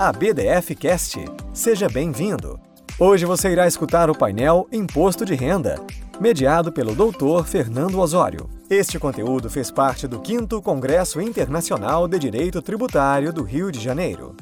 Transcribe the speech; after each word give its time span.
a 0.00 0.14
BDF 0.14 0.74
Cast. 0.76 1.18
Seja 1.52 1.86
bem-vindo. 1.86 2.58
Hoje 2.98 3.26
você 3.26 3.52
irá 3.52 3.66
escutar 3.66 4.08
o 4.08 4.16
painel 4.16 4.66
Imposto 4.72 5.26
de 5.26 5.34
Renda, 5.34 5.74
mediado 6.18 6.72
pelo 6.72 6.94
Dr. 6.94 7.44
Fernando 7.44 8.00
Osório. 8.00 8.48
Este 8.70 8.98
conteúdo 8.98 9.50
fez 9.50 9.70
parte 9.70 10.08
do 10.08 10.18
5 10.24 10.62
Congresso 10.62 11.20
Internacional 11.20 12.08
de 12.08 12.18
Direito 12.18 12.62
Tributário 12.62 13.30
do 13.30 13.42
Rio 13.42 13.70
de 13.70 13.78
Janeiro. 13.78 14.34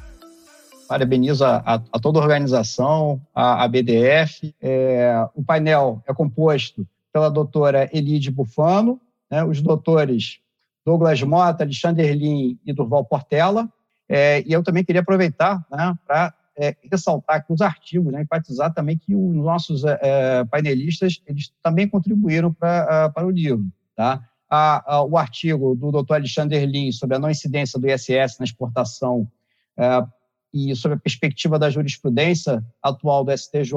Parabenizo 0.86 1.44
a, 1.44 1.56
a, 1.66 1.82
a 1.92 1.98
toda 1.98 2.20
a 2.20 2.22
organização, 2.22 3.20
a, 3.34 3.64
a 3.64 3.66
BDF. 3.66 4.54
É, 4.62 5.28
o 5.34 5.42
painel 5.42 6.00
é 6.06 6.14
composto 6.14 6.86
pela 7.12 7.28
doutora 7.28 7.90
Elide 7.92 8.30
Bufano, 8.30 9.00
né, 9.28 9.42
os 9.42 9.60
doutores 9.60 10.38
Douglas 10.86 11.20
Mota, 11.24 11.64
Alexandre 11.64 12.06
Erlin 12.06 12.56
e 12.64 12.72
Durval 12.72 13.04
Portela. 13.04 13.68
É, 14.08 14.42
e 14.46 14.52
eu 14.52 14.62
também 14.62 14.84
queria 14.84 15.02
aproveitar 15.02 15.64
né, 15.70 15.94
para 16.06 16.34
é, 16.56 16.74
ressaltar 16.90 17.46
que 17.46 17.52
os 17.52 17.60
artigos, 17.60 18.12
né, 18.12 18.22
enfatizar 18.22 18.72
também 18.72 18.96
que 18.96 19.14
os 19.14 19.36
nossos 19.36 19.84
é, 19.84 19.98
é 20.02 20.44
painelistas 20.44 21.22
eles 21.26 21.52
também 21.62 21.88
contribuíram 21.88 22.52
pra, 22.52 23.10
para 23.10 23.26
o 23.26 23.30
livro. 23.30 23.66
Tá? 23.94 24.24
A, 24.50 24.94
a, 24.94 25.02
o 25.04 25.16
artigo 25.18 25.74
do 25.74 25.90
Dr. 25.90 26.14
Alexandre 26.14 26.56
Erlin 26.56 26.90
sobre 26.90 27.16
a 27.16 27.18
não 27.18 27.30
incidência 27.30 27.78
do 27.78 27.88
ISS 27.88 28.38
na 28.38 28.44
exportação 28.44 29.30
é, 29.76 30.04
e 30.52 30.74
sobre 30.74 30.96
a 30.96 31.00
perspectiva 31.00 31.58
da 31.58 31.70
jurisprudência 31.70 32.64
atual 32.82 33.24
do 33.24 33.36
STJ. 33.36 33.72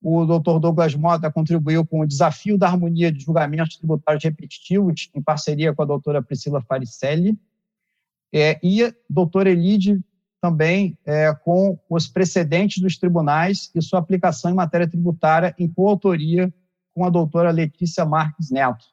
O 0.00 0.24
doutor 0.24 0.60
Douglas 0.60 0.94
Mota 0.94 1.30
contribuiu 1.30 1.84
com 1.84 2.00
o 2.00 2.06
desafio 2.06 2.56
da 2.56 2.68
harmonia 2.68 3.10
de 3.10 3.20
julgamentos 3.24 3.76
tributários 3.76 4.22
repetitivos, 4.22 5.10
em 5.14 5.20
parceria 5.20 5.74
com 5.74 5.82
a 5.82 5.86
doutora 5.86 6.22
Priscila 6.22 6.62
Faricelli. 6.62 7.36
É, 8.32 8.58
e 8.62 8.92
doutora 9.08 9.50
Elide 9.50 10.00
também 10.40 10.96
é, 11.04 11.34
com 11.34 11.78
os 11.88 12.06
precedentes 12.06 12.82
dos 12.82 12.96
tribunais 12.96 13.70
e 13.74 13.82
sua 13.82 13.98
aplicação 13.98 14.50
em 14.50 14.54
matéria 14.54 14.88
tributária 14.88 15.54
em 15.58 15.68
coautoria 15.68 16.52
com 16.94 17.04
a 17.04 17.10
doutora 17.10 17.50
Letícia 17.50 18.04
Marques 18.04 18.50
Neto. 18.50 18.84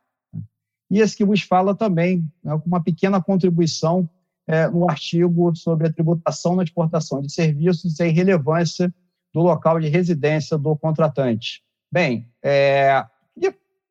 E 0.90 1.00
esse 1.00 1.16
que 1.16 1.26
vos 1.26 1.42
fala 1.42 1.76
também, 1.76 2.24
né, 2.44 2.58
com 2.58 2.68
uma 2.68 2.84
pequena 2.84 3.22
contribuição 3.22 4.10
é, 4.48 4.68
no 4.68 4.90
artigo 4.90 5.56
sobre 5.56 5.88
a 5.88 5.94
tributação 5.94 6.56
na 6.56 6.64
exportação 6.64 7.22
de 7.22 7.32
serviços 7.32 8.00
e 8.00 8.04
a 8.04 8.08
irrelevância 8.08 8.94
do 9.34 9.42
local 9.42 9.80
de 9.80 9.88
residência 9.88 10.58
do 10.58 10.76
contratante. 10.76 11.64
Bem, 11.92 12.30
é, 12.44 13.06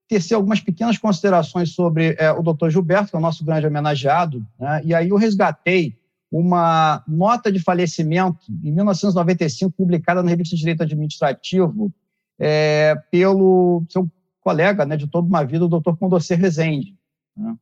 tecer 0.08 0.34
algumas 0.34 0.60
pequenas 0.60 0.98
considerações 0.98 1.70
sobre 1.70 2.14
é, 2.18 2.30
o 2.30 2.42
doutor 2.42 2.70
Gilberto, 2.70 3.10
que 3.10 3.16
é 3.16 3.18
o 3.18 3.22
nosso 3.22 3.44
grande 3.44 3.66
homenageado, 3.66 4.46
né, 4.58 4.82
e 4.84 4.94
aí 4.94 5.08
eu 5.08 5.16
resgatei 5.16 5.96
uma 6.30 7.02
nota 7.06 7.50
de 7.50 7.60
falecimento 7.60 8.40
em 8.62 8.72
1995, 8.72 9.72
publicada 9.76 10.22
na 10.22 10.30
revista 10.30 10.56
Direito 10.56 10.82
Administrativo, 10.82 11.92
é, 12.38 12.96
pelo 13.10 13.84
seu 13.88 14.10
colega 14.40 14.84
né, 14.84 14.96
de 14.96 15.06
toda 15.06 15.28
uma 15.28 15.44
vida, 15.44 15.64
o 15.64 15.68
doutor 15.68 15.96
Condorcet 15.96 16.36
Rezende. 16.38 16.94
Né. 17.36 17.54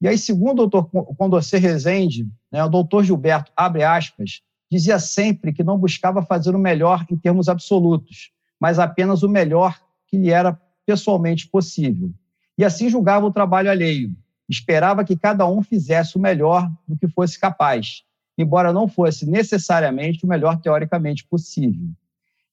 E 0.00 0.08
aí, 0.08 0.18
segundo 0.18 0.62
o 0.62 0.66
doutor 0.66 0.84
Condorcet 1.16 1.60
Rezende, 1.60 2.26
né, 2.50 2.64
o 2.64 2.68
doutor 2.68 3.04
Gilberto, 3.04 3.52
abre 3.54 3.84
aspas, 3.84 4.40
dizia 4.70 4.98
sempre 4.98 5.52
que 5.52 5.62
não 5.62 5.78
buscava 5.78 6.22
fazer 6.22 6.54
o 6.54 6.58
melhor 6.58 7.04
em 7.10 7.16
termos 7.16 7.48
absolutos, 7.48 8.30
mas 8.58 8.78
apenas 8.78 9.22
o 9.22 9.28
melhor 9.28 9.78
que 10.08 10.16
lhe 10.16 10.30
era 10.30 10.58
pessoalmente 10.86 11.48
possível. 11.48 12.12
E 12.56 12.64
assim 12.64 12.88
julgava 12.88 13.26
o 13.26 13.32
trabalho 13.32 13.70
alheio. 13.70 14.10
Esperava 14.48 15.04
que 15.04 15.16
cada 15.16 15.46
um 15.46 15.62
fizesse 15.62 16.16
o 16.16 16.20
melhor 16.20 16.70
do 16.86 16.96
que 16.96 17.08
fosse 17.08 17.38
capaz, 17.38 18.02
embora 18.36 18.72
não 18.72 18.86
fosse 18.86 19.28
necessariamente 19.28 20.24
o 20.24 20.28
melhor 20.28 20.60
teoricamente 20.60 21.24
possível. 21.24 21.88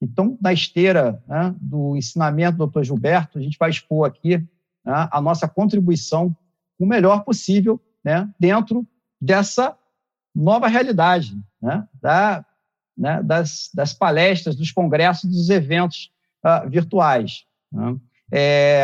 Então, 0.01 0.37
na 0.41 0.51
esteira 0.51 1.21
né, 1.27 1.53
do 1.61 1.95
ensinamento 1.95 2.57
do 2.57 2.67
Dr. 2.67 2.83
Gilberto, 2.83 3.37
a 3.37 3.41
gente 3.41 3.57
vai 3.57 3.69
expor 3.69 4.07
aqui 4.07 4.37
né, 4.37 5.07
a 5.11 5.21
nossa 5.21 5.47
contribuição 5.47 6.35
o 6.79 6.85
melhor 6.85 7.23
possível 7.23 7.79
né, 8.03 8.27
dentro 8.39 8.87
dessa 9.21 9.77
nova 10.33 10.67
realidade 10.67 11.37
né, 11.61 11.87
da, 12.01 12.43
né, 12.97 13.21
das, 13.21 13.69
das, 13.73 13.93
palestras, 13.93 14.55
dos 14.55 14.71
congressos, 14.71 15.29
dos 15.29 15.49
eventos 15.51 16.11
uh, 16.43 16.67
virtuais. 16.67 17.45
É, 18.31 18.83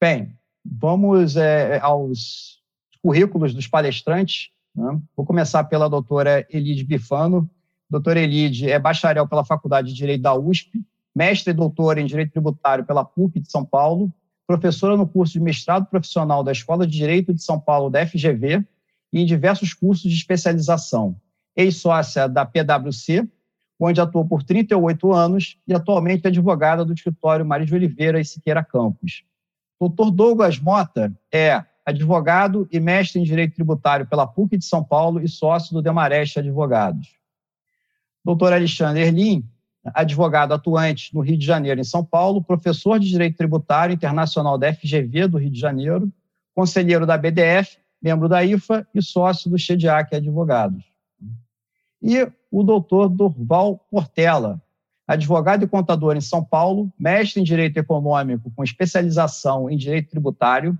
bem, 0.00 0.36
vamos 0.64 1.36
é, 1.36 1.78
aos 1.80 2.60
currículos 3.02 3.54
dos 3.54 3.66
palestrantes. 3.66 4.50
Né. 4.74 5.00
Vou 5.16 5.24
começar 5.24 5.64
pela 5.64 5.88
doutora 5.88 6.46
Elide 6.50 6.84
Bifano. 6.84 7.48
Doutora 7.88 8.20
Elide 8.20 8.70
é 8.70 8.78
bacharel 8.78 9.26
pela 9.26 9.44
Faculdade 9.44 9.88
de 9.88 9.94
Direito 9.94 10.22
da 10.22 10.34
USP, 10.34 10.84
mestre 11.14 11.50
e 11.50 11.54
doutora 11.54 12.00
em 12.00 12.06
Direito 12.06 12.32
Tributário 12.32 12.84
pela 12.84 13.04
PUC 13.04 13.40
de 13.40 13.50
São 13.50 13.64
Paulo, 13.64 14.12
professora 14.46 14.96
no 14.96 15.08
curso 15.08 15.32
de 15.32 15.40
mestrado 15.40 15.86
profissional 15.86 16.44
da 16.44 16.52
Escola 16.52 16.86
de 16.86 16.92
Direito 16.92 17.34
de 17.34 17.42
São 17.42 17.58
Paulo 17.58 17.90
da 17.90 18.06
FGV 18.06 18.64
e 19.12 19.20
em 19.20 19.26
diversos 19.26 19.74
cursos 19.74 20.08
de 20.10 20.16
especialização. 20.16 21.16
Ex-sócia 21.56 22.28
da 22.28 22.46
PwC, 22.46 23.28
onde 23.80 24.00
atuou 24.00 24.26
por 24.26 24.42
38 24.42 25.12
anos 25.12 25.56
e 25.66 25.72
atualmente 25.72 26.26
é 26.26 26.28
advogada 26.28 26.84
do 26.84 26.92
escritório 26.92 27.46
Maria 27.46 27.66
de 27.66 27.74
Oliveira 27.74 28.20
e 28.20 28.24
Siqueira 28.24 28.62
Campos. 28.62 29.24
Dr. 29.80 30.10
Douglas 30.12 30.58
Mota 30.58 31.12
é 31.32 31.64
advogado 31.86 32.68
e 32.70 32.78
mestre 32.78 33.18
em 33.18 33.24
Direito 33.24 33.54
Tributário 33.54 34.06
pela 34.06 34.26
PUC 34.26 34.58
de 34.58 34.64
São 34.64 34.84
Paulo 34.84 35.20
e 35.22 35.28
sócio 35.28 35.72
do 35.72 35.80
Demareste 35.80 36.38
Advogados. 36.38 37.08
Dr. 38.24 38.52
Alexandre 38.52 39.02
Erlim 39.02 39.48
advogado 39.94 40.52
atuante 40.52 41.14
no 41.14 41.20
Rio 41.20 41.38
de 41.38 41.46
Janeiro, 41.46 41.80
em 41.80 41.84
São 41.84 42.04
Paulo, 42.04 42.42
professor 42.42 42.98
de 42.98 43.08
Direito 43.08 43.38
Tributário 43.38 43.94
Internacional 43.94 44.58
da 44.58 44.72
FGV 44.72 45.26
do 45.26 45.38
Rio 45.38 45.50
de 45.50 45.58
Janeiro, 45.58 46.12
conselheiro 46.54 47.06
da 47.06 47.16
BDF, 47.16 47.78
membro 48.02 48.28
da 48.28 48.44
IFA 48.44 48.86
e 48.94 49.02
sócio 49.02 49.50
do 49.50 49.58
Chediac 49.58 50.14
Advogados. 50.14 50.89
E 52.02 52.30
o 52.50 52.62
doutor 52.62 53.08
Durval 53.08 53.78
Portela, 53.90 54.60
advogado 55.06 55.64
e 55.64 55.68
contador 55.68 56.16
em 56.16 56.20
São 56.20 56.44
Paulo, 56.44 56.92
mestre 56.98 57.40
em 57.40 57.44
Direito 57.44 57.76
Econômico 57.76 58.50
com 58.54 58.64
especialização 58.64 59.68
em 59.68 59.76
Direito 59.76 60.10
Tributário, 60.10 60.78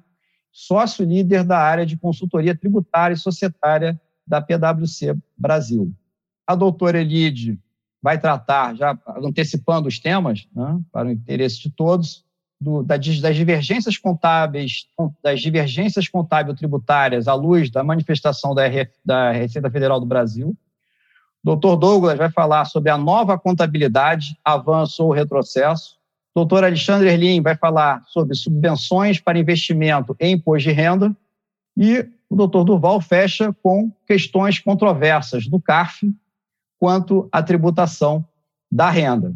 sócio 0.53 1.05
líder 1.05 1.45
da 1.45 1.59
área 1.59 1.87
de 1.87 1.97
consultoria 1.97 2.57
tributária 2.57 3.15
e 3.15 3.19
societária 3.19 4.01
da 4.27 4.41
PwC 4.41 5.17
Brasil. 5.37 5.93
A 6.47 6.55
doutora 6.55 7.01
Elide 7.01 7.59
vai 8.03 8.19
tratar, 8.19 8.75
já 8.75 8.99
antecipando 9.23 9.89
os 9.89 9.99
temas, 9.99 10.49
né, 10.55 10.81
para 10.91 11.09
o 11.09 11.11
interesse 11.11 11.61
de 11.61 11.71
todos, 11.71 12.25
do, 12.61 12.83
das 12.83 13.01
divergências 13.01 13.97
contábeis, 13.97 14.87
das 15.23 15.41
divergências 15.41 16.09
contábil 16.09 16.55
tributárias 16.55 17.27
à 17.27 17.35
luz 17.35 17.71
da 17.71 17.83
manifestação 17.83 18.55
da, 18.55 18.67
RF, 18.67 18.93
da 19.05 19.33
Receita 19.33 19.71
Federal 19.71 19.99
do 19.99 20.07
Brasil. 20.07 20.57
Doutor 21.43 21.77
Douglas 21.77 22.19
vai 22.19 22.31
falar 22.31 22.67
sobre 22.67 22.91
a 22.91 22.99
nova 22.99 23.39
contabilidade, 23.39 24.37
avanço 24.45 25.05
ou 25.05 25.13
retrocesso. 25.13 25.97
Doutor 26.35 26.65
Alexandre 26.65 27.09
Erlim 27.09 27.41
vai 27.41 27.57
falar 27.57 28.03
sobre 28.07 28.35
subvenções 28.35 29.19
para 29.19 29.39
investimento 29.39 30.15
em 30.21 30.35
imposto 30.35 30.69
de 30.69 30.75
renda. 30.75 31.17
E 31.77 32.07
o 32.29 32.37
doutor 32.37 32.65
Durval 32.65 33.01
fecha 33.01 33.55
com 33.63 33.91
questões 34.07 34.59
controversas 34.59 35.47
do 35.47 35.61
CARF 35.61 36.13
quanto 36.79 37.29
à 37.33 37.43
tributação 37.43 38.25
da 38.71 38.89
renda. 38.91 39.35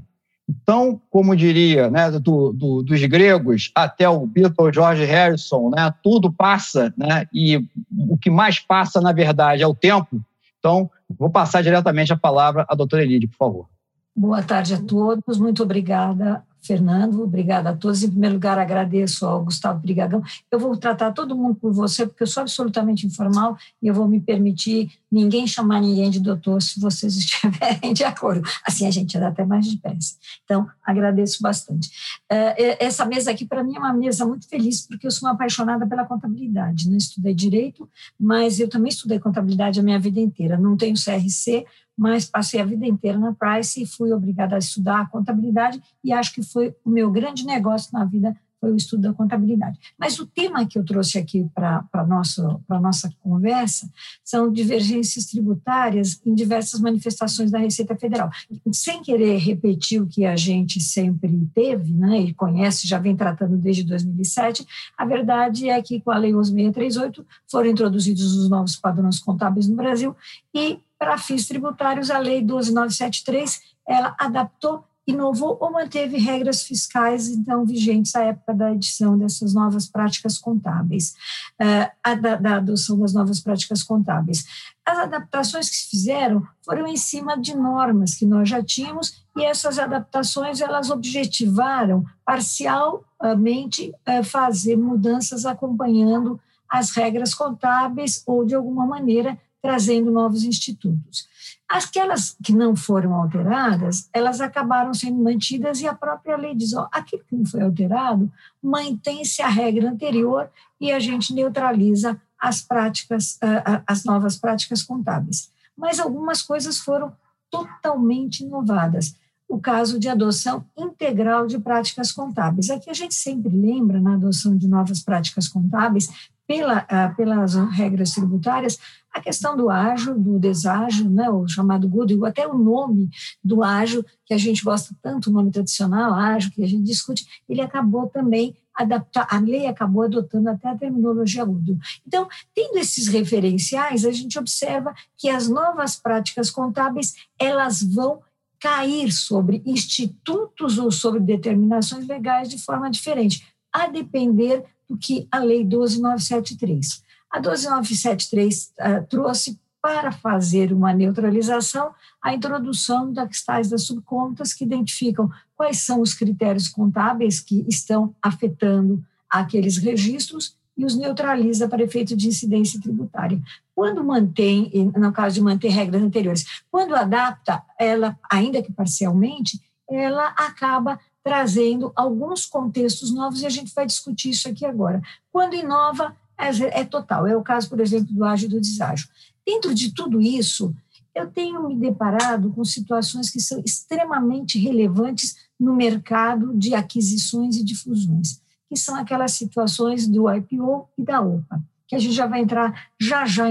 Então, 0.48 1.00
como 1.10 1.34
diria 1.34 1.91
né, 1.91 2.10
do, 2.10 2.53
do, 2.53 2.82
dos 2.82 3.03
gregos 3.06 3.71
até 3.75 4.09
o 4.09 4.26
Beatle 4.26 4.72
George 4.72 5.04
Harrison, 5.04 5.71
né, 5.71 5.92
tudo 6.03 6.31
passa, 6.31 6.92
né, 6.97 7.26
e 7.32 7.66
o 8.09 8.16
que 8.19 8.31
mais 8.31 8.60
passa, 8.60 9.00
na 9.00 9.12
verdade, 9.12 9.62
é 9.62 9.66
o 9.66 9.75
tempo. 9.75 10.21
Então, 10.59 10.91
vou 11.19 11.31
passar 11.31 11.63
diretamente 11.63 12.13
a 12.13 12.17
palavra 12.17 12.65
à 12.69 12.75
doutora 12.75 13.03
Elide, 13.03 13.28
por 13.28 13.37
favor. 13.37 13.69
Boa 14.16 14.43
tarde 14.43 14.75
a 14.75 14.83
todos, 14.83 15.39
muito 15.39 15.63
obrigada 15.63 16.45
Fernando, 16.65 17.22
obrigada 17.22 17.71
a 17.71 17.77
todos. 17.77 18.03
Em 18.03 18.11
primeiro 18.11 18.34
lugar, 18.34 18.59
agradeço 18.59 19.27
ao 19.27 19.45
Gustavo 19.45 19.81
Brigagão. 19.81 20.22
Eu 20.51 20.59
vou 20.59 20.77
tratar 20.77 21.13
todo 21.13 21.37
mundo 21.37 21.55
por 21.55 21.72
você, 21.72 22.07
porque 22.07 22.22
eu 22.22 22.27
sou 22.27 22.41
absolutamente 22.41 23.07
informal 23.07 23.57
e 23.83 23.87
eu 23.87 23.95
vou 23.95 24.09
me 24.09 24.21
permitir 24.21 24.91
ninguém 25.13 25.47
chamar 25.47 25.81
ninguém 25.81 26.11
de 26.11 26.19
doutor 26.19 26.61
se 26.61 26.81
vocês 26.81 27.15
estiverem 27.19 27.93
de 27.93 28.03
acordo. 28.03 28.49
Assim 28.66 28.87
a 28.87 28.91
gente 28.91 29.19
dá 29.19 29.28
até 29.28 29.45
mais 29.45 29.71
depressa. 29.71 30.15
Então, 30.45 30.66
agradeço 30.83 31.43
bastante. 31.43 31.91
Eh, 32.31 32.84
essa 32.84 33.05
mesa 33.05 33.31
aqui, 33.31 33.45
para 33.45 33.63
mim, 33.63 33.77
é 33.77 33.78
uma 33.78 33.93
mesa 33.93 34.27
muito 34.27 34.49
feliz, 34.49 34.87
porque 34.87 35.07
eu 35.07 35.10
sou 35.10 35.28
uma 35.28 35.34
apaixonada 35.34 35.87
pela 35.87 36.05
contabilidade. 36.05 36.89
Né? 36.89 36.97
Estudei 36.97 37.34
direito, 37.34 37.89
mas 38.19 38.59
eu 38.59 38.69
também 38.69 38.89
estudei 38.89 39.19
contabilidade 39.19 39.78
a 39.78 39.83
minha 39.83 39.99
vida 39.99 40.19
inteira. 40.19 40.59
Não 40.59 40.77
tenho 40.77 40.95
CRC, 40.95 41.67
mas 41.97 42.27
passei 42.27 42.61
a 42.61 42.65
vida 42.65 42.87
inteira 42.87 43.19
na 43.19 43.33
Price 43.33 43.81
e 43.81 43.87
fui 43.87 44.13
obrigada 44.13 44.57
a 44.57 44.59
estudar 44.59 45.01
a 45.01 45.07
contabilidade 45.07 45.81
e 46.03 46.13
acho 46.13 46.35
que 46.35 46.43
foi 46.43 46.75
o 46.85 46.91
meu 46.91 47.11
grande 47.11 47.47
negócio 47.47 47.91
na 47.93 48.05
vida 48.05 48.37
foi 48.65 48.73
o 48.73 48.77
estudo 48.77 49.03
da 49.03 49.13
contabilidade. 49.13 49.79
Mas 49.99 50.19
o 50.19 50.27
tema 50.27 50.65
que 50.65 50.79
eu 50.79 50.85
trouxe 50.85 51.19
aqui 51.19 51.47
para 51.55 51.87
a 51.93 52.07
nossa, 52.07 53.13
conversa 53.21 53.91
são 54.25 54.51
divergências 54.51 55.27
tributárias 55.27 56.19
em 56.25 56.35
diversas 56.35 56.81
manifestações 56.81 57.51
da 57.51 57.59
Receita 57.59 57.95
Federal. 57.95 58.31
Sem 58.73 59.03
querer 59.03 59.37
repetir 59.37 60.01
o 60.01 60.07
que 60.07 60.25
a 60.25 60.35
gente 60.35 60.81
sempre 60.81 61.47
teve, 61.55 61.93
né, 61.93 62.21
e 62.21 62.33
conhece, 62.33 62.89
já 62.89 62.99
vem 62.99 63.15
tratando 63.15 63.59
desde 63.59 63.85
2007, 63.85 64.67
a 64.97 65.05
verdade 65.05 65.69
é 65.69 65.83
que 65.83 66.01
com 66.01 66.11
a 66.11 66.17
Lei 66.17 66.33
11.638 66.33 67.23
foram 67.51 67.69
introduzidos 67.69 68.35
os 68.35 68.49
novos 68.49 68.77
padrões 68.77 69.19
contábeis 69.19 69.69
no 69.69 69.77
Brasil 69.77 70.17
e, 70.55 70.79
para 71.04 71.18
fins 71.18 71.47
tributários, 71.47 72.10
a 72.10 72.18
Lei 72.18 72.42
12.973 72.42 73.60
ela 73.86 74.16
adaptou 74.18 74.83
inovou 75.06 75.59
ou 75.60 75.71
manteve 75.71 76.16
regras 76.16 76.62
fiscais 76.62 77.28
então 77.28 77.66
vigentes 77.66 78.16
à 78.16 78.22
época 78.22 78.54
da 78.54 78.72
edição 78.72 79.18
dessas 79.18 79.53
novas 79.53 79.86
práticas 79.86 80.39
contábeis, 80.39 81.15
uh, 81.60 82.22
da, 82.22 82.36
da, 82.36 82.56
adoção 82.56 82.98
das 82.98 83.12
novas 83.12 83.39
práticas 83.39 83.83
contábeis. 83.83 84.47
As 84.83 84.97
adaptações 84.97 85.68
que 85.68 85.77
se 85.77 85.91
fizeram 85.91 86.42
foram 86.65 86.86
em 86.86 86.97
cima 86.97 87.36
de 87.39 87.54
normas 87.54 88.15
que 88.15 88.24
nós 88.24 88.48
já 88.48 88.62
tínhamos 88.62 89.22
e 89.36 89.45
essas 89.45 89.78
adaptações 89.78 90.62
elas 90.62 90.89
objetivaram 90.89 92.03
parcialmente 92.24 93.92
uh, 94.09 94.24
fazer 94.24 94.77
mudanças 94.77 95.45
acompanhando 95.45 96.41
as 96.66 96.92
regras 96.92 97.34
contábeis 97.34 98.22
ou 98.27 98.42
de 98.42 98.54
alguma 98.54 98.86
maneira 98.86 99.39
trazendo 99.65 100.11
novos 100.11 100.45
institutos. 100.45 101.27
Aquelas 101.66 102.37
que 102.45 102.53
não 102.53 102.77
foram 102.77 103.15
alteradas, 103.15 104.11
elas 104.13 104.39
acabaram 104.43 104.93
sendo 104.93 105.16
mantidas 105.22 105.81
e 105.81 105.87
a 105.87 105.95
própria 105.95 106.37
lei 106.37 106.55
diz, 106.55 106.75
ó, 106.75 106.87
aquilo 106.93 107.25
que 107.27 107.34
não 107.34 107.47
foi 107.47 107.63
alterado, 107.63 108.31
mantém-se 108.63 109.41
a 109.41 109.49
regra 109.49 109.89
anterior 109.89 110.51
e 110.78 110.93
a 110.93 111.01
gente 111.01 111.33
neutraliza 111.33 112.21
as 112.39 112.61
práticas, 112.61 113.39
as 113.87 114.05
novas 114.05 114.37
práticas 114.37 114.83
contábeis. 114.83 115.51
Mas 115.75 115.99
algumas 115.99 116.43
coisas 116.43 116.78
foram 116.78 117.17
totalmente 117.51 118.45
inovadas. 118.45 119.17
O 119.49 119.59
caso 119.59 119.99
de 119.99 120.09
adoção 120.09 120.65
integral 120.77 121.47
de 121.47 121.59
práticas 121.59 122.11
contábeis. 122.11 122.71
Aqui 122.71 122.91
a 122.91 122.95
gente 122.95 123.15
sempre 123.15 123.55
lembra, 123.55 124.01
na 124.01 124.15
adoção 124.15 124.57
de 124.57 124.67
novas 124.67 125.01
práticas 125.01 125.49
contábeis, 125.49 126.09
pela, 126.47 126.83
pelas 127.17 127.55
regras 127.55 128.11
tributárias, 128.13 128.79
a 129.13 129.21
questão 129.21 129.57
do 129.57 129.71
ágio, 129.71 130.19
do 130.19 130.39
deságio, 130.39 131.09
né, 131.09 131.31
o 131.31 131.47
chamado 131.47 131.89
goodwill, 131.89 132.27
até 132.27 132.47
o 132.47 132.59
nome 132.59 133.09
do 133.43 133.63
ágio, 133.63 134.05
que 134.27 134.35
a 134.35 134.39
gente 134.39 134.63
gosta 134.63 134.95
tanto, 135.01 135.31
o 135.31 135.33
nome 135.33 135.51
tradicional, 135.51 136.13
ágio, 136.13 136.51
que 136.51 136.63
a 136.63 136.67
gente 136.67 136.83
discute, 136.83 137.25
ele 137.49 137.61
acabou 137.61 138.09
também 138.09 138.57
adaptar, 138.75 139.29
a 139.31 139.39
lei 139.39 139.67
acabou 139.67 140.03
adotando 140.03 140.51
até 140.51 140.69
a 140.69 140.77
terminologia 140.77 141.45
goodwill. 141.45 141.79
Então, 142.05 142.27
tendo 142.53 142.77
esses 142.77 143.07
referenciais, 143.07 144.05
a 144.05 144.11
gente 144.11 144.37
observa 144.37 144.93
que 145.17 145.29
as 145.29 145.49
novas 145.49 145.95
práticas 145.97 146.51
contábeis, 146.51 147.15
elas 147.39 147.83
vão 147.83 148.21
cair 148.65 149.13
sobre 149.13 149.63
institutos 149.66 150.78
ou 150.78 150.91
sobre 150.91 151.21
determinações 151.21 152.07
legais 152.07 152.49
de 152.49 152.57
forma 152.57 152.91
diferente, 152.91 153.47
a 153.71 153.89
depender 153.89 154.65
do 154.89 154.97
que 154.97 155.28
a 155.31 155.39
Lei 155.39 155.63
12973. 155.63 157.03
A 157.31 157.41
12973 157.41 158.72
uh, 158.81 159.07
trouxe 159.07 159.61
para 159.83 160.11
fazer 160.11 160.72
uma 160.72 160.95
neutralização 160.95 161.93
a 162.22 162.33
introdução 162.33 163.13
das 163.13 163.43
tais 163.43 163.69
das 163.69 163.84
subcontas 163.84 164.55
que 164.55 164.65
identificam 164.65 165.31
quais 165.55 165.81
são 165.81 166.01
os 166.01 166.15
critérios 166.15 166.67
contábeis 166.67 167.41
que 167.41 167.67
estão 167.69 168.15
afetando 168.22 169.05
aqueles 169.28 169.77
registros 169.77 170.57
e 170.76 170.84
os 170.84 170.97
neutraliza 170.97 171.68
para 171.68 171.82
efeito 171.82 172.16
de 172.16 172.28
incidência 172.28 172.80
tributária. 172.80 173.41
Quando 173.74 174.04
mantém, 174.04 174.71
no 174.97 175.12
caso 175.12 175.36
de 175.36 175.41
manter 175.41 175.68
regras 175.68 176.03
anteriores, 176.03 176.62
quando 176.71 176.94
adapta, 176.94 177.62
ela, 177.78 178.18
ainda 178.30 178.62
que 178.62 178.72
parcialmente, 178.72 179.60
ela 179.88 180.28
acaba 180.28 180.98
trazendo 181.22 181.92
alguns 181.94 182.44
contextos 182.44 183.12
novos 183.12 183.41
e 183.41 183.47
a 183.47 183.50
gente 183.50 183.72
vai 183.74 183.86
discutir 183.86 184.30
isso 184.30 184.48
aqui 184.48 184.66
agora. 184.66 185.00
Quando 185.32 185.54
inova, 185.54 186.15
é, 186.36 186.80
é 186.80 186.84
total. 186.84 187.26
É 187.26 187.36
o 187.36 187.42
caso, 187.42 187.68
por 187.68 187.80
exemplo, 187.80 188.12
do 188.12 188.24
ágio 188.24 188.47
e 188.47 188.50
do 188.50 188.60
deságio. 188.60 189.09
Dentro 189.47 189.74
de 189.74 189.94
tudo 189.94 190.21
isso, 190.21 190.74
eu 191.15 191.30
tenho 191.30 191.66
me 191.68 191.76
deparado 191.76 192.50
com 192.53 192.65
situações 192.65 193.30
que 193.30 193.41
são 193.41 193.62
extremamente 193.65 194.59
relevantes 194.59 195.36
no 195.59 195.74
mercado 195.74 196.53
de 196.54 196.74
aquisições 196.74 197.56
e 197.56 197.65
de 197.65 197.74
fusões, 197.74 198.41
que 198.69 198.77
são 198.77 198.97
aquelas 198.97 199.33
situações 199.33 200.07
do 200.09 200.31
IPO 200.31 200.89
e 200.99 201.03
da 201.03 201.21
OPA 201.21 201.63
que 201.87 201.95
a 201.95 201.99
gente 201.99 202.15
já 202.15 202.27
vai 202.27 202.41
entrar 202.41 202.89
já 203.01 203.27
já 203.27 203.45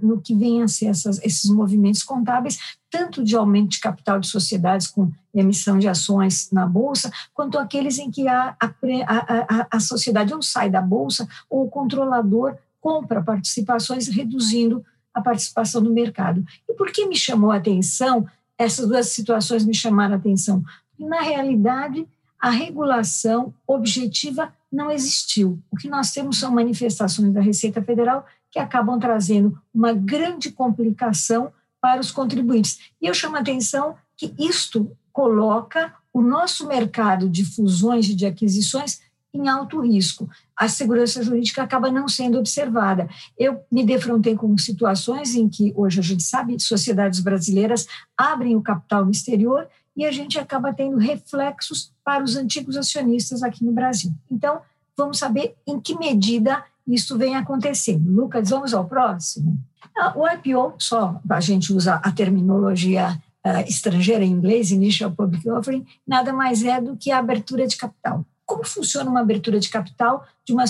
no 0.00 0.20
que 0.20 0.34
vem 0.34 0.62
a 0.62 0.68
ser 0.68 0.86
essas, 0.86 1.22
esses 1.22 1.50
movimentos 1.50 2.02
contábeis, 2.02 2.58
tanto 2.90 3.24
de 3.24 3.36
aumento 3.36 3.70
de 3.70 3.80
capital 3.80 4.20
de 4.20 4.28
sociedades 4.28 4.86
com 4.86 5.10
emissão 5.34 5.78
de 5.78 5.88
ações 5.88 6.50
na 6.50 6.66
Bolsa, 6.66 7.12
quanto 7.34 7.58
aqueles 7.58 7.98
em 7.98 8.10
que 8.10 8.26
a, 8.28 8.56
a, 8.60 8.70
a, 9.08 9.68
a 9.72 9.80
sociedade 9.80 10.32
ou 10.32 10.40
sai 10.40 10.70
da 10.70 10.80
Bolsa 10.80 11.28
ou 11.50 11.64
o 11.64 11.70
controlador 11.70 12.56
compra 12.80 13.22
participações, 13.22 14.08
reduzindo 14.08 14.84
a 15.12 15.20
participação 15.20 15.80
no 15.80 15.92
mercado. 15.92 16.44
E 16.68 16.72
por 16.74 16.92
que 16.92 17.06
me 17.06 17.16
chamou 17.16 17.50
a 17.50 17.56
atenção? 17.56 18.26
Essas 18.56 18.86
duas 18.86 19.08
situações 19.08 19.64
me 19.66 19.74
chamaram 19.74 20.14
a 20.14 20.18
atenção. 20.18 20.62
Na 20.98 21.20
realidade, 21.20 22.06
a 22.40 22.50
regulação 22.50 23.52
objetiva 23.66 24.52
não 24.70 24.90
existiu. 24.90 25.58
O 25.70 25.76
que 25.76 25.88
nós 25.88 26.12
temos 26.12 26.38
são 26.38 26.52
manifestações 26.52 27.32
da 27.32 27.40
Receita 27.40 27.82
Federal 27.82 28.26
que 28.50 28.58
acabam 28.58 28.98
trazendo 28.98 29.58
uma 29.72 29.92
grande 29.92 30.50
complicação 30.50 31.52
para 31.80 32.00
os 32.00 32.10
contribuintes. 32.10 32.78
E 33.00 33.06
eu 33.06 33.14
chamo 33.14 33.36
a 33.36 33.40
atenção 33.40 33.96
que 34.16 34.34
isto 34.38 34.90
coloca 35.12 35.94
o 36.12 36.20
nosso 36.20 36.66
mercado 36.66 37.28
de 37.28 37.44
fusões 37.44 38.08
e 38.08 38.14
de 38.14 38.26
aquisições 38.26 39.00
em 39.32 39.48
alto 39.48 39.80
risco. 39.80 40.28
A 40.56 40.68
segurança 40.68 41.22
jurídica 41.22 41.62
acaba 41.62 41.90
não 41.90 42.08
sendo 42.08 42.38
observada. 42.38 43.08
Eu 43.38 43.60
me 43.70 43.84
defrontei 43.84 44.34
com 44.34 44.56
situações 44.56 45.34
em 45.34 45.48
que, 45.48 45.72
hoje 45.76 46.00
a 46.00 46.02
gente 46.02 46.22
sabe, 46.22 46.58
sociedades 46.58 47.20
brasileiras 47.20 47.86
abrem 48.16 48.56
o 48.56 48.62
capital 48.62 49.04
no 49.04 49.10
exterior 49.10 49.68
e 49.96 50.04
a 50.04 50.12
gente 50.12 50.38
acaba 50.38 50.72
tendo 50.72 50.96
reflexos 50.98 51.90
para 52.04 52.22
os 52.22 52.36
antigos 52.36 52.76
acionistas 52.76 53.42
aqui 53.42 53.64
no 53.64 53.72
Brasil. 53.72 54.12
Então, 54.30 54.60
vamos 54.96 55.18
saber 55.18 55.56
em 55.66 55.80
que 55.80 55.98
medida 55.98 56.62
isso 56.86 57.16
vem 57.16 57.34
acontecendo. 57.34 58.10
Lucas, 58.10 58.50
vamos 58.50 58.72
ao 58.74 58.84
próximo? 58.84 59.58
Ah, 59.96 60.12
o 60.14 60.28
IPO, 60.28 60.74
só 60.78 61.20
a 61.28 61.40
gente 61.40 61.72
usa 61.72 61.94
a 61.94 62.12
terminologia 62.12 63.20
uh, 63.44 63.68
estrangeira 63.68 64.24
em 64.24 64.30
inglês, 64.30 64.70
Initial 64.70 65.10
Public 65.10 65.48
Offering, 65.48 65.84
nada 66.06 66.32
mais 66.32 66.62
é 66.62 66.80
do 66.80 66.96
que 66.96 67.10
a 67.10 67.18
abertura 67.18 67.66
de 67.66 67.76
capital. 67.76 68.24
Como 68.44 68.64
funciona 68.64 69.10
uma 69.10 69.20
abertura 69.20 69.58
de 69.58 69.68
capital 69.68 70.24
de 70.44 70.52
uma 70.52 70.64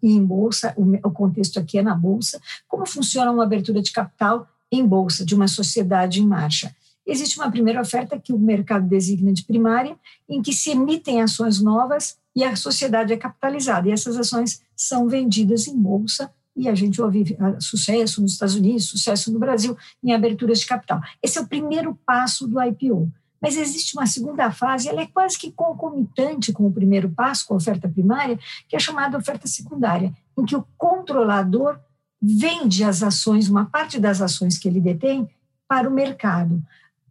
em 0.00 0.24
bolsa? 0.24 0.72
O 0.76 1.10
contexto 1.10 1.58
aqui 1.58 1.78
é 1.78 1.82
na 1.82 1.94
bolsa. 1.94 2.40
Como 2.68 2.86
funciona 2.86 3.32
uma 3.32 3.42
abertura 3.42 3.82
de 3.82 3.90
capital 3.90 4.46
em 4.70 4.86
bolsa 4.86 5.24
de 5.24 5.34
uma 5.34 5.48
sociedade 5.48 6.20
em 6.20 6.26
marcha? 6.26 6.72
Existe 7.10 7.38
uma 7.38 7.50
primeira 7.50 7.80
oferta 7.80 8.18
que 8.18 8.32
o 8.32 8.38
mercado 8.38 8.86
designa 8.86 9.32
de 9.32 9.44
primária, 9.44 9.96
em 10.28 10.42
que 10.42 10.52
se 10.52 10.70
emitem 10.70 11.22
ações 11.22 11.60
novas 11.60 12.18
e 12.36 12.44
a 12.44 12.54
sociedade 12.54 13.12
é 13.12 13.16
capitalizada. 13.16 13.88
E 13.88 13.92
essas 13.92 14.16
ações 14.16 14.62
são 14.76 15.08
vendidas 15.08 15.66
em 15.66 15.76
bolsa 15.76 16.30
e 16.54 16.68
a 16.68 16.74
gente 16.74 17.00
ouve 17.00 17.36
ah, 17.40 17.58
sucesso 17.60 18.20
nos 18.20 18.32
Estados 18.32 18.56
Unidos, 18.56 18.88
sucesso 18.88 19.32
no 19.32 19.38
Brasil 19.38 19.76
em 20.02 20.12
aberturas 20.12 20.60
de 20.60 20.66
capital. 20.66 21.00
Esse 21.22 21.38
é 21.38 21.40
o 21.40 21.46
primeiro 21.46 21.98
passo 22.04 22.46
do 22.46 22.60
IPO. 22.62 23.10
Mas 23.40 23.56
existe 23.56 23.96
uma 23.96 24.06
segunda 24.06 24.50
fase, 24.50 24.88
ela 24.88 25.00
é 25.00 25.06
quase 25.06 25.38
que 25.38 25.52
concomitante 25.52 26.52
com 26.52 26.66
o 26.66 26.72
primeiro 26.72 27.08
passo, 27.08 27.46
com 27.46 27.54
a 27.54 27.56
oferta 27.56 27.88
primária, 27.88 28.36
que 28.68 28.74
é 28.74 28.78
chamada 28.80 29.16
oferta 29.16 29.46
secundária, 29.46 30.12
em 30.36 30.44
que 30.44 30.56
o 30.56 30.66
controlador 30.76 31.78
vende 32.20 32.82
as 32.82 33.02
ações, 33.02 33.48
uma 33.48 33.66
parte 33.66 34.00
das 34.00 34.20
ações 34.20 34.58
que 34.58 34.66
ele 34.66 34.80
detém, 34.80 35.28
para 35.68 35.88
o 35.88 35.92
mercado. 35.92 36.60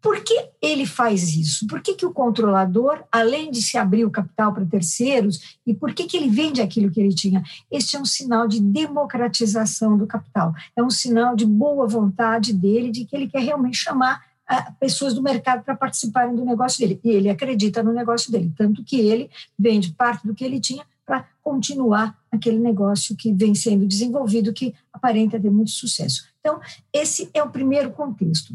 Por 0.08 0.24
que 0.24 0.52
ele 0.62 0.86
faz 0.86 1.36
isso? 1.36 1.68
Por 1.68 1.82
que, 1.82 1.94
que 1.94 2.06
o 2.06 2.14
controlador, 2.14 3.04
além 3.12 3.52
de 3.52 3.62
se 3.62 3.78
abrir 3.78 4.06
o 4.06 4.10
capital 4.10 4.54
para 4.54 4.66
terceiros, 4.66 5.58
e 5.66 5.74
por 5.74 5.94
que, 5.94 6.06
que 6.06 6.16
ele 6.16 6.30
vende 6.30 6.62
aquilo 6.62 6.90
que 6.90 6.98
ele 6.98 7.14
tinha? 7.14 7.44
Este 7.70 7.98
é 7.98 8.00
um 8.00 8.06
sinal 8.06 8.48
de 8.48 8.62
democratização 8.62 9.98
do 9.98 10.08
capital, 10.08 10.54
é 10.78 10.82
um 10.82 10.90
sinal 10.90 11.36
de 11.36 11.46
boa 11.46 11.86
vontade 11.86 12.54
dele, 12.54 12.90
de 12.90 13.04
que 13.04 13.18
ele 13.18 13.28
quer 13.28 13.42
realmente 13.42 13.76
chamar 13.76 14.24
uh, 14.50 14.74
pessoas 14.80 15.14
do 15.14 15.22
mercado 15.22 15.62
para 15.66 15.76
participarem 15.76 16.34
do 16.34 16.46
negócio 16.46 16.80
dele. 16.80 17.02
E 17.04 17.10
ele 17.10 17.30
acredita 17.30 17.84
no 17.84 17.92
negócio 17.92 18.32
dele, 18.32 18.54
tanto 18.58 18.86
que 18.86 19.02
ele 19.02 19.30
vende 19.60 19.92
parte 19.92 20.26
do 20.26 20.34
que 20.34 20.46
ele 20.46 20.62
tinha 20.62 20.86
para 21.06 21.28
continuar 21.42 22.18
aquele 22.32 22.60
negócio 22.60 23.14
que 23.14 23.34
vem 23.34 23.54
sendo 23.54 23.86
desenvolvido, 23.86 24.54
que 24.54 24.74
aparenta 24.94 25.38
ter 25.38 25.52
muito 25.52 25.72
sucesso. 25.72 26.28
Então, 26.40 26.62
esse 26.94 27.30
é 27.34 27.44
o 27.44 27.50
primeiro 27.50 27.92
contexto. 27.92 28.54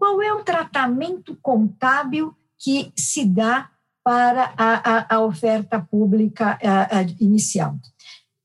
Qual 0.00 0.20
é 0.20 0.32
o 0.32 0.42
tratamento 0.42 1.38
contábil 1.40 2.34
que 2.58 2.92
se 2.96 3.24
dá 3.24 3.70
para 4.02 4.52
a, 4.56 5.14
a, 5.14 5.16
a 5.16 5.20
oferta 5.20 5.80
pública 5.80 6.58
a, 6.62 7.02
inicial. 7.20 7.76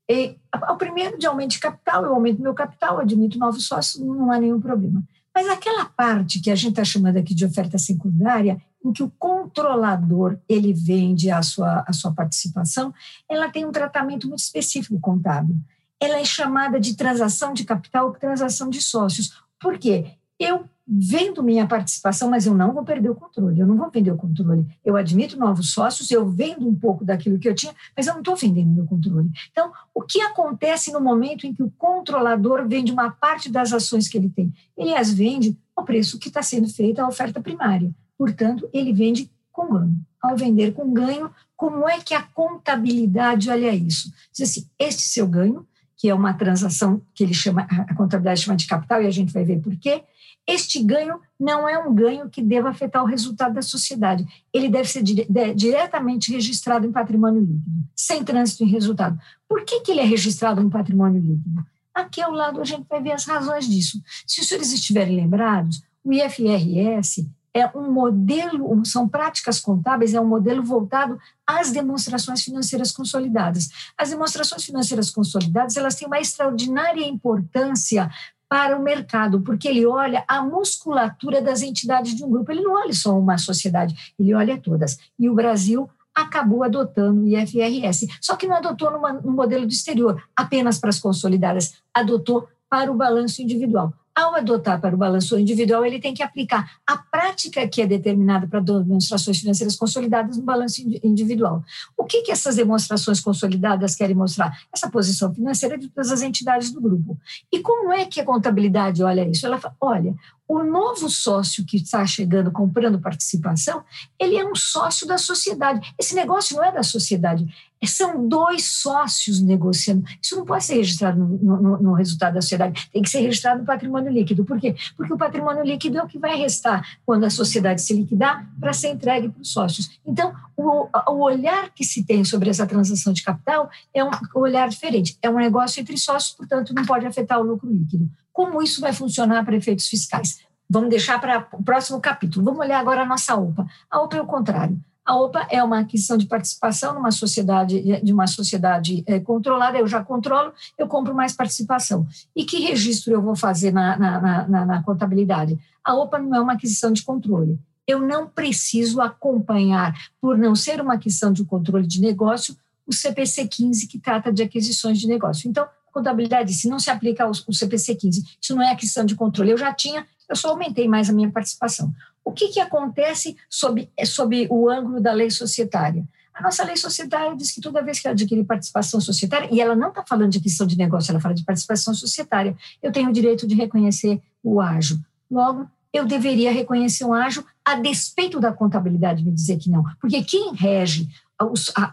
E, 0.10 0.38
o 0.70 0.76
primeiro 0.76 1.18
de 1.18 1.26
aumento 1.26 1.52
de 1.52 1.60
capital, 1.60 2.06
eu 2.06 2.14
aumento 2.14 2.42
meu 2.42 2.54
capital, 2.54 3.00
admito 3.00 3.40
novos 3.40 3.66
sócios, 3.66 4.04
não 4.04 4.32
há 4.32 4.40
nenhum 4.40 4.60
problema. 4.60 5.04
Mas 5.34 5.50
aquela 5.50 5.86
parte 5.86 6.40
que 6.40 6.52
a 6.52 6.56
gente 6.56 6.72
está 6.72 6.84
chamando 6.84 7.18
aqui 7.18 7.34
de 7.34 7.46
oferta 7.46 7.78
secundária, 7.78 8.62
em 8.84 8.94
que 8.94 9.04
o 9.04 9.12
controlador 9.18 10.38
ele 10.48 10.72
vende 10.72 11.32
a 11.32 11.42
sua, 11.42 11.84
a 11.88 11.92
sua 11.92 12.14
participação, 12.14 12.94
ela 13.30 13.50
tem 13.50 13.66
um 13.66 13.72
tratamento 13.72 14.28
muito 14.28 14.42
específico 14.42 15.00
contábil. 15.00 15.58
Ela 16.00 16.20
é 16.20 16.26
chamada 16.26 16.80
de 16.80 16.96
transação 16.96 17.54
de 17.54 17.64
capital, 17.64 18.14
transação 18.14 18.70
de 18.70 18.82
sócios. 18.82 19.42
Por 19.60 19.78
quê? 19.78 20.12
Eu 20.40 20.70
vendo 20.88 21.42
minha 21.42 21.66
participação, 21.66 22.30
mas 22.30 22.46
eu 22.46 22.54
não 22.54 22.72
vou 22.72 22.84
perder 22.84 23.10
o 23.10 23.16
controle, 23.16 23.60
eu 23.60 23.66
não 23.66 23.76
vou 23.76 23.90
vender 23.90 24.12
o 24.12 24.18
controle. 24.18 24.66
Eu 24.84 24.96
admito 24.96 25.38
novos 25.38 25.72
sócios, 25.72 26.12
eu 26.12 26.28
vendo 26.30 26.68
um 26.68 26.76
pouco 26.76 27.04
daquilo 27.04 27.40
que 27.40 27.50
eu 27.50 27.56
tinha, 27.56 27.74
mas 27.98 28.06
eu 28.06 28.14
não 28.14 28.22
estou 28.22 28.36
vendendo 28.36 28.70
meu 28.70 28.86
controle. 28.86 29.30
Então, 29.52 29.72
o 29.94 30.02
que 30.02 30.22
acontece 30.22 30.92
no 30.92 31.02
momento 31.02 31.48
em 31.48 31.54
que 31.54 31.64
o 31.64 31.72
controlador 31.78 32.68
vende 32.68 32.92
uma 32.92 33.10
parte 33.10 33.50
das 33.50 33.74
ações 33.74 34.08
que 34.08 34.18
ele 34.18 34.30
tem? 34.30 34.54
Ele 34.78 34.94
as 34.94 35.12
vende 35.12 35.58
ao 35.76 35.84
preço 35.84 36.20
que 36.20 36.28
está 36.28 36.44
sendo 36.44 36.70
feita 36.70 37.02
a 37.04 37.08
oferta 37.08 37.42
primária. 37.42 37.92
Portanto, 38.18 38.70
ele 38.72 38.94
vende 38.94 39.30
com 39.52 39.68
ganho. 39.68 40.00
Ao 40.22 40.38
vender 40.38 40.74
com 40.74 40.94
ganho, 40.94 41.32
como 41.56 41.88
é 41.88 42.00
que 42.00 42.14
a 42.14 42.22
contabilidade 42.22 43.50
olha 43.50 43.74
isso? 43.74 44.12
Diz 44.32 44.50
assim, 44.50 44.68
este 44.78 45.04
seu 45.04 45.28
ganho, 45.28 45.66
que 45.98 46.10
é 46.10 46.14
uma 46.14 46.34
transação 46.34 47.02
que 47.14 47.24
ele 47.24 47.34
chama, 47.34 47.62
a 47.62 47.94
contabilidade 47.96 48.42
chama 48.42 48.58
de 48.58 48.68
capital, 48.68 49.02
e 49.02 49.08
a 49.08 49.12
gente 49.12 49.32
vai 49.32 49.44
ver 49.44 49.62
por 49.62 49.76
quê, 49.78 50.04
este 50.48 50.82
ganho 50.84 51.20
não 51.40 51.68
é 51.68 51.78
um 51.78 51.94
ganho 51.94 52.30
que 52.30 52.42
deva 52.42 52.70
afetar 52.70 53.04
o 53.04 53.08
resultado 53.08 53.56
da 53.56 53.62
sociedade. 53.62 54.26
Ele 54.54 54.70
deve 54.70 54.88
ser 54.88 55.02
dire 55.02 55.28
diretamente 55.56 56.32
registrado 56.32 56.86
em 56.86 56.92
patrimônio 56.92 57.42
líquido, 57.42 57.84
sem 57.96 58.24
trânsito 58.24 58.64
em 58.64 58.68
resultado. 58.68 59.20
Por 59.48 59.64
que, 59.66 59.82
que 59.82 59.92
ele 59.92 60.02
é 60.02 60.06
registrado 60.06 60.62
em 60.62 60.70
patrimônio 60.70 61.20
líquido? 61.20 61.66
Aqui 61.94 62.22
ao 62.22 62.32
lado 62.32 62.62
a 62.62 62.66
gente 62.66 62.86
vai 62.88 63.02
ver 63.02 63.14
as 63.14 63.26
razões 63.26 63.68
disso. 63.68 64.02
Se 64.28 64.42
os 64.42 64.48
senhores 64.48 64.72
estiverem 64.72 65.16
lembrados, 65.16 65.82
o 66.04 66.14
IFRS 66.14 67.28
é 67.56 67.66
um 67.74 67.90
modelo, 67.90 68.86
são 68.86 69.08
práticas 69.08 69.62
contábeis, 69.62 70.14
é 70.14 70.20
um 70.20 70.28
modelo 70.28 70.62
voltado 70.62 71.18
às 71.48 71.72
demonstrações 71.72 72.44
financeiras 72.44 72.92
consolidadas. 72.92 73.70
As 73.98 74.10
demonstrações 74.10 74.66
financeiras 74.66 75.10
consolidadas, 75.10 75.78
elas 75.78 75.96
têm 75.96 76.06
uma 76.06 76.20
extraordinária 76.20 77.08
importância 77.08 78.12
para 78.56 78.78
o 78.78 78.82
mercado, 78.82 79.42
porque 79.42 79.68
ele 79.68 79.86
olha 79.86 80.24
a 80.30 80.42
musculatura 80.42 81.42
das 81.42 81.62
entidades 81.62 82.16
de 82.16 82.24
um 82.24 82.30
grupo, 82.30 82.50
ele 82.54 82.62
não 82.62 82.72
olha 82.72 82.94
só 82.94 83.20
uma 83.20 83.38
sociedade, 83.38 84.14
ele 84.18 84.34
olha 84.34 84.58
todas. 84.58 84.98
E 85.20 85.30
o 85.30 85.34
Brasil 85.34 85.90
acabou 86.16 86.64
adotando 86.64 87.24
o 87.24 87.28
IFRS, 87.28 88.08
só 88.22 88.38
que 88.38 88.48
não 88.48 88.56
adotou 88.56 88.90
numa, 88.92 89.12
modelo 89.12 89.66
do 89.66 89.74
exterior, 89.74 90.24
apenas 90.34 90.80
para 90.80 90.90
as 90.90 91.02
consolidadas, 91.02 91.74
adotou 91.94 92.48
para 92.70 92.90
o 92.90 92.96
balanço 92.96 93.42
individual 93.42 93.94
ao 94.16 94.34
adotar 94.34 94.80
para 94.80 94.96
o 94.96 94.98
balanço 94.98 95.38
individual, 95.38 95.86
ele 95.86 96.00
tem 96.00 96.14
que 96.14 96.24
aplicar 96.24 96.80
a 96.88 96.98
prática 96.98 97.68
que 97.68 97.82
é 97.82 97.86
determinada 97.86 98.48
para 98.48 98.62
demonstrações 98.62 99.40
financeiras 99.40 99.76
consolidadas 99.76 100.38
no 100.38 100.44
balanço 100.44 100.82
individual. 101.04 101.62
O 101.98 102.06
que, 102.06 102.22
que 102.22 102.32
essas 102.32 102.56
demonstrações 102.56 103.20
consolidadas 103.20 103.94
querem 103.94 104.16
mostrar? 104.16 104.58
Essa 104.74 104.90
posição 104.90 105.34
financeira 105.34 105.78
de 105.78 105.90
todas 105.90 106.12
as 106.12 106.22
entidades 106.22 106.72
do 106.72 106.80
grupo. 106.80 107.18
E 107.52 107.60
como 107.60 107.92
é 107.92 108.06
que 108.06 108.22
a 108.22 108.26
contabilidade 108.26 109.04
olha 109.04 109.28
isso? 109.28 109.46
Ela 109.46 109.58
fala, 109.58 109.76
olha, 109.82 110.16
o 110.48 110.64
novo 110.64 111.10
sócio 111.10 111.66
que 111.66 111.78
está 111.78 112.06
chegando 112.06 112.52
comprando 112.52 113.00
participação, 113.00 113.84
ele 114.20 114.38
é 114.38 114.46
um 114.46 114.56
sócio 114.56 115.08
da 115.08 115.18
sociedade. 115.18 115.94
Esse 116.00 116.14
negócio 116.14 116.56
não 116.56 116.64
é 116.64 116.72
da 116.72 116.84
sociedade, 116.84 117.48
são 117.86 118.28
dois 118.28 118.66
sócios 118.66 119.42
negociando. 119.42 120.04
Isso 120.22 120.36
não 120.36 120.46
pode 120.46 120.64
ser 120.64 120.76
registrado 120.76 121.20
no, 121.20 121.62
no, 121.62 121.82
no, 121.82 121.94
resultado 121.94 122.34
da 122.34 122.42
sociedade, 122.42 122.90
tem 122.92 123.02
que 123.02 123.10
ser 123.10 123.20
registrado 123.20 123.60
no 123.60 123.66
patrimônio 123.66 124.12
líquido. 124.12 124.44
Por 124.44 124.60
quê? 124.60 124.76
Porque 124.96 125.14
o 125.14 125.18
patrimônio 125.18 125.64
líquido 125.64 125.98
é 125.98 126.04
o 126.04 126.08
que 126.08 126.18
vai 126.18 126.36
restar 126.36 126.84
quando 127.06 127.26
a 127.26 127.30
sociedade 127.30 127.82
se 127.82 127.94
liquidar 127.94 128.50
para 128.60 128.74
ser 128.74 128.90
entregue 128.90 129.30
para 129.30 129.42
os 129.42 129.52
sócios. 129.52 130.00
Então, 130.06 130.34
o, 130.56 130.88
o, 131.08 131.24
olhar 131.24 131.70
que 131.74 131.84
se 131.84 132.04
tem 132.04 132.24
sobre 132.24 132.50
essa 132.50 132.66
transação 132.66 133.14
de 133.14 133.24
capital 133.24 133.70
é 133.94 134.04
um 134.04 134.10
olhar 134.36 134.68
diferente. 134.70 135.18
É 135.22 135.30
um 135.30 135.38
negócio 135.38 135.80
entre 135.80 135.98
sócios, 135.98 136.36
portanto, 136.36 136.74
não 136.74 136.86
pode 136.86 137.06
afetar 137.06 137.40
o 137.40 137.44
lucro 137.44 137.70
líquido. 137.72 138.10
Como 138.36 138.62
isso 138.62 138.82
vai 138.82 138.92
funcionar 138.92 139.46
para 139.46 139.56
efeitos 139.56 139.88
fiscais? 139.88 140.42
Vamos 140.70 140.90
deixar 140.90 141.22
para 141.22 141.48
o 141.54 141.64
próximo 141.64 142.02
capítulo. 142.02 142.44
Vamos 142.44 142.60
olhar 142.60 142.82
agora 142.82 143.04
a 143.04 143.06
nossa 143.06 143.34
OPA. 143.34 143.66
A 143.90 144.02
OPA 144.02 144.18
é 144.18 144.22
o 144.22 144.26
contrário. 144.26 144.78
A 145.06 145.16
OPA 145.16 145.48
é 145.50 145.64
uma 145.64 145.80
aquisição 145.80 146.18
de 146.18 146.26
participação 146.26 146.94
numa 146.94 147.12
sociedade, 147.12 147.82
de 148.02 148.12
uma 148.12 148.28
sociedade 148.28 149.06
é, 149.08 149.22
controlada, 149.22 149.78
eu 149.78 149.88
já 149.88 150.04
controlo, 150.04 150.52
eu 150.78 150.86
compro 150.86 151.16
mais 151.16 151.32
participação. 151.32 152.06
E 152.36 152.44
que 152.44 152.60
registro 152.60 153.14
eu 153.14 153.22
vou 153.22 153.38
fazer 153.38 153.72
na, 153.72 153.98
na, 153.98 154.48
na, 154.50 154.66
na 154.66 154.84
contabilidade? 154.84 155.58
A 155.82 155.96
OPA 155.96 156.20
não 156.20 156.36
é 156.36 156.42
uma 156.42 156.54
aquisição 156.54 156.92
de 156.92 157.04
controle. 157.04 157.58
Eu 157.88 158.02
não 158.02 158.28
preciso 158.28 159.00
acompanhar, 159.00 159.96
por 160.20 160.38
não 160.38 160.56
ser 160.56 160.82
uma 160.82 160.96
aquisição 160.96 161.32
de 161.32 161.46
controle 161.46 161.88
de 161.88 162.02
negócio, 162.02 162.54
o 162.86 162.94
CPC 162.94 163.48
15, 163.48 163.88
que 163.88 163.98
trata 163.98 164.30
de 164.34 164.44
aquisições 164.44 165.00
de 165.00 165.08
negócio. 165.08 165.50
Então, 165.50 165.66
contabilidade, 165.96 166.54
se 166.54 166.68
não 166.68 166.78
se 166.78 166.90
aplica 166.90 167.26
o 167.26 167.54
CPC 167.54 167.96
15, 167.96 168.24
isso 168.42 168.54
não 168.54 168.62
é 168.62 168.72
aquisição 168.72 169.06
de 169.06 169.16
controle. 169.16 169.52
Eu 169.52 169.58
já 169.58 169.74
tinha, 169.74 170.06
eu 170.30 170.36
só 170.36 170.50
aumentei 170.50 170.90
mais 170.90 171.10
a 171.10 171.14
minha 171.14 171.32
participação. 171.32 171.94
O 172.24 172.34
que, 172.34 172.50
que 172.50 172.60
acontece 172.60 173.38
sob, 173.50 173.90
sob 174.06 174.48
o 174.50 174.70
ângulo 174.70 175.00
da 175.00 175.14
lei 175.14 175.32
societária? 175.32 176.06
A 176.34 176.42
nossa 176.42 176.66
lei 176.66 176.76
societária 176.76 177.34
diz 177.34 177.50
que 177.52 177.62
toda 177.62 177.82
vez 177.82 178.02
que 178.02 178.08
eu 178.10 178.12
adquirir 178.12 178.44
participação 178.44 179.00
societária, 179.00 179.48
e 179.50 179.62
ela 179.62 179.74
não 179.74 179.88
está 179.88 180.04
falando 180.06 180.32
de 180.32 180.40
aquisição 180.40 180.68
de 180.68 180.78
negócio, 180.78 181.12
ela 181.12 181.22
fala 181.22 181.34
de 181.34 181.46
participação 181.46 181.94
societária, 181.94 182.58
eu 182.84 182.92
tenho 182.92 183.10
o 183.10 183.14
direito 183.14 183.48
de 183.48 183.56
reconhecer 183.56 184.22
o 184.44 184.60
ágio. 184.60 185.00
Logo, 185.32 185.66
eu 185.94 186.06
deveria 186.06 186.52
reconhecer 186.52 187.06
o 187.06 187.14
ágio 187.14 187.46
a 187.64 187.76
despeito 187.76 188.38
da 188.38 188.52
contabilidade 188.52 189.24
me 189.24 189.32
dizer 189.32 189.58
que 189.58 189.70
não. 189.70 189.82
Porque 190.02 190.22
quem 190.24 190.54
rege 190.54 191.08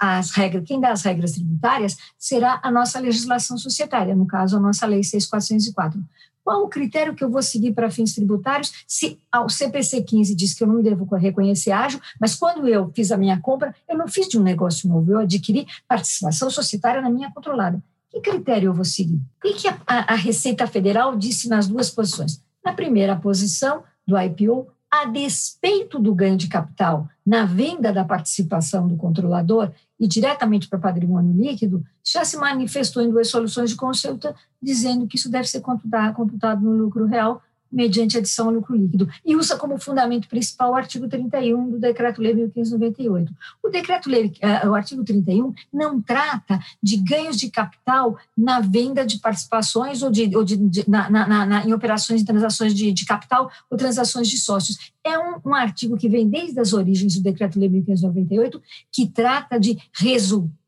as 0.01 0.31
regras, 0.31 0.65
quem 0.67 0.81
dá 0.81 0.93
as 0.93 1.03
regras 1.03 1.33
tributárias 1.33 1.97
será 2.19 2.61
a 2.63 2.71
nossa 2.71 2.99
legislação 3.01 3.59
societária, 3.59 4.15
no 4.15 4.27
caso, 4.27 4.57
a 4.57 4.61
nossa 4.61 4.87
lei 4.87 5.03
6404. 5.03 6.01
Qual 6.45 6.65
o 6.65 6.69
critério 6.69 7.15
que 7.15 7.23
eu 7.23 7.31
vou 7.31 7.43
seguir 7.43 7.73
para 7.73 7.91
fins 7.91 8.15
tributários 8.15 8.85
se 8.87 9.19
o 9.35 9.49
CPC 9.49 10.03
15 10.03 10.35
diz 10.35 10.55
que 10.55 10.65
eu 10.65 10.67
não 10.67 10.83
devo 10.83 11.05
reconhecer 11.15 11.71
ágil, 11.71 12.01
mas 12.21 12.35
quando 12.35 12.67
eu 12.67 12.91
fiz 12.95 13.13
a 13.13 13.17
minha 13.17 13.41
compra, 13.41 13.75
eu 13.89 13.97
não 13.97 14.09
fiz 14.09 14.29
de 14.29 14.39
um 14.39 14.43
negócio 14.43 14.89
novo, 14.89 15.13
eu 15.13 15.19
adquiri 15.21 15.67
participação 15.87 16.51
societária 16.51 17.01
na 17.01 17.11
minha 17.11 17.31
controlada. 17.31 17.83
Que 18.11 18.21
critério 18.21 18.71
eu 18.71 18.75
vou 18.75 18.85
seguir? 18.85 19.21
O 19.43 19.55
que 19.55 19.69
a 19.87 20.15
Receita 20.15 20.67
Federal 20.67 21.17
disse 21.17 21.49
nas 21.49 21.67
duas 21.67 21.91
posições? 21.91 22.43
Na 22.65 22.73
primeira 22.73 23.17
posição 23.17 23.85
do 24.07 24.19
IPO, 24.19 24.67
a 24.93 25.07
despeito 25.07 25.99
do 25.99 26.15
ganho 26.15 26.37
de 26.37 26.49
capital 26.49 27.09
na 27.25 27.47
venda 27.47 27.91
da 27.91 28.05
participação 28.05 28.87
do 28.87 28.95
controlador 28.95 29.73
e 29.99 30.07
diretamente 30.07 30.69
para 30.69 30.79
patrimônio 30.79 31.33
líquido, 31.33 31.83
já 32.05 32.27
se 32.27 32.37
manifestou 32.37 33.03
em 33.03 33.09
duas 33.09 33.29
soluções 33.29 33.71
de 33.71 33.77
consulta 33.77 34.35
dizendo 34.61 35.07
que 35.07 35.17
isso 35.17 35.31
deve 35.31 35.49
ser 35.49 35.63
computado 35.63 36.61
no 36.61 36.73
lucro 36.73 37.07
real 37.07 37.43
mediante 37.73 38.19
adição 38.19 38.47
ao 38.47 38.53
lucro 38.53 38.77
líquido, 38.77 39.09
e 39.25 39.35
usa 39.35 39.57
como 39.57 39.79
fundamento 39.79 40.29
principal 40.29 40.73
o 40.73 40.75
artigo 40.75 41.09
31 41.09 41.71
do 41.71 41.79
Decreto-Lei 41.79 42.35
1598. 42.35 43.33
O 43.63 43.69
Decreto-Lei, 43.69 44.33
uh, 44.65 44.69
o 44.69 44.75
artigo 44.75 45.03
31, 45.05 45.55
não 45.73 46.01
trata 46.01 46.61
de 46.83 46.97
ganhos 46.99 47.37
de 47.37 47.51
capital 47.51 48.17
na 48.37 48.61
venda 48.61 49.07
de 49.07 49.19
participações 49.19 50.03
ou, 50.03 50.11
de, 50.11 50.37
ou 50.37 50.45
de, 50.45 50.57
de 50.57 50.89
na, 50.89 51.09
na, 51.09 51.47
na, 51.47 51.67
em 51.67 51.73
operações 51.73 52.21
e 52.21 52.25
transações 52.25 52.75
de, 52.75 52.93
de, 52.93 53.05
capital 53.05 53.51
ou 53.71 53.77
transações 53.77 54.29
de 54.29 54.39
sócios. 54.39 54.93
É 55.05 55.19
um, 55.19 55.41
um 55.47 55.55
artigo 55.55 55.97
que 55.97 56.09
vem 56.09 56.29
desde 56.29 56.61
as 56.61 56.73
origens 56.73 57.15
do 57.15 57.23
Decreto-Lei 57.23 57.69
1598, 57.69 58.63
que 58.91 59.09
trata 59.09 59.59
de 59.59 59.79
resultados 59.93 60.62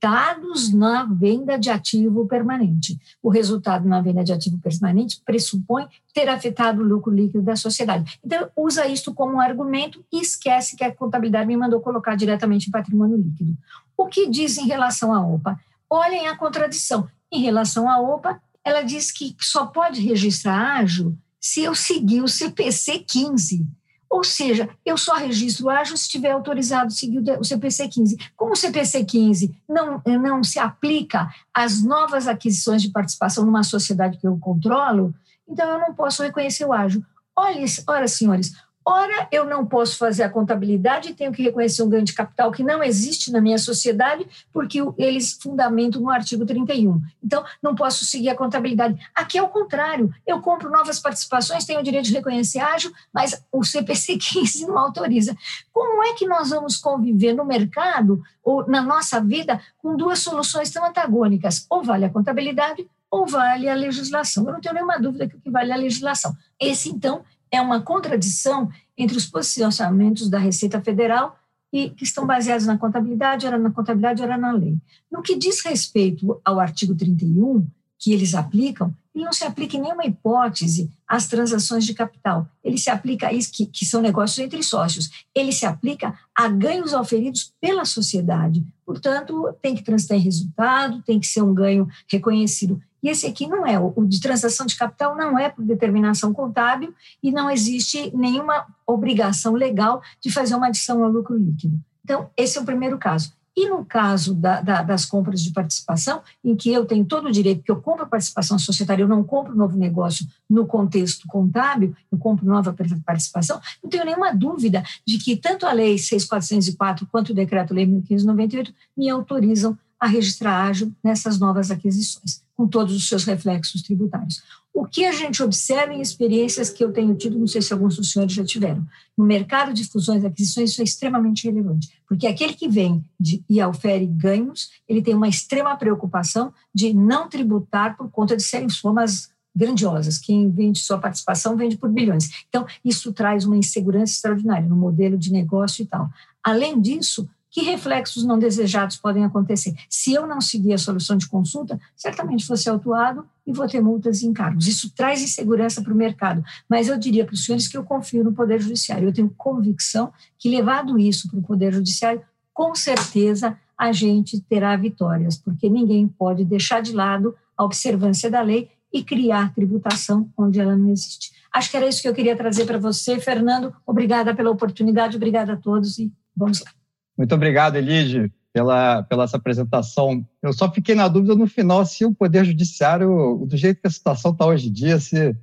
na 0.72 1.04
venda 1.04 1.58
de 1.58 1.70
ativo 1.70 2.26
permanente. 2.26 2.98
O 3.22 3.28
resultado 3.28 3.88
na 3.88 4.00
venda 4.00 4.22
de 4.22 4.32
ativo 4.32 4.58
permanente 4.58 5.20
pressupõe 5.24 5.86
ter 6.12 6.28
afetado 6.28 6.82
o 6.82 6.84
lucro 6.84 7.12
líquido 7.12 7.42
da 7.42 7.56
sociedade. 7.56 8.18
Então, 8.24 8.48
usa 8.56 8.86
isto 8.86 9.14
como 9.14 9.34
um 9.34 9.40
argumento 9.40 10.04
e 10.12 10.20
esquece 10.20 10.76
que 10.76 10.84
a 10.84 10.94
contabilidade 10.94 11.46
me 11.46 11.56
mandou 11.56 11.80
colocar 11.80 12.16
diretamente 12.16 12.68
em 12.68 12.72
patrimônio 12.72 13.16
líquido. 13.16 13.56
O 13.96 14.06
que 14.06 14.28
diz 14.28 14.58
em 14.58 14.66
relação 14.66 15.12
à 15.12 15.26
OPA? 15.26 15.58
Olhem 15.88 16.26
a 16.26 16.36
contradição. 16.36 17.08
Em 17.30 17.40
relação 17.40 17.88
à 17.88 17.98
OPA, 17.98 18.40
ela 18.64 18.82
diz 18.82 19.12
que 19.12 19.36
só 19.38 19.66
pode 19.66 20.00
registrar 20.00 20.78
ágio 20.78 21.16
se 21.40 21.62
eu 21.62 21.74
seguir 21.74 22.22
o 22.22 22.28
CPC 22.28 23.00
15. 23.00 23.66
Ou 24.14 24.22
seja, 24.22 24.70
eu 24.86 24.96
só 24.96 25.14
registro 25.14 25.68
ágil 25.68 25.96
se 25.96 26.04
estiver 26.04 26.30
autorizado 26.30 26.92
seguir 26.92 27.20
o 27.36 27.42
CPC 27.42 27.88
15. 27.88 28.16
Como 28.36 28.52
o 28.52 28.56
CPC 28.56 29.04
15 29.04 29.60
não, 29.68 30.00
não 30.06 30.44
se 30.44 30.56
aplica 30.56 31.28
às 31.52 31.82
novas 31.82 32.28
aquisições 32.28 32.80
de 32.80 32.92
participação 32.92 33.44
numa 33.44 33.64
sociedade 33.64 34.16
que 34.18 34.24
eu 34.28 34.38
controlo, 34.38 35.12
então 35.48 35.68
eu 35.68 35.80
não 35.80 35.92
posso 35.92 36.22
reconhecer 36.22 36.64
o 36.64 36.72
ágio. 36.72 37.04
Olha, 37.34 37.64
olha 37.88 38.06
senhores, 38.06 38.54
Ora, 38.86 39.26
eu 39.32 39.46
não 39.46 39.64
posso 39.64 39.96
fazer 39.96 40.24
a 40.24 40.28
contabilidade 40.28 41.14
tenho 41.14 41.32
que 41.32 41.42
reconhecer 41.42 41.82
um 41.82 41.88
ganho 41.88 42.04
de 42.04 42.12
capital 42.12 42.52
que 42.52 42.62
não 42.62 42.82
existe 42.82 43.32
na 43.32 43.40
minha 43.40 43.56
sociedade, 43.56 44.26
porque 44.52 44.80
eles 44.98 45.38
fundamentam 45.40 46.02
no 46.02 46.10
artigo 46.10 46.44
31. 46.44 47.00
Então, 47.22 47.44
não 47.62 47.74
posso 47.74 48.04
seguir 48.04 48.28
a 48.28 48.34
contabilidade. 48.34 48.98
Aqui 49.14 49.38
é 49.38 49.42
o 49.42 49.48
contrário. 49.48 50.12
Eu 50.26 50.40
compro 50.40 50.70
novas 50.70 51.00
participações, 51.00 51.64
tenho 51.64 51.80
o 51.80 51.82
direito 51.82 52.06
de 52.06 52.12
reconhecer 52.14 52.58
ágil, 52.58 52.92
mas 53.12 53.42
o 53.50 53.64
CPC 53.64 54.18
15 54.18 54.66
não 54.68 54.78
autoriza. 54.78 55.36
Como 55.72 56.02
é 56.04 56.12
que 56.14 56.26
nós 56.26 56.50
vamos 56.50 56.76
conviver 56.76 57.32
no 57.32 57.44
mercado 57.44 58.22
ou 58.42 58.66
na 58.68 58.82
nossa 58.82 59.20
vida 59.20 59.60
com 59.78 59.96
duas 59.96 60.18
soluções 60.18 60.70
tão 60.70 60.84
antagônicas? 60.84 61.66
Ou 61.70 61.82
vale 61.82 62.04
a 62.04 62.10
contabilidade 62.10 62.86
ou 63.14 63.26
vale 63.26 63.68
a 63.68 63.74
legislação. 63.74 64.44
Eu 64.44 64.54
não 64.54 64.60
tenho 64.60 64.74
nenhuma 64.74 64.98
dúvida 64.98 65.28
que 65.28 65.48
vale 65.48 65.70
é 65.70 65.74
a 65.74 65.78
legislação. 65.78 66.36
Esse, 66.58 66.90
então, 66.90 67.24
é 67.54 67.60
uma 67.60 67.80
contradição 67.80 68.70
entre 68.96 69.16
os 69.16 69.26
posicionamentos 69.26 70.28
da 70.28 70.38
Receita 70.38 70.80
Federal 70.80 71.38
e 71.72 71.90
que 71.90 72.04
estão 72.04 72.26
baseados 72.26 72.66
na 72.66 72.78
contabilidade, 72.78 73.46
era 73.46 73.58
na 73.58 73.70
contabilidade, 73.70 74.22
era 74.22 74.38
na 74.38 74.52
lei. 74.52 74.76
No 75.10 75.22
que 75.22 75.36
diz 75.36 75.60
respeito 75.64 76.40
ao 76.44 76.60
artigo 76.60 76.94
31, 76.94 77.66
que 77.98 78.12
eles 78.12 78.34
aplicam, 78.34 78.94
ele 79.14 79.24
não 79.24 79.32
se 79.32 79.44
aplica 79.44 79.76
em 79.76 79.80
nenhuma 79.80 80.04
hipótese 80.04 80.90
às 81.06 81.28
transações 81.28 81.84
de 81.84 81.94
capital. 81.94 82.48
Ele 82.62 82.76
se 82.76 82.90
aplica 82.90 83.28
a 83.28 83.32
isso, 83.32 83.52
que, 83.52 83.66
que 83.66 83.86
são 83.86 84.00
negócios 84.00 84.38
entre 84.38 84.62
sócios. 84.62 85.10
Ele 85.34 85.52
se 85.52 85.64
aplica 85.64 86.18
a 86.34 86.48
ganhos 86.48 86.92
oferidos 86.92 87.52
pela 87.60 87.84
sociedade. 87.84 88.64
Portanto, 88.84 89.54
tem 89.62 89.74
que 89.74 89.84
transitar 89.84 90.16
em 90.16 90.20
resultado, 90.20 91.02
tem 91.02 91.20
que 91.20 91.26
ser 91.26 91.42
um 91.42 91.54
ganho 91.54 91.88
reconhecido 92.10 92.80
e 93.04 93.10
esse 93.10 93.26
aqui 93.26 93.46
não 93.46 93.66
é. 93.66 93.78
O 93.78 94.06
de 94.06 94.18
transação 94.18 94.64
de 94.64 94.76
capital 94.76 95.14
não 95.14 95.38
é 95.38 95.50
por 95.50 95.62
determinação 95.62 96.32
contábil 96.32 96.94
e 97.22 97.30
não 97.30 97.50
existe 97.50 98.10
nenhuma 98.16 98.66
obrigação 98.86 99.52
legal 99.52 100.00
de 100.22 100.32
fazer 100.32 100.54
uma 100.54 100.68
adição 100.68 101.04
ao 101.04 101.10
lucro 101.10 101.36
líquido. 101.36 101.78
Então, 102.02 102.30
esse 102.34 102.56
é 102.56 102.62
o 102.62 102.64
primeiro 102.64 102.96
caso. 102.96 103.34
E 103.56 103.68
no 103.68 103.84
caso 103.84 104.34
da, 104.34 104.60
da, 104.60 104.82
das 104.82 105.04
compras 105.04 105.40
de 105.42 105.52
participação, 105.52 106.22
em 106.44 106.56
que 106.56 106.72
eu 106.72 106.84
tenho 106.84 107.04
todo 107.04 107.28
o 107.28 107.32
direito, 107.32 107.62
que 107.62 107.70
eu 107.70 107.80
compro 107.80 108.06
participação 108.06 108.58
societária, 108.58 109.02
eu 109.02 109.08
não 109.08 109.22
compro 109.22 109.54
novo 109.54 109.76
negócio 109.76 110.26
no 110.50 110.66
contexto 110.66 111.28
contábil, 111.28 111.94
eu 112.10 112.18
compro 112.18 112.44
nova 112.44 112.74
participação, 113.06 113.60
não 113.82 113.88
tenho 113.88 114.04
nenhuma 114.04 114.34
dúvida 114.34 114.82
de 115.06 115.18
que 115.18 115.36
tanto 115.36 115.66
a 115.66 115.72
Lei 115.72 115.94
6.404 115.94 117.06
quanto 117.10 117.30
o 117.30 117.34
Decreto-Lei 117.34 117.86
1598 117.86 118.74
me 118.96 119.08
autorizam 119.08 119.78
a 120.00 120.06
registrar 120.06 120.64
ágil 120.64 120.92
nessas 121.02 121.38
novas 121.38 121.70
aquisições, 121.70 122.42
com 122.56 122.66
todos 122.66 122.94
os 122.94 123.08
seus 123.08 123.24
reflexos 123.24 123.82
tributários. 123.82 124.42
O 124.74 124.84
que 124.84 125.04
a 125.04 125.12
gente 125.12 125.40
observa 125.40 125.94
em 125.94 126.00
experiências 126.00 126.68
que 126.68 126.82
eu 126.82 126.92
tenho 126.92 127.14
tido, 127.14 127.38
não 127.38 127.46
sei 127.46 127.62
se 127.62 127.72
alguns 127.72 127.96
dos 127.96 128.10
senhores 128.10 128.34
já 128.34 128.44
tiveram, 128.44 128.84
no 129.16 129.24
mercado 129.24 129.72
de 129.72 129.84
fusões 129.84 130.24
e 130.24 130.26
aquisições, 130.26 130.72
isso 130.72 130.80
é 130.80 130.84
extremamente 130.84 131.44
relevante, 131.44 131.96
porque 132.08 132.26
aquele 132.26 132.54
que 132.54 132.68
vem 132.68 133.04
de, 133.18 133.44
e 133.48 133.62
ofere 133.62 134.04
ganhos, 134.04 134.70
ele 134.88 135.00
tem 135.00 135.14
uma 135.14 135.28
extrema 135.28 135.76
preocupação 135.76 136.52
de 136.74 136.92
não 136.92 137.28
tributar 137.28 137.96
por 137.96 138.10
conta 138.10 138.36
de 138.36 138.42
serem 138.42 138.68
somas 138.68 139.32
grandiosas. 139.54 140.18
Quem 140.18 140.50
vende 140.50 140.80
sua 140.80 140.98
participação 140.98 141.56
vende 141.56 141.76
por 141.76 141.88
bilhões. 141.88 142.28
Então, 142.48 142.66
isso 142.84 143.12
traz 143.12 143.44
uma 143.44 143.56
insegurança 143.56 144.14
extraordinária 144.14 144.68
no 144.68 144.74
modelo 144.74 145.16
de 145.16 145.30
negócio 145.30 145.82
e 145.82 145.86
tal. 145.86 146.10
Além 146.42 146.80
disso, 146.80 147.28
que 147.54 147.62
reflexos 147.62 148.24
não 148.24 148.36
desejados 148.36 148.96
podem 148.96 149.24
acontecer? 149.24 149.72
Se 149.88 150.12
eu 150.12 150.26
não 150.26 150.40
seguir 150.40 150.74
a 150.74 150.78
solução 150.78 151.16
de 151.16 151.28
consulta, 151.28 151.80
certamente 151.94 152.48
vou 152.48 152.56
ser 152.56 152.70
autuado 152.70 153.24
e 153.46 153.52
vou 153.52 153.68
ter 153.68 153.80
multas 153.80 154.22
e 154.22 154.26
encargos. 154.26 154.66
Isso 154.66 154.92
traz 154.92 155.22
insegurança 155.22 155.80
para 155.80 155.92
o 155.92 155.96
mercado. 155.96 156.42
Mas 156.68 156.88
eu 156.88 156.98
diria 156.98 157.24
para 157.24 157.32
os 157.32 157.44
senhores 157.44 157.68
que 157.68 157.76
eu 157.76 157.84
confio 157.84 158.24
no 158.24 158.32
Poder 158.32 158.60
Judiciário. 158.60 159.06
Eu 159.06 159.12
tenho 159.12 159.32
convicção 159.36 160.12
que, 160.36 160.50
levado 160.50 160.98
isso 160.98 161.30
para 161.30 161.38
o 161.38 161.42
Poder 161.44 161.72
Judiciário, 161.72 162.22
com 162.52 162.74
certeza 162.74 163.56
a 163.78 163.92
gente 163.92 164.40
terá 164.40 164.76
vitórias, 164.76 165.36
porque 165.36 165.70
ninguém 165.70 166.08
pode 166.08 166.44
deixar 166.44 166.82
de 166.82 166.92
lado 166.92 167.36
a 167.56 167.62
observância 167.62 168.28
da 168.28 168.42
lei 168.42 168.68
e 168.92 169.04
criar 169.04 169.54
tributação 169.54 170.28
onde 170.36 170.58
ela 170.58 170.76
não 170.76 170.90
existe. 170.90 171.30
Acho 171.52 171.70
que 171.70 171.76
era 171.76 171.86
isso 171.86 172.02
que 172.02 172.08
eu 172.08 172.14
queria 172.14 172.34
trazer 172.34 172.64
para 172.66 172.78
você, 172.78 173.20
Fernando. 173.20 173.72
Obrigada 173.86 174.34
pela 174.34 174.50
oportunidade, 174.50 175.16
obrigada 175.16 175.52
a 175.52 175.56
todos 175.56 176.00
e 176.00 176.12
vamos 176.36 176.60
lá. 176.60 176.83
Muito 177.16 177.34
obrigado, 177.34 177.76
Elide, 177.76 178.32
pela, 178.52 179.02
pela 179.02 179.24
essa 179.24 179.36
apresentação. 179.36 180.26
Eu 180.42 180.52
só 180.52 180.70
fiquei 180.70 180.94
na 180.94 181.08
dúvida 181.08 181.34
no 181.34 181.46
final 181.46 181.84
se 181.84 182.04
o 182.04 182.14
Poder 182.14 182.44
Judiciário, 182.44 183.44
do 183.46 183.56
jeito 183.56 183.80
que 183.80 183.86
a 183.86 183.90
situação 183.90 184.32
está 184.32 184.46
hoje 184.46 184.68
em 184.68 184.72
dia, 184.72 184.98
se, 184.98 185.36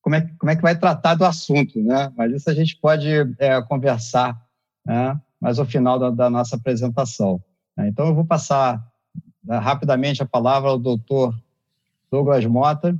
como, 0.00 0.16
é, 0.16 0.28
como 0.38 0.50
é 0.50 0.56
que 0.56 0.62
vai 0.62 0.78
tratar 0.78 1.14
do 1.14 1.24
assunto, 1.24 1.80
né? 1.80 2.12
Mas 2.16 2.32
isso 2.32 2.50
a 2.50 2.54
gente 2.54 2.76
pode 2.76 3.08
é, 3.38 3.60
conversar 3.62 4.40
né? 4.84 5.20
mais 5.40 5.58
ao 5.58 5.64
final 5.64 5.98
da, 5.98 6.10
da 6.10 6.30
nossa 6.30 6.56
apresentação. 6.56 7.42
Né? 7.76 7.88
Então, 7.88 8.06
eu 8.06 8.14
vou 8.14 8.24
passar 8.24 8.84
né, 9.44 9.58
rapidamente 9.58 10.22
a 10.22 10.26
palavra 10.26 10.70
ao 10.70 10.78
doutor 10.78 11.34
Douglas 12.10 12.44
Mota, 12.46 12.96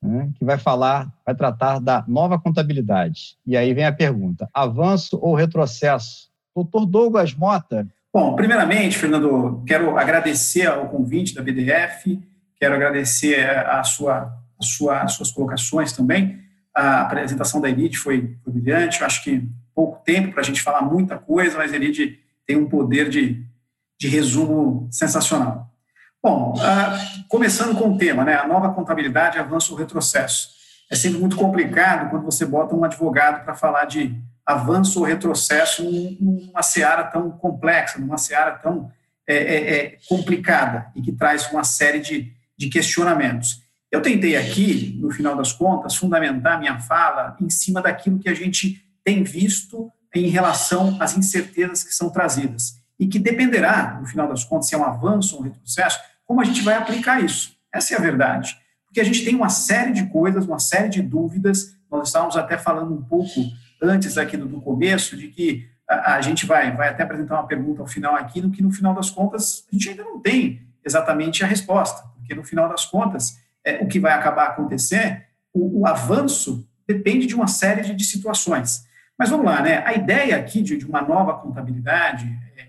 né, 0.00 0.30
que 0.36 0.44
vai 0.44 0.58
falar, 0.58 1.12
vai 1.24 1.34
tratar 1.34 1.78
da 1.78 2.04
nova 2.08 2.38
contabilidade. 2.38 3.36
E 3.46 3.56
aí 3.56 3.72
vem 3.72 3.84
a 3.84 3.92
pergunta: 3.92 4.48
avanço 4.52 5.18
ou 5.20 5.34
retrocesso 5.34 6.31
Doutor 6.54 6.86
Douglas 6.86 7.34
Mota. 7.34 7.86
Bom, 8.12 8.36
primeiramente, 8.36 8.98
Fernando, 8.98 9.62
quero 9.66 9.96
agradecer 9.98 10.66
ao 10.66 10.88
convite 10.88 11.34
da 11.34 11.42
BDF, 11.42 12.20
quero 12.56 12.74
agradecer 12.74 13.48
a 13.48 13.82
sua, 13.82 14.30
a 14.60 14.62
sua, 14.62 15.02
as 15.02 15.14
suas 15.14 15.30
colocações 15.30 15.92
também. 15.92 16.38
A 16.74 17.02
apresentação 17.02 17.60
da 17.60 17.70
Elite 17.70 17.96
foi, 17.96 18.36
brilhante, 18.46 19.00
eu 19.00 19.06
acho 19.06 19.24
que 19.24 19.48
pouco 19.74 20.04
tempo 20.04 20.32
para 20.32 20.42
a 20.42 20.44
gente 20.44 20.60
falar 20.60 20.82
muita 20.82 21.16
coisa, 21.16 21.56
mas 21.56 21.72
a 21.72 21.76
Elite 21.76 22.20
tem 22.46 22.56
um 22.56 22.68
poder 22.68 23.08
de, 23.08 23.42
de 23.98 24.08
resumo 24.08 24.88
sensacional. 24.90 25.70
Bom, 26.22 26.54
uh, 26.54 27.28
começando 27.28 27.76
com 27.76 27.90
o 27.90 27.98
tema, 27.98 28.24
né, 28.24 28.34
a 28.34 28.46
nova 28.46 28.72
contabilidade, 28.72 29.38
avanço 29.38 29.72
ou 29.72 29.78
retrocesso. 29.78 30.50
É 30.90 30.94
sempre 30.94 31.18
muito 31.18 31.36
complicado 31.36 32.10
quando 32.10 32.24
você 32.24 32.44
bota 32.44 32.74
um 32.74 32.84
advogado 32.84 33.42
para 33.44 33.54
falar 33.54 33.86
de 33.86 34.14
avanço 34.46 34.98
ou 34.98 35.04
retrocesso 35.04 35.84
numa 36.20 36.62
seara 36.62 37.04
tão 37.04 37.30
complexa, 37.30 37.98
numa 37.98 38.18
seara 38.18 38.52
tão 38.52 38.90
é, 39.26 39.36
é, 39.36 39.74
é, 39.76 39.98
complicada 40.08 40.90
e 40.96 41.02
que 41.02 41.12
traz 41.12 41.50
uma 41.50 41.64
série 41.64 42.00
de, 42.00 42.32
de 42.56 42.68
questionamentos. 42.68 43.62
Eu 43.90 44.02
tentei 44.02 44.36
aqui, 44.36 44.98
no 45.00 45.10
final 45.10 45.36
das 45.36 45.52
contas, 45.52 45.96
fundamentar 45.96 46.58
minha 46.58 46.78
fala 46.80 47.36
em 47.40 47.48
cima 47.50 47.80
daquilo 47.80 48.18
que 48.18 48.28
a 48.28 48.34
gente 48.34 48.84
tem 49.04 49.22
visto 49.22 49.92
em 50.14 50.28
relação 50.28 50.96
às 51.00 51.16
incertezas 51.16 51.84
que 51.84 51.94
são 51.94 52.10
trazidas 52.10 52.76
e 52.98 53.06
que 53.06 53.18
dependerá, 53.18 53.98
no 54.00 54.06
final 54.06 54.28
das 54.28 54.44
contas, 54.44 54.68
se 54.68 54.74
é 54.74 54.78
um 54.78 54.84
avanço 54.84 55.36
ou 55.36 55.40
um 55.40 55.44
retrocesso, 55.44 55.98
como 56.24 56.40
a 56.40 56.44
gente 56.44 56.62
vai 56.62 56.74
aplicar 56.74 57.22
isso. 57.22 57.56
Essa 57.72 57.94
é 57.94 57.98
a 57.98 58.00
verdade. 58.00 58.56
Porque 58.86 59.00
a 59.00 59.04
gente 59.04 59.24
tem 59.24 59.34
uma 59.34 59.48
série 59.48 59.92
de 59.92 60.06
coisas, 60.06 60.46
uma 60.46 60.58
série 60.58 60.88
de 60.88 61.02
dúvidas, 61.02 61.74
nós 61.90 62.08
estávamos 62.08 62.36
até 62.36 62.58
falando 62.58 62.94
um 62.94 63.02
pouco 63.02 63.30
antes 63.82 64.16
aqui 64.16 64.36
do, 64.36 64.46
do 64.46 64.60
começo, 64.60 65.16
de 65.16 65.28
que 65.28 65.68
a, 65.88 66.14
a, 66.14 66.20
gente 66.20 66.46
vai, 66.46 66.74
vai 66.74 66.88
até 66.88 67.02
apresentar 67.02 67.34
uma 67.34 67.46
pergunta 67.46 67.82
ao 67.82 67.86
final 67.86 68.14
aqui, 68.14 68.40
no 68.40 68.50
que 68.50 68.62
no 68.62 68.70
final 68.70 68.94
das 68.94 69.10
contas 69.10 69.66
a 69.70 69.74
gente 69.74 69.90
ainda 69.90 70.04
não 70.04 70.20
tem 70.20 70.62
exatamente 70.84 71.42
a 71.44 71.46
resposta, 71.46 72.08
porque 72.16 72.34
no 72.34 72.44
final 72.44 72.68
das 72.68 72.84
contas 72.84 73.38
é, 73.64 73.82
o 73.82 73.86
que 73.86 74.00
vai 74.00 74.12
acabar 74.12 74.46
acontecer, 74.46 75.26
o, 75.52 75.80
o 75.80 75.86
avanço 75.86 76.66
depende 76.86 77.26
de 77.26 77.34
uma 77.34 77.46
série 77.46 77.82
de, 77.82 77.94
de, 77.94 78.04
situações. 78.04 78.84
Mas 79.18 79.30
vamos 79.30 79.46
lá, 79.46 79.62
né? 79.62 79.84
A 79.86 79.94
ideia 79.94 80.36
aqui 80.36 80.62
de, 80.62 80.76
de 80.76 80.86
uma 80.86 81.02
nova 81.02 81.34
contabilidade, 81.34 82.26
é, 82.56 82.62
é, 82.62 82.68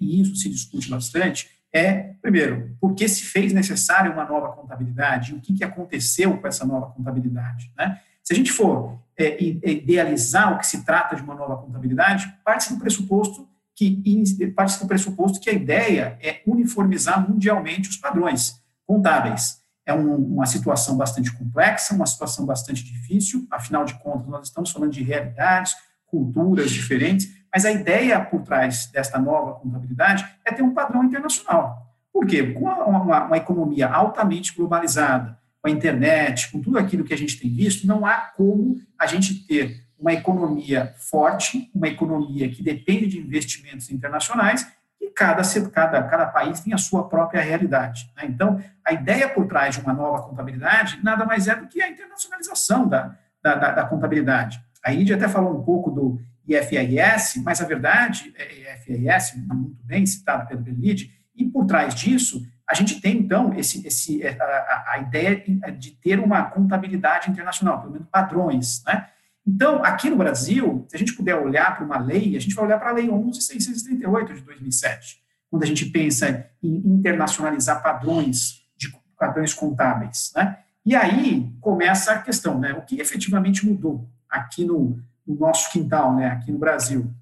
e 0.00 0.20
isso 0.20 0.36
se 0.36 0.48
discute 0.48 0.88
bastante, 0.88 1.50
é, 1.72 2.14
primeiro, 2.20 2.76
por 2.80 2.94
que 2.94 3.08
se 3.08 3.22
fez 3.22 3.52
necessária 3.52 4.10
uma 4.10 4.24
nova 4.24 4.52
contabilidade? 4.52 5.34
O 5.34 5.40
que, 5.40 5.54
que 5.54 5.64
aconteceu 5.64 6.36
com 6.36 6.46
essa 6.46 6.66
nova 6.66 6.90
contabilidade? 6.90 7.72
Né? 7.76 7.98
Se 8.22 8.32
a 8.32 8.36
gente 8.36 8.52
for 8.52 8.98
é, 9.18 9.42
idealizar 9.42 10.54
o 10.54 10.58
que 10.58 10.66
se 10.66 10.84
trata 10.84 11.16
de 11.16 11.22
uma 11.22 11.34
nova 11.34 11.56
contabilidade, 11.56 12.32
parte 12.44 12.72
do 12.72 12.78
pressuposto 12.78 13.48
que 13.74 14.52
parte 14.54 14.78
do 14.78 14.86
pressuposto 14.86 15.40
que 15.40 15.50
a 15.50 15.52
ideia 15.52 16.18
é 16.22 16.42
uniformizar 16.46 17.28
mundialmente 17.28 17.88
os 17.88 17.96
padrões 17.96 18.60
contábeis. 18.86 19.60
É 19.84 19.92
um, 19.92 20.14
uma 20.14 20.46
situação 20.46 20.96
bastante 20.96 21.32
complexa, 21.32 21.94
uma 21.94 22.06
situação 22.06 22.46
bastante 22.46 22.84
difícil, 22.84 23.46
afinal 23.50 23.84
de 23.84 23.94
contas, 23.94 24.28
nós 24.28 24.46
estamos 24.46 24.70
falando 24.70 24.92
de 24.92 25.02
realidades, 25.02 25.74
culturas 26.06 26.70
diferentes, 26.70 27.28
mas 27.52 27.64
a 27.64 27.72
ideia 27.72 28.20
por 28.20 28.42
trás 28.42 28.86
desta 28.86 29.18
nova 29.18 29.54
contabilidade 29.54 30.24
é 30.44 30.52
ter 30.52 30.62
um 30.62 30.74
padrão 30.74 31.02
internacional. 31.02 31.90
Por 32.12 32.26
quê? 32.26 32.52
Com 32.52 32.60
uma, 32.60 32.84
uma, 32.84 33.24
uma 33.24 33.36
economia 33.36 33.88
altamente 33.88 34.54
globalizada, 34.54 35.38
com 35.62 35.68
a 35.68 35.70
internet, 35.70 36.50
com 36.50 36.60
tudo 36.60 36.76
aquilo 36.76 37.04
que 37.04 37.14
a 37.14 37.16
gente 37.16 37.38
tem 37.38 37.54
visto, 37.54 37.86
não 37.86 38.04
há 38.04 38.16
como 38.36 38.80
a 38.98 39.06
gente 39.06 39.46
ter 39.46 39.86
uma 39.96 40.12
economia 40.12 40.92
forte, 40.98 41.70
uma 41.72 41.86
economia 41.86 42.50
que 42.50 42.62
depende 42.62 43.06
de 43.06 43.18
investimentos 43.18 43.88
internacionais 43.88 44.66
e 45.00 45.08
cada, 45.10 45.42
cada, 45.70 46.02
cada 46.02 46.26
país 46.26 46.60
tem 46.60 46.74
a 46.74 46.78
sua 46.78 47.08
própria 47.08 47.40
realidade. 47.40 48.10
Né? 48.16 48.24
Então, 48.26 48.60
a 48.84 48.92
ideia 48.92 49.28
por 49.28 49.46
trás 49.46 49.76
de 49.76 49.80
uma 49.80 49.92
nova 49.92 50.22
contabilidade 50.22 50.98
nada 51.04 51.24
mais 51.24 51.46
é 51.46 51.54
do 51.54 51.68
que 51.68 51.80
a 51.80 51.88
internacionalização 51.88 52.88
da, 52.88 53.16
da, 53.40 53.54
da, 53.54 53.70
da 53.70 53.84
contabilidade. 53.84 54.60
A 54.84 54.92
Índia 54.92 55.14
até 55.14 55.28
falou 55.28 55.56
um 55.56 55.62
pouco 55.62 55.92
do 55.92 56.20
IFRS, 56.48 57.40
mas 57.44 57.60
a 57.60 57.64
verdade, 57.64 58.34
é 58.36 58.74
IFRS, 58.74 59.38
muito 59.38 59.84
bem 59.84 60.04
citado 60.04 60.48
pelo 60.48 60.60
Berlid, 60.60 61.12
e 61.36 61.44
por 61.44 61.64
trás 61.66 61.94
disso, 61.94 62.44
a 62.72 62.74
gente 62.74 63.02
tem, 63.02 63.18
então, 63.18 63.52
esse, 63.52 63.86
esse, 63.86 64.22
é, 64.22 64.30
a, 64.40 64.92
a, 64.94 64.98
ideia 64.98 65.44
de 65.78 65.90
ter 65.90 66.18
uma 66.18 66.44
contabilidade 66.44 67.30
internacional, 67.30 67.80
pelo 67.80 67.92
menos 67.92 68.08
padrões. 68.08 68.82
Né? 68.86 69.06
Então, 69.46 69.84
aqui 69.84 70.08
no 70.08 70.16
Brasil, 70.16 70.86
se 70.88 70.96
a 70.96 70.98
gente 70.98 71.12
puder 71.12 71.36
olhar 71.36 71.76
para 71.76 71.84
uma 71.84 71.98
lei, 71.98 72.34
a 72.34 72.40
gente 72.40 72.54
vai 72.54 72.64
olhar 72.64 72.78
para 72.78 72.88
a 72.88 72.92
Lei 72.94 73.08
11.638 73.08 74.34
de 74.34 74.40
2007, 74.40 75.22
quando 75.50 75.64
a 75.64 75.66
gente 75.66 75.84
pensa 75.84 76.46
em 76.62 76.76
internacionalizar 76.76 77.82
padrões, 77.82 78.62
de 78.74 78.90
padrões 79.18 79.52
contábeis. 79.52 80.32
Né? 80.34 80.56
E 80.86 80.96
aí 80.96 81.52
começa 81.60 82.12
a 82.12 82.22
questão, 82.22 82.58
né? 82.58 82.72
o 82.72 82.80
que 82.80 83.02
efetivamente 83.02 83.66
mudou 83.66 84.08
aqui 84.30 84.64
no, 84.64 84.98
no 85.26 85.34
nosso 85.34 85.70
quintal, 85.70 86.16
né? 86.16 86.28
aqui 86.28 86.50
no 86.50 86.58
Brasil? 86.58 87.12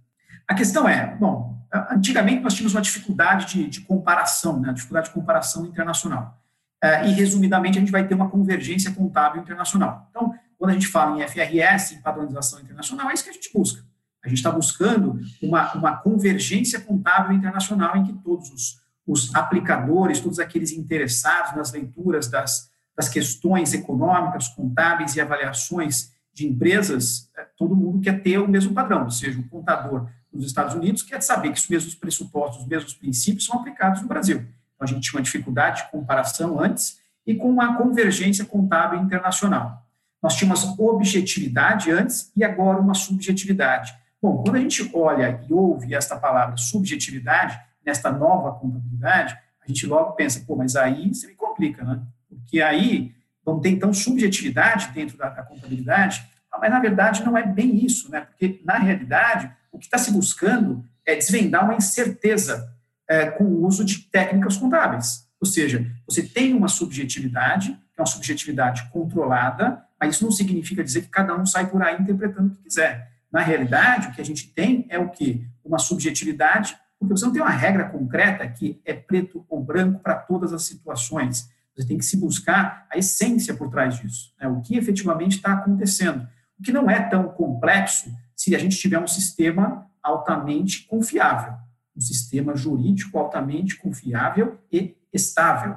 A 0.47 0.55
questão 0.55 0.89
é, 0.89 1.17
bom, 1.17 1.60
antigamente 1.73 2.43
nós 2.43 2.55
tínhamos 2.55 2.75
uma 2.75 2.83
dificuldade 2.83 3.47
de, 3.47 3.69
de 3.69 3.81
comparação, 3.83 4.61
né, 4.61 4.73
dificuldade 4.73 5.09
de 5.09 5.15
comparação 5.15 5.67
internacional. 5.67 6.39
É, 6.83 7.07
e, 7.07 7.13
resumidamente, 7.13 7.77
a 7.77 7.81
gente 7.81 7.93
vai 7.93 8.07
ter 8.07 8.15
uma 8.15 8.31
convergência 8.31 8.91
contábil 8.93 9.43
internacional. 9.43 10.07
Então, 10.11 10.35
quando 10.59 10.71
a 10.71 10.73
gente 10.73 10.87
fala 10.87 11.23
em 11.23 11.29
FRS, 11.29 11.95
em 11.95 12.01
padronização 12.01 12.61
internacional, 12.61 13.11
é 13.11 13.15
isso 13.15 13.25
que 13.25 13.31
a 13.31 13.35
gente 13.35 13.53
busca. 13.53 13.85
A 14.25 14.29
gente 14.29 14.39
está 14.39 14.51
buscando 14.51 15.19
uma, 15.43 15.73
uma 15.75 15.97
convergência 15.97 16.81
contábil 16.81 17.37
internacional 17.37 17.97
em 17.97 18.05
que 18.05 18.13
todos 18.13 18.51
os, 18.51 18.81
os 19.07 19.35
aplicadores, 19.35 20.21
todos 20.21 20.39
aqueles 20.39 20.73
interessados 20.73 21.55
nas 21.55 21.73
leituras 21.73 22.29
das, 22.29 22.71
das 22.97 23.09
questões 23.09 23.73
econômicas, 23.75 24.49
contábeis 24.49 25.17
e 25.17 25.21
avaliações 25.21 26.13
de 26.33 26.47
empresas, 26.47 27.31
é, 27.37 27.47
todo 27.57 27.77
mundo 27.77 28.01
quer 28.01 28.23
ter 28.23 28.39
o 28.39 28.49
mesmo 28.49 28.73
padrão, 28.73 29.05
ou 29.05 29.11
seja, 29.11 29.39
o 29.39 29.49
contador 29.49 30.09
nos 30.33 30.47
Estados 30.47 30.75
Unidos 30.75 31.03
quer 31.03 31.23
saber 31.23 31.53
que 31.53 31.59
os 31.59 31.69
mesmos 31.69 31.95
pressupostos, 31.95 32.63
os 32.63 32.69
mesmos 32.69 32.95
princípios 32.95 33.47
são 33.47 33.59
aplicados 33.59 34.01
no 34.01 34.09
Brasil. 34.09 34.39
Então, 34.39 34.83
a 34.83 34.87
gente 34.87 35.03
tinha 35.03 35.19
uma 35.19 35.25
dificuldade 35.25 35.85
de 35.85 35.91
comparação 35.91 36.61
antes 36.61 36.99
e 37.27 37.35
com 37.35 37.51
uma 37.51 37.77
convergência 37.77 38.45
contábil 38.45 39.01
internacional. 39.01 39.87
Nós 40.23 40.37
tínhamos 40.37 40.65
objetividade 40.79 41.91
antes 41.91 42.31
e 42.37 42.45
agora 42.45 42.79
uma 42.79 42.95
subjetividade. 42.95 43.95
Bom, 44.21 44.43
quando 44.43 44.57
a 44.57 44.61
gente 44.61 44.91
olha 44.95 45.41
e 45.49 45.53
ouve 45.53 45.95
esta 45.95 46.17
palavra 46.17 46.57
subjetividade, 46.57 47.59
nesta 47.85 48.13
nova 48.13 48.53
contabilidade, 48.53 49.37
a 49.63 49.67
gente 49.67 49.87
logo 49.87 50.13
pensa, 50.13 50.45
pô, 50.47 50.57
mas 50.57 50.77
aí 50.77 51.15
você 51.15 51.27
me 51.27 51.35
complica, 51.35 51.83
né? 51.83 52.03
Porque 52.29 52.61
aí 52.61 53.15
vamos 53.45 53.63
ter, 53.63 53.71
então, 53.71 53.93
subjetividade 53.93 54.89
dentro 54.93 55.17
da, 55.17 55.31
da 55.31 55.43
contabilidade, 55.43 56.23
mas, 56.61 56.71
na 56.71 56.79
verdade, 56.79 57.25
não 57.25 57.39
é 57.39 57.47
bem 57.47 57.83
isso, 57.85 58.11
né? 58.11 58.21
Porque, 58.21 58.61
na 58.65 58.77
realidade, 58.77 59.51
o 59.73 59.79
que 59.79 59.87
está 59.87 59.99
se 59.99 60.11
buscando 60.13 60.85
é 61.07 61.15
desvendar 61.15 61.65
uma 61.65 61.75
incerteza 61.75 62.73
é, 63.09 63.31
com 63.31 63.45
o 63.45 63.67
uso 63.67 63.85
de 63.85 64.01
técnicas 64.11 64.57
contábeis. 64.57 65.29
Ou 65.41 65.47
seja, 65.47 65.91
você 66.07 66.23
tem 66.23 66.55
uma 66.55 66.69
subjetividade, 66.69 67.73
que 67.73 67.99
é 67.99 68.01
uma 68.01 68.07
subjetividade 68.07 68.89
controlada, 68.91 69.83
mas 69.99 70.15
isso 70.15 70.25
não 70.25 70.31
significa 70.31 70.85
dizer 70.85 71.03
que 71.03 71.09
cada 71.09 71.35
um 71.35 71.47
sai 71.47 71.69
por 71.69 71.83
aí 71.83 72.01
interpretando 72.01 72.49
o 72.49 72.51
que 72.51 72.63
quiser. 72.63 73.11
Na 73.33 73.41
realidade, 73.41 74.09
o 74.09 74.13
que 74.13 74.21
a 74.21 74.25
gente 74.25 74.49
tem 74.49 74.87
é 74.89 74.99
o 74.99 75.09
quê? 75.09 75.43
Uma 75.65 75.79
subjetividade, 75.79 76.77
porque 76.99 77.17
você 77.17 77.25
não 77.25 77.33
tem 77.33 77.41
uma 77.41 77.51
regra 77.51 77.89
concreta 77.89 78.47
que 78.47 78.81
é 78.85 78.93
preto 78.93 79.45
ou 79.49 79.63
branco 79.63 80.01
para 80.01 80.15
todas 80.15 80.53
as 80.53 80.65
situações. 80.65 81.49
Você 81.75 81.87
tem 81.87 81.97
que 81.97 82.05
se 82.05 82.17
buscar 82.17 82.87
a 82.91 82.99
essência 82.99 83.55
por 83.55 83.71
trás 83.71 83.99
disso, 83.99 84.35
né? 84.39 84.49
o 84.49 84.61
que 84.61 84.77
efetivamente 84.77 85.37
está 85.37 85.53
acontecendo. 85.53 86.29
O 86.59 86.63
que 86.63 86.73
não 86.73 86.91
é 86.91 87.01
tão 87.01 87.29
complexo 87.29 88.13
se 88.41 88.57
a 88.57 88.59
gente 88.59 88.79
tiver 88.79 88.99
um 88.99 89.07
sistema 89.07 89.87
altamente 90.03 90.87
confiável, 90.87 91.53
um 91.95 92.01
sistema 92.01 92.57
jurídico 92.57 93.19
altamente 93.19 93.77
confiável 93.77 94.59
e 94.73 94.97
estável. 95.13 95.77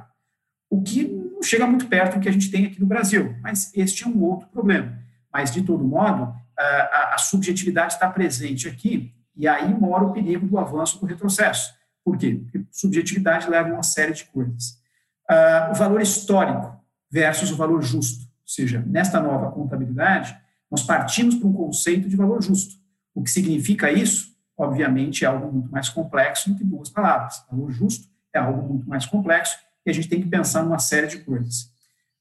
O 0.70 0.82
que 0.82 1.04
não 1.04 1.44
chega 1.44 1.68
muito 1.68 1.88
perto 1.90 2.14
do 2.14 2.22
que 2.22 2.30
a 2.30 2.32
gente 2.32 2.50
tem 2.50 2.66
aqui 2.66 2.80
no 2.80 2.88
Brasil, 2.88 3.36
mas 3.42 3.70
este 3.76 4.06
é 4.06 4.08
um 4.08 4.24
outro 4.24 4.48
problema. 4.48 4.98
Mas, 5.30 5.52
de 5.52 5.62
todo 5.62 5.84
modo, 5.84 6.34
a, 6.58 7.16
a 7.16 7.18
subjetividade 7.18 7.96
está 7.96 8.10
presente 8.10 8.70
aqui, 8.70 9.14
e 9.36 9.46
aí 9.46 9.78
mora 9.78 10.06
o 10.06 10.14
perigo 10.14 10.48
do 10.48 10.58
avanço 10.58 11.02
do 11.02 11.06
retrocesso. 11.06 11.74
Por 12.02 12.18
quê? 12.18 12.40
Porque 12.46 12.66
subjetividade 12.72 13.50
leva 13.50 13.72
a 13.72 13.74
uma 13.74 13.84
série 13.84 14.14
de 14.14 14.24
coisas. 14.24 14.82
Uh, 15.30 15.72
o 15.72 15.74
valor 15.74 16.02
histórico 16.02 16.82
versus 17.12 17.52
o 17.52 17.58
valor 17.58 17.82
justo. 17.82 18.24
Ou 18.24 18.48
seja, 18.48 18.82
nesta 18.88 19.20
nova 19.20 19.52
contabilidade, 19.52 20.42
nós 20.74 20.82
partimos 20.82 21.36
para 21.36 21.48
um 21.48 21.54
conceito 21.54 22.10
de 22.10 22.16
valor 22.16 22.42
justo. 22.42 22.74
O 23.14 23.22
que 23.22 23.30
significa 23.30 23.92
isso? 23.92 24.34
Obviamente, 24.58 25.24
é 25.24 25.28
algo 25.28 25.52
muito 25.52 25.72
mais 25.72 25.88
complexo 25.88 26.50
do 26.50 26.58
que 26.58 26.64
duas 26.64 26.90
palavras. 26.90 27.46
Valor 27.48 27.70
justo 27.70 28.08
é 28.34 28.40
algo 28.40 28.68
muito 28.68 28.90
mais 28.90 29.06
complexo 29.06 29.56
e 29.86 29.92
a 29.92 29.94
gente 29.94 30.10
tem 30.10 30.20
que 30.20 30.28
pensar 30.28 30.64
numa 30.64 30.80
série 30.80 31.06
de 31.06 31.20
coisas. 31.20 31.72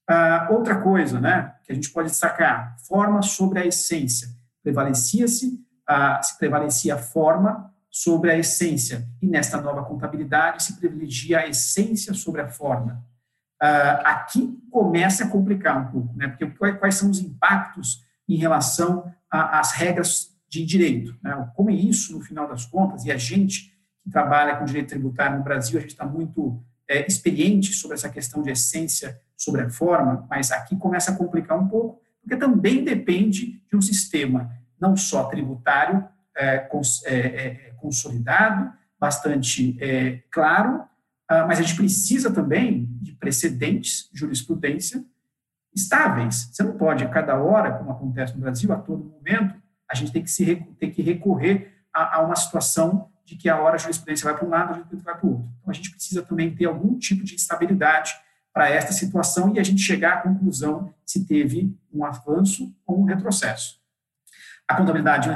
Uh, 0.07 0.53
outra 0.53 0.79
coisa 0.79 1.19
né, 1.19 1.51
que 1.63 1.71
a 1.71 1.75
gente 1.75 1.89
pode 1.89 2.09
destacar, 2.09 2.77
forma 2.87 3.23
sobre 3.23 3.57
a 3.57 3.65
essência. 3.65 4.27
Prevalecia-se, 4.61 5.47
uh, 5.89 6.23
se 6.23 6.37
prevalecia 6.37 6.93
a 6.93 6.99
forma 6.99 7.73
sobre 7.89 8.29
a 8.29 8.37
essência, 8.37 9.07
e 9.19 9.25
nesta 9.25 9.59
nova 9.59 9.83
contabilidade 9.83 10.61
se 10.61 10.77
privilegia 10.77 11.39
a 11.39 11.47
essência 11.47 12.13
sobre 12.13 12.41
a 12.41 12.47
forma. 12.47 13.03
Uh, 13.59 14.01
aqui 14.03 14.59
começa 14.69 15.25
a 15.25 15.27
complicar 15.27 15.75
um 15.79 15.91
pouco, 15.91 16.15
né, 16.15 16.27
porque 16.27 16.45
quais 16.73 16.93
são 16.93 17.09
os 17.09 17.19
impactos 17.19 18.03
em 18.27 18.35
relação 18.35 19.11
às 19.29 19.73
regras 19.73 20.31
de 20.49 20.65
direito. 20.65 21.17
Né? 21.21 21.51
Como 21.55 21.69
é 21.69 21.73
isso, 21.73 22.13
no 22.13 22.21
final 22.21 22.47
das 22.47 22.65
contas, 22.65 23.05
e 23.05 23.11
a 23.11 23.17
gente 23.17 23.73
que 24.03 24.09
trabalha 24.09 24.55
com 24.57 24.65
direito 24.65 24.89
tributário 24.89 25.37
no 25.37 25.43
Brasil, 25.43 25.77
a 25.77 25.81
gente 25.81 25.91
está 25.91 26.05
muito 26.05 26.61
é, 26.87 27.07
experiente 27.07 27.73
sobre 27.73 27.95
essa 27.95 28.09
questão 28.09 28.41
de 28.41 28.51
essência 28.51 29.19
sobre 29.35 29.61
a 29.61 29.69
forma, 29.69 30.25
mas 30.29 30.51
aqui 30.51 30.75
começa 30.75 31.11
a 31.11 31.15
complicar 31.15 31.57
um 31.57 31.67
pouco, 31.67 32.01
porque 32.21 32.35
também 32.35 32.83
depende 32.83 33.61
de 33.69 33.75
um 33.75 33.81
sistema 33.81 34.51
não 34.79 34.95
só 34.95 35.25
tributário 35.25 36.05
é, 36.35 36.57
cons, 36.57 37.03
é, 37.05 37.17
é 37.17 37.73
consolidado, 37.77 38.71
bastante 38.99 39.77
é, 39.81 40.21
claro, 40.31 40.83
ah, 41.27 41.45
mas 41.47 41.59
a 41.59 41.61
gente 41.61 41.75
precisa 41.75 42.31
também 42.31 42.87
de 43.01 43.13
precedentes, 43.13 44.09
jurisprudência, 44.13 45.03
estáveis. 45.75 46.49
Você 46.51 46.63
não 46.63 46.77
pode, 46.77 47.03
a 47.03 47.09
cada 47.09 47.35
hora, 47.37 47.73
como 47.73 47.91
acontece 47.91 48.33
no 48.33 48.41
Brasil, 48.41 48.71
a 48.71 48.77
todo 48.77 49.03
momento, 49.03 49.55
a 49.89 49.95
gente 49.95 50.11
tem 50.11 50.23
que, 50.23 50.31
se, 50.31 50.55
tem 50.79 50.91
que 50.91 51.01
recorrer 51.01 51.85
a, 51.93 52.17
a 52.17 52.21
uma 52.21 52.35
situação 52.35 53.09
de 53.25 53.35
que 53.35 53.49
a 53.49 53.59
hora 53.59 53.75
a 53.75 53.77
jurisprudência 53.77 54.25
vai 54.25 54.37
para 54.37 54.45
um 54.45 54.49
lado, 54.49 54.71
a 54.71 54.73
jurisprudência 54.73 55.05
vai 55.05 55.19
para 55.19 55.27
o 55.27 55.31
outro. 55.31 55.49
Então, 55.59 55.71
a 55.71 55.73
gente 55.73 55.91
precisa 55.91 56.21
também 56.21 56.53
ter 56.53 56.65
algum 56.65 56.97
tipo 56.97 57.23
de 57.23 57.35
estabilidade 57.35 58.11
para 58.51 58.69
esta 58.69 58.91
situação 58.91 59.53
e 59.55 59.59
a 59.59 59.63
gente 59.63 59.81
chegar 59.81 60.13
à 60.13 60.21
conclusão 60.21 60.93
se 61.05 61.25
teve 61.25 61.75
um 61.91 62.05
avanço 62.05 62.75
ou 62.85 63.01
um 63.01 63.05
retrocesso. 63.05 63.81
A 64.67 64.75
contabilidade 64.75 65.29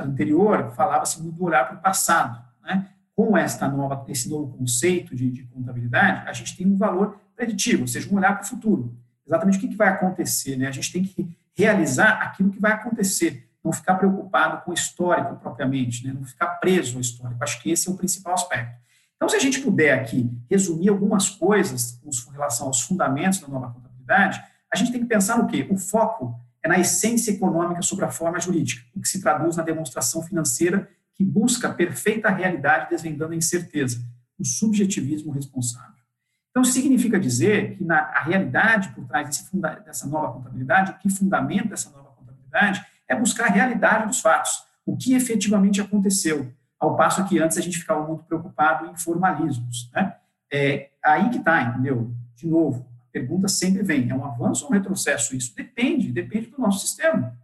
anterior 0.00 0.72
falava-se 0.74 1.22
muito 1.22 1.36
do 1.36 1.44
olhar 1.44 1.68
para 1.68 1.76
o 1.76 1.80
passado. 1.80 2.42
Né? 2.62 2.88
Com 3.14 3.36
esta 3.36 3.68
nova, 3.68 4.04
esse 4.08 4.28
novo 4.28 4.56
conceito 4.56 5.14
de, 5.14 5.30
de 5.30 5.44
contabilidade, 5.44 6.28
a 6.28 6.32
gente 6.32 6.56
tem 6.56 6.66
um 6.66 6.76
valor 6.76 7.20
preditivo, 7.34 7.82
ou 7.82 7.88
seja, 7.88 8.08
um 8.10 8.16
olhar 8.16 8.34
para 8.34 8.44
o 8.44 8.46
futuro 8.46 8.96
exatamente 9.26 9.58
o 9.58 9.60
que, 9.60 9.74
vai 9.74 9.88
acontecer. 9.88 10.56
Né? 10.56 10.68
A 10.68 10.72
gente 10.72 10.92
tem 10.92 11.02
que 11.02 11.28
realizar 11.54 12.22
aquilo 12.22 12.50
que 12.50 12.60
vai 12.60 12.72
acontecer, 12.72 13.48
não 13.64 13.72
ficar 13.72 13.94
preocupado 13.96 14.64
com 14.64 14.70
o 14.70 14.74
histórico 14.74 15.36
propriamente, 15.36 16.06
né? 16.06 16.12
não 16.12 16.24
ficar 16.24 16.46
preso 16.60 16.96
ao 16.96 17.00
histórico. 17.00 17.42
Acho 17.42 17.60
que 17.62 17.70
esse 17.70 17.88
é 17.88 17.92
o 17.92 17.96
principal 17.96 18.34
aspecto. 18.34 18.74
Então, 19.16 19.28
se 19.28 19.36
a 19.36 19.40
gente 19.40 19.60
puder 19.60 19.98
aqui 19.98 20.30
resumir 20.48 20.90
algumas 20.90 21.30
coisas 21.30 21.98
com 22.02 22.30
relação 22.30 22.66
aos 22.66 22.82
fundamentos 22.82 23.40
da 23.40 23.48
nova 23.48 23.70
contabilidade, 23.72 24.42
a 24.72 24.76
gente 24.76 24.92
tem 24.92 25.00
que 25.00 25.06
pensar 25.06 25.38
no 25.38 25.46
quê? 25.46 25.66
O 25.70 25.78
foco 25.78 26.38
é 26.62 26.68
na 26.68 26.78
essência 26.78 27.30
econômica 27.30 27.80
sobre 27.80 28.04
a 28.04 28.10
forma 28.10 28.38
jurídica, 28.38 28.84
o 28.94 29.00
que 29.00 29.08
se 29.08 29.20
traduz 29.20 29.56
na 29.56 29.62
demonstração 29.62 30.22
financeira 30.22 30.88
que 31.14 31.24
busca 31.24 31.68
a 31.68 31.72
perfeita 31.72 32.28
realidade 32.28 32.90
desvendando 32.90 33.32
a 33.32 33.36
incerteza, 33.36 34.04
o 34.38 34.44
subjetivismo 34.44 35.32
responsável. 35.32 35.95
Então, 36.56 36.64
significa 36.64 37.20
dizer 37.20 37.76
que 37.76 37.84
na, 37.84 37.98
a 37.98 38.22
realidade 38.22 38.88
por 38.94 39.06
trás 39.06 39.36
funda, 39.40 39.74
dessa 39.84 40.08
nova 40.08 40.32
contabilidade, 40.32 40.92
o 40.92 40.94
que 40.94 41.10
fundamenta 41.10 41.74
essa 41.74 41.90
nova 41.90 42.08
contabilidade, 42.16 42.82
é 43.06 43.14
buscar 43.14 43.48
a 43.48 43.50
realidade 43.50 44.06
dos 44.06 44.22
fatos, 44.22 44.64
o 44.86 44.96
que 44.96 45.12
efetivamente 45.12 45.82
aconteceu, 45.82 46.50
ao 46.80 46.96
passo 46.96 47.28
que 47.28 47.38
antes 47.38 47.58
a 47.58 47.60
gente 47.60 47.76
ficava 47.76 48.06
muito 48.06 48.24
preocupado 48.24 48.86
em 48.86 48.96
formalismos. 48.96 49.90
Né? 49.94 50.14
É 50.50 50.88
aí 51.04 51.28
que 51.28 51.36
está, 51.36 51.60
entendeu? 51.60 52.10
De 52.34 52.48
novo, 52.48 52.88
a 53.06 53.12
pergunta 53.12 53.48
sempre 53.48 53.82
vem: 53.82 54.08
é 54.08 54.14
um 54.14 54.24
avanço 54.24 54.64
ou 54.64 54.70
um 54.70 54.72
retrocesso 54.72 55.36
isso? 55.36 55.54
Depende, 55.54 56.10
depende 56.10 56.46
do 56.46 56.58
nosso 56.58 56.86
sistema. 56.86 57.36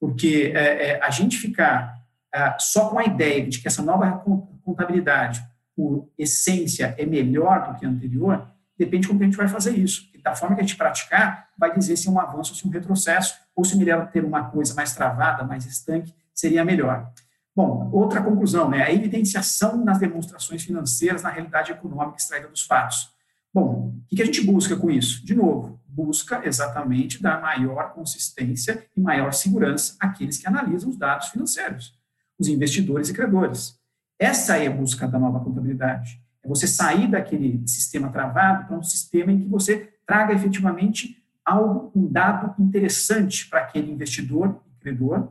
Porque 0.00 0.54
é, 0.56 0.92
é, 0.92 1.04
a 1.04 1.10
gente 1.10 1.36
ficar 1.36 2.02
é, 2.34 2.56
só 2.58 2.88
com 2.88 2.98
a 2.98 3.04
ideia 3.04 3.46
de 3.46 3.60
que 3.60 3.68
essa 3.68 3.82
nova 3.82 4.24
contabilidade, 4.64 5.44
por 5.76 6.08
essência, 6.16 6.94
é 6.96 7.04
melhor 7.04 7.70
do 7.70 7.78
que 7.78 7.84
a 7.84 7.88
anterior, 7.90 8.53
depende 8.78 9.02
de 9.02 9.08
como 9.08 9.20
a 9.20 9.24
gente 9.24 9.36
vai 9.36 9.48
fazer 9.48 9.76
isso. 9.76 10.08
da 10.22 10.34
forma 10.34 10.54
que 10.54 10.62
a 10.62 10.64
gente 10.64 10.76
praticar, 10.76 11.50
vai 11.58 11.72
dizer 11.74 11.96
se 11.96 12.08
é 12.08 12.10
um 12.10 12.18
avanço 12.18 12.52
ou 12.52 12.56
se 12.56 12.64
é 12.64 12.68
um 12.68 12.72
retrocesso, 12.72 13.34
ou 13.54 13.64
se 13.64 13.76
melhor 13.76 14.10
ter 14.10 14.24
uma 14.24 14.44
coisa 14.50 14.74
mais 14.74 14.94
travada, 14.94 15.44
mais 15.44 15.66
estanque, 15.66 16.14
seria 16.34 16.64
melhor. 16.64 17.12
Bom, 17.54 17.88
outra 17.92 18.20
conclusão, 18.20 18.68
né? 18.68 18.82
A 18.82 18.92
evidenciação 18.92 19.84
nas 19.84 19.98
demonstrações 19.98 20.64
financeiras 20.64 21.22
na 21.22 21.28
realidade 21.28 21.70
econômica 21.70 22.16
extraída 22.16 22.48
dos 22.48 22.62
fatos. 22.62 23.10
Bom, 23.52 23.94
o 24.10 24.16
que 24.16 24.20
a 24.20 24.26
gente 24.26 24.40
busca 24.40 24.74
com 24.74 24.90
isso? 24.90 25.24
De 25.24 25.34
novo, 25.34 25.80
busca 25.86 26.42
exatamente 26.44 27.22
dar 27.22 27.40
maior 27.40 27.92
consistência 27.92 28.84
e 28.96 29.00
maior 29.00 29.32
segurança 29.32 29.94
àqueles 30.00 30.38
que 30.38 30.48
analisam 30.48 30.90
os 30.90 30.96
dados 30.96 31.28
financeiros, 31.28 31.96
os 32.36 32.48
investidores 32.48 33.08
e 33.08 33.14
credores. 33.14 33.78
Essa 34.18 34.56
é 34.56 34.66
a 34.66 34.70
busca 34.70 35.06
da 35.06 35.18
nova 35.18 35.38
contabilidade. 35.38 36.23
É 36.44 36.48
você 36.48 36.66
sair 36.66 37.08
daquele 37.08 37.66
sistema 37.66 38.10
travado 38.10 38.66
para 38.66 38.76
um 38.76 38.82
sistema 38.82 39.32
em 39.32 39.40
que 39.40 39.48
você 39.48 39.94
traga 40.06 40.34
efetivamente 40.34 41.22
algo, 41.44 41.90
um 41.94 42.06
dado 42.06 42.54
interessante 42.62 43.48
para 43.48 43.60
aquele 43.60 43.90
investidor 43.90 44.60
credor, 44.80 45.28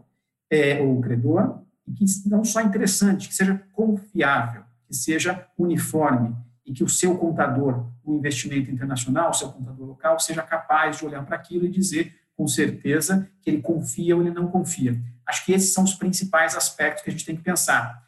é, 0.50 0.82
ou 0.82 1.00
credor, 1.00 1.62
e 1.88 1.94
que 1.94 2.06
não 2.26 2.44
só 2.44 2.62
interessante, 2.62 3.28
que 3.28 3.36
seja 3.36 3.62
confiável, 3.74 4.64
que 4.88 4.96
seja 4.96 5.48
uniforme, 5.58 6.36
e 6.66 6.74
que 6.74 6.84
o 6.84 6.90
seu 6.90 7.18
contador, 7.18 7.88
um 8.06 8.16
investimento 8.16 8.72
internacional, 8.72 9.32
o 9.32 9.34
seu 9.34 9.50
contador 9.50 9.88
local, 9.88 10.20
seja 10.20 10.42
capaz 10.42 10.98
de 10.98 11.06
olhar 11.06 11.24
para 11.26 11.36
aquilo 11.36 11.66
e 11.66 11.70
dizer 11.70 12.16
com 12.36 12.48
certeza 12.48 13.30
que 13.42 13.50
ele 13.50 13.62
confia 13.62 14.16
ou 14.16 14.22
ele 14.22 14.32
não 14.32 14.48
confia. 14.48 15.00
Acho 15.26 15.46
que 15.46 15.54
esses 15.54 15.74
são 15.74 15.84
os 15.84 15.94
principais 15.94 16.56
aspectos 16.56 17.04
que 17.04 17.10
a 17.10 17.14
gente 17.14 17.26
tem 17.26 17.36
que 17.36 17.44
pensar. 17.44 18.03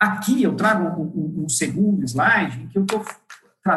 Aqui 0.00 0.42
eu 0.42 0.56
trago 0.56 1.02
um, 1.02 1.04
um, 1.04 1.44
um 1.44 1.48
segundo 1.48 2.02
slide 2.04 2.62
em 2.62 2.68
que 2.68 2.78
eu 2.78 2.82
estou 2.82 3.04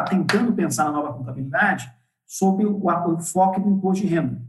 tentando 0.08 0.54
pensar 0.54 0.84
na 0.84 0.92
nova 0.92 1.12
contabilidade 1.12 1.92
sob 2.26 2.64
o, 2.64 2.86
o 2.86 3.20
foco 3.20 3.60
do 3.60 3.68
imposto 3.68 4.06
de 4.06 4.14
renda. 4.14 4.40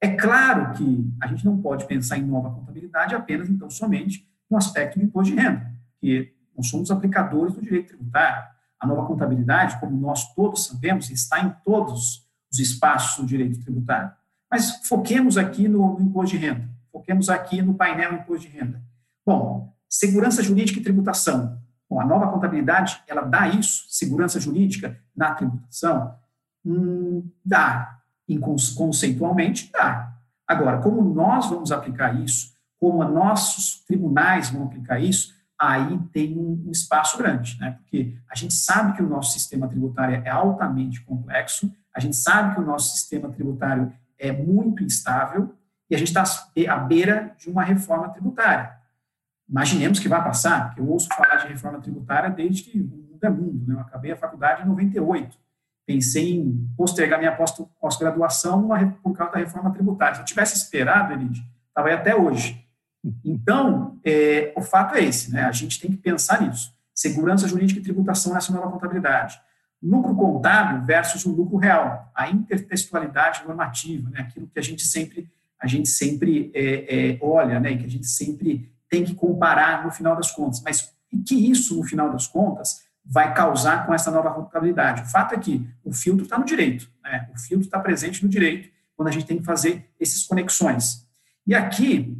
É 0.00 0.14
claro 0.14 0.72
que 0.74 1.12
a 1.20 1.26
gente 1.26 1.44
não 1.44 1.60
pode 1.60 1.84
pensar 1.86 2.16
em 2.16 2.22
nova 2.22 2.50
contabilidade 2.50 3.14
apenas, 3.14 3.50
então, 3.50 3.68
somente 3.68 4.24
no 4.48 4.56
aspecto 4.56 4.98
do 4.98 5.04
imposto 5.04 5.34
de 5.34 5.40
renda, 5.40 5.68
porque 5.92 6.32
nós 6.56 6.68
somos 6.68 6.90
aplicadores 6.92 7.54
do 7.54 7.60
direito 7.60 7.88
tributário. 7.88 8.44
A 8.78 8.86
nova 8.86 9.06
contabilidade, 9.06 9.80
como 9.80 9.96
nós 9.98 10.32
todos 10.34 10.66
sabemos, 10.66 11.10
está 11.10 11.40
em 11.40 11.52
todos 11.64 12.24
os 12.52 12.58
espaços 12.58 13.20
do 13.20 13.26
direito 13.26 13.60
tributário. 13.60 14.12
Mas 14.50 14.86
foquemos 14.86 15.36
aqui 15.36 15.66
no, 15.66 15.98
no 15.98 16.06
imposto 16.06 16.36
de 16.36 16.46
renda, 16.46 16.68
foquemos 16.92 17.28
aqui 17.28 17.60
no 17.62 17.74
painel 17.74 18.14
imposto 18.14 18.48
de 18.48 18.56
renda. 18.56 18.80
Bom, 19.24 19.75
segurança 19.98 20.42
jurídica 20.42 20.78
e 20.78 20.82
tributação. 20.82 21.58
Bom, 21.88 22.00
a 22.00 22.04
nova 22.04 22.28
contabilidade, 22.28 23.02
ela 23.06 23.22
dá 23.22 23.48
isso, 23.48 23.84
segurança 23.88 24.40
jurídica 24.40 24.98
na 25.16 25.34
tributação? 25.34 26.14
Hum, 26.64 27.28
dá. 27.44 27.98
Conceitualmente, 28.76 29.70
dá. 29.72 30.12
Agora, 30.46 30.78
como 30.78 31.02
nós 31.02 31.48
vamos 31.48 31.70
aplicar 31.70 32.20
isso, 32.20 32.54
como 32.78 33.04
nossos 33.04 33.84
tribunais 33.84 34.50
vão 34.50 34.64
aplicar 34.64 34.98
isso, 34.98 35.34
aí 35.58 35.98
tem 36.12 36.36
um 36.36 36.70
espaço 36.70 37.16
grande, 37.16 37.56
né? 37.58 37.78
Porque 37.78 38.16
a 38.30 38.34
gente 38.34 38.52
sabe 38.52 38.94
que 38.94 39.02
o 39.02 39.08
nosso 39.08 39.32
sistema 39.32 39.68
tributário 39.68 40.22
é 40.24 40.28
altamente 40.28 41.00
complexo, 41.02 41.72
a 41.94 42.00
gente 42.00 42.16
sabe 42.16 42.54
que 42.54 42.60
o 42.60 42.64
nosso 42.64 42.94
sistema 42.94 43.30
tributário 43.30 43.92
é 44.18 44.30
muito 44.30 44.82
instável 44.82 45.54
e 45.88 45.94
a 45.94 45.98
gente 45.98 46.08
está 46.08 46.24
à 46.68 46.76
beira 46.76 47.34
de 47.38 47.48
uma 47.48 47.62
reforma 47.62 48.08
tributária. 48.10 48.75
Imaginemos 49.48 49.98
que 49.98 50.08
vai 50.08 50.22
passar, 50.22 50.66
porque 50.66 50.80
eu 50.80 50.88
ouço 50.88 51.08
falar 51.08 51.36
de 51.36 51.48
reforma 51.48 51.80
tributária 51.80 52.30
desde 52.30 52.64
que 52.64 52.80
o 52.80 52.84
mundo 52.84 53.24
é 53.24 53.30
mundo. 53.30 53.66
Né? 53.66 53.74
Eu 53.74 53.80
acabei 53.80 54.10
a 54.10 54.16
faculdade 54.16 54.62
em 54.62 54.66
98. 54.66 55.38
Pensei 55.86 56.34
em 56.34 56.68
postergar 56.76 57.18
minha 57.18 57.36
pós-graduação 57.80 58.68
por 59.02 59.16
causa 59.16 59.34
da 59.34 59.38
reforma 59.38 59.70
tributária. 59.72 60.16
Se 60.16 60.20
eu 60.22 60.24
tivesse 60.26 60.56
esperado, 60.56 61.12
Elide, 61.12 61.46
estava 61.68 61.88
aí 61.88 61.94
até 61.94 62.14
hoje. 62.14 62.66
Então, 63.24 63.98
é, 64.04 64.52
o 64.56 64.62
fato 64.62 64.96
é 64.96 65.04
esse, 65.04 65.32
né? 65.32 65.44
A 65.44 65.52
gente 65.52 65.80
tem 65.80 65.92
que 65.92 65.96
pensar 65.96 66.42
nisso. 66.42 66.74
Segurança 66.92 67.46
jurídica 67.46 67.78
e 67.78 67.82
tributação 67.82 68.34
nessa 68.34 68.52
nova 68.52 68.68
contabilidade. 68.68 69.40
Lucro 69.80 70.16
contábil 70.16 70.84
versus 70.84 71.24
o 71.24 71.30
lucro 71.30 71.56
real. 71.56 72.10
A 72.12 72.28
intertextualidade 72.28 73.44
normativa, 73.46 74.10
né? 74.10 74.22
Aquilo 74.22 74.48
que 74.48 74.58
a 74.58 74.62
gente 74.62 74.82
sempre, 74.82 75.30
a 75.60 75.68
gente 75.68 75.88
sempre 75.88 76.50
é, 76.52 77.12
é, 77.12 77.18
olha, 77.20 77.60
né? 77.60 77.70
E 77.70 77.78
que 77.78 77.84
a 77.84 77.90
gente 77.90 78.06
sempre 78.06 78.72
tem 78.88 79.04
que 79.04 79.14
comparar 79.14 79.84
no 79.84 79.90
final 79.90 80.16
das 80.16 80.30
contas. 80.30 80.62
Mas 80.62 80.92
o 81.12 81.22
que 81.22 81.50
isso, 81.50 81.76
no 81.76 81.84
final 81.84 82.10
das 82.10 82.26
contas, 82.26 82.86
vai 83.04 83.32
causar 83.32 83.86
com 83.86 83.94
essa 83.94 84.10
nova 84.10 84.32
contabilidade? 84.32 85.02
O 85.02 85.06
fato 85.06 85.34
é 85.34 85.38
que 85.38 85.68
o 85.84 85.92
filtro 85.92 86.24
está 86.24 86.38
no 86.38 86.44
direito. 86.44 86.90
Né? 87.02 87.28
O 87.34 87.38
filtro 87.38 87.66
está 87.66 87.78
presente 87.78 88.22
no 88.22 88.28
direito 88.28 88.68
quando 88.96 89.08
a 89.08 89.12
gente 89.12 89.26
tem 89.26 89.38
que 89.38 89.44
fazer 89.44 89.88
essas 90.00 90.22
conexões. 90.24 91.06
E 91.46 91.54
aqui, 91.54 92.16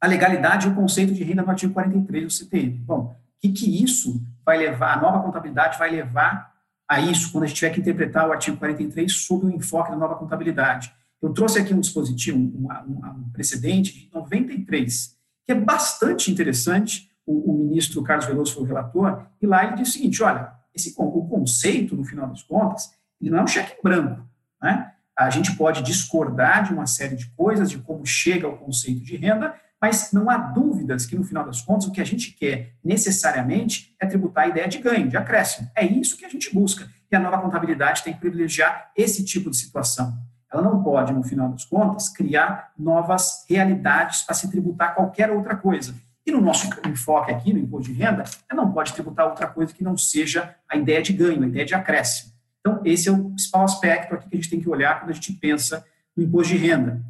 a 0.00 0.06
legalidade 0.06 0.66
e 0.66 0.70
o 0.70 0.74
conceito 0.74 1.12
de 1.12 1.22
renda 1.22 1.42
no 1.42 1.50
artigo 1.50 1.74
43 1.74 2.24
do 2.24 2.30
CTN. 2.30 2.78
Bom, 2.78 3.14
o 3.14 3.40
que, 3.40 3.50
que 3.50 3.82
isso 3.82 4.22
vai 4.44 4.56
levar, 4.56 4.96
a 4.96 5.00
nova 5.00 5.20
contabilidade 5.20 5.78
vai 5.78 5.90
levar 5.90 6.54
a 6.88 7.00
isso 7.00 7.30
quando 7.30 7.44
a 7.44 7.46
gente 7.46 7.58
tiver 7.58 7.70
que 7.70 7.80
interpretar 7.80 8.28
o 8.28 8.32
artigo 8.32 8.56
43 8.56 9.12
sob 9.12 9.46
o 9.46 9.50
enfoque 9.50 9.90
da 9.90 9.96
nova 9.96 10.16
contabilidade? 10.16 10.92
Eu 11.20 11.34
trouxe 11.34 11.58
aqui 11.58 11.74
um 11.74 11.80
dispositivo, 11.80 12.38
um, 12.38 12.68
um, 12.88 13.06
um 13.06 13.30
precedente 13.30 13.92
de 13.92 14.10
93, 14.14 15.19
que 15.46 15.52
é 15.52 15.54
bastante 15.54 16.30
interessante. 16.30 17.10
O, 17.26 17.52
o, 17.52 17.58
ministro 17.58 18.02
Carlos 18.02 18.26
Veloso 18.26 18.54
foi 18.54 18.62
o 18.64 18.66
relator, 18.66 19.26
e 19.40 19.46
lá 19.46 19.64
ele 19.64 19.76
diz 19.76 19.88
o 19.88 19.92
seguinte: 19.92 20.22
olha, 20.22 20.52
esse, 20.74 20.94
o 20.96 21.28
conceito, 21.28 21.96
no 21.96 22.04
final 22.04 22.28
das 22.28 22.42
contas, 22.42 22.90
ele 23.20 23.30
não 23.30 23.38
é 23.38 23.42
um 23.42 23.46
cheque 23.46 23.76
branco. 23.82 24.26
Né? 24.62 24.90
A 25.16 25.30
gente 25.30 25.54
pode 25.56 25.82
discordar 25.82 26.64
de 26.64 26.72
uma 26.72 26.86
série 26.86 27.16
de 27.16 27.26
coisas, 27.32 27.70
de 27.70 27.78
como 27.78 28.06
chega 28.06 28.46
ao 28.46 28.56
conceito 28.56 29.02
de 29.02 29.16
renda, 29.16 29.54
mas 29.80 30.12
não 30.12 30.28
há 30.28 30.36
dúvidas 30.36 31.06
que, 31.06 31.16
no 31.16 31.24
final 31.24 31.44
das 31.44 31.62
contas, 31.62 31.86
o 31.86 31.92
que 31.92 32.00
a 32.00 32.04
gente 32.04 32.32
quer 32.32 32.74
necessariamente 32.84 33.94
é 33.98 34.06
tributar 34.06 34.44
a 34.44 34.48
ideia 34.48 34.68
de 34.68 34.78
ganho, 34.78 35.08
de 35.08 35.16
acréscimo. 35.16 35.70
É 35.74 35.84
isso 35.84 36.16
que 36.16 36.24
a 36.24 36.28
gente 36.28 36.52
busca. 36.52 36.88
E 37.10 37.16
a 37.16 37.20
nova 37.20 37.38
contabilidade 37.38 38.02
tem 38.02 38.12
que 38.12 38.20
privilegiar 38.20 38.90
esse 38.96 39.24
tipo 39.24 39.50
de 39.50 39.56
situação. 39.56 40.16
Ela 40.52 40.62
não 40.62 40.82
pode, 40.82 41.12
no 41.12 41.22
final 41.22 41.48
das 41.48 41.64
contas, 41.64 42.08
criar 42.08 42.72
novas 42.78 43.44
realidades 43.48 44.22
para 44.22 44.34
se 44.34 44.50
tributar 44.50 44.94
qualquer 44.94 45.30
outra 45.30 45.56
coisa. 45.56 45.94
E 46.26 46.32
no 46.32 46.40
nosso 46.40 46.68
enfoque 46.86 47.32
aqui, 47.32 47.52
no 47.52 47.58
imposto 47.58 47.92
de 47.92 47.98
renda, 47.98 48.24
ela 48.48 48.62
não 48.62 48.72
pode 48.72 48.92
tributar 48.92 49.26
outra 49.26 49.46
coisa 49.46 49.72
que 49.72 49.84
não 49.84 49.96
seja 49.96 50.54
a 50.68 50.76
ideia 50.76 51.00
de 51.00 51.12
ganho, 51.12 51.42
a 51.42 51.46
ideia 51.46 51.64
de 51.64 51.74
acréscimo. 51.74 52.32
Então, 52.60 52.80
esse 52.84 53.08
é 53.08 53.12
o 53.12 53.30
principal 53.30 53.64
aspecto 53.64 54.14
aqui 54.14 54.28
que 54.28 54.36
a 54.36 54.40
gente 54.40 54.50
tem 54.50 54.60
que 54.60 54.68
olhar 54.68 55.00
quando 55.00 55.10
a 55.10 55.14
gente 55.14 55.32
pensa 55.32 55.84
no 56.16 56.22
imposto 56.22 56.52
de 56.52 56.58
renda. 56.58 57.00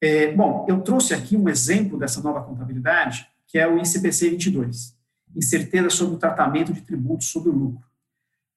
É, 0.00 0.32
bom, 0.32 0.66
eu 0.68 0.80
trouxe 0.80 1.14
aqui 1.14 1.36
um 1.36 1.48
exemplo 1.48 1.98
dessa 1.98 2.20
nova 2.20 2.42
contabilidade, 2.42 3.26
que 3.46 3.58
é 3.58 3.66
o 3.66 3.78
ICPC 3.78 4.30
22, 4.30 4.96
incerteza 5.34 5.90
sobre 5.90 6.14
o 6.14 6.18
tratamento 6.18 6.72
de 6.72 6.80
tributos 6.80 7.28
sobre 7.28 7.50
o 7.50 7.52
lucro. 7.52 7.91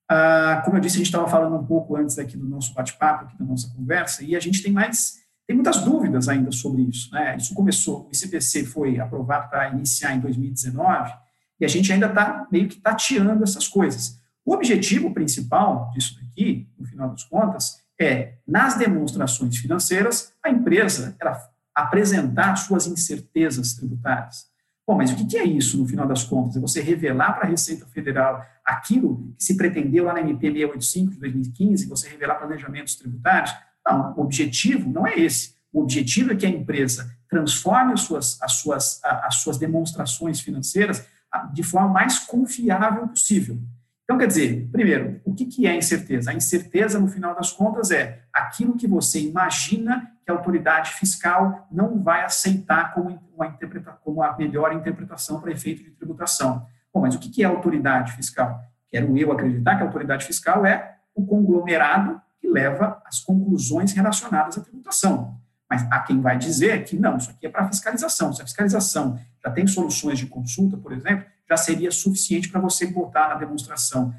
Ah, 0.08 0.62
como 0.64 0.76
eu 0.76 0.80
disse, 0.80 0.96
a 0.96 0.98
gente 0.98 1.06
estava 1.06 1.26
falando 1.26 1.56
um 1.56 1.64
pouco 1.64 1.96
antes 1.96 2.18
aqui 2.18 2.36
do 2.36 2.48
nosso 2.48 2.72
bate-papo, 2.72 3.24
aqui 3.24 3.38
da 3.38 3.44
nossa 3.44 3.68
conversa, 3.74 4.22
e 4.22 4.36
a 4.36 4.40
gente 4.40 4.62
tem 4.62 4.72
mais, 4.72 5.16
tem 5.46 5.56
muitas 5.56 5.82
dúvidas 5.82 6.28
ainda 6.28 6.52
sobre 6.52 6.82
isso. 6.82 7.12
Né? 7.12 7.36
Isso 7.36 7.54
começou, 7.54 8.06
o 8.06 8.10
ICPC 8.12 8.64
foi 8.66 9.00
aprovado 9.00 9.48
para 9.48 9.70
iniciar 9.70 10.14
em 10.14 10.20
2019, 10.20 11.12
e 11.58 11.64
a 11.64 11.68
gente 11.68 11.92
ainda 11.92 12.06
está 12.06 12.46
meio 12.52 12.68
que 12.68 12.80
tateando 12.80 13.42
essas 13.42 13.66
coisas. 13.66 14.20
O 14.44 14.52
objetivo 14.52 15.12
principal 15.12 15.90
disso 15.92 16.14
daqui, 16.20 16.68
no 16.78 16.86
final 16.86 17.10
das 17.10 17.24
contas, 17.24 17.82
é, 17.98 18.34
nas 18.46 18.76
demonstrações 18.76 19.56
financeiras, 19.56 20.32
a 20.42 20.50
empresa 20.50 21.16
ela 21.20 21.36
apresentar 21.74 22.56
suas 22.56 22.86
incertezas 22.86 23.74
tributárias. 23.74 24.46
Bom, 24.86 24.96
mas 24.96 25.10
o 25.10 25.16
que 25.16 25.36
é 25.36 25.44
isso, 25.44 25.76
no 25.76 25.88
final 25.88 26.06
das 26.06 26.22
contas? 26.22 26.56
É 26.56 26.60
você 26.60 26.80
revelar 26.80 27.32
para 27.32 27.46
a 27.46 27.50
Receita 27.50 27.84
Federal 27.86 28.40
aquilo 28.64 29.34
que 29.36 29.44
se 29.44 29.56
pretendeu 29.56 30.04
lá 30.04 30.12
na 30.12 30.20
MP 30.20 30.46
685 30.46 31.12
de 31.12 31.18
2015, 31.18 31.88
você 31.88 32.08
revelar 32.08 32.36
planejamentos 32.36 32.94
tributários? 32.94 33.52
Não, 33.84 34.14
o 34.16 34.20
objetivo 34.20 34.88
não 34.88 35.04
é 35.04 35.18
esse. 35.18 35.56
O 35.72 35.82
objetivo 35.82 36.32
é 36.32 36.36
que 36.36 36.46
a 36.46 36.48
empresa 36.48 37.10
transforme 37.28 37.94
as 37.94 38.02
suas, 38.02 38.40
as 38.40 38.52
suas, 38.52 39.00
as 39.04 39.36
suas 39.36 39.58
demonstrações 39.58 40.40
financeiras 40.40 41.04
de 41.52 41.64
forma 41.64 41.88
mais 41.88 42.20
confiável 42.20 43.08
possível. 43.08 43.60
Então, 44.04 44.16
quer 44.16 44.28
dizer, 44.28 44.68
primeiro, 44.70 45.20
o 45.24 45.34
que 45.34 45.66
é 45.66 45.76
incerteza? 45.76 46.30
A 46.30 46.34
incerteza, 46.34 47.00
no 47.00 47.08
final 47.08 47.34
das 47.34 47.50
contas, 47.50 47.90
é 47.90 48.22
aquilo 48.32 48.76
que 48.76 48.86
você 48.86 49.20
imagina 49.20 50.12
que 50.26 50.32
a 50.32 50.34
autoridade 50.34 50.92
fiscal 50.94 51.68
não 51.70 52.02
vai 52.02 52.24
aceitar 52.24 52.92
como, 52.92 53.16
uma 53.32 53.56
como 54.02 54.20
a 54.20 54.36
melhor 54.36 54.72
interpretação 54.72 55.40
para 55.40 55.52
efeito 55.52 55.84
de 55.84 55.92
tributação. 55.92 56.66
Bom, 56.92 57.02
mas 57.02 57.14
o 57.14 57.20
que 57.20 57.44
é 57.44 57.46
autoridade 57.46 58.10
fiscal? 58.10 58.60
Quero 58.90 59.16
eu 59.16 59.30
acreditar 59.30 59.76
que 59.76 59.82
a 59.84 59.86
autoridade 59.86 60.26
fiscal 60.26 60.66
é 60.66 60.96
o 61.14 61.24
conglomerado 61.24 62.20
que 62.40 62.48
leva 62.48 63.00
as 63.06 63.20
conclusões 63.20 63.92
relacionadas 63.92 64.58
à 64.58 64.62
tributação. 64.62 65.38
Mas 65.70 65.86
há 65.92 66.00
quem 66.00 66.20
vai 66.20 66.36
dizer 66.36 66.82
que 66.84 66.98
não, 66.98 67.18
isso 67.18 67.30
aqui 67.30 67.46
é 67.46 67.48
para 67.48 67.68
fiscalização. 67.68 68.32
Se 68.32 68.42
a 68.42 68.44
fiscalização 68.44 69.20
já 69.44 69.50
tem 69.52 69.64
soluções 69.66 70.18
de 70.18 70.26
consulta, 70.26 70.76
por 70.76 70.92
exemplo, 70.92 71.24
já 71.48 71.56
seria 71.56 71.92
suficiente 71.92 72.48
para 72.48 72.60
você 72.60 72.86
botar 72.86 73.28
na 73.28 73.34
demonstração, 73.36 74.12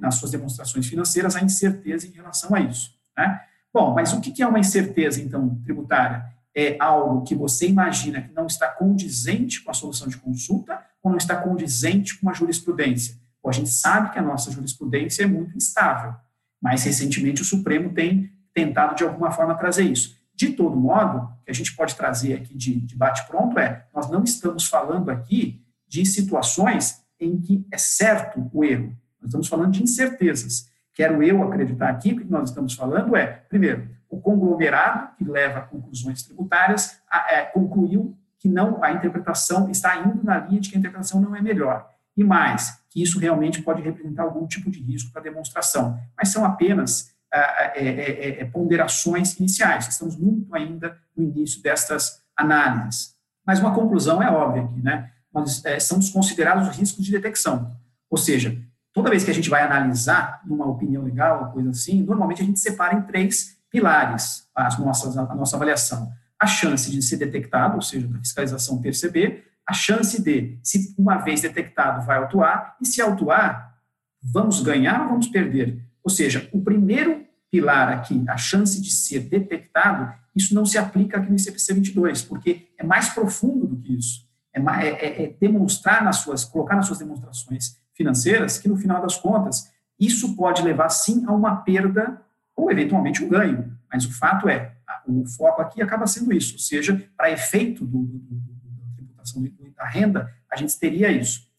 nas 0.00 0.16
suas 0.16 0.32
demonstrações 0.32 0.86
financeiras, 0.88 1.36
a 1.36 1.40
incerteza 1.40 2.08
em 2.08 2.10
relação 2.10 2.52
a 2.52 2.60
isso. 2.60 2.90
Né? 3.16 3.40
Bom, 3.72 3.94
mas 3.94 4.12
o 4.12 4.20
que 4.20 4.42
é 4.42 4.46
uma 4.46 4.58
incerteza, 4.58 5.20
então, 5.20 5.58
tributária? 5.64 6.24
É 6.54 6.76
algo 6.78 7.22
que 7.22 7.34
você 7.34 7.66
imagina 7.66 8.20
que 8.20 8.32
não 8.34 8.46
está 8.46 8.68
condizente 8.68 9.62
com 9.62 9.70
a 9.70 9.74
solução 9.74 10.08
de 10.08 10.18
consulta 10.18 10.78
ou 11.02 11.10
não 11.10 11.16
está 11.16 11.36
condizente 11.36 12.18
com 12.18 12.28
a 12.28 12.34
jurisprudência. 12.34 13.16
Bom, 13.42 13.48
a 13.48 13.52
gente 13.52 13.70
sabe 13.70 14.12
que 14.12 14.18
a 14.18 14.22
nossa 14.22 14.50
jurisprudência 14.50 15.22
é 15.22 15.26
muito 15.26 15.56
instável, 15.56 16.14
mas 16.60 16.84
recentemente 16.84 17.40
o 17.40 17.44
Supremo 17.44 17.92
tem 17.94 18.30
tentado, 18.52 18.94
de 18.94 19.02
alguma 19.02 19.30
forma, 19.30 19.54
trazer 19.54 19.84
isso. 19.84 20.16
De 20.34 20.50
todo 20.50 20.76
modo, 20.76 21.18
o 21.18 21.44
que 21.44 21.50
a 21.50 21.54
gente 21.54 21.74
pode 21.74 21.94
trazer 21.94 22.34
aqui 22.34 22.54
de 22.54 22.80
debate 22.80 23.26
pronto 23.26 23.58
é: 23.58 23.86
nós 23.94 24.10
não 24.10 24.22
estamos 24.22 24.66
falando 24.66 25.10
aqui 25.10 25.64
de 25.88 26.04
situações 26.04 27.02
em 27.18 27.40
que 27.40 27.66
é 27.70 27.78
certo 27.78 28.50
o 28.52 28.64
erro, 28.64 28.96
nós 29.20 29.28
estamos 29.28 29.48
falando 29.48 29.72
de 29.72 29.82
incertezas. 29.82 30.70
Quero 30.94 31.22
eu 31.22 31.42
acreditar 31.42 31.88
aqui 31.88 32.14
que 32.14 32.24
nós 32.24 32.50
estamos 32.50 32.74
falando 32.74 33.16
é, 33.16 33.26
primeiro, 33.48 33.88
o 34.08 34.20
conglomerado 34.20 35.16
que 35.16 35.24
leva 35.24 35.60
a 35.60 35.62
conclusões 35.62 36.22
tributárias 36.22 36.98
a, 37.10 37.34
é, 37.34 37.44
concluiu 37.46 38.16
que 38.38 38.48
não 38.48 38.82
a 38.82 38.92
interpretação 38.92 39.70
está 39.70 39.96
indo 39.96 40.22
na 40.22 40.38
linha 40.38 40.60
de 40.60 40.68
que 40.68 40.76
a 40.76 40.78
interpretação 40.78 41.20
não 41.20 41.34
é 41.34 41.40
melhor. 41.40 41.88
E 42.16 42.22
mais, 42.22 42.82
que 42.90 43.02
isso 43.02 43.18
realmente 43.18 43.62
pode 43.62 43.80
representar 43.80 44.24
algum 44.24 44.46
tipo 44.46 44.70
de 44.70 44.80
risco 44.80 45.10
para 45.12 45.20
a 45.20 45.24
demonstração. 45.24 45.98
Mas 46.16 46.28
são 46.28 46.44
apenas 46.44 47.12
é, 47.32 47.40
é, 47.74 48.40
é, 48.40 48.44
ponderações 48.44 49.38
iniciais. 49.38 49.88
Estamos 49.88 50.16
muito 50.16 50.54
ainda 50.54 50.98
no 51.16 51.24
início 51.24 51.62
destas 51.62 52.20
análises. 52.36 53.14
Mas 53.46 53.58
uma 53.58 53.74
conclusão 53.74 54.22
é 54.22 54.30
óbvia 54.30 54.64
aqui, 54.64 54.82
né? 54.82 55.10
Mas, 55.32 55.62
são 55.80 55.98
desconsiderados 55.98 56.68
os 56.68 56.76
riscos 56.76 57.02
de 57.02 57.10
detecção. 57.10 57.74
Ou 58.10 58.18
seja, 58.18 58.60
toda 58.92 59.10
vez 59.10 59.24
que 59.24 59.30
a 59.30 59.34
gente 59.34 59.48
vai 59.48 59.62
analisar 59.62 60.40
numa 60.44 60.66
opinião 60.66 61.02
legal, 61.02 61.50
coisa 61.52 61.70
assim, 61.70 62.02
normalmente 62.02 62.42
a 62.42 62.44
gente 62.44 62.60
separa 62.60 62.94
em 62.94 63.02
três 63.02 63.56
pilares 63.70 64.46
as 64.54 64.78
nossas, 64.78 65.16
a 65.16 65.34
nossa 65.34 65.56
avaliação. 65.56 66.12
A 66.38 66.46
chance 66.46 66.90
de 66.90 67.00
ser 67.00 67.16
detectado, 67.16 67.76
ou 67.76 67.82
seja, 67.82 68.06
da 68.06 68.18
fiscalização 68.18 68.80
perceber, 68.80 69.44
a 69.66 69.72
chance 69.72 70.20
de, 70.20 70.58
se 70.62 70.94
uma 70.98 71.16
vez 71.18 71.40
detectado, 71.40 72.04
vai 72.04 72.18
autuar, 72.18 72.76
e 72.80 72.86
se 72.86 73.00
autuar, 73.00 73.78
vamos 74.22 74.60
ganhar 74.60 75.02
ou 75.02 75.08
vamos 75.10 75.28
perder? 75.28 75.82
Ou 76.02 76.10
seja, 76.10 76.48
o 76.52 76.60
primeiro 76.60 77.24
pilar 77.50 77.88
aqui, 77.90 78.24
a 78.28 78.36
chance 78.36 78.80
de 78.80 78.90
ser 78.90 79.20
detectado, 79.20 80.12
isso 80.34 80.54
não 80.54 80.64
se 80.64 80.78
aplica 80.78 81.18
aqui 81.18 81.30
no 81.30 81.36
ICPC 81.36 81.74
22, 81.74 82.22
porque 82.22 82.68
é 82.78 82.84
mais 82.84 83.10
profundo 83.10 83.66
do 83.66 83.76
que 83.76 83.96
isso. 83.96 84.26
É, 84.52 84.60
é, 84.60 85.24
é 85.24 85.36
demonstrar 85.40 86.04
nas 86.04 86.16
suas, 86.16 86.44
colocar 86.44 86.76
nas 86.76 86.86
suas 86.86 86.98
demonstrações 86.98 87.80
financeiras 88.02 88.58
que, 88.58 88.68
no 88.68 88.76
final 88.76 89.00
das 89.00 89.16
contas, 89.16 89.70
isso 89.98 90.34
pode 90.36 90.62
levar, 90.62 90.88
sim, 90.88 91.24
a 91.26 91.32
uma 91.32 91.56
perda 91.56 92.20
ou, 92.56 92.70
eventualmente, 92.70 93.24
um 93.24 93.28
ganho. 93.28 93.72
Mas 93.90 94.04
o 94.04 94.12
fato 94.12 94.48
é, 94.48 94.72
o 95.06 95.24
foco 95.26 95.62
aqui 95.62 95.80
acaba 95.80 96.06
sendo 96.06 96.32
isso, 96.32 96.54
ou 96.54 96.58
seja, 96.58 97.08
para 97.16 97.30
efeito 97.30 97.84
do, 97.84 97.98
do, 97.98 98.18
do, 98.18 98.36
da 98.36 98.96
tributação 98.96 99.42
da 99.76 99.86
renda, 99.86 100.28
a 100.50 100.56
gente 100.56 100.78
teria 100.78 101.10
isso. 101.10 101.50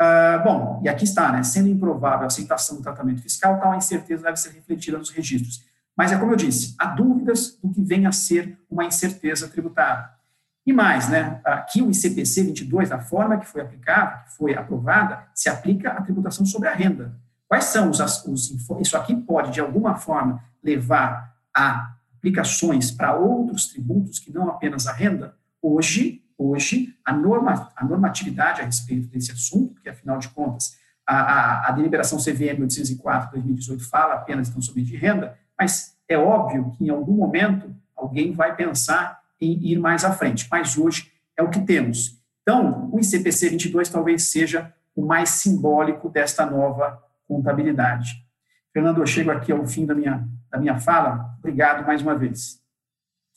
Uh, 0.00 0.44
bom, 0.44 0.80
e 0.84 0.88
aqui 0.88 1.04
está, 1.04 1.32
né? 1.32 1.42
Sendo 1.42 1.68
improvável 1.68 2.22
a 2.22 2.26
aceitação 2.26 2.76
do 2.76 2.82
tratamento 2.82 3.20
fiscal, 3.20 3.58
tal 3.58 3.74
incerteza 3.74 4.22
deve 4.22 4.36
ser 4.36 4.50
refletida 4.50 4.96
nos 4.96 5.10
registros. 5.10 5.64
Mas 5.96 6.12
é 6.12 6.18
como 6.18 6.32
eu 6.32 6.36
disse, 6.36 6.76
há 6.78 6.86
dúvidas 6.86 7.58
do 7.60 7.72
que 7.72 7.82
vem 7.82 8.06
a 8.06 8.12
ser 8.12 8.56
uma 8.70 8.84
incerteza 8.84 9.48
tributária. 9.48 10.08
E 10.68 10.72
mais, 10.74 11.08
né? 11.08 11.40
Aqui 11.46 11.80
o 11.80 11.90
ICPC 11.90 12.42
22, 12.42 12.90
da 12.90 12.98
forma 12.98 13.38
que 13.38 13.46
foi 13.46 13.62
aplicada, 13.62 14.24
que 14.24 14.36
foi 14.36 14.54
aprovada, 14.54 15.26
se 15.34 15.48
aplica 15.48 15.92
à 15.92 16.02
tributação 16.02 16.44
sobre 16.44 16.68
a 16.68 16.74
renda. 16.74 17.18
Quais 17.48 17.64
são 17.64 17.88
os, 17.88 17.98
os 18.26 18.50
isso 18.78 18.94
aqui 18.94 19.16
pode 19.16 19.50
de 19.50 19.62
alguma 19.62 19.96
forma 19.96 20.44
levar 20.62 21.34
a 21.56 21.94
aplicações 22.18 22.90
para 22.90 23.16
outros 23.16 23.68
tributos 23.68 24.18
que 24.18 24.30
não 24.30 24.50
apenas 24.50 24.86
a 24.86 24.92
renda? 24.92 25.34
Hoje, 25.62 26.22
hoje 26.36 26.94
a, 27.02 27.14
norma, 27.14 27.70
a 27.74 27.82
normatividade 27.82 28.60
a 28.60 28.66
respeito 28.66 29.08
desse 29.08 29.32
assunto, 29.32 29.72
porque 29.72 29.88
afinal 29.88 30.18
de 30.18 30.28
contas 30.28 30.76
a, 31.06 31.16
a, 31.16 31.68
a 31.68 31.72
deliberação 31.72 32.18
CVM 32.18 32.60
804 32.60 33.30
2018 33.30 33.88
fala 33.88 34.16
apenas 34.16 34.50
então 34.50 34.60
sobre 34.60 34.82
de 34.82 34.98
renda, 34.98 35.34
mas 35.58 35.96
é 36.06 36.18
óbvio 36.18 36.72
que 36.72 36.84
em 36.84 36.90
algum 36.90 37.14
momento 37.14 37.74
alguém 37.96 38.34
vai 38.34 38.54
pensar 38.54 39.17
em 39.40 39.52
ir 39.66 39.78
mais 39.78 40.04
à 40.04 40.12
frente, 40.12 40.46
mas 40.50 40.76
hoje 40.76 41.12
é 41.36 41.42
o 41.42 41.50
que 41.50 41.60
temos. 41.60 42.18
Então, 42.42 42.90
o 42.92 42.98
ICPC 42.98 43.50
22 43.50 43.88
talvez 43.88 44.24
seja 44.24 44.72
o 44.94 45.04
mais 45.04 45.30
simbólico 45.30 46.08
desta 46.08 46.44
nova 46.44 47.02
contabilidade. 47.26 48.24
Fernando, 48.72 48.98
eu 48.98 49.06
chego 49.06 49.30
aqui 49.30 49.52
ao 49.52 49.66
fim 49.66 49.86
da 49.86 49.94
minha, 49.94 50.26
da 50.50 50.58
minha 50.58 50.78
fala. 50.78 51.36
Obrigado 51.38 51.86
mais 51.86 52.02
uma 52.02 52.16
vez. 52.16 52.60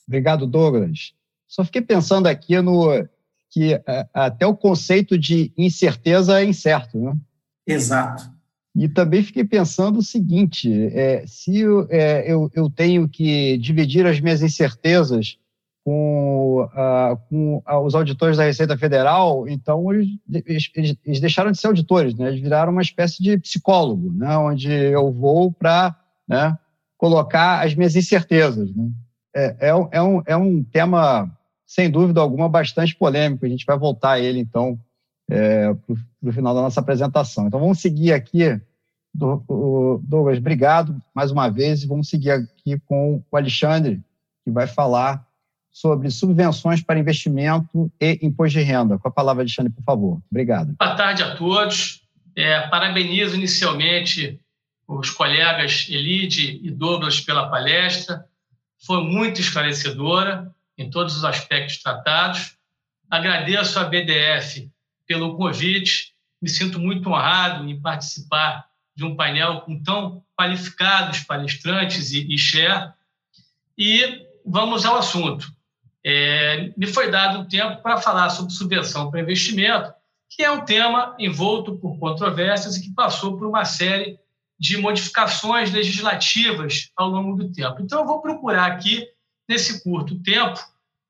Obrigado, 0.06 0.46
Douglas. 0.46 1.14
Só 1.46 1.64
fiquei 1.64 1.82
pensando 1.82 2.26
aqui 2.26 2.60
no 2.60 3.06
que 3.50 3.74
é, 3.74 4.08
até 4.14 4.46
o 4.46 4.56
conceito 4.56 5.18
de 5.18 5.52
incerteza 5.56 6.40
é 6.40 6.44
incerto, 6.44 6.98
né? 6.98 7.14
Exato. 7.66 8.32
E 8.74 8.88
também 8.88 9.22
fiquei 9.22 9.44
pensando 9.44 9.98
o 9.98 10.02
seguinte: 10.02 10.72
é, 10.94 11.24
se 11.26 11.58
eu, 11.58 11.86
é, 11.90 12.32
eu, 12.32 12.50
eu, 12.54 12.70
tenho 12.70 13.06
que 13.06 13.58
dividir 13.58 14.06
as 14.06 14.18
minhas 14.18 14.42
incertezas 14.42 15.38
com, 15.84 16.62
uh, 16.62 17.16
com 17.28 17.56
uh, 17.56 17.78
os 17.84 17.94
auditores 17.94 18.36
da 18.36 18.44
Receita 18.44 18.78
Federal, 18.78 19.48
então 19.48 19.92
eles, 19.92 20.08
eles, 20.46 20.96
eles, 21.04 21.20
deixaram 21.20 21.50
de 21.50 21.58
ser 21.58 21.66
auditores, 21.66 22.14
né? 22.14 22.28
eles 22.28 22.40
viraram 22.40 22.72
uma 22.72 22.82
espécie 22.82 23.22
de 23.22 23.36
psicólogo, 23.38 24.12
né? 24.12 24.36
onde 24.36 24.70
eu 24.70 25.12
vou 25.12 25.52
para 25.52 25.96
né, 26.28 26.56
colocar 26.96 27.66
as 27.66 27.74
minhas 27.74 27.96
incertezas. 27.96 28.72
Né? 28.74 28.90
É, 29.34 29.56
é, 29.60 29.68
é, 29.90 30.02
um, 30.02 30.22
é 30.24 30.36
um 30.36 30.62
tema 30.62 31.30
sem 31.66 31.90
dúvida 31.90 32.20
alguma, 32.20 32.48
bastante 32.48 32.94
polêmico. 32.94 33.44
A 33.44 33.48
gente 33.48 33.66
vai 33.66 33.76
voltar 33.76 34.12
a 34.12 34.20
ele, 34.20 34.38
então, 34.38 34.78
é, 35.28 35.72
para 35.74 36.30
o 36.30 36.32
final 36.32 36.54
da 36.54 36.62
nossa 36.62 36.80
apresentação. 36.80 37.48
Então, 37.48 37.58
vamos 37.58 37.80
seguir 37.80 38.12
aqui. 38.12 38.60
Douglas, 39.14 40.38
obrigado 40.38 41.02
mais 41.14 41.30
uma 41.30 41.48
vez, 41.48 41.82
e 41.82 41.86
vamos 41.86 42.08
seguir 42.08 42.30
aqui 42.30 42.78
com 42.86 43.22
o 43.30 43.36
Alexandre, 43.36 44.00
que 44.44 44.50
vai 44.50 44.66
falar 44.66 45.26
sobre 45.72 46.10
subvenções 46.10 46.82
para 46.82 46.98
investimento 46.98 47.90
e 48.00 48.18
imposto 48.22 48.58
de 48.58 48.64
renda. 48.64 48.98
Com 48.98 49.08
a 49.08 49.10
palavra, 49.10 49.42
Alexandre, 49.42 49.72
por 49.72 49.82
favor. 49.82 50.22
Obrigado. 50.30 50.74
Boa 50.78 50.94
tarde 50.94 51.22
a 51.22 51.34
todos. 51.34 52.02
É, 52.36 52.60
parabenizo 52.68 53.36
inicialmente 53.36 54.38
os 54.86 55.10
colegas 55.10 55.86
Elide 55.88 56.60
e 56.62 56.70
Douglas 56.70 57.20
pela 57.20 57.48
palestra. 57.48 58.26
Foi 58.84 59.02
muito 59.02 59.40
esclarecedora 59.40 60.52
em 60.76 60.90
todos 60.90 61.16
os 61.16 61.24
aspectos 61.24 61.78
tratados. 61.78 62.56
Agradeço 63.10 63.78
à 63.78 63.84
BDF 63.84 64.70
pelo 65.06 65.36
convite. 65.36 66.12
Me 66.40 66.48
sinto 66.48 66.78
muito 66.78 67.08
honrado 67.08 67.68
em 67.68 67.80
participar 67.80 68.66
de 68.94 69.04
um 69.04 69.16
painel 69.16 69.62
com 69.62 69.82
tão 69.82 70.22
qualificados 70.36 71.20
palestrantes 71.20 72.12
e, 72.12 72.26
e. 72.28 72.36
E 73.78 74.26
vamos 74.44 74.84
ao 74.84 74.96
assunto. 74.96 75.52
É, 76.04 76.72
me 76.76 76.86
foi 76.86 77.10
dado 77.10 77.40
um 77.40 77.48
tempo 77.48 77.80
para 77.82 77.98
falar 77.98 78.30
sobre 78.30 78.52
subvenção 78.52 79.10
para 79.10 79.20
investimento, 79.20 79.92
que 80.28 80.42
é 80.42 80.50
um 80.50 80.64
tema 80.64 81.14
envolto 81.18 81.76
por 81.76 81.98
controvérsias 81.98 82.76
e 82.76 82.82
que 82.82 82.94
passou 82.94 83.36
por 83.36 83.46
uma 83.46 83.64
série 83.64 84.18
de 84.58 84.76
modificações 84.78 85.72
legislativas 85.72 86.90
ao 86.96 87.08
longo 87.08 87.36
do 87.36 87.52
tempo. 87.52 87.80
Então, 87.80 88.00
eu 88.00 88.06
vou 88.06 88.22
procurar 88.22 88.66
aqui 88.66 89.06
nesse 89.48 89.82
curto 89.82 90.20
tempo, 90.22 90.58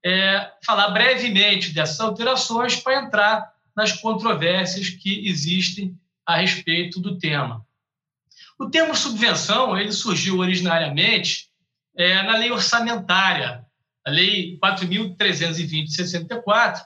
é, 0.05 0.51
falar 0.65 0.89
brevemente 0.91 1.71
dessas 1.73 2.01
alterações 2.01 2.77
para 2.77 3.03
entrar 3.03 3.53
nas 3.77 3.93
controvérsias 3.93 4.91
que 4.91 5.29
existem 5.29 5.97
a 6.27 6.37
respeito 6.37 7.01
do 7.01 7.19
tema. 7.19 7.65
O 8.59 8.71
termo 8.71 8.95
subvenção 8.95 9.77
ele 9.77 9.93
surgiu 9.93 10.39
originariamente 10.39 11.49
é, 11.97 12.23
na 12.23 12.37
lei 12.37 12.51
orçamentária, 12.51 13.62
a 14.05 14.11
lei 14.11 14.59
4.320 14.59 15.85
de 15.85 15.95
64, 15.95 16.85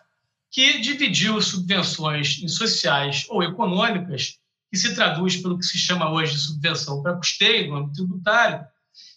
que 0.51 0.79
dividiu 0.79 1.41
subvenções 1.41 2.41
sociais 2.49 3.27
ou 3.29 3.43
econômicas, 3.43 4.39
que 4.71 4.79
se 4.79 4.95
traduz 4.95 5.37
pelo 5.37 5.59
que 5.59 5.65
se 5.65 5.79
chama 5.79 6.11
hoje 6.11 6.33
de 6.33 6.41
subvenção 6.41 7.03
para 7.03 7.17
custeio 7.17 7.69
no 7.69 7.77
âmbito 7.77 7.95
tributário, 7.97 8.67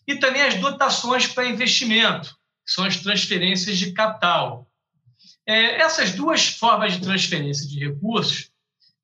e 0.07 0.15
também 0.15 0.41
as 0.41 0.55
dotações 0.55 1.27
para 1.27 1.47
investimento, 1.47 2.29
que 2.65 2.71
são 2.71 2.83
as 2.83 2.97
transferências 2.97 3.77
de 3.77 3.91
capital. 3.91 4.69
É, 5.45 5.81
essas 5.81 6.11
duas 6.11 6.47
formas 6.47 6.93
de 6.93 7.01
transferência 7.01 7.67
de 7.67 7.79
recursos, 7.79 8.51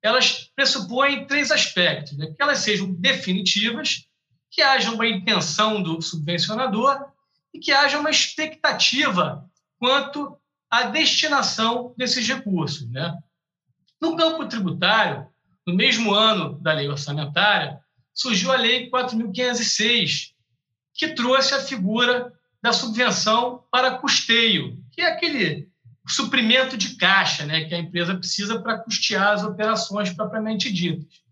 elas 0.02 0.50
pressupõem 0.54 1.26
três 1.26 1.50
aspectos, 1.50 2.16
né? 2.16 2.26
que 2.26 2.42
elas 2.42 2.58
sejam 2.58 2.92
definitivas, 2.92 4.06
que 4.50 4.62
haja 4.62 4.90
uma 4.90 5.06
intenção 5.06 5.82
do 5.82 6.00
subvencionador 6.00 7.04
e 7.56 7.58
que 7.58 7.72
haja 7.72 7.98
uma 7.98 8.10
expectativa 8.10 9.48
quanto 9.78 10.38
à 10.70 10.82
destinação 10.82 11.94
desses 11.96 12.28
recursos. 12.28 12.88
Né? 12.90 13.16
No 14.00 14.14
campo 14.14 14.46
tributário, 14.46 15.26
no 15.66 15.74
mesmo 15.74 16.12
ano 16.12 16.60
da 16.60 16.74
lei 16.74 16.86
orçamentária, 16.86 17.80
surgiu 18.14 18.52
a 18.52 18.56
Lei 18.56 18.90
4.506, 18.90 20.32
que 20.94 21.14
trouxe 21.14 21.54
a 21.54 21.60
figura 21.60 22.32
da 22.62 22.72
subvenção 22.72 23.64
para 23.70 23.98
custeio, 23.98 24.78
que 24.92 25.00
é 25.00 25.06
aquele 25.06 25.68
suprimento 26.06 26.76
de 26.76 26.96
caixa 26.96 27.44
né, 27.46 27.64
que 27.64 27.74
a 27.74 27.78
empresa 27.78 28.14
precisa 28.14 28.60
para 28.60 28.78
custear 28.78 29.32
as 29.32 29.42
operações 29.42 30.10
propriamente 30.10 30.72
ditas. 30.72 31.22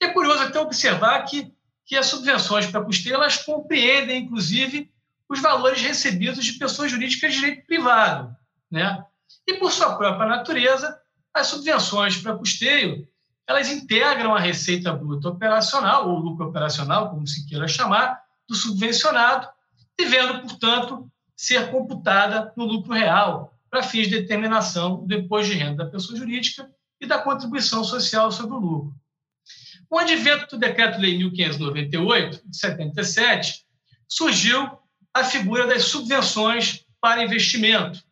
E 0.00 0.06
é 0.06 0.12
curioso 0.12 0.40
até 0.40 0.60
observar 0.60 1.22
que, 1.22 1.52
que 1.86 1.96
as 1.96 2.06
subvenções 2.06 2.66
para 2.66 2.84
custeio 2.84 3.14
elas 3.14 3.36
compreendem, 3.38 4.24
inclusive, 4.24 4.92
os 5.28 5.40
valores 5.40 5.80
recebidos 5.82 6.44
de 6.44 6.54
pessoas 6.54 6.90
jurídicas 6.90 7.32
de 7.32 7.40
direito 7.40 7.66
privado. 7.66 8.34
Né? 8.70 9.04
E, 9.46 9.54
por 9.54 9.70
sua 9.70 9.96
própria 9.96 10.26
natureza, 10.26 10.98
as 11.34 11.46
subvenções 11.46 12.16
para 12.16 12.36
custeio 12.36 13.06
elas 13.48 13.70
integram 13.70 14.34
a 14.34 14.38
receita 14.38 14.92
bruta 14.92 15.30
operacional, 15.30 16.10
ou 16.10 16.18
lucro 16.18 16.46
operacional, 16.46 17.08
como 17.08 17.26
se 17.26 17.46
queira 17.46 17.66
chamar, 17.66 18.20
do 18.46 18.54
subvencionado, 18.54 19.48
devendo, 19.98 20.42
portanto, 20.42 21.10
ser 21.34 21.70
computada 21.70 22.52
no 22.54 22.64
lucro 22.64 22.92
real, 22.92 23.58
para 23.70 23.82
fins 23.82 24.06
de 24.06 24.20
determinação 24.20 25.06
do 25.06 25.14
imposto 25.14 25.52
de 25.52 25.58
renda 25.58 25.84
da 25.84 25.90
pessoa 25.90 26.18
jurídica 26.18 26.70
e 27.00 27.06
da 27.06 27.18
contribuição 27.18 27.82
social 27.84 28.30
sobre 28.30 28.54
o 28.54 28.58
lucro. 28.58 28.94
Com 29.88 29.96
o 29.96 30.00
advento 30.00 30.56
do 30.56 30.58
Decreto-Lei 30.58 31.16
1598, 31.16 32.42
de 32.46 32.56
77, 32.56 33.64
surgiu 34.06 34.77
a 35.14 35.24
figura 35.24 35.66
das 35.66 35.84
subvenções 35.84 36.84
para 37.00 37.22
investimento, 37.22 38.02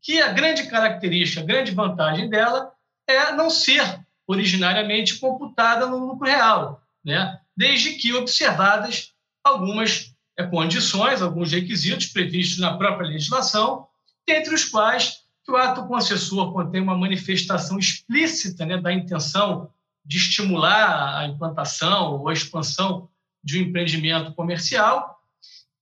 que 0.00 0.20
a 0.20 0.32
grande 0.32 0.66
característica, 0.68 1.40
a 1.40 1.44
grande 1.44 1.72
vantagem 1.72 2.28
dela 2.28 2.72
é 3.08 3.32
não 3.32 3.48
ser 3.48 4.00
originariamente 4.26 5.18
computada 5.18 5.86
no 5.86 5.98
lucro 5.98 6.26
real, 6.26 6.82
né? 7.04 7.40
desde 7.56 7.94
que 7.94 8.12
observadas 8.12 9.12
algumas 9.42 10.14
é, 10.36 10.44
condições, 10.44 11.22
alguns 11.22 11.52
requisitos 11.52 12.06
previstos 12.06 12.58
na 12.58 12.76
própria 12.76 13.08
legislação, 13.08 13.86
dentre 14.26 14.54
os 14.54 14.64
quais 14.64 15.24
que 15.44 15.52
o 15.52 15.56
ato 15.56 15.86
concessor 15.86 16.52
contém 16.52 16.80
uma 16.80 16.96
manifestação 16.96 17.78
explícita 17.78 18.64
né, 18.64 18.78
da 18.78 18.92
intenção 18.92 19.70
de 20.04 20.16
estimular 20.16 21.18
a 21.18 21.26
implantação 21.26 22.18
ou 22.18 22.28
a 22.28 22.32
expansão 22.32 23.08
de 23.42 23.58
um 23.58 23.62
empreendimento 23.62 24.32
comercial, 24.34 25.13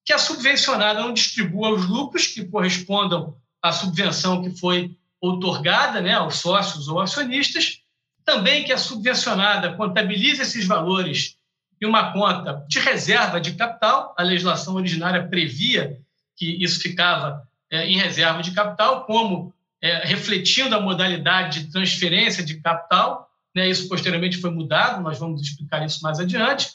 que 0.04 0.12
a 0.12 0.18
subvencionada 0.18 1.00
não 1.00 1.12
distribua 1.12 1.70
os 1.70 1.86
lucros 1.86 2.26
que 2.26 2.44
correspondam 2.44 3.36
à 3.62 3.72
subvenção 3.72 4.42
que 4.42 4.50
foi 4.58 4.96
outorgada 5.20 6.00
né, 6.00 6.14
aos 6.14 6.36
sócios 6.36 6.88
ou 6.88 7.00
acionistas, 7.00 7.80
também 8.24 8.64
que 8.64 8.72
a 8.72 8.78
subvencionada 8.78 9.74
contabilize 9.74 10.42
esses 10.42 10.66
valores 10.66 11.36
em 11.80 11.86
uma 11.86 12.12
conta 12.12 12.64
de 12.68 12.78
reserva 12.78 13.40
de 13.40 13.54
capital, 13.54 14.14
a 14.16 14.22
legislação 14.22 14.74
originária 14.74 15.26
previa 15.26 16.00
que 16.36 16.62
isso 16.62 16.80
ficava 16.80 17.42
é, 17.70 17.86
em 17.86 17.96
reserva 17.96 18.42
de 18.42 18.52
capital, 18.52 19.04
como 19.04 19.52
é, 19.80 20.06
refletindo 20.06 20.76
a 20.76 20.80
modalidade 20.80 21.64
de 21.64 21.72
transferência 21.72 22.44
de 22.44 22.60
capital, 22.60 23.28
né, 23.54 23.68
isso 23.68 23.88
posteriormente 23.88 24.38
foi 24.38 24.50
mudado, 24.50 25.02
nós 25.02 25.18
vamos 25.18 25.42
explicar 25.42 25.84
isso 25.84 26.00
mais 26.02 26.20
adiante, 26.20 26.70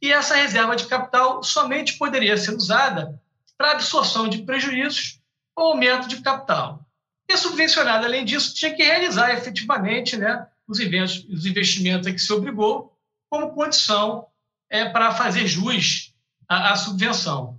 e 0.00 0.12
essa 0.12 0.34
reserva 0.34 0.76
de 0.76 0.86
capital 0.86 1.42
somente 1.42 1.98
poderia 1.98 2.36
ser 2.36 2.54
usada 2.54 3.20
para 3.56 3.72
absorção 3.72 4.28
de 4.28 4.42
prejuízos 4.42 5.20
ou 5.56 5.68
aumento 5.72 6.08
de 6.08 6.20
capital. 6.20 6.84
E 7.28 7.32
a 7.32 7.36
subvencionada, 7.36 8.06
além 8.06 8.24
disso, 8.24 8.54
tinha 8.54 8.74
que 8.74 8.82
realizar 8.82 9.32
efetivamente 9.32 10.16
né, 10.16 10.46
os, 10.66 10.80
eventos, 10.80 11.24
os 11.28 11.46
investimentos 11.46 12.06
a 12.06 12.12
que 12.12 12.18
se 12.18 12.32
obrigou 12.32 12.96
como 13.30 13.54
condição 13.54 14.26
é, 14.68 14.88
para 14.88 15.14
fazer 15.14 15.46
jus 15.46 16.14
à, 16.48 16.72
à 16.72 16.76
subvenção. 16.76 17.58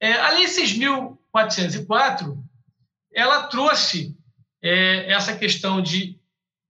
É, 0.00 0.12
a 0.12 0.30
Lei 0.30 0.46
6.404 0.46 2.36
ela 3.14 3.44
trouxe 3.44 4.14
é, 4.62 5.10
essa 5.10 5.34
questão 5.34 5.80
de 5.80 6.20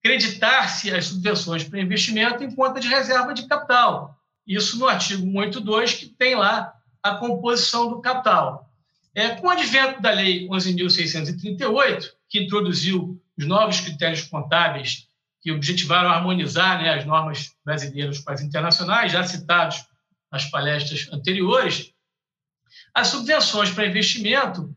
creditar-se 0.02 0.94
as 0.94 1.06
subvenções 1.06 1.64
para 1.64 1.80
investimento 1.80 2.44
em 2.44 2.54
conta 2.54 2.78
de 2.78 2.86
reserva 2.86 3.34
de 3.34 3.48
capital. 3.48 4.15
Isso 4.46 4.78
no 4.78 4.86
artigo 4.86 5.22
182, 5.22 5.94
que 5.94 6.06
tem 6.06 6.36
lá 6.36 6.72
a 7.02 7.16
composição 7.16 7.88
do 7.88 8.00
capital. 8.00 8.70
É, 9.14 9.30
com 9.30 9.46
o 9.46 9.50
advento 9.50 10.00
da 10.00 10.10
Lei 10.10 10.46
11.638, 10.48 12.10
que 12.28 12.40
introduziu 12.40 13.20
os 13.36 13.46
novos 13.46 13.80
critérios 13.80 14.22
contábeis 14.22 15.08
que 15.40 15.52
objetivaram 15.52 16.10
harmonizar 16.10 16.82
né, 16.82 16.94
as 16.94 17.04
normas 17.06 17.54
brasileiras 17.64 18.18
com 18.18 18.30
as 18.30 18.40
internacionais, 18.42 19.12
já 19.12 19.24
citados 19.24 19.84
nas 20.30 20.44
palestras 20.50 21.08
anteriores, 21.12 21.92
as 22.92 23.08
subvenções 23.08 23.70
para 23.70 23.86
investimento 23.86 24.74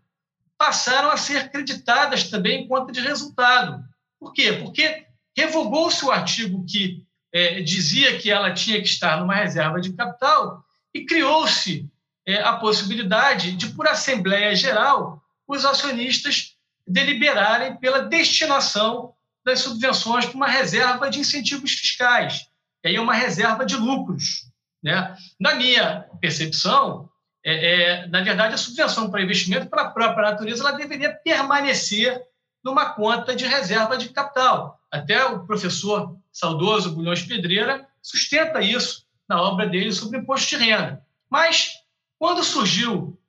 passaram 0.57 1.09
a 1.09 1.17
ser 1.17 1.49
creditadas 1.51 2.29
também 2.29 2.63
em 2.63 2.67
conta 2.67 2.91
de 2.91 2.99
resultado. 2.99 3.83
Por 4.19 4.33
quê? 4.33 4.53
Porque 4.53 5.07
revogou-se 5.35 6.03
o 6.05 6.11
artigo 6.11 6.65
que 6.65 7.05
é, 7.31 7.61
dizia 7.61 8.17
que 8.17 8.31
ela 8.31 8.53
tinha 8.53 8.81
que 8.81 8.87
estar 8.87 9.19
numa 9.19 9.35
reserva 9.35 9.79
de 9.79 9.93
capital 9.93 10.63
e 10.93 11.05
criou-se 11.05 11.87
é, 12.25 12.41
a 12.41 12.53
possibilidade 12.53 13.53
de, 13.53 13.69
por 13.69 13.87
Assembleia 13.87 14.55
Geral, 14.55 15.23
os 15.47 15.65
acionistas 15.65 16.55
deliberarem 16.87 17.75
pela 17.77 18.03
destinação 18.03 19.13
das 19.45 19.59
subvenções 19.59 20.25
para 20.25 20.35
uma 20.35 20.47
reserva 20.47 21.09
de 21.09 21.19
incentivos 21.19 21.71
fiscais, 21.71 22.47
e 22.83 22.89
aí 22.89 22.95
é 22.95 23.01
uma 23.01 23.13
reserva 23.13 23.65
de 23.65 23.75
lucros. 23.75 24.49
Né? 24.81 25.15
Na 25.39 25.55
minha 25.55 26.05
percepção, 26.19 27.09
é, 27.43 27.53
é, 27.53 28.07
na 28.07 28.21
verdade, 28.21 28.53
a 28.53 28.57
subvenção 28.57 29.09
para 29.09 29.21
investimento, 29.21 29.69
pela 29.69 29.91
própria 29.91 30.31
natureza, 30.31 30.61
ela 30.61 30.77
deveria 30.77 31.13
permanecer 31.13 32.21
numa 32.63 32.93
conta 32.93 33.35
de 33.35 33.45
reserva 33.45 33.97
de 33.97 34.09
capital. 34.09 34.79
Até 34.91 35.23
o 35.25 35.45
professor 35.45 36.17
saudoso 36.39 36.95
Bulhões 36.95 37.21
Pedreira 37.21 37.85
sustenta 38.01 38.61
isso 38.61 39.05
na 39.27 39.41
obra 39.41 39.67
dele 39.67 39.91
sobre 39.91 40.19
imposto 40.19 40.49
de 40.49 40.63
renda. 40.63 41.03
Mas, 41.29 41.71
quando 42.17 42.43
surgiu 42.43 43.19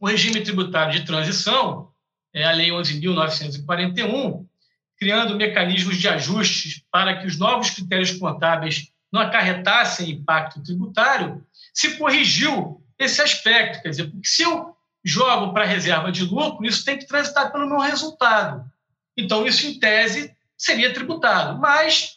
o 0.00 0.06
regime 0.06 0.42
tributário 0.42 0.98
de 0.98 1.06
transição, 1.06 1.92
é 2.32 2.44
a 2.44 2.52
Lei 2.52 2.70
11.941, 2.70 4.46
criando 4.96 5.36
mecanismos 5.36 5.98
de 5.98 6.08
ajustes 6.08 6.82
para 6.90 7.18
que 7.18 7.26
os 7.26 7.38
novos 7.38 7.70
critérios 7.70 8.12
contábeis 8.12 8.90
não 9.12 9.20
acarretassem 9.20 10.10
impacto 10.10 10.62
tributário, 10.62 11.46
se 11.72 11.96
corrigiu 11.96 12.82
esse 12.98 13.22
aspecto. 13.22 13.82
Quer 13.82 13.90
dizer, 13.90 14.10
porque 14.10 14.26
se 14.26 14.42
eu 14.42 14.74
jogo 15.04 15.52
para 15.52 15.64
reserva 15.64 16.10
de 16.10 16.24
lucro, 16.24 16.66
isso 16.66 16.84
tem 16.84 16.98
que 16.98 17.06
transitar 17.06 17.52
pelo 17.52 17.68
meu 17.68 17.78
resultado. 17.78 18.64
Então, 19.16 19.46
isso, 19.46 19.66
em 19.66 19.78
tese, 19.78 20.34
seria 20.56 20.92
tributado. 20.92 21.60
Mas, 21.60 22.13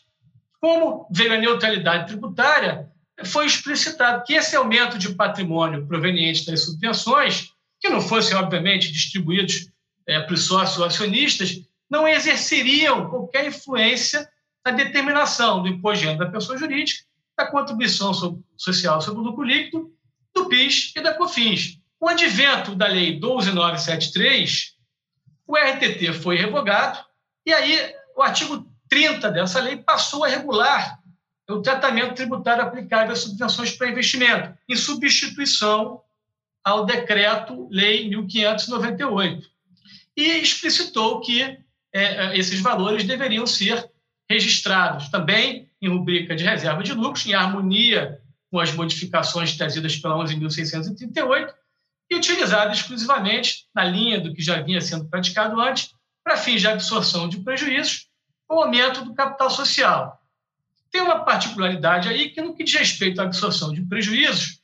como 0.60 1.08
veio 1.12 1.34
a 1.34 1.38
neutralidade 1.38 2.08
tributária, 2.08 2.90
foi 3.26 3.46
explicitado 3.46 4.24
que 4.24 4.34
esse 4.34 4.56
aumento 4.56 4.98
de 4.98 5.14
patrimônio 5.14 5.88
proveniente 5.88 6.46
das 6.46 6.62
subvenções, 6.66 7.52
que 7.80 7.90
não 7.90 8.02
fossem, 8.02 8.36
obviamente, 8.36 8.92
distribuídos 8.92 9.70
é, 10.08 10.20
para 10.20 10.34
os 10.34 10.46
sócios 10.46 10.82
acionistas, 10.82 11.62
não 11.90 12.08
exerceriam 12.08 13.10
qualquer 13.10 13.48
influência 13.48 14.30
na 14.66 14.72
determinação 14.72 15.62
do 15.62 15.70
imposto 15.70 16.04
de 16.04 16.10
renda 16.10 16.26
da 16.26 16.32
pessoa 16.32 16.58
jurídica, 16.58 17.06
da 17.38 17.48
contribuição 17.48 18.12
social 18.56 19.02
sobre 19.02 19.22
o 19.22 19.24
lucro 19.24 19.44
líquido, 19.44 19.92
do 20.34 20.46
PIS 20.48 20.94
e 20.96 21.02
da 21.02 21.14
COFINS. 21.14 21.80
Com 22.00 22.08
o 22.08 22.10
advento 22.10 22.76
da 22.76 22.88
Lei 22.88 23.20
12973, 23.20 24.76
o 25.48 25.56
RTT 25.56 26.14
foi 26.14 26.36
revogado 26.36 27.00
e 27.46 27.54
aí 27.54 27.96
o 28.16 28.22
artigo 28.22 28.68
30 28.90 29.32
dessa 29.32 29.60
lei 29.60 29.78
passou 29.78 30.24
a 30.24 30.28
regular 30.28 31.00
o 31.50 31.62
tratamento 31.62 32.16
tributário 32.16 32.64
aplicável 32.64 33.14
às 33.14 33.20
subvenções 33.20 33.72
para 33.72 33.90
investimento, 33.90 34.58
em 34.68 34.76
substituição 34.76 36.02
ao 36.64 36.86
decreto-lei 36.86 38.10
1598. 38.10 39.50
E 40.18 40.24
explicitou 40.40 41.22
que 41.22 41.42
é, 41.42 41.58
é, 41.94 42.38
esses 42.38 42.60
valores 42.60 43.06
deveriam 43.06 43.48
ser 43.48 43.90
registrados 44.30 45.10
também 45.10 45.70
em 45.82 45.88
rubrica 45.88 46.36
de 46.36 46.44
reserva 46.44 46.84
de 46.84 46.94
lucros, 46.94 47.26
em 47.26 47.34
harmonia 47.34 48.20
com 48.52 48.60
as 48.60 48.74
modificações 48.74 49.56
trazidas 49.56 49.96
pela 49.96 50.16
11.638 50.26 51.54
e 52.10 52.16
utilizados 52.16 52.80
exclusivamente 52.80 53.68
na 53.74 53.84
linha 53.84 54.20
do 54.20 54.34
que 54.34 54.42
já 54.42 54.62
vinha 54.62 54.82
sendo 54.82 55.06
praticado 55.06 55.60
antes, 55.60 55.92
para 56.24 56.38
fins 56.38 56.60
de 56.60 56.68
absorção 56.68 57.30
de 57.30 57.40
prejuízos 57.40 58.08
ou 58.48 58.64
aumento 58.64 59.04
do 59.04 59.14
capital 59.14 59.50
social. 59.50 60.22
Tem 60.92 61.02
uma 61.02 61.24
particularidade 61.26 62.08
aí 62.08 62.30
que, 62.30 62.42
no 62.42 62.56
que 62.56 62.64
diz 62.64 62.76
respeito 62.76 63.20
à 63.20 63.26
absorção 63.26 63.74
de 63.74 63.82
prejuízos, 63.82 64.62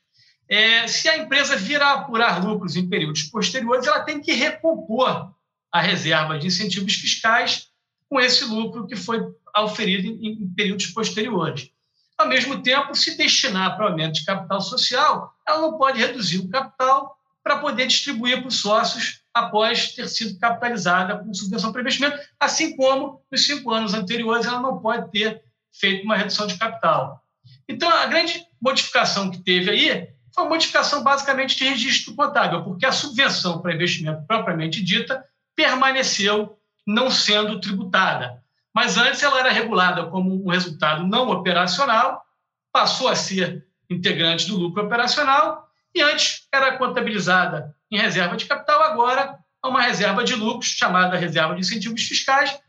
é, 0.47 0.87
se 0.87 1.09
a 1.09 1.17
empresa 1.17 1.55
vir 1.55 1.81
a 1.81 1.93
apurar 1.93 2.43
lucros 2.43 2.75
em 2.75 2.87
períodos 2.87 3.23
posteriores, 3.23 3.87
ela 3.87 4.03
tem 4.03 4.21
que 4.21 4.33
recompor 4.33 5.33
a 5.71 5.81
reserva 5.81 6.37
de 6.37 6.47
incentivos 6.47 6.93
fiscais 6.93 7.69
com 8.09 8.19
esse 8.19 8.45
lucro 8.45 8.85
que 8.85 8.95
foi 8.95 9.19
auferido 9.53 10.07
em, 10.07 10.43
em 10.43 10.47
períodos 10.53 10.87
posteriores. 10.87 11.71
Ao 12.17 12.27
mesmo 12.27 12.61
tempo, 12.61 12.95
se 12.95 13.17
destinar 13.17 13.75
para 13.75 13.85
o 13.85 13.89
aumento 13.89 14.15
de 14.15 14.25
capital 14.25 14.61
social, 14.61 15.33
ela 15.47 15.61
não 15.61 15.77
pode 15.77 15.99
reduzir 15.99 16.39
o 16.39 16.49
capital 16.49 17.17
para 17.43 17.57
poder 17.57 17.87
distribuir 17.87 18.39
para 18.39 18.47
os 18.47 18.61
sócios 18.61 19.22
após 19.33 19.93
ter 19.93 20.07
sido 20.07 20.39
capitalizada 20.39 21.17
com 21.17 21.33
subvenção 21.33 21.71
para 21.71 21.81
investimento, 21.81 22.19
assim 22.39 22.75
como 22.75 23.21
nos 23.31 23.45
cinco 23.45 23.71
anos 23.71 23.93
anteriores 23.93 24.45
ela 24.45 24.61
não 24.61 24.79
pode 24.79 25.09
ter 25.11 25.41
feito 25.73 26.03
uma 26.03 26.15
redução 26.15 26.45
de 26.45 26.57
capital. 26.57 27.23
Então, 27.67 27.89
a 27.89 28.05
grande 28.05 28.45
modificação 28.61 29.31
que 29.31 29.39
teve 29.39 29.71
aí 29.71 30.09
foi 30.33 30.43
uma 30.43 30.49
modificação 30.49 31.03
basicamente 31.03 31.57
de 31.57 31.65
registro 31.65 32.15
contábil, 32.15 32.63
porque 32.63 32.85
a 32.85 32.91
subvenção 32.91 33.61
para 33.61 33.73
investimento 33.73 34.23
propriamente 34.27 34.83
dita 34.83 35.25
permaneceu 35.55 36.57
não 36.85 37.09
sendo 37.09 37.59
tributada. 37.59 38.41
Mas 38.73 38.97
antes 38.97 39.21
ela 39.21 39.39
era 39.39 39.51
regulada 39.51 40.07
como 40.07 40.43
um 40.45 40.49
resultado 40.49 41.05
não 41.05 41.29
operacional, 41.29 42.23
passou 42.71 43.07
a 43.07 43.15
ser 43.15 43.65
integrante 43.89 44.47
do 44.47 44.57
lucro 44.57 44.83
operacional 44.83 45.69
e 45.93 46.01
antes 46.01 46.47
era 46.51 46.77
contabilizada 46.77 47.75
em 47.93 47.97
reserva 47.99 48.35
de 48.35 48.45
capital, 48.45 48.81
agora 48.81 49.37
é 49.63 49.67
uma 49.67 49.83
reserva 49.83 50.23
de 50.23 50.33
lucros 50.33 50.71
chamada 50.71 51.15
reserva 51.15 51.53
de 51.53 51.61
incentivos 51.61 52.01
fiscais 52.01 52.59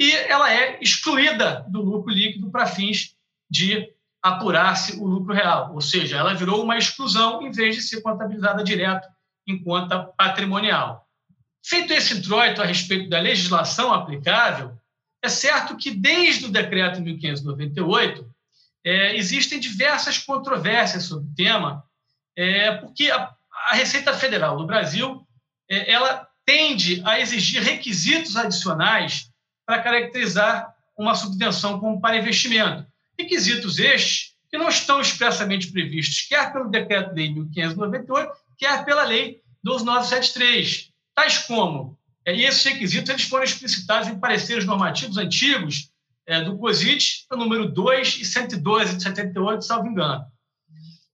e 0.00 0.10
ela 0.10 0.52
é 0.52 0.80
excluída 0.82 1.64
do 1.68 1.80
lucro 1.80 2.12
líquido 2.12 2.50
para 2.50 2.66
fins 2.66 3.14
de 3.48 3.88
apurar-se 4.20 4.96
o 4.98 5.06
lucro 5.06 5.32
real, 5.32 5.72
ou 5.72 5.80
seja, 5.80 6.16
ela 6.16 6.34
virou 6.34 6.64
uma 6.64 6.76
exclusão 6.76 7.40
em 7.42 7.52
vez 7.52 7.76
de 7.76 7.82
ser 7.82 8.00
contabilizada 8.00 8.64
direto 8.64 9.06
em 9.46 9.62
conta 9.62 10.02
patrimonial. 10.18 11.06
Feito 11.64 11.92
esse 11.92 12.18
introito 12.18 12.60
a 12.60 12.64
respeito 12.64 13.08
da 13.08 13.20
legislação 13.20 13.94
aplicável, 13.94 14.76
é 15.22 15.28
certo 15.28 15.76
que 15.76 15.92
desde 15.92 16.46
o 16.46 16.50
decreto 16.50 17.00
1598 17.00 18.28
é, 18.84 19.16
existem 19.16 19.60
diversas 19.60 20.18
controvérsias 20.18 21.04
sobre 21.04 21.28
o 21.28 21.34
tema, 21.34 21.84
é, 22.36 22.72
porque 22.72 23.10
a, 23.10 23.32
a, 23.70 23.74
Receita 23.74 24.12
Federal 24.14 24.56
do 24.56 24.66
Brasil 24.66 25.26
é, 25.68 25.90
ela 25.90 26.28
tende 26.44 27.02
a 27.04 27.20
exigir 27.20 27.62
requisitos 27.62 28.36
adicionais 28.36 29.30
para 29.66 29.82
caracterizar 29.82 30.74
uma 30.96 31.14
subvenção 31.14 31.80
como 31.80 32.00
para 32.00 32.16
investimento. 32.16 32.86
Requisitos 33.18 33.78
estes 33.78 34.34
que 34.50 34.58
não 34.58 34.68
estão 34.68 35.00
expressamente 35.00 35.72
previstos, 35.72 36.22
quer 36.22 36.52
pelo 36.52 36.70
Decreto-Lei 36.70 37.32
1598, 37.32 38.32
quer 38.56 38.84
pela 38.84 39.02
Lei 39.04 39.40
12973, 39.64 40.90
tais 41.14 41.38
como, 41.38 41.98
é, 42.24 42.34
e 42.34 42.44
esses 42.44 42.62
requisitos 42.64 43.10
eles 43.10 43.24
foram 43.24 43.44
explicitados 43.44 44.08
em 44.08 44.18
pareceres 44.18 44.64
normativos 44.64 45.16
antigos 45.16 45.90
é, 46.26 46.40
do 46.42 46.56
COSIT, 46.56 47.26
número 47.32 47.68
2 47.70 48.18
e 48.20 48.24
112 48.24 48.96
de 48.96 49.02
78, 49.02 49.64
salvo 49.64 49.88
engano. 49.88 50.24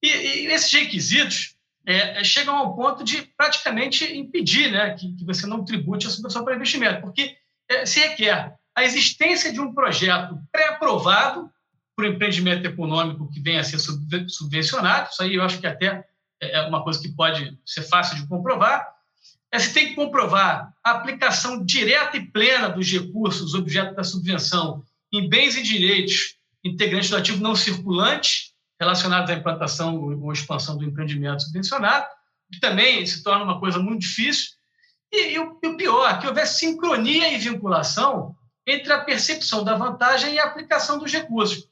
E, 0.03 0.09
e 0.09 0.47
esses 0.47 0.73
requisitos 0.73 1.57
é, 1.87 2.21
é, 2.21 2.25
chegam 2.25 2.57
ao 2.57 2.75
ponto 2.75 3.03
de 3.03 3.23
praticamente 3.37 4.05
impedir 4.17 4.71
né, 4.71 4.95
que, 4.95 5.13
que 5.15 5.25
você 5.25 5.47
não 5.47 5.65
tribute 5.65 6.07
a 6.07 6.11
subvenção 6.11 6.45
para 6.45 6.55
investimento, 6.55 7.01
porque 7.01 7.37
é, 7.69 7.87
se 7.87 8.01
requer 8.01 8.55
a 8.75 8.85
existência 8.85 9.53
de 9.53 9.61
um 9.61 9.75
projeto 9.75 10.39
pré-aprovado 10.53 11.51
para 11.97 12.07
o 12.07 12.09
empreendimento 12.09 12.67
econômico 12.67 13.31
que 13.31 13.41
venha 13.41 13.61
a 13.61 13.65
ser 13.65 13.79
subvencionado. 14.29 15.11
Isso 15.11 15.23
aí 15.23 15.35
eu 15.35 15.43
acho 15.43 15.61
que 15.61 15.67
até 15.67 16.05
é 16.41 16.63
uma 16.63 16.83
coisa 16.83 17.01
que 17.01 17.09
pode 17.11 17.59
ser 17.67 17.83
fácil 17.83 18.17
de 18.17 18.27
comprovar. 18.27 18.87
É, 19.53 19.59
você 19.59 19.73
tem 19.73 19.89
que 19.89 19.95
comprovar 19.95 20.73
a 20.83 20.91
aplicação 20.93 21.65
direta 21.65 22.17
e 22.17 22.27
plena 22.27 22.69
dos 22.69 22.91
recursos 22.91 23.55
objeto 23.55 23.95
da 23.95 24.05
subvenção 24.05 24.85
em 25.13 25.29
bens 25.29 25.57
e 25.57 25.63
direitos 25.63 26.37
integrantes 26.65 27.11
do 27.11 27.17
ativo 27.17 27.43
não 27.43 27.57
circulante 27.57 28.50
relacionados 28.81 29.31
à 29.31 29.35
implantação 29.35 30.01
ou 30.01 30.33
expansão 30.33 30.77
do 30.77 30.85
empreendimento 30.85 31.43
subvencionado, 31.43 32.07
que 32.51 32.59
também 32.59 33.05
se 33.05 33.23
torna 33.23 33.45
uma 33.45 33.61
coisa 33.61 33.79
muito 33.79 34.01
difícil. 34.01 34.53
E, 35.13 35.35
e, 35.35 35.39
o, 35.39 35.59
e 35.63 35.67
o 35.69 35.77
pior, 35.77 36.19
que 36.19 36.27
houver 36.27 36.47
sincronia 36.47 37.33
e 37.33 37.39
vinculação 37.39 38.35
entre 38.67 38.93
a 38.93 39.05
percepção 39.05 39.63
da 39.63 39.77
vantagem 39.77 40.35
e 40.35 40.39
a 40.39 40.45
aplicação 40.45 40.99
dos 40.99 41.13
recursos. 41.13 41.69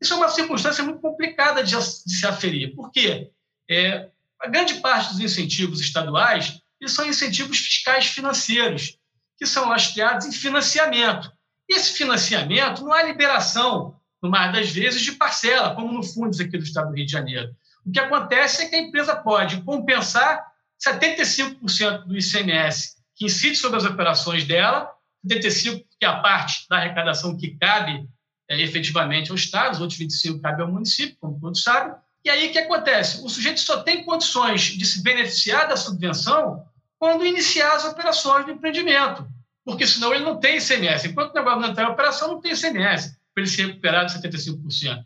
Isso 0.00 0.14
é 0.14 0.16
uma 0.16 0.28
circunstância 0.28 0.82
muito 0.82 1.00
complicada 1.00 1.62
de, 1.62 1.76
se 1.80 2.26
aferir. 2.26 2.74
Por 2.74 2.90
quê? 2.90 3.30
É, 3.70 4.08
a 4.40 4.48
grande 4.48 4.74
parte 4.74 5.10
dos 5.10 5.20
incentivos 5.20 5.80
estaduais 5.80 6.60
são 6.86 7.06
incentivos 7.06 7.58
fiscais 7.58 8.06
financeiros, 8.06 8.98
que 9.36 9.46
são 9.46 9.68
lastreados 9.68 10.26
em 10.26 10.32
financiamento. 10.32 11.30
Esse 11.68 11.92
financiamento 11.92 12.82
não 12.82 12.92
há 12.92 13.02
liberação, 13.02 13.97
no 14.22 14.30
mais 14.30 14.52
das 14.52 14.70
vezes, 14.70 15.02
de 15.02 15.12
parcela, 15.12 15.74
como 15.74 15.92
no 15.92 16.02
Fundos 16.02 16.40
aqui 16.40 16.56
do 16.56 16.64
Estado 16.64 16.90
do 16.90 16.96
Rio 16.96 17.06
de 17.06 17.12
Janeiro. 17.12 17.54
O 17.84 17.90
que 17.90 18.00
acontece 18.00 18.64
é 18.64 18.68
que 18.68 18.76
a 18.76 18.80
empresa 18.80 19.16
pode 19.16 19.62
compensar 19.62 20.44
75% 20.84 22.04
do 22.04 22.16
ICMS 22.16 22.96
que 23.16 23.26
incide 23.26 23.56
sobre 23.56 23.78
as 23.78 23.84
operações 23.84 24.44
dela, 24.44 24.90
75% 25.26 25.84
que 25.98 26.06
é 26.06 26.08
a 26.08 26.20
parte 26.20 26.68
da 26.68 26.76
arrecadação 26.76 27.36
que 27.36 27.56
cabe 27.56 28.08
é, 28.48 28.60
efetivamente 28.60 29.30
ao 29.30 29.36
Estado, 29.36 29.74
os 29.74 29.80
outros 29.80 29.98
25 29.98 30.40
cabem 30.40 30.64
ao 30.64 30.72
município, 30.72 31.16
como 31.20 31.40
todos 31.40 31.62
sabem. 31.62 31.92
E 32.24 32.30
aí 32.30 32.48
o 32.48 32.52
que 32.52 32.58
acontece? 32.58 33.24
O 33.24 33.28
sujeito 33.28 33.60
só 33.60 33.82
tem 33.82 34.04
condições 34.04 34.62
de 34.62 34.84
se 34.84 35.02
beneficiar 35.02 35.68
da 35.68 35.76
subvenção 35.76 36.64
quando 36.98 37.26
iniciar 37.26 37.74
as 37.74 37.84
operações 37.84 38.46
do 38.46 38.52
empreendimento, 38.52 39.26
porque 39.64 39.86
senão 39.86 40.14
ele 40.14 40.24
não 40.24 40.38
tem 40.38 40.58
ICMS. 40.58 41.08
Enquanto 41.08 41.32
o 41.32 41.34
negócio 41.34 41.60
não 41.60 41.70
está 41.70 41.82
em 41.82 41.86
operação, 41.86 42.28
não 42.28 42.40
tem 42.40 42.52
ICMS 42.52 43.17
para 43.38 43.42
ele 43.42 43.46
se 43.46 43.62
recuperar 43.62 44.06
de 44.06 44.14
75%. 44.14 45.04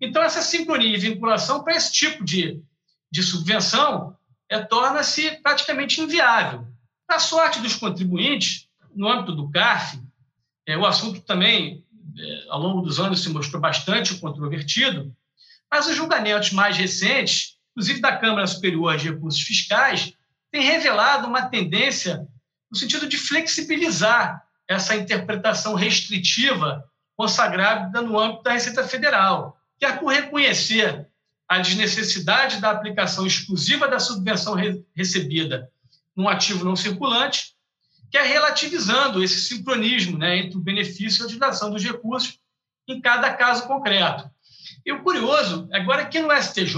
Então, 0.00 0.22
essa 0.22 0.40
sincronia 0.40 0.94
e 0.94 1.00
vinculação 1.00 1.64
para 1.64 1.74
esse 1.74 1.92
tipo 1.92 2.24
de, 2.24 2.62
de 3.10 3.22
subvenção 3.22 4.16
é, 4.48 4.60
torna-se 4.60 5.30
praticamente 5.42 6.00
inviável. 6.00 6.66
Para 7.06 7.16
a 7.16 7.20
sorte 7.20 7.60
dos 7.60 7.74
contribuintes, 7.74 8.68
no 8.94 9.08
âmbito 9.08 9.34
do 9.34 9.50
CARF, 9.50 10.00
é, 10.66 10.76
o 10.76 10.86
assunto 10.86 11.20
também 11.22 11.84
é, 12.18 12.44
ao 12.50 12.60
longo 12.60 12.82
dos 12.82 13.00
anos 13.00 13.22
se 13.22 13.28
mostrou 13.28 13.60
bastante 13.60 14.14
controvertido, 14.16 15.14
mas 15.70 15.88
os 15.88 15.96
julgamentos 15.96 16.52
mais 16.52 16.76
recentes, 16.76 17.56
inclusive 17.72 18.00
da 18.00 18.16
Câmara 18.16 18.46
Superior 18.46 18.96
de 18.96 19.10
Recursos 19.10 19.42
Fiscais, 19.42 20.12
têm 20.52 20.62
revelado 20.62 21.26
uma 21.26 21.46
tendência 21.48 22.28
no 22.70 22.76
sentido 22.76 23.08
de 23.08 23.16
flexibilizar 23.16 24.42
essa 24.68 24.94
interpretação 24.94 25.74
restritiva 25.74 26.84
consagrada 27.22 28.02
no 28.02 28.18
âmbito 28.18 28.42
da 28.42 28.50
Receita 28.50 28.82
Federal, 28.82 29.56
que 29.78 29.86
é 29.86 29.92
por 29.92 30.12
reconhecer 30.12 31.06
a 31.48 31.60
desnecessidade 31.60 32.60
da 32.60 32.72
aplicação 32.72 33.24
exclusiva 33.24 33.86
da 33.86 34.00
subvenção 34.00 34.54
re 34.54 34.84
recebida 34.92 35.70
num 36.16 36.28
ativo 36.28 36.64
não 36.64 36.74
circulante, 36.74 37.54
que 38.10 38.18
é 38.18 38.22
relativizando 38.22 39.22
esse 39.22 39.40
sincronismo 39.40 40.18
né, 40.18 40.38
entre 40.38 40.58
o 40.58 40.60
benefício 40.60 41.20
e 41.20 41.22
a 41.22 41.26
utilização 41.26 41.70
dos 41.70 41.84
recursos 41.84 42.40
em 42.88 43.00
cada 43.00 43.32
caso 43.32 43.68
concreto. 43.68 44.28
E 44.84 44.92
o 44.92 45.04
curioso, 45.04 45.68
agora 45.72 46.06
que 46.06 46.18
no 46.18 46.36
STJ, 46.36 46.74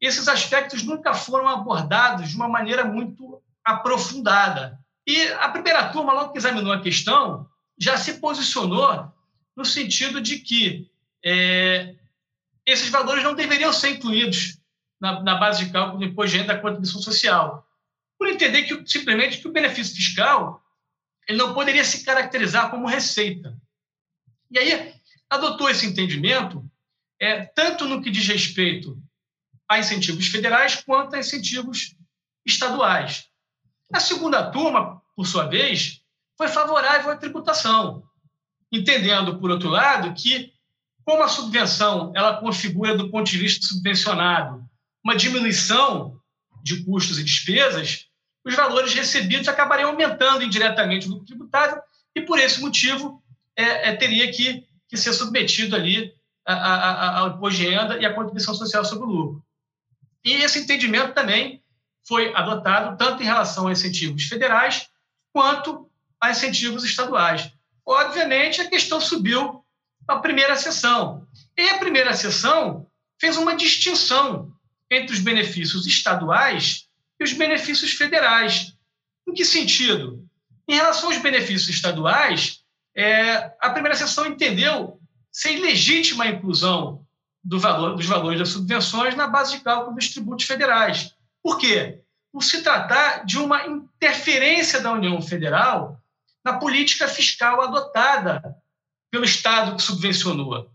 esses 0.00 0.26
aspectos 0.26 0.82
nunca 0.82 1.12
foram 1.12 1.46
abordados 1.46 2.30
de 2.30 2.36
uma 2.36 2.48
maneira 2.48 2.82
muito 2.82 3.42
aprofundada. 3.62 4.78
E 5.06 5.26
a 5.34 5.50
primeira 5.50 5.90
turma, 5.90 6.14
logo 6.14 6.32
que 6.32 6.38
examinou 6.38 6.72
a 6.72 6.80
questão, 6.80 7.46
já 7.78 7.98
se 7.98 8.14
posicionou 8.14 9.12
no 9.56 9.64
sentido 9.64 10.20
de 10.20 10.38
que 10.38 10.90
é, 11.24 11.94
esses 12.66 12.88
valores 12.88 13.22
não 13.22 13.34
deveriam 13.34 13.72
ser 13.72 13.90
incluídos 13.90 14.58
na, 15.00 15.22
na, 15.22 15.34
base 15.36 15.64
de 15.64 15.72
cálculo 15.72 15.98
do 15.98 16.04
imposto 16.04 16.32
de 16.32 16.38
renda 16.38 16.54
da 16.54 16.60
contribuição 16.60 17.00
social 17.00 17.66
por 18.18 18.28
entender 18.28 18.62
que 18.62 18.90
simplesmente 18.90 19.38
que 19.38 19.48
o 19.48 19.52
benefício 19.52 19.94
fiscal 19.94 20.62
ele 21.26 21.38
não 21.38 21.54
poderia 21.54 21.84
se 21.84 22.04
caracterizar 22.04 22.70
como 22.70 22.86
receita. 22.86 23.56
E 24.50 24.58
aí 24.58 24.94
adotou 25.28 25.68
esse 25.68 25.86
entendimento 25.86 26.64
é, 27.18 27.44
tanto 27.44 27.86
no 27.86 28.02
que 28.02 28.10
diz 28.10 28.26
respeito 28.26 28.98
a 29.68 29.78
incentivos 29.78 30.26
federais 30.28 30.76
quanto 30.76 31.16
a 31.16 31.18
incentivos 31.18 31.96
estaduais. 32.44 33.28
A 33.92 34.00
segunda 34.00 34.50
turma, 34.50 35.02
por 35.16 35.26
sua 35.26 35.46
vez, 35.46 36.02
foi 36.36 36.48
favorável 36.48 37.10
à 37.10 37.16
tributação, 37.16 38.04
entendendo, 38.72 39.38
por 39.38 39.50
outro 39.50 39.68
lado, 39.68 40.14
que 40.14 40.52
como 41.04 41.22
a 41.22 41.28
subvenção 41.28 42.12
ela 42.14 42.38
configura 42.38 42.96
do 42.96 43.10
ponto 43.10 43.30
de 43.30 43.38
vista 43.38 43.66
subvencionado 43.66 44.64
uma 45.04 45.14
diminuição 45.14 46.18
de 46.62 46.82
custos 46.82 47.18
e 47.18 47.24
despesas, 47.24 48.06
os 48.44 48.54
valores 48.54 48.94
recebidos 48.94 49.48
acabariam 49.48 49.90
aumentando 49.90 50.42
indiretamente 50.42 51.06
o 51.06 51.10
lucro 51.10 51.26
tributável 51.26 51.80
e, 52.14 52.22
por 52.22 52.38
esse 52.38 52.60
motivo, 52.60 53.22
é, 53.56 53.90
é, 53.90 53.96
teria 53.96 54.32
que, 54.32 54.66
que 54.88 54.96
ser 54.96 55.12
submetido 55.12 55.76
ali 55.76 56.12
ao 56.46 57.28
imposto 57.28 57.58
de 57.58 57.68
renda 57.68 57.98
e 57.98 58.04
à 58.04 58.12
contribuição 58.12 58.54
social 58.54 58.84
sobre 58.84 59.06
o 59.06 59.10
lucro. 59.10 59.44
E 60.24 60.32
esse 60.32 60.58
entendimento 60.58 61.14
também 61.14 61.62
foi 62.06 62.34
adotado 62.34 62.96
tanto 62.96 63.22
em 63.22 63.26
relação 63.26 63.66
a 63.66 63.72
incentivos 63.72 64.24
federais 64.24 64.88
quanto 65.32 65.90
a 66.20 66.30
incentivos 66.30 66.84
estaduais. 66.84 67.50
Obviamente, 67.86 68.60
a 68.60 68.68
questão 68.68 69.00
subiu 69.00 69.64
na 70.08 70.18
primeira 70.18 70.56
sessão. 70.56 71.26
E 71.56 71.68
a 71.70 71.78
primeira 71.78 72.14
sessão 72.14 72.86
fez 73.20 73.36
uma 73.36 73.56
distinção 73.56 74.52
entre 74.90 75.14
os 75.14 75.20
benefícios 75.20 75.86
estaduais 75.86 76.88
e 77.18 77.24
os 77.24 77.32
benefícios 77.32 77.92
federais. 77.92 78.74
Em 79.26 79.32
que 79.32 79.44
sentido? 79.44 80.26
Em 80.68 80.74
relação 80.74 81.10
aos 81.10 81.18
benefícios 81.18 81.68
estaduais, 81.68 82.60
é, 82.96 83.52
a 83.60 83.70
primeira 83.70 83.96
sessão 83.96 84.26
entendeu 84.26 85.00
ser 85.30 85.52
ilegítima 85.52 86.24
a 86.24 86.28
inclusão 86.28 87.04
do 87.42 87.58
valor, 87.58 87.96
dos 87.96 88.06
valores 88.06 88.38
das 88.38 88.48
subvenções 88.50 89.14
na 89.14 89.26
base 89.26 89.58
de 89.58 89.64
cálculo 89.64 89.96
dos 89.96 90.08
tributos 90.08 90.46
federais. 90.46 91.14
Por 91.42 91.58
quê? 91.58 92.00
Por 92.32 92.42
se 92.42 92.62
tratar 92.62 93.24
de 93.24 93.38
uma 93.38 93.66
interferência 93.66 94.80
da 94.80 94.92
União 94.92 95.20
Federal 95.20 96.00
na 96.44 96.58
política 96.58 97.08
fiscal 97.08 97.60
adotada 97.60 98.42
pelo 99.10 99.24
Estado 99.24 99.76
que 99.76 99.82
subvencionou. 99.82 100.70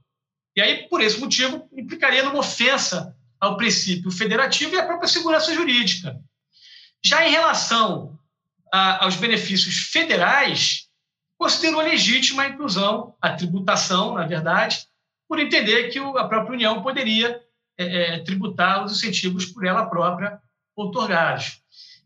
E 0.56 0.62
aí, 0.62 0.88
por 0.90 1.02
esse 1.02 1.20
motivo, 1.20 1.70
implicaria 1.72 2.24
numa 2.24 2.40
ofensa 2.40 3.16
ao 3.40 3.56
princípio 3.56 4.12
federativo 4.12 4.76
e 4.76 4.80
à 4.80 4.86
própria 4.86 5.08
segurança 5.08 5.54
jurídica. 5.54 6.20
Já 7.04 7.26
em 7.26 7.32
relação 7.32 8.20
a, 8.74 9.06
aos 9.06 9.16
benefícios 9.16 9.78
federais, 9.92 10.88
considerou 11.38 11.82
legítima 11.82 12.44
a 12.44 12.50
inclusão, 12.50 13.16
a 13.22 13.34
tributação, 13.34 14.16
na 14.16 14.26
verdade, 14.26 14.86
por 15.28 15.40
entender 15.40 15.90
que 15.90 16.00
a 16.00 16.28
própria 16.28 16.54
União 16.54 16.82
poderia 16.82 17.40
é, 17.78 18.16
é, 18.16 18.20
tributar 18.20 18.84
os 18.84 18.92
incentivos 18.92 19.46
por 19.46 19.66
ela 19.66 19.86
própria 19.86 20.42
otorgados. 20.76 21.62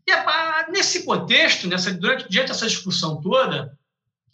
E 0.06 0.12
a, 0.12 0.66
nesse 0.70 1.04
contexto, 1.04 1.66
nessa, 1.66 1.92
durante, 1.92 2.28
diante 2.28 2.48
dessa 2.48 2.66
discussão 2.66 3.20
toda, 3.20 3.78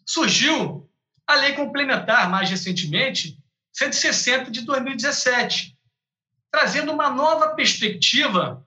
surgiu 0.05 0.91
a 1.27 1.35
lei 1.37 1.53
complementar, 1.53 2.29
mais 2.29 2.51
recentemente, 2.51 3.39
160 3.73 4.51
de 4.51 4.62
2017, 4.62 5.77
trazendo 6.51 6.93
uma 6.93 7.09
nova 7.09 7.51
perspectiva 7.55 8.66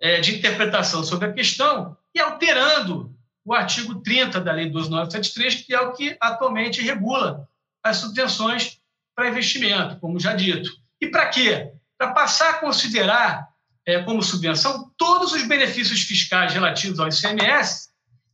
é, 0.00 0.20
de 0.20 0.36
interpretação 0.36 1.02
sobre 1.02 1.28
a 1.28 1.32
questão 1.32 1.96
e 2.14 2.20
alterando 2.20 3.14
o 3.44 3.52
artigo 3.52 4.00
30 4.02 4.40
da 4.40 4.52
Lei 4.52 4.68
12973, 4.70 5.66
que 5.66 5.74
é 5.74 5.80
o 5.80 5.92
que 5.92 6.16
atualmente 6.20 6.80
regula 6.80 7.48
as 7.82 7.98
subvenções 7.98 8.80
para 9.14 9.28
investimento, 9.28 9.98
como 10.00 10.18
já 10.18 10.34
dito. 10.34 10.70
E 11.00 11.06
para 11.08 11.28
quê? 11.28 11.72
Para 11.96 12.12
passar 12.12 12.50
a 12.50 12.58
considerar 12.58 13.48
é, 13.86 14.02
como 14.02 14.22
subvenção 14.22 14.92
todos 14.98 15.32
os 15.32 15.46
benefícios 15.46 16.02
fiscais 16.02 16.52
relativos 16.52 16.98
ao 16.98 17.08
ICMS, 17.08 17.88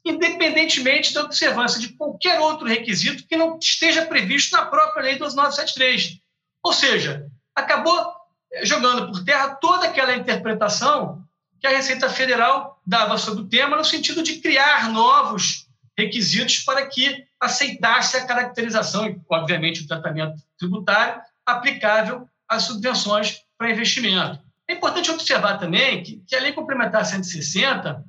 independentemente 0.04 1.12
da 1.12 1.22
observância 1.22 1.78
de 1.78 1.90
qualquer 1.90 2.40
outro 2.40 2.66
requisito 2.66 3.26
que 3.28 3.36
não 3.36 3.58
esteja 3.58 4.06
previsto 4.06 4.56
na 4.56 4.64
própria 4.64 5.02
Lei 5.02 5.18
12973. 5.18 6.18
Ou 6.64 6.72
seja, 6.72 7.26
acabou 7.54 8.12
é, 8.52 8.64
jogando 8.64 9.06
por 9.06 9.22
terra 9.24 9.54
toda 9.56 9.86
aquela 9.86 10.16
interpretação 10.16 11.22
que 11.60 11.66
a 11.66 11.70
Receita 11.70 12.08
Federal 12.08 12.80
dava 12.84 13.16
sobre 13.18 13.44
o 13.44 13.48
tema, 13.48 13.76
no 13.76 13.84
sentido 13.84 14.22
de 14.22 14.40
criar 14.40 14.90
novos 14.90 15.68
requisitos 15.96 16.58
para 16.60 16.86
que 16.86 17.24
aceitasse 17.40 18.16
a 18.16 18.26
caracterização 18.26 19.06
e, 19.06 19.20
obviamente, 19.28 19.82
o 19.82 19.86
tratamento 19.86 20.42
tributário 20.58 21.20
aplicável 21.46 22.26
às 22.48 22.64
subvenções 22.64 23.38
para 23.56 23.70
investimento. 23.70 24.40
É 24.72 24.74
importante 24.74 25.10
observar 25.10 25.58
também 25.58 26.02
que, 26.02 26.22
que 26.26 26.34
a 26.34 26.40
Lei 26.40 26.54
Complementar 26.54 27.04
160 27.04 28.02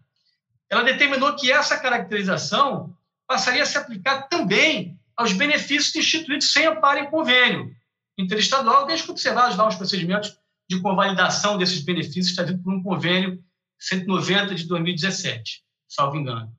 ela 0.69 0.81
determinou 0.81 1.35
que 1.35 1.51
essa 1.51 1.77
caracterização 1.77 2.95
passaria 3.27 3.63
a 3.63 3.65
se 3.65 3.77
aplicar 3.77 4.29
também 4.29 4.97
aos 5.13 5.33
benefícios 5.33 5.93
instituídos 5.93 6.53
sem 6.53 6.65
amparo 6.65 6.99
em 6.99 7.09
convênio 7.09 7.69
interestadual, 8.17 8.85
desde 8.85 9.05
que 9.05 9.11
observados 9.11 9.57
lá 9.57 9.67
os 9.67 9.75
procedimentos 9.75 10.37
de 10.69 10.79
convalidação 10.79 11.57
desses 11.57 11.81
benefícios 11.81 12.27
establecidos 12.27 12.63
por 12.63 12.73
um 12.73 12.81
convênio 12.81 13.43
190 13.77 14.55
de 14.55 14.65
2017, 14.65 15.63
salvo 15.85 16.15
engano. 16.15 16.49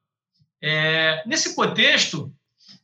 É, 0.62 1.22
nesse 1.26 1.54
contexto, 1.54 2.30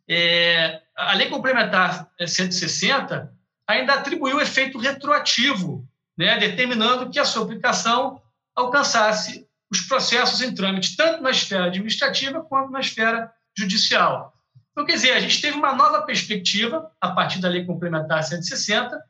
é, 0.08 0.80
a 0.96 1.12
Lei 1.12 1.28
Complementar 1.28 2.10
160 2.26 3.30
ainda 3.66 3.92
atribuiu 3.92 4.40
efeito 4.40 4.78
retroativo, 4.78 5.86
né, 6.16 6.38
determinando 6.38 7.10
que 7.10 7.18
a 7.18 7.24
sua 7.24 7.44
aplicação 7.44 8.20
alcançasse 8.54 9.46
os 9.70 9.80
processos 9.82 10.42
em 10.42 10.54
trâmite, 10.54 10.96
tanto 10.96 11.22
na 11.22 11.30
esfera 11.30 11.66
administrativa 11.66 12.42
quanto 12.42 12.70
na 12.70 12.80
esfera 12.80 13.32
judicial. 13.56 14.34
Então, 14.72 14.84
quer 14.84 14.94
dizer, 14.94 15.12
a 15.12 15.20
gente 15.20 15.40
teve 15.40 15.56
uma 15.56 15.74
nova 15.74 16.02
perspectiva 16.02 16.90
a 17.00 17.10
partir 17.10 17.40
da 17.40 17.48
Lei 17.48 17.64
Complementar 17.64 18.22
160, 18.22 19.00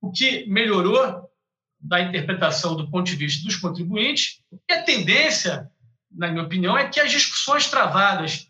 o 0.00 0.10
que 0.10 0.46
melhorou 0.46 1.28
da 1.80 2.00
interpretação 2.00 2.76
do 2.76 2.90
ponto 2.90 3.06
de 3.06 3.16
vista 3.16 3.44
dos 3.44 3.56
contribuintes, 3.56 4.40
e 4.68 4.72
a 4.72 4.82
tendência, 4.82 5.70
na 6.10 6.28
minha 6.28 6.44
opinião, 6.44 6.76
é 6.76 6.88
que 6.88 6.98
as 6.98 7.10
discussões 7.10 7.68
travadas 7.68 8.48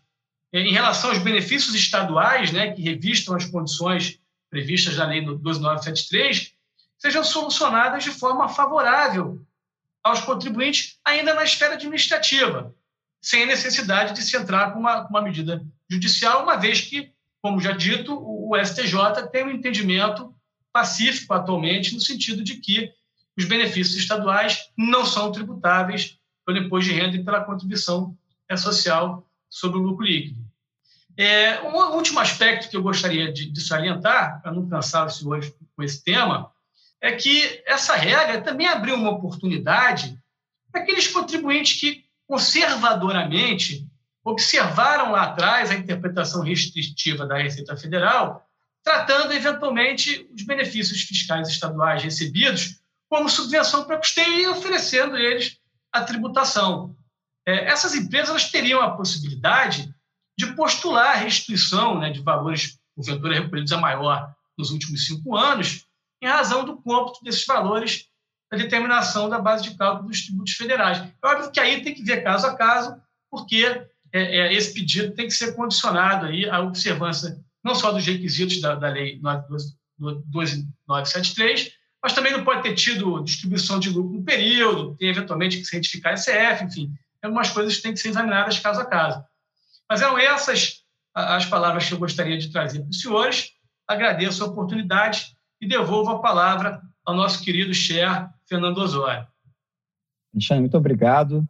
em 0.51 0.71
relação 0.71 1.11
aos 1.11 1.19
benefícios 1.19 1.75
estaduais, 1.75 2.51
né, 2.51 2.71
que 2.71 2.81
revistam 2.81 3.35
as 3.35 3.45
condições 3.45 4.19
previstas 4.49 4.97
na 4.97 5.05
Lei 5.05 5.21
12973, 5.21 6.53
sejam 6.99 7.23
solucionadas 7.23 8.03
de 8.03 8.11
forma 8.11 8.49
favorável 8.49 9.41
aos 10.03 10.21
contribuintes, 10.21 10.99
ainda 11.03 11.33
na 11.33 11.43
esfera 11.43 11.73
administrativa, 11.73 12.75
sem 13.21 13.43
a 13.43 13.47
necessidade 13.47 14.13
de 14.13 14.21
se 14.21 14.37
entrar 14.37 14.71
com 14.73 14.79
uma, 14.79 15.07
uma 15.07 15.21
medida 15.21 15.65
judicial, 15.89 16.43
uma 16.43 16.55
vez 16.55 16.81
que, 16.81 17.11
como 17.41 17.59
já 17.59 17.71
dito, 17.71 18.13
o, 18.13 18.51
o 18.51 18.65
STJ 18.65 19.27
tem 19.31 19.45
um 19.45 19.51
entendimento 19.51 20.33
pacífico 20.71 21.33
atualmente, 21.33 21.93
no 21.93 22.01
sentido 22.01 22.43
de 22.43 22.55
que 22.55 22.91
os 23.37 23.45
benefícios 23.45 23.97
estaduais 23.97 24.69
não 24.77 25.05
são 25.05 25.31
tributáveis 25.31 26.17
pelo 26.45 26.57
imposto 26.57 26.91
de 26.91 26.99
renda 26.99 27.15
e 27.15 27.23
pela 27.23 27.43
contribuição 27.43 28.17
social 28.57 29.25
sobre 29.49 29.77
o 29.77 29.81
lucro 29.81 30.05
líquido. 30.05 30.39
É, 31.15 31.61
um 31.61 31.95
último 31.95 32.19
aspecto 32.19 32.69
que 32.69 32.77
eu 32.77 32.81
gostaria 32.81 33.31
de, 33.31 33.51
de 33.51 33.61
salientar, 33.61 34.41
para 34.41 34.51
não 34.51 34.67
cansar-se 34.67 35.27
hoje 35.27 35.53
com 35.75 35.83
esse 35.83 36.03
tema, 36.03 36.51
é 37.01 37.13
que 37.13 37.63
essa 37.65 37.95
regra 37.95 38.41
também 38.41 38.67
abriu 38.67 38.95
uma 38.95 39.11
oportunidade 39.11 40.17
para 40.71 40.81
aqueles 40.81 41.07
contribuintes 41.07 41.79
que 41.79 42.05
conservadoramente 42.27 43.87
observaram 44.23 45.11
lá 45.11 45.23
atrás 45.23 45.71
a 45.71 45.75
interpretação 45.75 46.43
restritiva 46.43 47.25
da 47.25 47.37
Receita 47.37 47.75
Federal, 47.75 48.45
tratando 48.83 49.33
eventualmente 49.33 50.29
os 50.33 50.43
benefícios 50.43 51.01
fiscais 51.01 51.47
estaduais 51.47 52.03
recebidos 52.03 52.79
como 53.09 53.29
subvenção 53.29 53.85
para 53.85 53.97
custeio 53.97 54.39
e 54.39 54.47
oferecendo 54.47 55.17
eles 55.17 55.57
a 55.91 56.03
tributação. 56.03 56.95
É, 57.47 57.65
essas 57.65 57.95
empresas 57.95 58.51
teriam 58.51 58.81
a 58.81 58.91
possibilidade 58.91 59.91
de 60.37 60.53
postular 60.53 61.15
a 61.15 61.19
restituição 61.19 61.99
né, 61.99 62.11
de 62.11 62.21
valores, 62.21 62.79
porventura, 62.95 63.41
recolhidos 63.41 63.71
a 63.71 63.77
maior 63.77 64.33
nos 64.57 64.71
últimos 64.71 65.07
cinco 65.07 65.35
anos, 65.35 65.85
em 66.21 66.27
razão 66.27 66.65
do 66.65 66.81
cômputo 66.81 67.23
desses 67.23 67.45
valores 67.45 68.05
da 68.51 68.57
determinação 68.57 69.29
da 69.29 69.39
base 69.39 69.63
de 69.63 69.77
cálculo 69.77 70.09
dos 70.09 70.25
tributos 70.25 70.53
federais. 70.53 70.97
É 70.97 71.27
óbvio 71.27 71.51
que 71.51 71.59
aí 71.59 71.83
tem 71.83 71.93
que 71.93 72.03
ver 72.03 72.23
caso 72.23 72.47
a 72.47 72.55
caso, 72.55 72.99
porque 73.29 73.63
é, 74.11 74.39
é, 74.39 74.51
esse 74.53 74.73
pedido 74.73 75.13
tem 75.13 75.27
que 75.27 75.33
ser 75.33 75.55
condicionado 75.55 76.25
aí 76.25 76.49
à 76.49 76.59
observância 76.61 77.39
não 77.63 77.75
só 77.75 77.91
dos 77.91 78.05
requisitos 78.05 78.59
da, 78.61 78.75
da 78.75 78.89
Lei 78.89 79.19
2973, 79.19 81.71
mas 82.01 82.13
também 82.13 82.31
não 82.31 82.43
pode 82.43 82.63
ter 82.63 82.73
tido 82.73 83.23
distribuição 83.23 83.79
de 83.79 83.89
lucro 83.89 84.17
no 84.17 84.23
período, 84.23 84.95
tem 84.95 85.09
eventualmente 85.09 85.57
que 85.57 85.65
certificar 85.65 86.17
SF, 86.17 86.63
enfim, 86.63 86.91
algumas 87.21 87.49
coisas 87.49 87.75
que 87.75 87.83
têm 87.83 87.93
que 87.93 87.99
ser 87.99 88.09
examinadas 88.09 88.57
caso 88.59 88.79
a 88.79 88.85
caso. 88.85 89.21
Mas 89.89 90.01
eram 90.01 90.17
essas 90.17 90.79
as 91.13 91.45
palavras 91.45 91.87
que 91.87 91.93
eu 91.93 91.99
gostaria 91.99 92.37
de 92.37 92.51
trazer 92.51 92.79
para 92.79 92.89
os 92.89 93.01
senhores. 93.01 93.51
Agradeço 93.87 94.43
a 94.43 94.47
oportunidade 94.47 95.35
e 95.61 95.67
devolvo 95.67 96.11
a 96.11 96.19
palavra 96.19 96.81
ao 97.05 97.15
nosso 97.15 97.43
querido 97.43 97.73
Cher, 97.73 98.29
Fernando 98.47 98.77
Osório. 98.77 99.27
Alexandre, 100.33 100.61
muito 100.61 100.77
obrigado. 100.77 101.47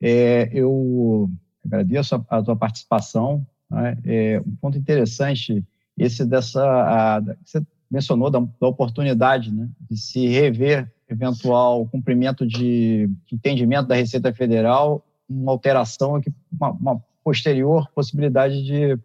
É, 0.00 0.48
eu 0.52 1.30
agradeço 1.64 2.14
a, 2.14 2.38
a 2.38 2.42
tua 2.42 2.56
participação. 2.56 3.46
Né? 3.70 3.98
É, 4.04 4.40
um 4.40 4.56
ponto 4.56 4.78
interessante 4.78 5.64
esse 5.96 6.24
dessa 6.24 6.62
a, 6.62 7.20
você 7.44 7.64
mencionou 7.90 8.30
da, 8.30 8.40
da 8.40 8.66
oportunidade 8.66 9.52
né, 9.52 9.68
de 9.80 9.96
se 9.96 10.26
rever 10.26 10.90
eventual 11.08 11.86
cumprimento 11.86 12.46
de, 12.46 13.06
de 13.26 13.34
entendimento 13.34 13.88
da 13.88 13.94
Receita 13.94 14.32
Federal, 14.32 15.06
uma 15.28 15.52
alteração 15.52 16.16
aqui, 16.16 16.32
uma, 16.50 16.70
uma 16.70 17.04
posterior 17.22 17.88
possibilidade 17.94 18.64
de, 18.64 18.96
de 18.96 19.00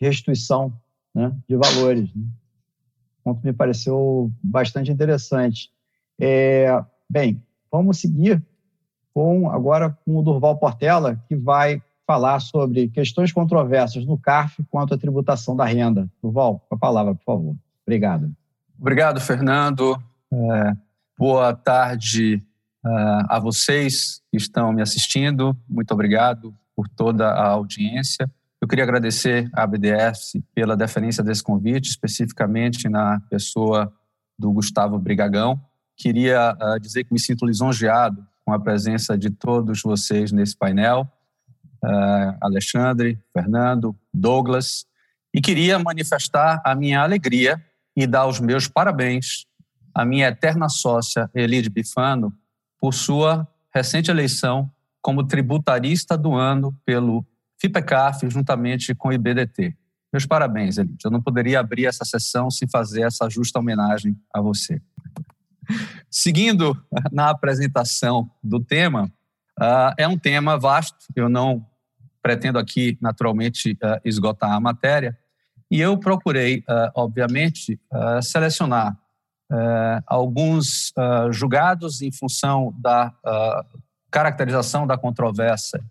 restituição 0.00 0.72
né, 1.14 1.32
de 1.48 1.56
valores. 1.56 2.12
Né. 2.12 2.26
Ponto 3.28 3.44
me 3.44 3.52
pareceu 3.52 4.32
bastante 4.42 4.90
interessante. 4.90 5.68
É, 6.18 6.82
bem, 7.10 7.42
vamos 7.70 8.00
seguir 8.00 8.42
com 9.12 9.50
agora 9.50 9.90
com 10.04 10.16
o 10.16 10.22
Durval 10.22 10.56
Portela, 10.56 11.22
que 11.28 11.36
vai 11.36 11.82
falar 12.06 12.40
sobre 12.40 12.88
questões 12.88 13.30
controversas 13.30 14.06
no 14.06 14.16
CARF 14.16 14.64
quanto 14.70 14.94
à 14.94 14.98
tributação 14.98 15.54
da 15.54 15.66
renda. 15.66 16.08
Durval, 16.22 16.64
com 16.66 16.74
a 16.74 16.78
palavra, 16.78 17.14
por 17.14 17.24
favor. 17.24 17.56
Obrigado. 17.86 18.32
Obrigado, 18.80 19.20
Fernando. 19.20 20.02
É, 20.32 20.72
boa 21.18 21.52
tarde 21.52 22.42
uh, 22.82 23.26
a 23.28 23.38
vocês 23.38 24.22
que 24.30 24.38
estão 24.38 24.72
me 24.72 24.80
assistindo. 24.80 25.54
Muito 25.68 25.92
obrigado 25.92 26.54
por 26.74 26.88
toda 26.88 27.28
a 27.28 27.48
audiência. 27.48 28.30
Eu 28.60 28.66
queria 28.66 28.82
agradecer 28.82 29.48
à 29.52 29.64
BDS 29.64 30.32
pela 30.52 30.76
deferência 30.76 31.22
desse 31.22 31.42
convite, 31.42 31.90
especificamente 31.90 32.88
na 32.88 33.20
pessoa 33.30 33.92
do 34.36 34.50
Gustavo 34.50 34.98
Brigagão. 34.98 35.60
Queria 35.96 36.56
uh, 36.60 36.80
dizer 36.80 37.04
que 37.04 37.12
me 37.12 37.20
sinto 37.20 37.46
lisonjeado 37.46 38.26
com 38.44 38.52
a 38.52 38.58
presença 38.58 39.16
de 39.16 39.30
todos 39.30 39.82
vocês 39.82 40.32
nesse 40.32 40.56
painel, 40.56 41.06
uh, 41.84 42.36
Alexandre, 42.40 43.16
Fernando, 43.32 43.94
Douglas, 44.12 44.86
e 45.32 45.40
queria 45.40 45.78
manifestar 45.78 46.60
a 46.64 46.74
minha 46.74 47.00
alegria 47.00 47.64
e 47.94 48.08
dar 48.08 48.26
os 48.26 48.40
meus 48.40 48.66
parabéns 48.66 49.46
à 49.94 50.04
minha 50.04 50.28
eterna 50.28 50.68
sócia 50.68 51.30
Elide 51.32 51.70
Bifano 51.70 52.32
por 52.80 52.92
sua 52.92 53.46
recente 53.72 54.10
eleição 54.10 54.68
como 55.00 55.26
tributarista 55.26 56.18
do 56.18 56.34
ano 56.34 56.76
pelo 56.84 57.24
FIPECAF, 57.60 58.28
juntamente 58.30 58.94
com 58.94 59.08
o 59.08 59.12
IBDT. 59.12 59.76
Meus 60.12 60.24
parabéns, 60.24 60.78
Elite. 60.78 61.04
Eu 61.04 61.10
não 61.10 61.20
poderia 61.20 61.60
abrir 61.60 61.86
essa 61.86 62.04
sessão 62.04 62.50
sem 62.50 62.68
fazer 62.68 63.02
essa 63.02 63.28
justa 63.28 63.58
homenagem 63.58 64.16
a 64.32 64.40
você. 64.40 64.80
Seguindo 66.10 66.74
na 67.12 67.28
apresentação 67.28 68.30
do 68.42 68.58
tema, 68.58 69.04
uh, 69.60 69.92
é 69.98 70.08
um 70.08 70.16
tema 70.16 70.58
vasto, 70.58 70.96
eu 71.14 71.28
não 71.28 71.66
pretendo 72.22 72.58
aqui, 72.58 72.96
naturalmente, 73.00 73.72
uh, 73.72 74.00
esgotar 74.04 74.52
a 74.52 74.60
matéria, 74.60 75.16
e 75.70 75.80
eu 75.80 75.98
procurei, 75.98 76.60
uh, 76.60 76.90
obviamente, 76.94 77.78
selecionar 78.22 78.96
alguns 80.06 80.92
julgados 81.30 82.02
em 82.02 82.12
função 82.12 82.74
da 82.78 83.14
caracterização 84.10 84.86
da 84.86 84.98
controvérsia 84.98 85.82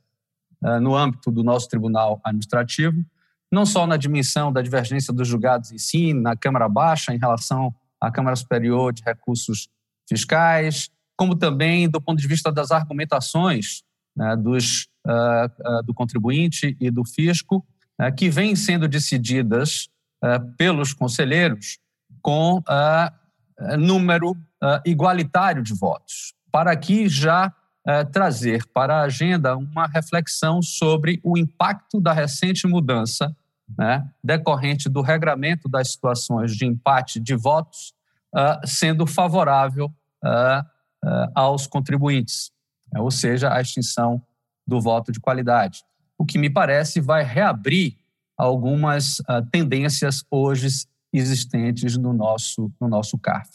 no 0.82 0.96
âmbito 0.96 1.32
do 1.32 1.44
nosso 1.44 1.70
tribunal 1.70 2.20
administrativo, 2.24 3.06
não 3.52 3.66
só 3.66 3.88
na 3.88 3.96
dimensão 3.96 4.52
da 4.52 4.62
divergência 4.62 5.14
dos 5.14 5.28
julgados 5.28 5.72
em 5.72 5.78
si, 5.78 6.14
na 6.14 6.36
Câmara 6.36 6.68
Baixa 6.68 7.14
em 7.14 7.18
relação 7.18 7.74
à 8.02 8.12
Câmara 8.12 8.36
Superior 8.36 8.92
de 8.92 9.04
Recursos 9.04 9.70
Fiscais, 10.08 10.90
como 11.18 11.36
também 11.36 11.90
do 11.90 12.00
ponto 12.00 12.22
de 12.22 12.28
vista 12.28 12.52
das 12.52 12.72
argumentações 12.72 13.84
né, 14.16 14.36
dos, 14.36 14.88
uh, 15.06 15.80
uh, 15.80 15.84
do 15.84 15.94
contribuinte 15.94 16.78
e 16.80 16.92
do 16.92 17.04
fisco, 17.04 17.66
uh, 18.02 18.14
que 18.16 18.30
vêm 18.30 18.56
sendo 18.56 18.88
decididas 18.88 19.90
pelos 20.58 20.96
conselheiros 20.96 21.78
com 22.24 22.64
número 23.78 24.36
igualitário 24.84 25.62
de 25.62 25.76
votos, 25.76 26.34
para 26.52 26.76
que 26.76 27.08
já 27.08 27.54
trazer 28.12 28.66
para 28.74 28.98
a 28.98 29.04
agenda 29.04 29.56
uma 29.56 29.88
reflexão 29.88 30.62
sobre 30.62 31.22
o 31.24 31.38
impacto 31.38 32.02
da 32.02 32.12
recente 32.12 32.68
mudança 32.68 33.34
né, 33.76 34.08
decorrente 34.24 34.88
do 34.88 35.02
regramento 35.02 35.68
das 35.68 35.92
situações 35.92 36.56
de 36.56 36.66
empate 36.66 37.20
de 37.20 37.36
votos 37.36 37.94
uh, 38.34 38.66
sendo 38.66 39.06
favorável 39.06 39.88
uh, 40.24 40.62
uh, 41.04 41.32
aos 41.34 41.68
contribuintes, 41.68 42.52
né, 42.92 43.00
ou 43.00 43.12
seja, 43.12 43.54
a 43.54 43.60
extinção 43.60 44.22
do 44.66 44.80
voto 44.80 45.12
de 45.12 45.20
qualidade. 45.20 45.84
O 46.18 46.26
que 46.26 46.38
me 46.38 46.50
parece 46.50 47.00
vai 47.00 47.24
reabrir 47.24 47.98
algumas 48.38 49.20
tendências 49.52 50.24
hoje 50.30 50.68
existentes 51.12 51.98
no 51.98 52.14
nosso, 52.14 52.72
no 52.80 52.88
nosso 52.88 53.18
CARF. 53.18 53.50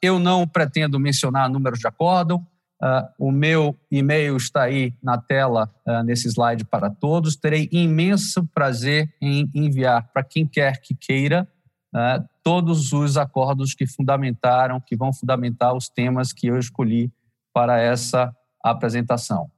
eu 0.00 0.18
não 0.18 0.46
pretendo 0.46 0.98
mencionar 0.98 1.50
números 1.50 1.80
de 1.80 1.86
acórdão, 1.86 2.46
Uh, 2.84 3.28
o 3.28 3.32
meu 3.32 3.74
e-mail 3.90 4.36
está 4.36 4.64
aí 4.64 4.92
na 5.02 5.16
tela, 5.16 5.74
uh, 5.86 6.02
nesse 6.02 6.28
slide 6.28 6.66
para 6.66 6.90
todos. 6.90 7.34
Terei 7.34 7.66
imenso 7.72 8.46
prazer 8.48 9.10
em 9.22 9.50
enviar 9.54 10.10
para 10.12 10.22
quem 10.22 10.46
quer 10.46 10.82
que 10.82 10.94
queira 10.94 11.48
uh, 11.94 12.22
todos 12.42 12.92
os 12.92 13.16
acordos 13.16 13.72
que 13.72 13.86
fundamentaram, 13.86 14.82
que 14.82 14.94
vão 14.94 15.14
fundamentar 15.14 15.74
os 15.74 15.88
temas 15.88 16.30
que 16.30 16.48
eu 16.48 16.58
escolhi 16.58 17.10
para 17.54 17.80
essa 17.80 18.36
apresentação. 18.62 19.50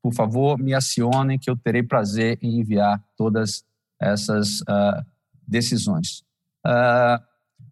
por 0.00 0.14
favor, 0.14 0.58
me 0.58 0.72
acionem 0.72 1.38
que 1.38 1.50
eu 1.50 1.56
terei 1.56 1.82
prazer 1.82 2.38
em 2.40 2.60
enviar 2.60 3.02
todas 3.16 3.64
essas 4.00 4.62
decisões. 5.48 6.22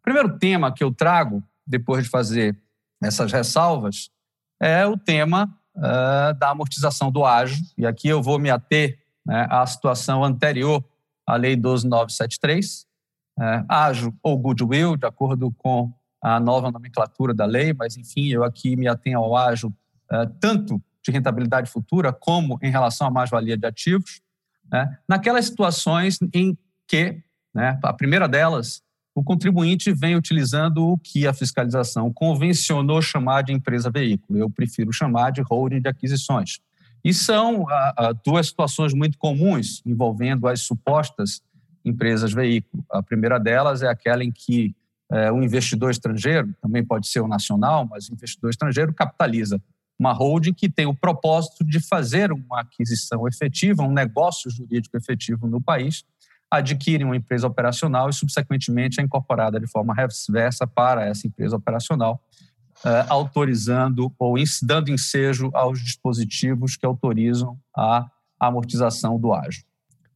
Primeiro 0.02 0.38
tema 0.38 0.72
que 0.72 0.82
eu 0.82 0.92
trago, 0.92 1.42
depois 1.66 2.04
de 2.04 2.10
fazer 2.10 2.58
essas 3.02 3.32
ressalvas 3.32 4.10
é 4.60 4.86
o 4.86 4.96
tema 4.96 5.52
uh, 5.76 6.34
da 6.38 6.50
amortização 6.50 7.10
do 7.10 7.24
ágio, 7.24 7.62
e 7.76 7.86
aqui 7.86 8.08
eu 8.08 8.22
vou 8.22 8.38
me 8.38 8.50
ater 8.50 8.98
né, 9.26 9.46
à 9.50 9.66
situação 9.66 10.24
anterior 10.24 10.84
à 11.26 11.36
Lei 11.36 11.56
12973, 11.56 12.86
uh, 13.38 13.42
ágio 13.68 14.14
ou 14.22 14.38
goodwill, 14.38 14.96
de 14.96 15.06
acordo 15.06 15.50
com 15.52 15.92
a 16.22 16.40
nova 16.40 16.70
nomenclatura 16.70 17.34
da 17.34 17.44
lei, 17.44 17.74
mas 17.74 17.96
enfim, 17.96 18.28
eu 18.28 18.44
aqui 18.44 18.76
me 18.76 18.88
atenho 18.88 19.18
ao 19.18 19.36
ágio 19.36 19.68
uh, 20.10 20.26
tanto 20.40 20.82
de 21.02 21.12
rentabilidade 21.12 21.70
futura 21.70 22.12
como 22.12 22.58
em 22.62 22.70
relação 22.70 23.06
à 23.06 23.10
mais-valia 23.10 23.58
de 23.58 23.66
ativos, 23.66 24.22
né, 24.72 24.98
naquelas 25.06 25.44
situações 25.44 26.18
em 26.32 26.56
que, 26.88 27.22
né, 27.54 27.78
a 27.82 27.92
primeira 27.92 28.26
delas, 28.26 28.82
o 29.14 29.22
contribuinte 29.22 29.92
vem 29.92 30.16
utilizando 30.16 30.88
o 30.88 30.98
que 30.98 31.26
a 31.26 31.32
fiscalização 31.32 32.12
convencionou 32.12 33.00
chamar 33.00 33.42
de 33.42 33.52
empresa 33.52 33.88
veículo. 33.88 34.38
Eu 34.38 34.50
prefiro 34.50 34.92
chamar 34.92 35.30
de 35.30 35.40
holding 35.40 35.80
de 35.80 35.88
aquisições. 35.88 36.58
E 37.04 37.14
são 37.14 37.68
ah, 37.68 37.94
ah, 37.96 38.12
duas 38.12 38.48
situações 38.48 38.92
muito 38.92 39.16
comuns 39.16 39.82
envolvendo 39.86 40.48
as 40.48 40.62
supostas 40.62 41.42
empresas 41.84 42.32
veículo. 42.32 42.84
A 42.90 43.02
primeira 43.02 43.38
delas 43.38 43.82
é 43.82 43.88
aquela 43.88 44.24
em 44.24 44.32
que 44.32 44.74
eh, 45.12 45.30
o 45.30 45.42
investidor 45.42 45.90
estrangeiro, 45.90 46.54
também 46.62 46.82
pode 46.82 47.06
ser 47.06 47.20
o 47.20 47.28
nacional, 47.28 47.86
mas 47.86 48.08
investidor 48.08 48.50
estrangeiro 48.50 48.92
capitaliza 48.92 49.60
uma 49.98 50.12
holding 50.12 50.52
que 50.52 50.68
tem 50.68 50.86
o 50.86 50.94
propósito 50.94 51.64
de 51.64 51.78
fazer 51.78 52.32
uma 52.32 52.62
aquisição 52.62 53.28
efetiva, 53.28 53.82
um 53.82 53.92
negócio 53.92 54.50
jurídico 54.50 54.96
efetivo 54.96 55.46
no 55.46 55.60
país, 55.60 56.04
adquire 56.58 57.04
uma 57.04 57.16
empresa 57.16 57.46
operacional 57.46 58.08
e, 58.08 58.12
subsequentemente, 58.12 59.00
é 59.00 59.04
incorporada 59.04 59.60
de 59.60 59.66
forma 59.66 59.94
reversa 59.94 60.66
para 60.66 61.04
essa 61.04 61.26
empresa 61.26 61.56
operacional, 61.56 62.20
eh, 62.84 63.06
autorizando 63.08 64.12
ou 64.18 64.34
dando 64.62 64.90
ensejo 64.90 65.50
aos 65.54 65.80
dispositivos 65.80 66.76
que 66.76 66.84
autorizam 66.84 67.58
a 67.76 68.06
amortização 68.38 69.18
do 69.18 69.32
ágio. 69.32 69.64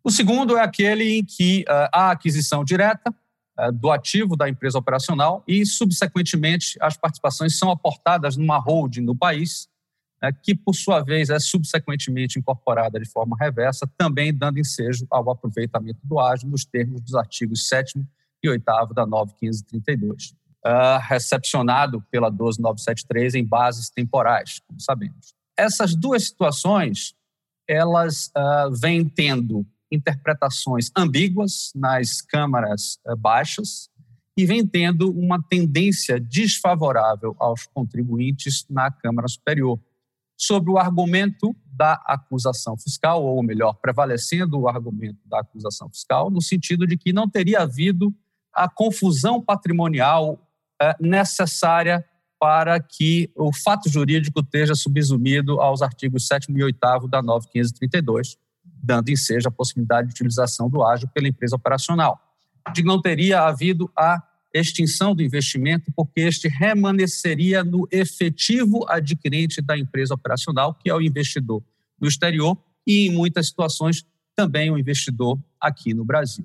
O 0.02 0.10
segundo 0.10 0.56
é 0.56 0.62
aquele 0.62 1.18
em 1.18 1.24
que 1.24 1.64
uh, 1.68 1.88
há 1.92 2.10
aquisição 2.10 2.64
direta 2.64 3.14
uh, 3.58 3.72
do 3.72 3.90
ativo 3.90 4.36
da 4.36 4.48
empresa 4.48 4.78
operacional 4.78 5.42
e, 5.46 5.66
subsequentemente, 5.66 6.78
as 6.80 6.96
participações 6.96 7.58
são 7.58 7.70
aportadas 7.70 8.36
numa 8.36 8.58
holding 8.58 9.02
no 9.02 9.16
país 9.16 9.68
né, 10.22 10.32
que, 10.42 10.54
por 10.54 10.74
sua 10.74 11.00
vez, 11.00 11.30
é 11.30 11.38
subsequentemente 11.38 12.38
incorporada 12.38 12.98
de 12.98 13.08
forma 13.08 13.36
reversa, 13.38 13.88
também 13.96 14.34
dando 14.34 14.58
ensejo 14.58 15.06
ao 15.10 15.30
aproveitamento 15.30 16.00
do 16.02 16.18
ágio 16.18 16.48
nos 16.48 16.64
termos 16.64 17.00
dos 17.00 17.14
artigos 17.14 17.68
7 17.68 18.04
e 18.42 18.48
8 18.48 18.64
da 18.94 19.06
9532, 19.06 20.30
uh, 20.64 20.98
recepcionado 21.08 22.02
pela 22.10 22.30
12973 22.30 23.34
em 23.34 23.44
bases 23.44 23.90
temporais, 23.90 24.60
como 24.66 24.80
sabemos. 24.80 25.34
Essas 25.56 25.94
duas 25.94 26.24
situações, 26.24 27.14
elas 27.66 28.28
uh, 28.28 28.72
vêm 28.80 29.08
tendo 29.08 29.66
interpretações 29.90 30.90
ambíguas 30.96 31.72
nas 31.74 32.20
câmaras 32.20 32.98
uh, 33.06 33.16
baixas 33.16 33.88
e 34.36 34.46
vem 34.46 34.64
tendo 34.64 35.10
uma 35.10 35.42
tendência 35.42 36.20
desfavorável 36.20 37.34
aos 37.40 37.66
contribuintes 37.66 38.64
na 38.70 38.88
Câmara 38.88 39.26
Superior 39.26 39.80
sobre 40.38 40.70
o 40.70 40.78
argumento 40.78 41.54
da 41.66 41.94
acusação 42.06 42.78
fiscal, 42.78 43.24
ou 43.24 43.42
melhor, 43.42 43.74
prevalecendo 43.74 44.58
o 44.58 44.68
argumento 44.68 45.18
da 45.26 45.40
acusação 45.40 45.90
fiscal, 45.90 46.30
no 46.30 46.40
sentido 46.40 46.86
de 46.86 46.96
que 46.96 47.12
não 47.12 47.28
teria 47.28 47.62
havido 47.62 48.14
a 48.54 48.68
confusão 48.68 49.42
patrimonial 49.42 50.40
é, 50.80 50.94
necessária 51.00 52.04
para 52.38 52.80
que 52.80 53.30
o 53.34 53.52
fato 53.52 53.88
jurídico 53.88 54.40
esteja 54.40 54.76
subsumido 54.76 55.60
aos 55.60 55.82
artigos 55.82 56.28
7 56.28 56.52
e 56.52 56.62
8 56.62 56.78
da 57.08 57.20
9532, 57.20 58.36
dando 58.64 59.10
ensejo 59.10 59.48
a 59.48 59.52
possibilidade 59.52 60.08
de 60.08 60.14
utilização 60.14 60.70
do 60.70 60.84
ágio 60.84 61.08
pela 61.12 61.26
empresa 61.26 61.56
operacional. 61.56 62.20
De 62.72 62.82
que 62.82 62.86
não 62.86 63.02
teria 63.02 63.42
havido 63.42 63.90
a 63.96 64.22
extinção 64.58 65.14
do 65.14 65.22
investimento, 65.22 65.92
porque 65.94 66.20
este 66.20 66.48
remanesceria 66.48 67.62
no 67.62 67.86
efetivo 67.90 68.84
adquirente 68.88 69.60
da 69.60 69.76
empresa 69.76 70.14
operacional, 70.14 70.74
que 70.74 70.90
é 70.90 70.94
o 70.94 71.00
investidor 71.00 71.62
no 72.00 72.08
exterior 72.08 72.56
e, 72.86 73.06
em 73.06 73.12
muitas 73.12 73.48
situações, 73.48 74.04
também 74.34 74.70
o 74.70 74.78
investidor 74.78 75.38
aqui 75.60 75.92
no 75.92 76.04
Brasil. 76.04 76.44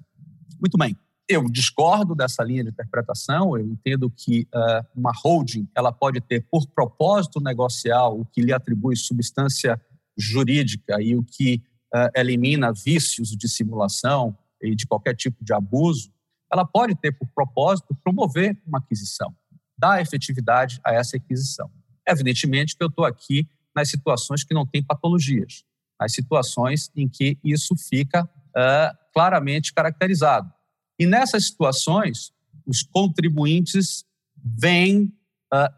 Muito 0.60 0.78
bem. 0.78 0.98
eu 1.28 1.50
discordo 1.50 2.14
dessa 2.16 2.44
linha 2.44 2.64
de 2.64 2.70
interpretação. 2.70 3.58
Eu 3.58 3.66
entendo 3.66 4.10
que 4.10 4.48
uh, 4.54 4.86
uma 4.96 5.12
holding 5.24 5.68
ela 5.76 5.92
pode 5.92 6.20
ter 6.22 6.46
por 6.50 6.68
propósito 6.68 7.40
negocial 7.40 8.20
o 8.20 8.26
que 8.26 8.42
lhe 8.42 8.52
atribui 8.52 8.96
substância 8.96 9.80
jurídica 10.18 11.02
e 11.02 11.16
o 11.16 11.24
que 11.24 11.62
uh, 11.94 12.10
elimina 12.16 12.74
vícios 12.74 13.30
de 13.30 13.48
simulação 13.48 14.38
e 14.62 14.76
de 14.76 14.86
qualquer 14.86 15.16
tipo 15.16 15.44
de 15.44 15.54
abuso. 15.54 16.12
Ela 16.54 16.66
pode 16.66 16.94
ter 16.94 17.12
por 17.12 17.28
propósito 17.34 17.98
promover 18.04 18.56
uma 18.68 18.78
aquisição, 18.78 19.36
dar 19.76 20.00
efetividade 20.00 20.80
a 20.86 20.94
essa 20.94 21.18
aquisição. 21.18 21.72
Evidentemente 22.08 22.78
que 22.78 22.84
eu 22.84 22.90
estou 22.90 23.06
aqui 23.06 23.50
nas 23.76 23.90
situações 23.90 24.44
que 24.44 24.54
não 24.54 24.64
têm 24.64 24.84
patologias, 24.84 25.64
nas 26.00 26.14
situações 26.14 26.92
em 26.96 27.10
que 27.10 27.40
isso 27.44 27.76
fica 27.76 28.24
uh, 28.24 28.98
claramente 29.12 29.74
caracterizado. 29.74 30.54
E 31.00 31.08
nessas 31.08 31.48
situações, 31.48 32.32
os 32.68 32.84
contribuintes 32.84 34.06
vêm 34.38 35.12
uh, 35.52 35.74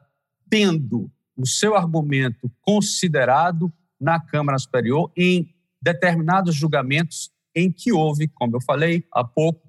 tendo 0.49 1.09
o 1.37 1.47
seu 1.47 1.73
argumento 1.73 2.51
considerado 2.61 3.71
na 3.99 4.19
Câmara 4.19 4.59
Superior 4.59 5.09
em 5.15 5.53
determinados 5.81 6.53
julgamentos 6.53 7.31
em 7.55 7.71
que 7.71 7.93
houve, 7.93 8.27
como 8.27 8.57
eu 8.57 8.61
falei 8.61 9.05
há 9.11 9.23
pouco, 9.23 9.64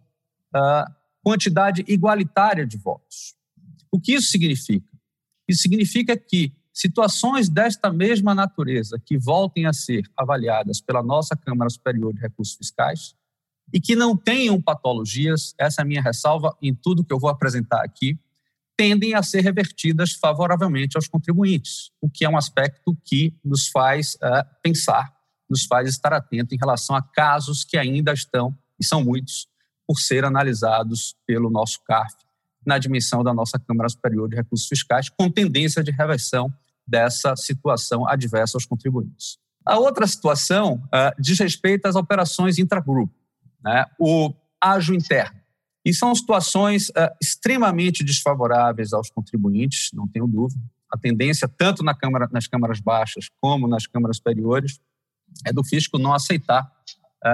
quantidade 1.22 1.84
igualitária 1.88 2.66
de 2.66 2.76
votos. 2.76 3.34
O 3.90 4.00
que 4.00 4.14
isso 4.14 4.28
significa? 4.28 4.88
Isso 5.48 5.62
significa 5.62 6.16
que 6.16 6.52
situações 6.72 7.48
desta 7.48 7.90
mesma 7.90 8.34
natureza 8.34 9.00
que 9.04 9.16
voltem 9.16 9.66
a 9.66 9.72
ser 9.72 10.08
avaliadas 10.16 10.80
pela 10.80 11.02
nossa 11.02 11.34
Câmara 11.34 11.70
Superior 11.70 12.12
de 12.12 12.20
Recursos 12.20 12.54
Fiscais 12.54 13.14
e 13.72 13.80
que 13.80 13.96
não 13.96 14.16
tenham 14.16 14.60
patologias, 14.60 15.54
essa 15.58 15.80
é 15.80 15.82
a 15.82 15.86
minha 15.86 16.02
ressalva 16.02 16.56
em 16.60 16.74
tudo 16.74 17.04
que 17.04 17.12
eu 17.12 17.18
vou 17.18 17.30
apresentar 17.30 17.82
aqui, 17.82 18.18
tendem 18.76 19.14
a 19.14 19.22
ser 19.22 19.40
revertidas 19.40 20.12
favoravelmente 20.12 20.96
aos 20.96 21.08
contribuintes, 21.08 21.90
o 22.00 22.10
que 22.10 22.24
é 22.24 22.28
um 22.28 22.36
aspecto 22.36 22.96
que 23.04 23.34
nos 23.42 23.68
faz 23.68 24.14
uh, 24.16 24.46
pensar, 24.62 25.12
nos 25.48 25.64
faz 25.64 25.88
estar 25.88 26.12
atento 26.12 26.54
em 26.54 26.58
relação 26.58 26.94
a 26.94 27.02
casos 27.02 27.64
que 27.64 27.78
ainda 27.78 28.12
estão, 28.12 28.56
e 28.78 28.84
são 28.84 29.02
muitos, 29.02 29.48
por 29.86 29.98
ser 29.98 30.24
analisados 30.24 31.14
pelo 31.26 31.50
nosso 31.50 31.80
CARF 31.84 32.14
na 32.64 32.78
dimensão 32.78 33.22
da 33.22 33.32
nossa 33.32 33.58
Câmara 33.58 33.88
Superior 33.88 34.28
de 34.28 34.34
Recursos 34.34 34.66
Fiscais, 34.66 35.08
com 35.08 35.30
tendência 35.30 35.84
de 35.84 35.92
reversão 35.92 36.52
dessa 36.86 37.36
situação 37.36 38.08
adversa 38.08 38.56
aos 38.56 38.66
contribuintes. 38.66 39.38
A 39.64 39.78
outra 39.78 40.06
situação 40.06 40.82
uh, 40.86 41.20
diz 41.20 41.38
respeito 41.38 41.86
às 41.86 41.96
operações 41.96 42.58
intragrupo 42.58 43.12
né, 43.62 43.84
o 43.98 44.32
ágio 44.60 44.94
interno. 44.94 45.36
E 45.84 45.92
são 45.92 46.14
situações 46.14 46.88
uh, 46.90 47.10
extremamente 47.20 48.04
desfavoráveis 48.04 48.92
aos 48.92 49.10
contribuintes, 49.10 49.90
não 49.92 50.06
tenho 50.06 50.26
dúvida. 50.26 50.60
A 50.92 50.96
tendência, 50.96 51.48
tanto 51.48 51.82
na 51.82 51.94
câmara, 51.94 52.28
nas 52.30 52.46
câmaras 52.46 52.80
baixas 52.80 53.28
como 53.40 53.66
nas 53.66 53.86
câmaras 53.86 54.16
superiores, 54.18 54.80
é 55.44 55.52
do 55.52 55.64
fisco 55.64 55.98
não 55.98 56.14
aceitar 56.14 56.70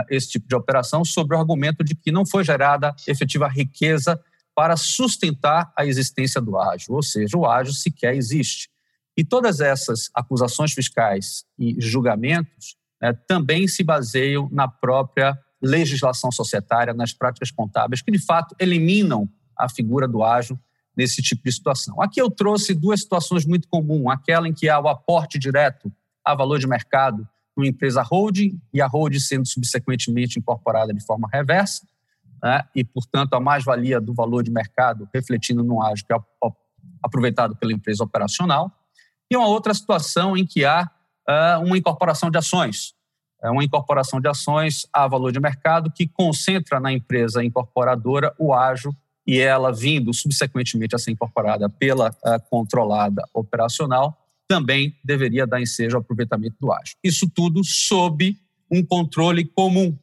esse 0.08 0.30
tipo 0.30 0.48
de 0.48 0.54
operação 0.54 1.04
sob 1.04 1.34
o 1.34 1.38
argumento 1.38 1.84
de 1.84 1.94
que 1.94 2.10
não 2.10 2.24
foi 2.24 2.44
gerada 2.44 2.94
efetiva 3.06 3.48
riqueza 3.48 4.20
para 4.54 4.76
sustentar 4.76 5.72
a 5.76 5.84
existência 5.84 6.40
do 6.40 6.58
ágio, 6.58 6.94
ou 6.94 7.02
seja, 7.02 7.36
o 7.36 7.46
ágio 7.46 7.72
sequer 7.72 8.14
existe. 8.14 8.68
E 9.16 9.24
todas 9.24 9.60
essas 9.60 10.10
acusações 10.14 10.72
fiscais 10.72 11.44
e 11.58 11.76
julgamentos 11.78 12.76
né, 13.00 13.12
também 13.26 13.66
se 13.66 13.82
baseiam 13.82 14.48
na 14.50 14.68
própria 14.68 15.38
legislação 15.60 16.32
societária, 16.32 16.92
nas 16.92 17.12
práticas 17.12 17.50
contábeis, 17.50 18.02
que 18.02 18.10
de 18.10 18.18
fato 18.18 18.54
eliminam 18.58 19.28
a 19.56 19.68
figura 19.68 20.08
do 20.08 20.22
ágio 20.22 20.58
nesse 20.96 21.22
tipo 21.22 21.44
de 21.44 21.52
situação. 21.52 22.00
Aqui 22.00 22.20
eu 22.20 22.30
trouxe 22.30 22.74
duas 22.74 23.00
situações 23.00 23.46
muito 23.46 23.68
comuns: 23.68 24.10
aquela 24.10 24.48
em 24.48 24.52
que 24.52 24.68
há 24.68 24.80
o 24.80 24.88
aporte 24.88 25.38
direto 25.38 25.92
a 26.24 26.34
valor 26.34 26.58
de 26.58 26.66
mercado 26.66 27.26
numa 27.56 27.66
empresa 27.66 28.02
holding 28.02 28.60
e 28.72 28.80
a 28.80 28.86
holding 28.86 29.20
sendo 29.20 29.46
subsequentemente 29.46 30.38
incorporada 30.38 30.92
de 30.92 31.04
forma 31.04 31.28
reversa, 31.32 31.86
né, 32.42 32.62
e, 32.74 32.82
portanto, 32.82 33.34
a 33.34 33.40
mais-valia 33.40 34.00
do 34.00 34.12
valor 34.14 34.42
de 34.42 34.50
mercado 34.50 35.08
refletindo 35.14 35.62
no 35.62 35.82
ágio 35.82 36.04
que 36.04 36.12
é 36.12 36.16
aproveitado 37.02 37.54
pela 37.56 37.72
empresa 37.72 38.02
operacional, 38.02 38.70
e 39.30 39.36
uma 39.36 39.46
outra 39.46 39.72
situação 39.72 40.36
em 40.36 40.44
que 40.44 40.64
há 40.64 40.90
uh, 41.28 41.64
uma 41.64 41.78
incorporação 41.78 42.30
de 42.30 42.38
ações, 42.38 42.94
é 43.42 43.50
uma 43.50 43.64
incorporação 43.64 44.20
de 44.20 44.28
ações 44.28 44.86
a 44.92 45.08
valor 45.08 45.32
de 45.32 45.40
mercado 45.40 45.90
que 45.90 46.06
concentra 46.06 46.78
na 46.78 46.92
empresa 46.92 47.42
incorporadora 47.42 48.32
o 48.38 48.54
ágio 48.54 48.94
e 49.26 49.38
ela 49.38 49.72
vindo 49.72 50.14
subsequentemente 50.14 50.94
a 50.94 50.98
ser 50.98 51.10
incorporada 51.10 51.68
pela 51.68 52.14
controlada 52.48 53.24
operacional, 53.34 54.16
também 54.52 54.94
deveria 55.02 55.46
dar 55.46 55.62
ensejo 55.62 55.96
ao 55.96 56.02
aproveitamento 56.02 56.56
do 56.60 56.70
ágio. 56.70 56.94
Isso 57.02 57.26
tudo 57.26 57.64
sob 57.64 58.36
um 58.70 58.84
controle 58.84 59.46
comum 59.46 59.98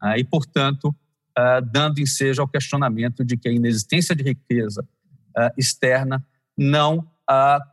uh, 0.00 0.16
e, 0.16 0.22
portanto, 0.22 0.94
uh, 1.36 1.60
dando 1.72 1.98
ensejo 1.98 2.40
ao 2.40 2.46
questionamento 2.46 3.24
de 3.24 3.36
que 3.36 3.48
a 3.48 3.52
inexistência 3.52 4.14
de 4.14 4.22
riqueza 4.22 4.86
externa 5.56 6.22
não 6.56 7.10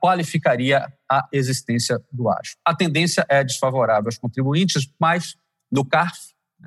qualificaria 0.01 0.89
a 1.11 1.27
existência 1.33 2.01
do 2.09 2.29
ágio. 2.29 2.55
A 2.63 2.73
tendência 2.73 3.25
é 3.27 3.43
desfavorável 3.43 4.07
aos 4.07 4.17
contribuintes, 4.17 4.89
mas 4.97 5.35
no 5.69 5.83
CARF, 5.83 6.17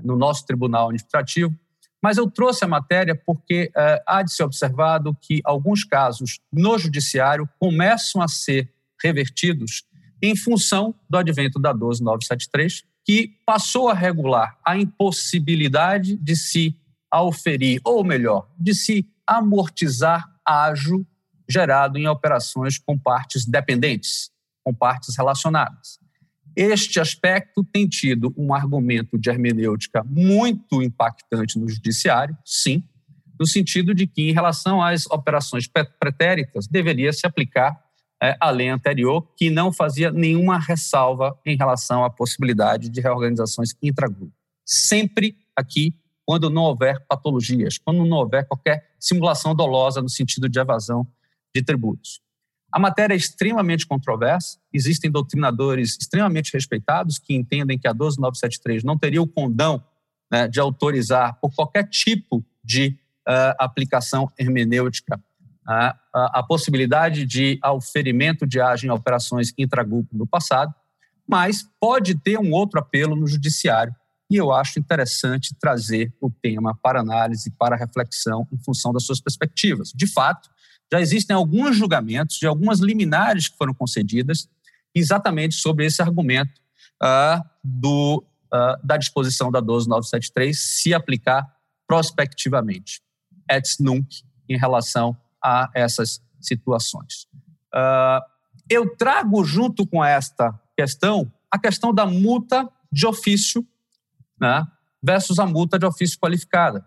no 0.05 0.15
nosso 0.15 0.45
Tribunal 0.45 0.89
Administrativo, 0.89 1.57
mas 2.03 2.19
eu 2.19 2.29
trouxe 2.31 2.65
a 2.65 2.69
matéria 2.69 3.15
porque 3.15 3.71
eh, 3.75 4.03
há 4.07 4.23
de 4.23 4.35
ser 4.35 4.43
observado 4.43 5.17
que 5.21 5.41
alguns 5.45 5.85
casos 5.85 6.41
no 6.53 6.77
judiciário 6.77 7.49
começam 7.59 8.21
a 8.21 8.27
ser 8.27 8.71
revertidos 9.03 9.85
em 10.23 10.37
função 10.37 10.95
do 11.11 11.19
advento 11.19 11.59
da 11.59 11.73
12973, 11.73 12.85
que 13.05 13.37
passou 13.45 13.89
a 13.89 13.95
regular 13.95 14.57
a 14.65 14.77
impossibilidade 14.77 16.17
de 16.17 16.37
se 16.37 16.77
auferir, 17.11 17.81
ou 17.85 18.05
melhor, 18.05 18.49
de 18.59 18.75
se 18.75 19.07
amortizar 19.27 20.33
ágio 20.45 21.07
gerado 21.49 21.99
em 21.99 22.07
operações 22.07 22.79
com 22.79 22.97
partes 22.97 23.45
dependentes, 23.45 24.31
com 24.65 24.73
partes 24.73 25.17
relacionadas. 25.17 25.99
Este 26.55 27.01
aspecto 27.01 27.65
tem 27.65 27.89
tido 27.89 28.33
um 28.37 28.55
argumento 28.55 29.19
de 29.19 29.31
hermenêutica 29.31 30.05
muito 30.05 30.83
impactante 30.83 31.59
no 31.59 31.69
judiciário, 31.69 32.37
sim, 32.45 32.85
no 33.39 33.47
sentido 33.47 33.95
de 33.95 34.07
que, 34.07 34.29
em 34.29 34.33
relação 34.33 34.83
às 34.83 35.07
operações 35.07 35.67
pretéritas, 35.99 36.67
deveria 36.67 37.13
se 37.13 37.27
aplicar 37.27 37.83
é, 38.23 38.37
a 38.39 38.51
lei 38.51 38.69
anterior, 38.69 39.27
que 39.37 39.51
não 39.51 39.73
fazia 39.73 40.13
nenhuma 40.13 40.59
ressalva 40.59 41.37
em 41.45 41.57
relação 41.57 42.05
à 42.05 42.11
possibilidade 42.11 42.89
de 42.89 43.01
reorganizações 43.01 43.75
intragrupo. 43.83 44.33
Sempre 44.65 45.37
aqui, 45.57 45.93
quando 46.25 46.49
não 46.49 46.63
houver 46.63 47.05
patologias, 47.09 47.79
quando 47.79 48.05
não 48.05 48.19
houver 48.19 48.47
qualquer 48.47 48.93
simulação 48.99 49.57
dolosa 49.57 50.01
no 50.01 50.09
sentido 50.09 50.49
de 50.49 50.61
evasão 50.61 51.05
de 51.55 51.63
tributos. 51.63 52.21
A 52.71 52.79
matéria 52.79 53.13
é 53.13 53.17
extremamente 53.17 53.87
controversa, 53.87 54.57
existem 54.73 55.11
doutrinadores 55.11 55.99
extremamente 56.01 56.53
respeitados 56.55 57.19
que 57.19 57.35
entendem 57.35 57.79
que 57.79 57.89
a 57.89 57.93
12973 57.93 58.85
não 58.85 58.97
teria 58.97 59.21
o 59.21 59.27
condão 59.27 59.85
né, 60.31 60.49
de 60.49 60.61
autorizar, 60.61 61.39
por 61.41 61.53
qualquer 61.55 61.87
tipo 61.89 62.43
de 62.65 62.97
uh, 63.29 63.55
aplicação 63.59 64.31
hermenêutica, 64.39 65.23
uh, 65.69 65.95
a 66.13 66.43
possibilidade 66.43 67.25
de 67.25 67.59
auferimento 67.63 68.47
de 68.47 68.61
agem 68.61 68.89
em 68.89 68.93
operações 68.93 69.53
intragrupo 69.57 70.17
no 70.17 70.27
passado, 70.27 70.75
mas 71.29 71.65
pode 71.81 72.15
ter 72.17 72.39
um 72.39 72.53
outro 72.53 72.81
apelo 72.81 73.17
no 73.17 73.27
judiciário, 73.27 73.95
e 74.31 74.37
eu 74.37 74.51
acho 74.51 74.79
interessante 74.79 75.55
trazer 75.61 76.13
o 76.21 76.31
tema 76.31 76.77
para 76.83 77.01
análise, 77.01 77.51
para 77.51 77.77
reflexão, 77.77 78.49
em 78.51 78.59
função 78.59 78.93
das 78.93 79.05
suas 79.05 79.21
perspectivas. 79.21 79.93
De 79.95 80.07
fato, 80.07 80.49
já 80.91 81.01
existem 81.01 81.37
alguns 81.37 81.77
julgamentos 81.77 82.37
de 82.39 82.47
algumas 82.47 82.81
liminares 82.81 83.49
que 83.49 83.57
foram 83.57 83.75
concedidas 83.75 84.49
exatamente 84.95 85.55
sobre 85.55 85.87
esse 85.87 86.03
argumento 86.03 86.61
uh, 87.03 87.43
do, 87.63 88.25
uh, 88.53 88.87
da 88.87 88.97
disposição 88.97 89.51
da 89.51 89.61
12973 89.61 90.59
se 90.59 90.95
aplicar 90.95 91.47
prospectivamente, 91.87 93.03
et 93.51 93.63
nunc, 93.81 94.23
em 94.49 94.57
relação 94.57 95.17
a 95.43 95.71
essas 95.75 96.21
situações. 96.41 97.27
Uh, 97.75 98.23
eu 98.69 98.97
trago 98.97 99.45
junto 99.45 99.87
com 99.87 100.05
esta 100.05 100.59
questão 100.77 101.33
a 101.51 101.59
questão 101.59 101.93
da 101.93 102.07
multa 102.07 102.67
de 102.91 103.07
ofício 103.07 103.67
né, 104.41 104.67
versus 105.03 105.39
a 105.39 105.47
multa 105.47 105.79
de 105.79 105.85
ofício 105.85 106.19
qualificada. 106.19 106.87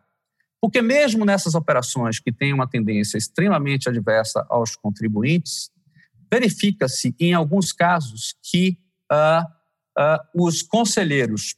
Porque, 0.60 0.82
mesmo 0.82 1.24
nessas 1.24 1.54
operações 1.54 2.20
que 2.20 2.32
têm 2.32 2.52
uma 2.52 2.68
tendência 2.68 3.18
extremamente 3.18 3.88
adversa 3.88 4.44
aos 4.50 4.76
contribuintes, 4.76 5.70
verifica-se, 6.32 7.16
em 7.20 7.36
alguns 7.36 7.72
casos, 7.72 8.36
que 8.42 8.80
uh, 9.12 9.46
uh, 10.00 10.48
os 10.48 10.64
conselheiros 10.64 11.56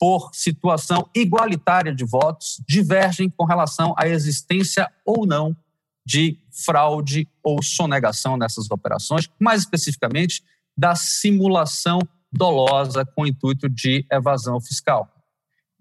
por 0.00 0.30
situação 0.32 1.08
igualitária 1.14 1.94
de 1.94 2.06
votos, 2.06 2.62
divergem 2.66 3.28
com 3.28 3.44
relação 3.44 3.94
à 3.98 4.08
existência 4.08 4.90
ou 5.04 5.26
não 5.26 5.54
de 6.04 6.38
fraude 6.64 7.28
ou 7.42 7.62
sonegação 7.62 8.36
nessas 8.36 8.70
operações, 8.70 9.28
mais 9.38 9.62
especificamente 9.62 10.42
da 10.76 10.94
simulação 10.94 12.00
dolosa 12.32 13.04
com 13.04 13.26
intuito 13.26 13.68
de 13.68 14.06
evasão 14.10 14.60
fiscal. 14.60 15.08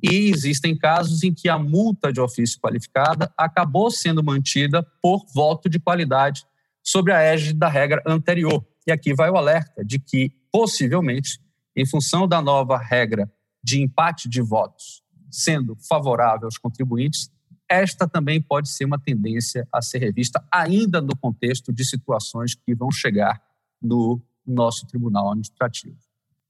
E 0.02 0.30
existem 0.30 0.78
casos 0.78 1.24
em 1.24 1.34
que 1.34 1.50
a 1.50 1.58
multa 1.58 2.12
de 2.12 2.22
ofício 2.22 2.60
qualificada 2.60 3.32
acabou 3.38 3.92
sendo 3.92 4.24
mantida 4.24 4.82
por 5.02 5.26
voto 5.34 5.70
de 5.70 5.80
qualidade 5.80 6.46
sobre 6.82 7.12
a 7.12 7.20
égide 7.20 7.54
da 7.54 7.68
regra 7.68 8.02
anterior. 8.06 8.66
E 8.88 8.92
aqui 8.92 9.14
vai 9.14 9.30
o 9.30 9.38
alerta 9.38 9.84
de 9.84 10.00
que, 10.00 10.32
possivelmente, 10.52 11.40
em 11.76 11.86
função 11.86 12.28
da 12.28 12.42
nova 12.42 12.78
regra 12.78 13.30
de 13.64 13.82
empate 13.82 14.30
de 14.30 14.42
votos 14.42 15.04
sendo 15.32 15.76
favorável 15.88 16.46
aos 16.46 16.58
contribuintes, 16.58 17.32
esta 17.70 18.08
também 18.08 18.42
pode 18.42 18.70
ser 18.70 18.86
uma 18.86 18.98
tendência 18.98 19.68
a 19.72 19.82
ser 19.82 20.00
revista, 20.00 20.44
ainda 20.52 21.00
no 21.00 21.16
contexto 21.16 21.72
de 21.72 21.86
situações 21.86 22.56
que 22.56 22.74
vão 22.74 22.92
chegar 22.92 23.42
no 23.82 24.20
nosso 24.46 24.88
tribunal 24.88 25.30
administrativo. 25.30 25.96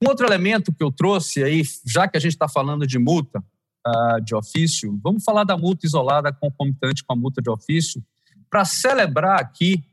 Um 0.01 0.07
outro 0.07 0.25
elemento 0.25 0.71
que 0.71 0.81
eu 0.81 0.91
trouxe 0.91 1.43
aí, 1.43 1.61
já 1.85 2.07
que 2.07 2.15
a 2.15 2.19
gente 2.21 2.31
está 2.31 2.47
falando 2.47 2.87
de 2.87 2.97
multa 2.97 3.43
uh, 3.85 4.21
de 4.23 4.33
ofício, 4.33 4.97
vamos 5.03 5.23
falar 5.23 5.43
da 5.43 5.57
multa 5.57 5.85
isolada 5.85 6.31
concomitante 6.31 7.03
com 7.03 7.11
a 7.11 7.15
multa 7.15 7.41
de 7.41 7.49
ofício, 7.49 8.01
para 8.49 8.63
celebrar 8.63 9.39
aqui 9.39 9.83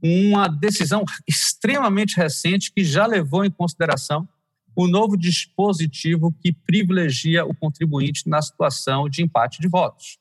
uma 0.00 0.46
decisão 0.46 1.04
extremamente 1.26 2.16
recente 2.16 2.72
que 2.72 2.84
já 2.84 3.06
levou 3.06 3.44
em 3.44 3.50
consideração 3.50 4.28
o 4.74 4.86
novo 4.86 5.16
dispositivo 5.16 6.32
que 6.40 6.52
privilegia 6.52 7.44
o 7.44 7.54
contribuinte 7.54 8.28
na 8.28 8.40
situação 8.40 9.08
de 9.08 9.22
empate 9.22 9.60
de 9.60 9.68
votos. 9.68 10.18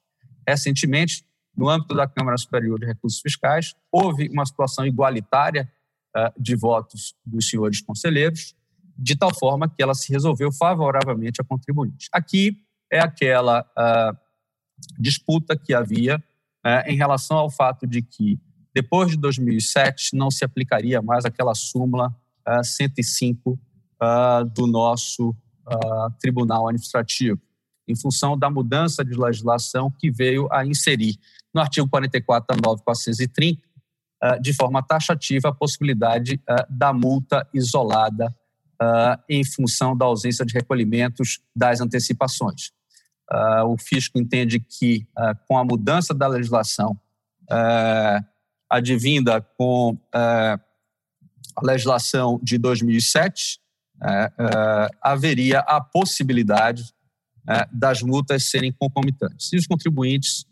Recentemente, 0.48 1.24
no 1.56 1.70
âmbito 1.70 1.96
da 1.96 2.08
Câmara 2.08 2.38
Superior 2.38 2.80
de 2.80 2.86
Recursos 2.86 3.22
Fiscais, 3.22 3.76
houve 3.92 4.30
uma 4.30 4.46
situação 4.46 4.86
igualitária 4.86 5.72
uh, 6.16 6.42
de 6.42 6.56
votos 6.56 7.16
dos 7.26 7.50
senhores 7.50 7.82
conselheiros, 7.82 8.56
de 8.98 9.16
tal 9.16 9.34
forma 9.34 9.70
que 9.70 9.82
ela 9.82 9.94
se 9.94 10.12
resolveu 10.12 10.52
favoravelmente 10.52 11.42
a 11.42 11.44
contribuinte. 11.44 12.08
Aqui 12.12 12.66
é 12.92 13.00
aquela 13.00 13.62
uh, 13.62 14.18
disputa 14.98 15.58
que 15.58 15.74
havia 15.74 16.18
uh, 16.18 16.90
em 16.90 16.96
relação 16.96 17.38
ao 17.38 17.50
fato 17.50 17.86
de 17.86 18.02
que, 18.02 18.40
depois 18.74 19.12
de 19.12 19.18
2007, 19.18 20.16
não 20.16 20.30
se 20.32 20.44
aplicaria 20.46 21.02
mais 21.02 21.26
aquela 21.26 21.54
súmula 21.56 22.16
uh, 22.48 22.64
105 22.64 23.60
do 24.54 24.68
nosso 24.68 25.34
Tribunal 26.20 26.68
Administrativo, 26.68 27.42
em 27.88 27.96
função 27.96 28.38
da 28.38 28.50
mudança 28.50 29.04
de 29.04 29.14
legislação 29.14 29.92
que 29.92 30.12
veio 30.12 30.48
a 30.52 30.66
inserir 30.66 31.18
no 31.54 31.62
artigo 31.62 31.88
44 31.88 32.48
da 32.48 32.68
9430, 32.68 33.62
de 34.42 34.54
forma 34.54 34.82
taxativa, 34.82 35.50
a 35.50 35.54
possibilidade 35.54 36.42
da 36.70 36.92
multa 36.92 37.48
isolada 37.54 38.34
uh, 38.82 39.22
em 39.30 39.44
função 39.44 39.96
da 39.96 40.06
ausência 40.06 40.46
de 40.46 40.54
recolhimentos 40.54 41.40
das 41.56 41.82
antecipações. 41.82 42.72
Uh, 43.32 43.66
o 43.68 43.78
fisco 43.78 44.20
entende 44.20 44.60
que, 44.60 45.08
com 45.48 45.58
a 45.58 45.64
mudança 45.64 46.14
da 46.14 46.28
legislação 46.28 47.00
advinda 48.70 49.42
com 49.42 49.98
a 50.14 50.60
legislação 51.62 52.40
de 52.42 52.58
2007, 52.58 53.60
haveria 55.02 55.60
a 55.60 55.80
possibilidade 55.80 56.95
das 57.72 58.02
multas 58.02 58.50
serem 58.50 58.72
concomitantes. 58.72 59.52
E 59.54 59.58
os 59.58 59.68
contribuintes 59.68 60.46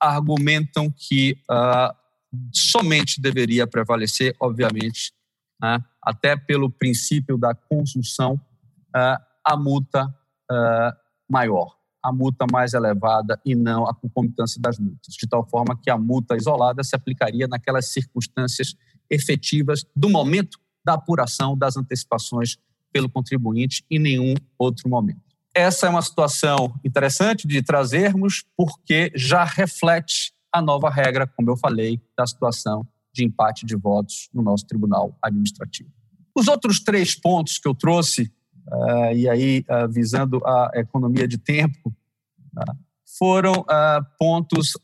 argumentam 0.00 0.90
que 0.90 1.36
somente 2.52 3.20
deveria 3.20 3.66
prevalecer, 3.66 4.34
obviamente, 4.40 5.12
né, 5.60 5.82
até 6.02 6.36
pelo 6.36 6.70
princípio 6.70 7.38
da 7.38 7.54
consunção, 7.54 8.40
a 9.44 9.56
multa 9.56 10.06
maior, 11.28 11.74
a 12.02 12.12
multa 12.12 12.46
mais 12.52 12.72
elevada 12.72 13.40
e 13.44 13.54
não 13.54 13.86
a 13.86 13.94
concomitância 13.94 14.60
das 14.60 14.78
multas, 14.78 15.14
de 15.14 15.26
tal 15.26 15.44
forma 15.48 15.76
que 15.82 15.90
a 15.90 15.98
multa 15.98 16.36
isolada 16.36 16.84
se 16.84 16.94
aplicaria 16.94 17.48
naquelas 17.48 17.92
circunstâncias 17.92 18.76
efetivas 19.10 19.84
do 19.94 20.08
momento 20.08 20.58
da 20.84 20.94
apuração 20.94 21.58
das 21.58 21.76
antecipações 21.76 22.58
pelo 22.92 23.10
contribuinte 23.10 23.84
em 23.90 23.98
nenhum 23.98 24.34
outro 24.56 24.88
momento. 24.88 25.25
Essa 25.56 25.86
é 25.86 25.88
uma 25.88 26.02
situação 26.02 26.78
interessante 26.84 27.48
de 27.48 27.62
trazermos 27.62 28.44
porque 28.54 29.10
já 29.14 29.42
reflete 29.42 30.34
a 30.52 30.60
nova 30.60 30.90
regra, 30.90 31.26
como 31.26 31.50
eu 31.50 31.56
falei, 31.56 31.98
da 32.14 32.26
situação 32.26 32.86
de 33.10 33.24
empate 33.24 33.64
de 33.64 33.74
votos 33.74 34.28
no 34.34 34.42
nosso 34.42 34.66
tribunal 34.66 35.16
administrativo. 35.22 35.88
Os 36.34 36.46
outros 36.46 36.78
três 36.78 37.14
pontos 37.14 37.58
que 37.58 37.66
eu 37.66 37.74
trouxe, 37.74 38.30
uh, 38.68 39.14
e 39.14 39.26
aí 39.30 39.64
uh, 39.70 39.90
visando 39.90 40.44
a 40.44 40.72
economia 40.74 41.26
de 41.26 41.38
tempo, 41.38 41.88
uh, 41.88 42.76
foram 43.18 43.64
pontos 44.18 44.76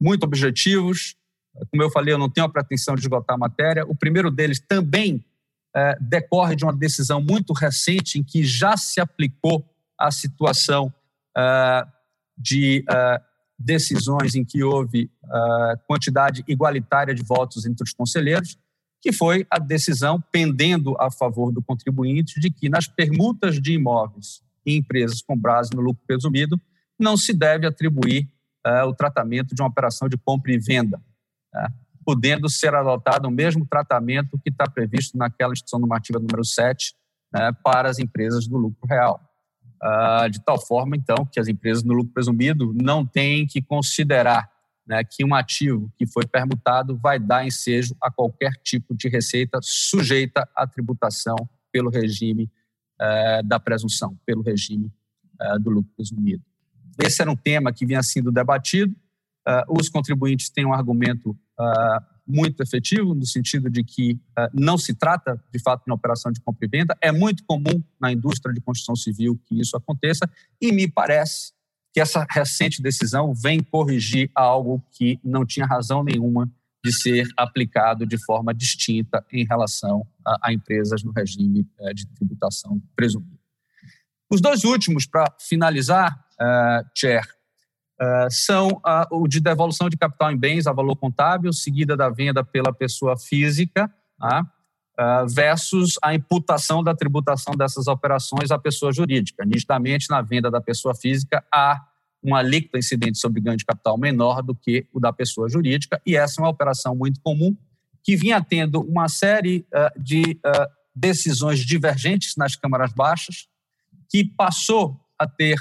muito 0.00 0.24
objetivos. 0.24 1.14
Como 1.70 1.82
eu 1.82 1.90
falei, 1.90 2.14
eu 2.14 2.18
não 2.18 2.30
tenho 2.30 2.46
a 2.46 2.50
pretensão 2.50 2.94
de 2.94 3.02
esgotar 3.02 3.34
a 3.34 3.38
matéria. 3.38 3.84
O 3.86 3.94
primeiro 3.94 4.30
deles 4.30 4.58
também 4.66 5.22
decorre 6.00 6.56
de 6.56 6.64
uma 6.64 6.74
decisão 6.74 7.20
muito 7.20 7.52
recente 7.52 8.18
em 8.18 8.22
que 8.22 8.44
já 8.44 8.76
se 8.76 9.00
aplicou 9.00 9.64
a 9.98 10.10
situação 10.10 10.92
de 12.36 12.84
decisões 13.58 14.34
em 14.34 14.44
que 14.44 14.62
houve 14.62 15.10
quantidade 15.86 16.42
igualitária 16.48 17.14
de 17.14 17.22
votos 17.22 17.66
entre 17.66 17.84
os 17.84 17.92
conselheiros, 17.92 18.58
que 19.02 19.12
foi 19.12 19.46
a 19.50 19.58
decisão 19.58 20.22
pendendo 20.32 20.96
a 20.98 21.10
favor 21.10 21.52
do 21.52 21.62
contribuinte 21.62 22.40
de 22.40 22.50
que 22.50 22.68
nas 22.68 22.88
permutas 22.88 23.60
de 23.60 23.74
imóveis 23.74 24.42
em 24.64 24.78
empresas 24.78 25.22
com 25.22 25.36
base 25.36 25.70
no 25.74 25.82
lucro 25.82 26.02
presumido 26.06 26.60
não 26.98 27.16
se 27.16 27.32
deve 27.32 27.66
atribuir 27.66 28.28
o 28.86 28.92
tratamento 28.92 29.54
de 29.54 29.62
uma 29.62 29.68
operação 29.68 30.08
de 30.08 30.16
compra 30.16 30.52
e 30.52 30.58
venda, 30.58 31.00
uh, 31.54 31.72
podendo 32.06 32.48
ser 32.48 32.72
adotado 32.72 33.26
o 33.26 33.32
mesmo 33.32 33.66
tratamento 33.66 34.38
que 34.38 34.48
está 34.48 34.64
previsto 34.70 35.18
naquela 35.18 35.52
instituição 35.52 35.80
normativa 35.80 36.20
número 36.20 36.44
7 36.44 36.94
né, 37.34 37.50
para 37.64 37.90
as 37.90 37.98
empresas 37.98 38.46
do 38.46 38.56
lucro 38.56 38.86
real. 38.88 39.20
Uh, 39.82 40.30
de 40.30 40.42
tal 40.42 40.64
forma, 40.64 40.96
então, 40.96 41.26
que 41.26 41.40
as 41.40 41.48
empresas 41.48 41.82
no 41.82 41.92
lucro 41.92 42.12
presumido 42.12 42.72
não 42.80 43.04
têm 43.04 43.44
que 43.44 43.60
considerar 43.60 44.48
né, 44.86 45.02
que 45.02 45.24
um 45.24 45.34
ativo 45.34 45.92
que 45.98 46.06
foi 46.06 46.24
permutado 46.24 46.96
vai 46.96 47.18
dar 47.18 47.44
ensejo 47.44 47.94
a 48.00 48.08
qualquer 48.08 48.52
tipo 48.62 48.94
de 48.94 49.08
receita 49.08 49.58
sujeita 49.60 50.48
à 50.54 50.64
tributação 50.64 51.36
pelo 51.72 51.90
regime 51.90 52.48
uh, 53.02 53.42
da 53.44 53.58
presunção, 53.58 54.16
pelo 54.24 54.42
regime 54.42 54.92
uh, 55.42 55.58
do 55.58 55.70
lucro 55.70 55.90
presumido. 55.96 56.44
Esse 57.02 57.20
era 57.20 57.30
um 57.30 57.36
tema 57.36 57.72
que 57.72 57.84
vinha 57.84 58.02
sendo 58.02 58.30
debatido. 58.30 58.94
os 59.68 59.90
contribuintes 59.90 60.48
têm 60.48 60.64
um 60.64 60.72
argumento 60.72 61.36
muito 62.26 62.60
efetivo, 62.60 63.14
no 63.14 63.24
sentido 63.24 63.70
de 63.70 63.84
que 63.84 64.12
uh, 64.12 64.50
não 64.52 64.76
se 64.76 64.92
trata, 64.94 65.40
de 65.52 65.60
fato, 65.60 65.84
de 65.84 65.90
uma 65.90 65.94
operação 65.94 66.32
de 66.32 66.40
compra 66.40 66.66
e 66.66 66.68
venda. 66.68 66.96
É 67.00 67.12
muito 67.12 67.44
comum 67.44 67.82
na 68.00 68.10
indústria 68.12 68.52
de 68.52 68.60
construção 68.60 68.96
civil 68.96 69.40
que 69.46 69.60
isso 69.60 69.76
aconteça, 69.76 70.28
e 70.60 70.72
me 70.72 70.88
parece 70.88 71.52
que 71.94 72.00
essa 72.00 72.26
recente 72.28 72.82
decisão 72.82 73.32
vem 73.32 73.62
corrigir 73.62 74.30
algo 74.34 74.84
que 74.90 75.18
não 75.24 75.46
tinha 75.46 75.64
razão 75.64 76.02
nenhuma 76.02 76.50
de 76.84 76.92
ser 76.92 77.26
aplicado 77.36 78.04
de 78.04 78.22
forma 78.24 78.52
distinta 78.52 79.24
em 79.32 79.44
relação 79.44 80.06
a, 80.24 80.48
a 80.48 80.52
empresas 80.52 81.02
no 81.02 81.12
regime 81.12 81.66
uh, 81.80 81.94
de 81.94 82.06
tributação 82.08 82.82
presumida. 82.94 83.36
Os 84.30 84.40
dois 84.40 84.64
últimos, 84.64 85.06
para 85.06 85.32
finalizar, 85.40 86.26
uh, 86.40 86.84
Chair, 86.94 87.24
Uh, 87.98 88.30
são 88.30 88.80
o 89.10 89.26
de 89.26 89.40
devolução 89.40 89.88
de 89.88 89.96
capital 89.96 90.30
em 90.30 90.36
bens 90.36 90.66
a 90.66 90.72
valor 90.72 90.96
contábil, 90.96 91.50
seguida 91.52 91.96
da 91.96 92.10
venda 92.10 92.44
pela 92.44 92.72
pessoa 92.72 93.16
física, 93.16 93.90
uh, 94.22 95.26
versus 95.28 95.94
a 96.02 96.14
imputação 96.14 96.82
da 96.82 96.94
tributação 96.94 97.54
dessas 97.54 97.86
operações 97.86 98.50
à 98.50 98.58
pessoa 98.58 98.92
jurídica. 98.92 99.44
Nitidamente, 99.44 100.10
na 100.10 100.20
venda 100.20 100.50
da 100.50 100.60
pessoa 100.60 100.94
física, 100.94 101.42
há 101.52 101.80
uma 102.22 102.38
alíquota 102.38 102.78
incidente 102.78 103.18
sobre 103.18 103.40
ganho 103.40 103.56
de 103.56 103.64
capital 103.64 103.96
menor 103.96 104.42
do 104.42 104.54
que 104.54 104.86
o 104.92 105.00
da 105.00 105.12
pessoa 105.12 105.48
jurídica, 105.48 106.00
e 106.04 106.16
essa 106.16 106.40
é 106.40 106.44
uma 106.44 106.50
operação 106.50 106.94
muito 106.94 107.20
comum 107.20 107.56
que 108.02 108.16
vinha 108.16 108.42
tendo 108.42 108.80
uma 108.80 109.08
série 109.08 109.66
de 109.96 110.38
decisões 110.94 111.60
divergentes 111.60 112.34
nas 112.36 112.56
câmaras 112.56 112.92
baixas, 112.92 113.48
que 114.08 114.24
passou 114.24 114.98
a 115.18 115.26
ter 115.26 115.60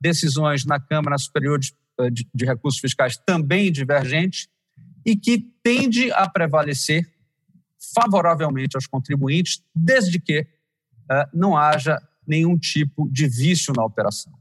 decisões 0.00 0.64
na 0.64 0.78
Câmara 0.78 1.18
Superior 1.18 1.58
de, 1.58 1.72
de, 2.12 2.28
de 2.34 2.44
Recursos 2.44 2.80
Fiscais 2.80 3.16
também 3.16 3.72
divergentes 3.72 4.48
e 5.04 5.16
que 5.16 5.38
tende 5.62 6.12
a 6.12 6.28
prevalecer 6.28 7.08
favoravelmente 7.94 8.76
aos 8.76 8.86
contribuintes, 8.86 9.62
desde 9.74 10.18
que 10.18 10.40
uh, 10.40 11.28
não 11.32 11.56
haja 11.56 12.00
nenhum 12.26 12.58
tipo 12.58 13.08
de 13.10 13.26
vício 13.26 13.72
na 13.74 13.84
operação. 13.84 14.32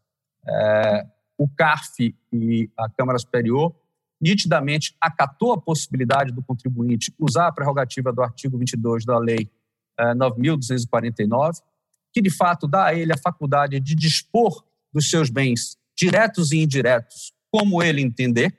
É, 0.46 1.06
o 1.38 1.48
CARF 1.48 2.16
e 2.34 2.70
a 2.78 2.90
Câmara 2.90 3.18
Superior 3.18 3.74
nitidamente 4.20 4.96
acatou 5.00 5.54
a 5.54 5.62
possibilidade 5.62 6.34
do 6.34 6.42
contribuinte 6.42 7.14
usar 7.18 7.48
a 7.48 7.52
prerrogativa 7.52 8.12
do 8.12 8.22
artigo 8.22 8.58
22 8.58 9.06
da 9.06 9.18
Lei 9.18 9.50
é, 9.98 10.14
9.249, 10.16 11.62
que 12.12 12.22
de 12.22 12.30
fato 12.30 12.68
dá 12.68 12.88
a 12.88 12.94
ele 12.96 13.14
a 13.14 13.18
faculdade 13.18 13.80
de 13.80 13.96
dispor 13.96 14.66
dos 14.98 15.10
seus 15.10 15.30
bens 15.30 15.78
diretos 15.96 16.52
e 16.52 16.58
indiretos, 16.58 17.32
como 17.52 17.82
ele 17.82 18.02
entender, 18.02 18.56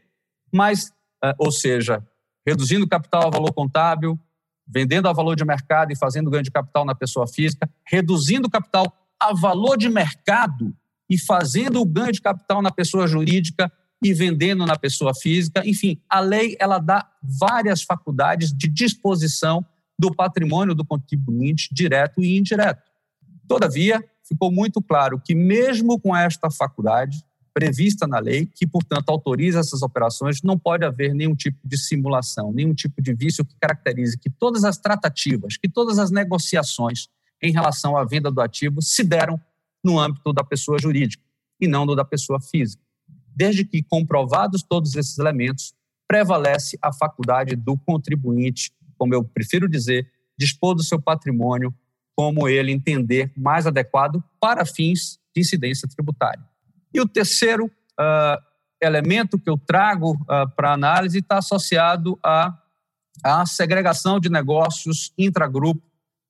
mas, 0.52 0.90
é, 1.22 1.34
ou 1.38 1.52
seja, 1.52 2.02
reduzindo 2.46 2.84
o 2.84 2.88
capital 2.88 3.26
a 3.26 3.30
valor 3.30 3.52
contábil, 3.52 4.18
vendendo 4.66 5.08
a 5.08 5.12
valor 5.12 5.36
de 5.36 5.44
mercado 5.44 5.92
e 5.92 5.96
fazendo 5.96 6.30
ganho 6.30 6.42
de 6.42 6.50
capital 6.50 6.84
na 6.84 6.94
pessoa 6.94 7.26
física, 7.26 7.68
reduzindo 7.86 8.48
o 8.48 8.50
capital 8.50 8.92
a 9.20 9.32
valor 9.34 9.76
de 9.76 9.88
mercado 9.88 10.74
e 11.08 11.18
fazendo 11.18 11.80
o 11.80 11.84
ganho 11.84 12.12
de 12.12 12.20
capital 12.20 12.62
na 12.62 12.70
pessoa 12.70 13.06
jurídica 13.06 13.70
e 14.02 14.12
vendendo 14.12 14.64
na 14.64 14.76
pessoa 14.76 15.14
física. 15.14 15.62
Enfim, 15.66 16.00
a 16.08 16.20
lei 16.20 16.56
ela 16.60 16.78
dá 16.78 17.08
várias 17.22 17.82
faculdades 17.82 18.52
de 18.52 18.68
disposição 18.68 19.64
do 19.98 20.14
patrimônio 20.14 20.74
do 20.74 20.84
contribuinte 20.84 21.68
direto 21.72 22.22
e 22.22 22.36
indireto. 22.36 22.82
Todavia, 23.48 24.04
ficou 24.28 24.52
muito 24.52 24.82
claro 24.82 25.18
que 25.18 25.34
mesmo 25.34 25.98
com 25.98 26.14
esta 26.14 26.50
faculdade 26.50 27.24
prevista 27.52 28.06
na 28.06 28.20
lei, 28.20 28.46
que 28.46 28.66
portanto 28.66 29.08
autoriza 29.08 29.58
essas 29.58 29.82
operações, 29.82 30.42
não 30.42 30.56
pode 30.56 30.84
haver 30.84 31.12
nenhum 31.12 31.34
tipo 31.34 31.58
de 31.64 31.76
simulação, 31.76 32.52
nenhum 32.52 32.72
tipo 32.72 33.02
de 33.02 33.12
vício 33.12 33.44
que 33.44 33.54
caracterize 33.60 34.16
que 34.16 34.30
todas 34.30 34.62
as 34.62 34.78
tratativas, 34.78 35.56
que 35.56 35.68
todas 35.68 35.98
as 35.98 36.10
negociações 36.10 37.08
em 37.42 37.50
relação 37.50 37.96
à 37.96 38.04
venda 38.04 38.30
do 38.30 38.40
ativo 38.40 38.80
se 38.80 39.02
deram 39.02 39.40
no 39.82 39.98
âmbito 39.98 40.32
da 40.32 40.44
pessoa 40.44 40.78
jurídica 40.78 41.22
e 41.60 41.66
não 41.66 41.84
no 41.84 41.96
da 41.96 42.04
pessoa 42.04 42.40
física. 42.40 42.82
Desde 43.34 43.64
que 43.64 43.82
comprovados 43.82 44.62
todos 44.62 44.94
esses 44.94 45.18
elementos, 45.18 45.72
prevalece 46.06 46.78
a 46.80 46.92
faculdade 46.92 47.54
do 47.56 47.76
contribuinte, 47.76 48.72
como 48.96 49.14
eu 49.14 49.22
prefiro 49.22 49.68
dizer, 49.68 50.10
dispor 50.36 50.74
do 50.74 50.82
seu 50.82 51.00
patrimônio 51.00 51.74
como 52.18 52.48
ele 52.48 52.72
entender 52.72 53.30
mais 53.36 53.64
adequado 53.64 54.20
para 54.40 54.66
fins 54.66 55.20
de 55.32 55.40
incidência 55.40 55.86
tributária. 55.86 56.42
E 56.92 57.00
o 57.00 57.06
terceiro 57.06 57.66
uh, 57.66 58.42
elemento 58.82 59.38
que 59.38 59.48
eu 59.48 59.56
trago 59.56 60.14
uh, 60.14 60.50
para 60.56 60.72
análise 60.72 61.20
está 61.20 61.38
associado 61.38 62.18
à, 62.20 62.60
à 63.22 63.46
segregação 63.46 64.18
de 64.18 64.28
negócios 64.28 65.12
intragrupo 65.16 65.80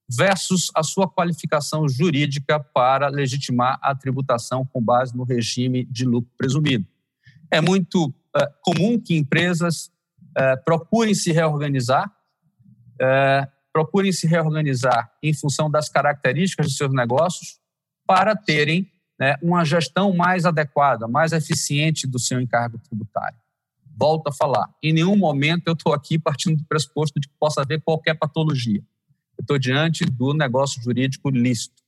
versus 0.07 0.71
a 0.75 0.83
sua 0.83 1.09
qualificação 1.09 1.89
jurídica 1.89 2.61
para 2.61 3.09
legitimar 3.09 3.79
a 3.81 3.95
tributação 3.95 4.67
com 4.67 4.83
base 4.83 5.17
no 5.17 5.25
regime 5.25 5.87
de 5.87 6.05
lucro 6.05 6.31
presumido. 6.37 6.87
É 7.51 7.63
muito 7.63 8.09
uh, 8.09 8.13
comum 8.63 9.01
que 9.01 9.17
empresas 9.17 9.87
uh, 10.37 10.63
procurem 10.67 11.15
se 11.15 11.33
reorganizar, 11.33 12.13
uh, 13.01 13.58
procurem 13.73 14.13
se 14.13 14.27
reorganizar 14.27 15.11
em 15.23 15.33
função 15.35 15.71
das 15.71 15.89
características 15.89 16.69
de 16.69 16.77
seus 16.77 16.93
negócios 16.93 17.59
para 18.07 18.35
terem 18.35 18.91
né, 19.19 19.37
uma 19.43 19.65
gestão 19.65 20.15
mais 20.15 20.45
adequada, 20.45 21.07
mais 21.07 21.33
eficiente 21.33 22.07
do 22.07 22.19
seu 22.19 22.41
encargo 22.41 22.79
tributário. 22.79 23.39
Volto 23.97 24.29
a 24.29 24.33
falar, 24.33 24.69
em 24.83 24.93
nenhum 24.93 25.17
momento 25.17 25.67
eu 25.67 25.73
estou 25.73 25.93
aqui 25.93 26.19
partindo 26.19 26.57
do 26.57 26.65
pressuposto 26.65 27.19
de 27.21 27.29
que 27.29 27.35
possa 27.39 27.63
haver 27.63 27.83
qualquer 27.83 28.15
patologia 28.15 28.83
eu 29.39 29.43
estou 29.43 29.59
diante 29.59 30.05
do 30.05 30.35
negócio 30.35 30.83
jurídico 30.83 31.31
lícito. 31.31 31.83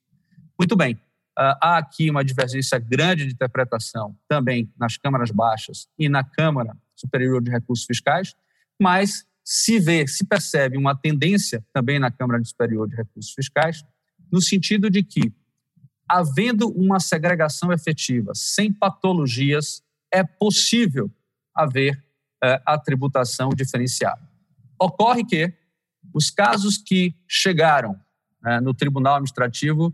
Muito 0.59 0.77
bem, 0.77 0.99
ah, 1.37 1.59
há 1.61 1.79
aqui 1.79 2.09
uma 2.09 2.25
divergência 2.25 2.79
grande 2.79 3.27
de 3.27 3.33
interpretação 3.33 4.17
também 4.29 4.73
nas 4.79 4.97
câmaras 4.97 5.33
baixas 5.33 5.89
e 5.99 6.09
na 6.09 6.23
Câmara 6.23 6.77
Superior 6.95 7.43
de 7.43 7.51
Recursos 7.51 7.85
Fiscais, 7.85 8.35
mas 8.81 9.27
se 9.53 9.81
vê, 9.81 10.07
se 10.07 10.25
percebe 10.25 10.77
uma 10.77 10.95
tendência 10.95 11.61
também 11.73 11.99
na 11.99 12.09
Câmara 12.09 12.41
Superior 12.45 12.89
de 12.89 12.95
Recursos 12.95 13.33
Fiscais, 13.33 13.85
no 14.31 14.41
sentido 14.41 14.89
de 14.89 15.03
que, 15.03 15.33
havendo 16.09 16.69
uma 16.69 17.01
segregação 17.01 17.73
efetiva, 17.73 18.31
sem 18.33 18.73
patologias, 18.73 19.83
é 20.09 20.23
possível 20.23 21.11
haver 21.53 22.01
eh, 22.45 22.63
a 22.65 22.79
tributação 22.79 23.49
diferenciada. 23.49 24.23
Ocorre 24.81 25.25
que 25.25 25.53
os 26.15 26.31
casos 26.31 26.79
que 26.79 27.13
chegaram 27.27 28.01
né, 28.41 28.61
no 28.61 28.73
Tribunal 28.73 29.15
Administrativo 29.15 29.93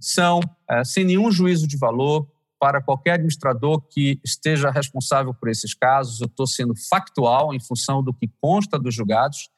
são 0.00 0.40
é, 0.68 0.82
sem 0.82 1.04
nenhum 1.04 1.30
juízo 1.30 1.68
de 1.68 1.76
valor 1.76 2.28
para 2.60 2.82
qualquer 2.82 3.12
administrador 3.12 3.80
que 3.80 4.20
esteja 4.22 4.70
responsável 4.70 5.32
por 5.32 5.48
esses 5.48 5.72
casos. 5.72 6.20
Eu 6.20 6.26
estou 6.26 6.46
sendo 6.46 6.74
factual 6.76 7.54
em 7.54 7.58
função 7.58 8.02
do 8.02 8.12
que 8.12 8.30
consta 8.40 8.78
dos 8.78 8.94
julgados. 8.94 9.48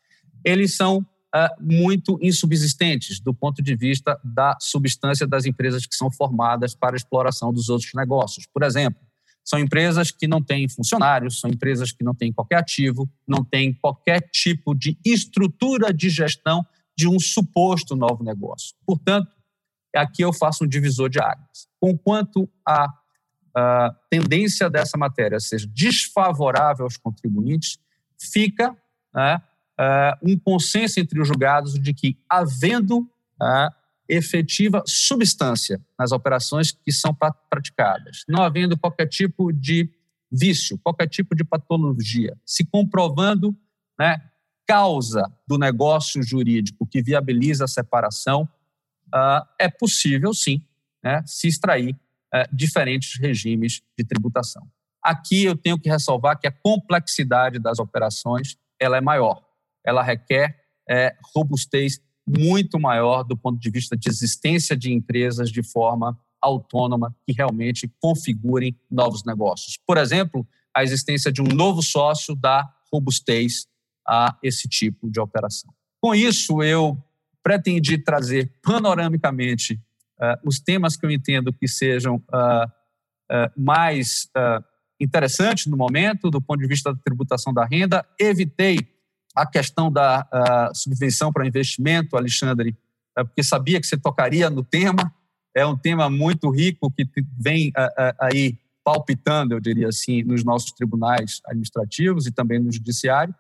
Eles 0.45 0.77
são 0.77 1.05
é, 1.35 1.49
muito 1.61 2.17
insubsistentes 2.23 3.19
do 3.19 3.35
ponto 3.35 3.61
de 3.61 3.75
vista 3.75 4.19
da 4.23 4.57
substância 4.61 5.27
das 5.27 5.45
empresas 5.47 5.85
que 5.85 5.97
são 5.97 6.11
formadas 6.13 6.77
para 6.77 6.95
exploração 6.95 7.53
dos 7.53 7.69
outros 7.69 7.91
negócios. 7.93 8.47
Por 8.47 8.63
exemplo, 8.63 9.01
são 9.45 9.59
empresas 9.59 10.13
que 10.13 10.29
não 10.29 10.41
têm 10.41 10.69
funcionários, 10.69 11.41
são 11.41 11.51
empresas 11.51 11.91
que 11.91 12.05
não 12.05 12.15
têm 12.15 12.33
qualquer 12.33 12.59
ativo, 12.59 13.11
não 13.27 13.45
têm 13.45 13.73
qualquer 13.73 14.21
tipo 14.31 14.75
de 14.75 14.97
estrutura 15.05 15.93
de 15.93 16.09
gestão 16.09 16.65
de 16.97 17.09
um 17.09 17.19
suposto 17.19 17.97
novo 17.97 18.23
negócio. 18.23 18.77
Portanto, 18.87 19.29
aqui 19.99 20.23
eu 20.23 20.33
faço 20.33 20.65
um 20.65 20.67
divisor 20.69 21.09
de 21.09 21.21
águas. 21.21 21.69
Conquanto 21.81 22.49
a, 22.67 22.89
a 23.55 23.95
tendência 24.11 24.71
dessa 24.71 24.97
matéria 24.97 25.39
seja 25.41 25.67
desfavorável 25.69 26.85
aos 26.85 26.97
contribuintes, 26.97 27.79
fica 28.19 28.77
né, 29.15 29.43
uh, 29.79 30.31
um 30.31 30.39
consenso 30.39 31.01
entre 31.01 31.21
os 31.21 31.29
julgados 31.29 31.75
de 31.75 31.93
que, 31.93 32.17
havendo 32.29 33.01
uh, 33.01 33.73
efetiva 34.09 34.83
substância 34.87 35.81
nas 35.99 36.13
operações 36.13 36.71
que 36.71 36.93
são 36.93 37.17
praticadas, 37.49 38.25
não 38.29 38.43
havendo 38.43 38.79
qualquer 38.79 39.07
tipo 39.07 39.53
de 39.53 39.89
vício, 40.31 40.79
qualquer 40.83 41.09
tipo 41.09 41.35
de 41.35 41.45
patologia, 41.45 42.37
se 42.45 42.65
comprovando 42.65 43.57
né, 43.99 44.17
causa 44.67 45.31
do 45.47 45.59
negócio 45.59 46.23
jurídico 46.23 46.87
que 46.87 47.03
viabiliza 47.03 47.65
a 47.65 47.69
separação, 47.69 48.49
uh, 49.15 49.47
é 49.59 49.69
possível, 49.69 50.33
sim, 50.35 50.65
né, 51.03 51.23
se 51.27 51.49
extrair 51.49 51.95
uh, 51.95 52.57
diferentes 52.57 53.19
regimes 53.19 53.83
de 53.99 54.05
tributação. 54.05 54.67
Aqui 55.03 55.45
eu 55.45 55.57
tenho 55.57 55.79
que 55.79 55.89
ressalvar 55.89 56.39
que 56.39 56.47
a 56.47 56.53
complexidade 56.53 57.59
das 57.59 57.79
operações 57.79 58.57
ela 58.81 58.97
é 58.97 59.01
maior, 59.01 59.43
ela 59.85 60.03
requer 60.03 60.63
é, 60.89 61.17
robustez 61.35 62.01
muito 62.27 62.79
maior 62.79 63.25
do 63.25 63.37
ponto 63.37 63.59
de 63.59 63.71
vista 63.71 63.97
de 63.97 64.09
existência 64.09 64.77
de 64.77 64.93
empresas 64.93 65.51
de 65.51 65.63
forma 65.63 66.19
autônoma 66.41 67.15
que 67.27 67.33
realmente 67.33 67.91
configurem 68.01 68.77
novos 68.91 69.25
negócios. 69.25 69.79
Por 69.87 69.97
exemplo, 69.97 70.47
a 70.75 70.83
existência 70.83 71.33
de 71.33 71.41
um 71.41 71.47
novo 71.47 71.83
sócio 71.83 72.35
dá 72.35 72.69
robustez 72.93 73.67
a 74.07 74.37
esse 74.43 74.69
tipo 74.69 75.11
de 75.11 75.21
operação. 75.21 75.73
Com 76.01 76.15
isso, 76.15 76.63
eu 76.63 77.01
pretendi 77.43 77.99
trazer 77.99 78.51
panoramicamente 78.63 79.75
uh, 79.75 80.49
os 80.49 80.61
temas 80.61 80.97
que 80.97 81.05
eu 81.05 81.11
entendo 81.11 81.53
que 81.53 81.67
sejam 81.67 82.17
uh, 82.17 82.67
uh, 82.67 83.51
mais 83.57 84.29
interessantes 85.01 85.67
no 85.67 85.77
momento, 85.77 86.31
do 86.31 86.41
ponto 86.41 86.61
de 86.61 86.69
vista 86.69 86.93
da 86.93 87.01
tributação 87.05 87.53
da 87.53 87.65
renda. 87.65 88.07
Evitei 88.19 88.79
a 89.35 89.45
questão 89.45 89.91
da 89.91 90.71
subvenção 90.75 91.33
para 91.33 91.47
investimento, 91.47 92.17
Alexandre, 92.17 92.77
porque 93.15 93.43
sabia 93.43 93.81
que 93.81 93.87
você 93.87 93.97
tocaria 93.97 94.49
no 94.49 94.63
tema. 94.63 95.13
É 95.57 95.67
um 95.67 95.77
tema 95.77 96.09
muito 96.09 96.51
rico 96.51 96.89
que 96.93 97.05
vem 97.37 97.73
aí 98.21 98.57
palpitando, 98.85 99.55
eu 99.55 99.61
diria 99.61 99.89
assim, 99.89 100.23
nos 100.23 100.45
nossos 100.45 100.71
tribunais 100.71 101.41
administrativos 101.47 102.27
e 102.27 102.31
também 102.31 102.61
no 102.61 102.71
judiciário. 102.71 103.35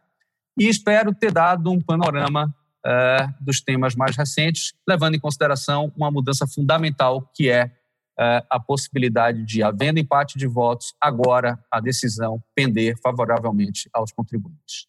E 0.58 0.66
espero 0.66 1.14
ter 1.14 1.30
dado 1.30 1.70
um 1.70 1.80
panorama 1.80 2.52
uh, 2.86 3.44
dos 3.44 3.60
temas 3.60 3.94
mais 3.94 4.16
recentes, 4.16 4.74
levando 4.88 5.14
em 5.14 5.20
consideração 5.20 5.92
uma 5.96 6.10
mudança 6.10 6.46
fundamental 6.46 7.22
que 7.34 7.48
é 7.48 7.66
uh, 7.66 8.44
a 8.50 8.60
possibilidade 8.60 9.44
de, 9.44 9.62
havendo 9.62 9.98
empate 9.98 10.38
de 10.38 10.46
votos, 10.46 10.94
agora 11.00 11.58
a 11.70 11.80
decisão 11.80 12.42
pender 12.54 12.98
favoravelmente 13.00 13.88
aos 13.92 14.12
contribuintes. 14.12 14.86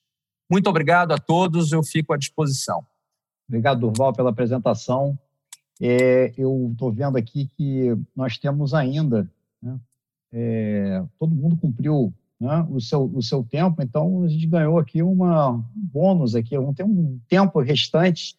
Muito 0.50 0.70
obrigado 0.70 1.14
a 1.14 1.18
todos, 1.18 1.72
eu 1.72 1.84
fico 1.84 2.14
à 2.14 2.18
disposição. 2.18 2.86
Obrigado, 3.48 3.80
Durval, 3.80 4.14
pela 4.14 4.30
apresentação. 4.30 5.18
É, 5.82 6.34
eu 6.38 6.70
estou 6.72 6.92
vendo 6.92 7.18
aqui 7.18 7.48
que 7.58 7.96
nós 8.16 8.38
temos 8.38 8.74
ainda, 8.74 9.30
né, 9.62 9.80
é, 10.32 11.04
todo 11.20 11.36
mundo 11.36 11.58
cumpriu 11.58 12.14
né, 12.44 12.68
o, 12.70 12.82
seu, 12.82 13.06
o 13.06 13.22
seu 13.22 13.42
tempo, 13.42 13.82
então 13.82 14.22
a 14.24 14.28
gente 14.28 14.46
ganhou 14.46 14.78
aqui 14.78 15.02
uma, 15.02 15.52
um 15.52 15.64
bônus 15.74 16.36
aqui, 16.36 16.58
vamos 16.58 16.76
ter 16.76 16.84
um 16.84 17.18
tempo 17.30 17.62
restante 17.62 18.36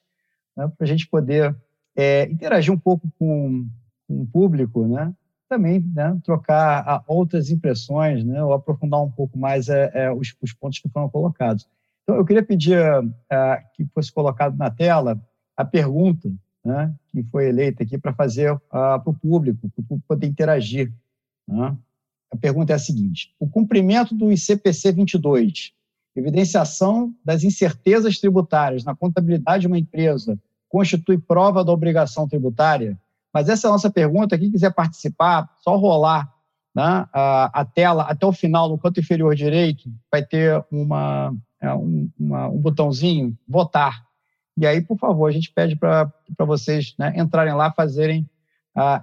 né, 0.55 0.71
para 0.77 0.85
a 0.85 0.87
gente 0.87 1.09
poder 1.09 1.57
é, 1.97 2.25
interagir 2.31 2.73
um 2.73 2.79
pouco 2.79 3.11
com, 3.19 3.67
com 4.07 4.21
o 4.21 4.27
público, 4.27 4.87
né? 4.87 5.15
também 5.49 5.81
né, 5.95 6.19
trocar 6.23 7.03
outras 7.07 7.51
impressões, 7.51 8.25
né, 8.25 8.43
ou 8.43 8.53
aprofundar 8.53 9.03
um 9.03 9.11
pouco 9.11 9.39
mais 9.39 9.69
é, 9.69 9.91
é, 9.95 10.13
os, 10.13 10.35
os, 10.43 10.53
pontos 10.53 10.81
que 10.81 10.89
foram 10.89 11.09
colocados. 11.09 11.67
Então, 12.03 12.17
eu 12.17 12.25
queria 12.25 12.43
pedir 12.43 12.79
é, 13.31 13.63
que 13.75 13.87
fosse 13.95 14.13
colocado 14.13 14.57
na 14.57 14.71
tela 14.71 15.19
a 15.57 15.65
pergunta 15.65 16.31
né, 16.63 16.95
que 17.09 17.23
foi 17.25 17.49
eleita 17.49 17.85
aqui 17.85 17.97
para 17.97 18.13
fazer 18.13 18.59
para 18.69 19.03
o 19.07 19.15
público, 19.15 19.69
para 19.71 19.81
o 19.81 19.85
público 19.85 20.09
poder 20.09 20.27
interagir. 20.27 20.93
Né? 21.47 21.77
A 22.35 22.37
pergunta 22.37 22.73
é 22.73 22.77
a 22.77 22.81
seguinte: 22.81 23.33
o 23.39 23.49
cumprimento 23.49 24.15
do 24.15 24.33
ICPC 24.33 24.93
22, 24.93 25.73
evidenciação 26.17 27.15
das 27.25 27.45
incertezas 27.45 28.19
tributárias 28.19 28.85
na 28.85 28.95
contabilidade 28.95 29.63
de 29.63 29.67
uma 29.69 29.79
empresa, 29.79 30.39
constitui 30.69 31.17
prova 31.17 31.65
da 31.65 31.73
obrigação 31.73 32.27
tributária? 32.27 32.99
Mas 33.33 33.49
essa 33.49 33.67
é 33.67 33.69
a 33.69 33.73
nossa 33.73 33.91
pergunta. 33.91 34.37
Quem 34.37 34.51
quiser 34.51 34.75
participar, 34.75 35.49
só 35.63 35.77
rolar 35.77 36.33
né, 36.75 37.07
a, 37.13 37.61
a, 37.61 37.65
tela 37.65 38.03
até 38.03 38.27
o 38.27 38.33
final, 38.33 38.69
no 38.69 38.79
canto 38.79 38.99
inferior 38.99 39.35
direito, 39.37 39.89
vai 40.11 40.25
ter 40.25 40.65
uma, 40.71 41.33
é, 41.61 41.73
um, 41.73 42.11
uma, 42.19 42.49
um 42.49 42.59
botãozinho 42.59 43.37
votar. 43.47 44.05
E 44.57 44.67
aí, 44.67 44.81
por 44.81 44.99
favor, 44.99 45.29
a 45.29 45.33
gente 45.33 45.53
pede 45.53 45.77
para 45.77 46.13
vocês 46.41 46.95
né, 46.99 47.13
entrarem 47.17 47.55
lá, 47.55 47.73
fazerem 47.73 48.29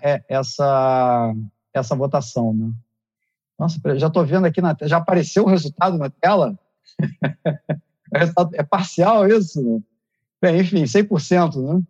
é, 0.01 0.23
essa, 0.27 1.33
essa 1.73 1.95
votação. 1.95 2.53
Né? 2.53 2.71
Nossa, 3.61 3.79
já 3.95 4.07
estou 4.07 4.25
vendo 4.25 4.47
aqui, 4.47 4.59
na, 4.59 4.75
já 4.81 4.97
apareceu 4.97 5.43
o 5.43 5.47
resultado 5.47 5.95
na 5.95 6.09
tela? 6.09 6.57
é 8.55 8.63
parcial 8.63 9.27
isso? 9.27 9.61
Né? 9.61 9.79
Bem, 10.41 10.61
enfim, 10.61 10.81
100%, 10.81 11.61
né? 11.61 11.83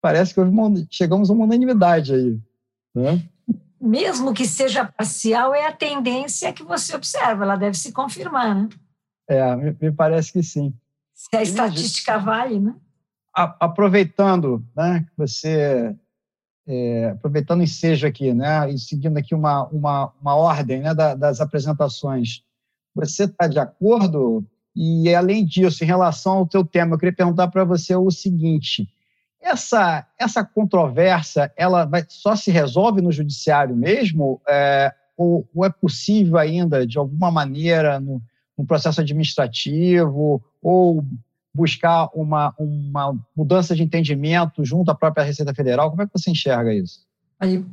parece 0.00 0.32
que 0.32 0.38
houve, 0.38 0.86
chegamos 0.88 1.28
a 1.28 1.32
uma 1.32 1.46
unanimidade 1.46 2.14
aí. 2.14 2.38
Né? 2.94 3.28
Mesmo 3.80 4.32
que 4.32 4.46
seja 4.46 4.84
parcial, 4.84 5.52
é 5.52 5.66
a 5.66 5.72
tendência 5.72 6.52
que 6.52 6.62
você 6.62 6.94
observa, 6.94 7.42
ela 7.42 7.56
deve 7.56 7.76
se 7.76 7.90
confirmar, 7.90 8.54
né? 8.54 8.68
É, 9.28 9.56
me, 9.56 9.76
me 9.80 9.90
parece 9.90 10.32
que 10.32 10.44
sim. 10.44 10.72
Se 11.12 11.36
a 11.36 11.42
estatística 11.42 12.18
vale, 12.18 12.60
né? 12.60 12.76
A, 13.34 13.56
aproveitando, 13.58 14.64
né, 14.76 15.04
você 15.16 15.92
é, 16.72 17.10
aproveitando 17.10 17.60
o 17.60 17.64
ensejo 17.64 18.06
aqui, 18.06 18.32
né, 18.32 18.70
e 18.70 18.78
seguindo 18.78 19.16
aqui 19.16 19.34
uma, 19.34 19.66
uma, 19.68 20.12
uma 20.22 20.36
ordem 20.36 20.80
né, 20.80 20.94
da, 20.94 21.16
das 21.16 21.40
apresentações, 21.40 22.44
você 22.94 23.24
está 23.24 23.48
de 23.48 23.58
acordo? 23.58 24.44
E, 24.74 25.12
além 25.12 25.44
disso, 25.44 25.82
em 25.82 25.86
relação 25.86 26.34
ao 26.34 26.46
teu 26.46 26.64
tema, 26.64 26.94
eu 26.94 26.98
queria 26.98 27.14
perguntar 27.14 27.48
para 27.48 27.64
você 27.64 27.96
o 27.96 28.08
seguinte, 28.08 28.88
essa, 29.42 30.06
essa 30.16 30.44
controvérsia, 30.44 31.52
ela 31.56 31.84
vai, 31.84 32.04
só 32.08 32.36
se 32.36 32.52
resolve 32.52 33.00
no 33.00 33.10
judiciário 33.10 33.74
mesmo? 33.74 34.40
É, 34.48 34.92
ou, 35.16 35.48
ou, 35.52 35.64
é 35.64 35.70
possível 35.70 36.38
ainda, 36.38 36.86
de 36.86 36.98
alguma 36.98 37.32
maneira, 37.32 37.98
no, 37.98 38.22
no, 38.56 38.64
processo 38.64 39.00
administrativo, 39.00 40.40
ou 40.62 41.04
buscar 41.54 42.08
uma, 42.14 42.54
uma 42.58 43.18
mudança 43.36 43.74
de 43.74 43.82
entendimento 43.82 44.64
junto 44.64 44.90
à 44.90 44.94
própria 44.94 45.24
Receita 45.24 45.54
Federal? 45.54 45.90
Como 45.90 46.02
é 46.02 46.06
que 46.06 46.12
você 46.12 46.30
enxerga 46.30 46.72
isso? 46.72 47.00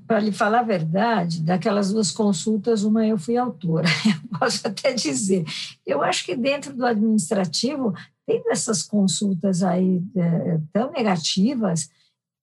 Para 0.07 0.21
lhe 0.21 0.31
falar 0.31 0.59
a 0.59 0.63
verdade, 0.63 1.43
daquelas 1.43 1.91
duas 1.91 2.09
consultas, 2.09 2.83
uma 2.83 3.05
eu 3.05 3.17
fui 3.17 3.35
autora, 3.35 3.87
eu 4.07 4.39
posso 4.39 4.65
até 4.65 4.93
dizer. 4.93 5.43
Eu 5.85 6.01
acho 6.01 6.25
que 6.25 6.35
dentro 6.35 6.73
do 6.73 6.85
administrativo 6.85 7.93
tendo 8.27 8.49
essas 8.51 8.83
consultas 8.83 9.63
aí 9.63 10.03
é, 10.15 10.59
tão 10.73 10.91
negativas, 10.91 11.89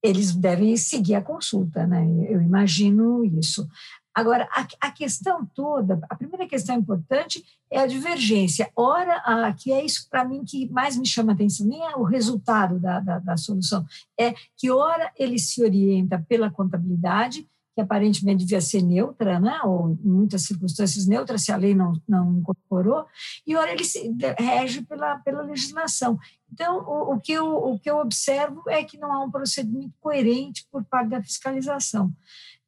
eles 0.02 0.34
devem 0.34 0.76
seguir 0.76 1.14
a 1.14 1.22
consulta, 1.22 1.86
né? 1.86 2.04
Eu 2.28 2.40
imagino 2.40 3.22
isso. 3.24 3.68
Agora, 4.14 4.48
a, 4.52 4.66
a 4.86 4.90
questão 4.92 5.44
toda, 5.54 6.00
a 6.08 6.14
primeira 6.14 6.46
questão 6.46 6.76
importante 6.76 7.44
é 7.70 7.80
a 7.80 7.86
divergência. 7.86 8.70
Ora, 8.76 9.16
a, 9.16 9.52
que 9.52 9.72
é 9.72 9.84
isso 9.84 10.08
para 10.08 10.24
mim 10.24 10.44
que 10.44 10.70
mais 10.70 10.96
me 10.96 11.06
chama 11.06 11.32
a 11.32 11.34
atenção, 11.34 11.66
nem 11.66 11.82
é 11.82 11.96
o 11.96 12.04
resultado 12.04 12.78
da, 12.78 13.00
da, 13.00 13.18
da 13.18 13.36
solução, 13.36 13.84
é 14.18 14.32
que, 14.56 14.70
ora, 14.70 15.10
ele 15.18 15.38
se 15.38 15.62
orienta 15.62 16.24
pela 16.28 16.48
contabilidade, 16.50 17.48
que 17.74 17.80
aparentemente 17.80 18.44
devia 18.44 18.60
ser 18.60 18.82
neutra, 18.82 19.40
né? 19.40 19.60
ou 19.64 19.90
em 19.90 20.08
muitas 20.08 20.42
circunstâncias 20.42 21.08
neutra, 21.08 21.36
se 21.36 21.50
a 21.50 21.56
lei 21.56 21.74
não, 21.74 22.00
não 22.08 22.38
incorporou, 22.38 23.04
e 23.44 23.56
ora 23.56 23.72
ele 23.72 23.84
se 23.84 24.14
rege 24.38 24.82
pela, 24.82 25.18
pela 25.18 25.42
legislação. 25.42 26.16
Então, 26.52 26.78
o, 26.86 27.14
o, 27.14 27.20
que 27.20 27.32
eu, 27.32 27.44
o 27.52 27.78
que 27.80 27.90
eu 27.90 27.98
observo 27.98 28.62
é 28.68 28.84
que 28.84 28.96
não 28.96 29.12
há 29.12 29.24
um 29.24 29.30
procedimento 29.30 29.92
coerente 30.00 30.64
por 30.70 30.84
parte 30.84 31.08
da 31.08 31.22
fiscalização. 31.22 32.12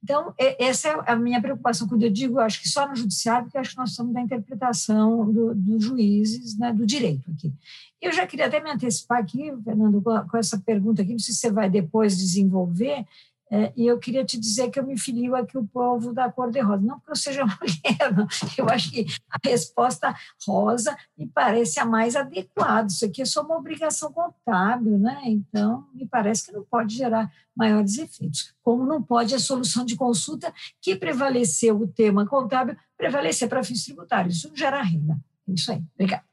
Então, 0.07 0.33
essa 0.39 0.89
é 0.89 1.13
a 1.13 1.17
minha 1.17 1.43
preocupação 1.43 1.89
quando 1.89 2.05
eu 2.05 2.11
digo, 2.11 2.39
acho 2.39 2.63
que 2.63 2.69
só 2.69 2.89
no 2.89 2.95
judiciário, 2.95 3.47
porque 3.47 3.59
acho 3.59 3.71
que 3.71 3.77
nós 3.77 3.91
estamos 3.91 4.15
da 4.15 4.21
interpretação 4.21 5.33
do, 5.33 5.53
dos 5.53 5.83
juízes, 5.83 6.57
né, 6.57 6.73
do 6.73 6.87
direito 6.87 7.29
aqui. 7.33 7.53
Eu 8.01 8.13
já 8.13 8.25
queria 8.25 8.47
até 8.47 8.63
me 8.63 8.71
antecipar 8.71 9.19
aqui, 9.19 9.53
Fernando, 9.65 10.01
com 10.01 10.37
essa 10.37 10.61
pergunta 10.61 11.03
aqui, 11.03 11.11
não 11.11 11.19
sei 11.19 11.35
se 11.35 11.41
você 11.41 11.51
vai 11.51 11.69
depois 11.69 12.17
desenvolver, 12.17 13.05
é, 13.51 13.73
e 13.77 13.87
eu 13.87 13.99
queria 13.99 14.25
te 14.25 14.39
dizer 14.39 14.71
que 14.71 14.79
eu 14.79 14.85
me 14.85 14.99
filio 14.99 15.37
aqui 15.37 15.57
o 15.57 15.67
povo 15.67 16.13
da 16.13 16.31
cor 16.31 16.51
de 16.51 16.59
rosa. 16.61 16.83
Não 16.83 16.99
porque 16.99 17.13
eu 17.13 17.17
seja 17.17 17.45
mulher, 17.47 18.13
não. 18.15 18.27
eu 18.59 18.69
acho 18.69 18.91
que 18.91 19.07
a 19.31 19.49
resposta 19.49 20.15
rosa 20.47 20.97
me 21.17 21.29
parece 21.29 21.79
a 21.79 21.85
mais 21.85 22.17
adequada. 22.17 22.89
Isso 22.89 23.05
aqui 23.05 23.23
é 23.23 23.25
só 23.25 23.43
uma 23.43 23.57
obrigação 23.57 24.13
contábil, 24.13 24.99
né? 24.99 25.23
Então, 25.27 25.87
me 25.95 26.07
parece 26.07 26.47
que 26.47 26.53
não 26.53 26.65
pode 26.65 26.97
gerar 26.97 27.31
maiores 27.57 27.99
efeitos. 27.99 28.53
Como 28.63 28.85
não 28.85 29.01
pode 29.01 29.35
a 29.35 29.39
solução 29.39 29.85
de 29.85 29.95
consulta 29.95 30.53
que 30.83 30.97
prevaleceu 30.97 31.81
o 31.81 31.87
tema 31.87 32.27
contábil 32.27 32.77
prevalecer 32.97 33.49
para 33.49 33.63
fins 33.63 33.85
tributários. 33.85 34.37
Isso 34.37 34.49
não 34.49 34.57
gera 34.57 34.83
renda. 34.83 35.17
É 35.49 35.53
isso 35.53 35.71
aí. 35.71 35.83
Obrigada. 35.95 36.25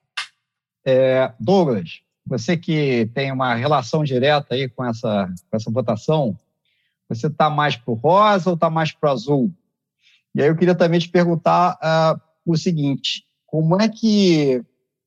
É, 0.85 1.31
Douglas, 1.39 2.01
você 2.25 2.57
que 2.57 3.09
tem 3.13 3.31
uma 3.31 3.53
relação 3.53 4.03
direta 4.03 4.55
aí 4.55 4.67
com 4.67 4.83
essa, 4.83 5.27
com 5.49 5.57
essa 5.57 5.71
votação, 5.71 6.37
você 7.09 7.27
está 7.27 7.49
mais 7.49 7.75
para 7.75 7.91
o 7.91 7.95
rosa 7.95 8.49
ou 8.49 8.55
está 8.55 8.69
mais 8.69 8.91
para 8.91 9.09
o 9.09 9.13
azul? 9.13 9.51
E 10.35 10.41
aí 10.41 10.47
eu 10.47 10.55
queria 10.55 10.75
também 10.75 10.99
te 10.99 11.09
perguntar 11.09 11.77
uh, 11.81 12.19
o 12.45 12.57
seguinte: 12.57 13.23
como 13.45 13.79
é 13.81 13.87
que 13.87 14.63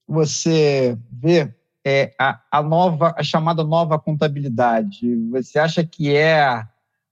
você 0.06 0.97
vê 1.10 1.52
é, 1.85 2.14
a, 2.18 2.40
a, 2.51 2.62
nova, 2.62 3.14
a 3.16 3.23
chamada 3.23 3.64
nova 3.64 3.98
contabilidade? 3.98 5.14
Você 5.31 5.59
acha 5.59 5.85
que 5.85 6.14
é 6.14 6.64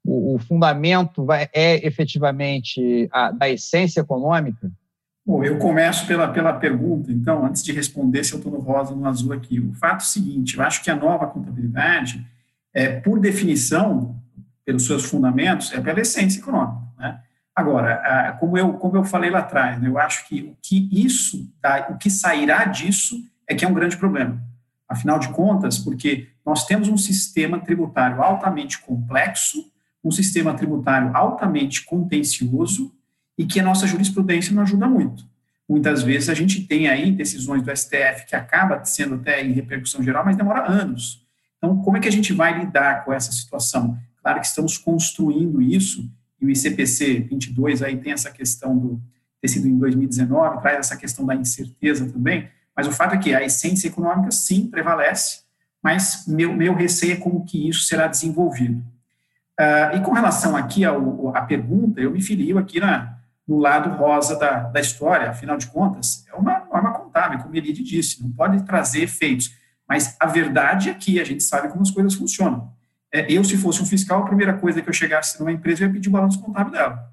o, 0.05 0.35
o 0.35 0.39
fundamento 0.39 1.25
vai, 1.25 1.49
é 1.53 1.85
efetivamente 1.87 3.09
a, 3.11 3.31
da 3.33 3.49
essência 3.49 4.01
econômica? 4.01 4.71
Bom, 5.27 5.43
eu 5.43 5.59
começo 5.59 6.07
pela, 6.07 6.29
pela 6.29 6.53
pergunta, 6.53 7.11
então, 7.11 7.47
antes 7.47 7.65
de 7.65 7.73
responder 7.73 8.23
se 8.25 8.35
eu 8.35 8.37
estou 8.37 8.53
no 8.53 8.61
rosa 8.61 8.93
ou 8.93 8.99
no 8.99 9.09
azul 9.09 9.33
aqui. 9.33 9.59
O 9.59 9.73
fato 9.73 10.03
é 10.03 10.05
o 10.05 10.09
seguinte, 10.09 10.59
eu 10.59 10.63
acho 10.63 10.85
que 10.85 10.91
a 10.91 10.95
nova 10.95 11.27
contabilidade, 11.27 12.25
é, 12.75 13.01
por 13.01 13.19
definição, 13.19 14.23
pelos 14.65 14.87
seus 14.87 15.05
fundamentos, 15.05 15.73
é 15.73 15.81
pela 15.81 16.01
essência 16.01 16.41
econômica. 16.41 16.83
Né? 16.99 17.21
Agora, 17.55 18.37
como 18.41 18.59
eu, 18.59 18.75
como 18.75 18.97
eu 18.97 19.05
falei 19.05 19.31
lá 19.31 19.41
atrás, 19.41 19.81
né, 19.81 19.89
eu 19.89 19.99
acho 19.99 20.27
que 20.27 20.43
o 20.43 20.57
que 20.61 20.89
isso, 20.91 21.49
o 21.91 21.97
que 21.97 22.11
sairá 22.11 22.65
disso 22.65 23.23
é 23.47 23.55
que 23.55 23.65
é 23.65 23.69
um 23.69 23.75
grande 23.75 23.97
problema. 23.97 24.43
Afinal 24.89 25.19
de 25.19 25.29
contas, 25.29 25.79
porque 25.79 26.29
nós 26.45 26.67
temos 26.67 26.89
um 26.89 26.97
sistema 26.97 27.59
tributário 27.61 28.23
altamente 28.23 28.79
complexo, 28.81 29.71
um 30.03 30.11
sistema 30.11 30.53
tributário 30.55 31.17
altamente 31.17 31.85
contencioso 31.85 32.93
e 33.39 33.47
que 33.47 33.61
a 33.61 33.63
nossa 33.63 33.87
jurisprudência 33.87 34.55
não 34.55 34.63
ajuda 34.63 34.87
muito. 34.87 35.25
Muitas 35.69 36.03
vezes 36.03 36.29
a 36.29 36.35
gente 36.35 36.63
tem 36.65 36.89
aí 36.89 37.11
decisões 37.11 37.63
do 37.63 37.75
STF 37.75 38.27
que 38.29 38.37
acaba 38.37 38.85
sendo 38.85 39.15
até 39.15 39.43
em 39.43 39.53
repercussão 39.53 40.03
geral, 40.03 40.25
mas 40.25 40.37
demora 40.37 40.71
anos. 40.71 41.25
Então, 41.57 41.81
como 41.83 41.97
é 41.97 42.01
que 42.01 42.09
a 42.09 42.13
gente 42.13 42.33
vai 42.35 42.59
lidar 42.59 43.05
com 43.05 43.13
essa 43.13 43.33
situação? 43.33 43.99
Claro 44.25 44.41
que 44.41 44.47
estamos 44.47 44.79
construindo 44.79 45.61
isso, 45.61 46.11
e 46.41 46.47
o 46.47 46.51
ICPC 46.51 47.27
22 47.29 47.83
aí 47.83 47.99
tem 47.99 48.11
essa 48.11 48.31
questão 48.31 48.75
do 48.75 49.03
ter 49.39 49.49
sido 49.49 49.69
em 49.69 49.77
2019, 49.77 50.63
traz 50.63 50.79
essa 50.79 50.97
questão 50.97 51.27
da 51.27 51.35
incerteza 51.35 52.11
também, 52.11 52.49
mas 52.75 52.87
o 52.89 52.91
fato 52.91 53.15
é 53.15 53.19
que 53.19 53.35
a 53.35 53.45
essência 53.45 53.89
econômica 53.89 54.31
sim 54.31 54.67
prevalece, 54.69 55.43
mas 55.83 56.25
meu, 56.27 56.55
meu 56.55 56.75
receio 56.75 57.13
é 57.13 57.17
como 57.17 57.45
que 57.45 57.69
isso 57.69 57.83
será 57.83 58.07
desenvolvido. 58.07 58.83
Uh, 59.61 59.97
e 59.97 60.01
com 60.01 60.13
relação 60.13 60.57
aqui 60.57 60.87
à 60.87 61.43
pergunta, 61.43 62.01
eu 62.01 62.11
me 62.11 62.23
filio 62.23 62.57
aqui 62.57 62.81
na, 62.81 63.19
no 63.47 63.59
lado 63.59 63.91
rosa 63.91 64.39
da, 64.39 64.61
da 64.61 64.81
história, 64.81 65.29
afinal 65.29 65.59
de 65.59 65.67
contas, 65.67 66.25
é 66.33 66.35
uma 66.35 66.61
norma 66.61 66.95
contábil, 66.95 67.41
como 67.41 67.55
ele 67.55 67.75
disse, 67.75 68.23
não 68.23 68.33
pode 68.33 68.65
trazer 68.65 69.03
efeitos, 69.03 69.55
mas 69.87 70.17
a 70.19 70.25
verdade 70.25 70.89
é 70.89 70.95
que 70.95 71.21
a 71.21 71.25
gente 71.25 71.43
sabe 71.43 71.69
como 71.69 71.83
as 71.83 71.91
coisas 71.91 72.15
funcionam. 72.15 72.73
É, 73.15 73.33
eu, 73.33 73.45
se 73.45 73.57
fosse 73.57 73.81
um 73.81 73.87
fiscal, 73.87 74.23
a 74.23 74.27
primeira 74.27 74.55
coisa 74.55 74.83
que 74.83 74.89
eu 74.89 74.93
chegasse 74.93 75.39
numa 75.39 75.53
empresa, 75.53 75.85
eu 75.85 75.87
ia 75.87 75.93
pedir 75.93 76.09
o 76.09 76.13
balanço 76.13 76.41
contábil 76.41 76.73
dela. 76.73 77.13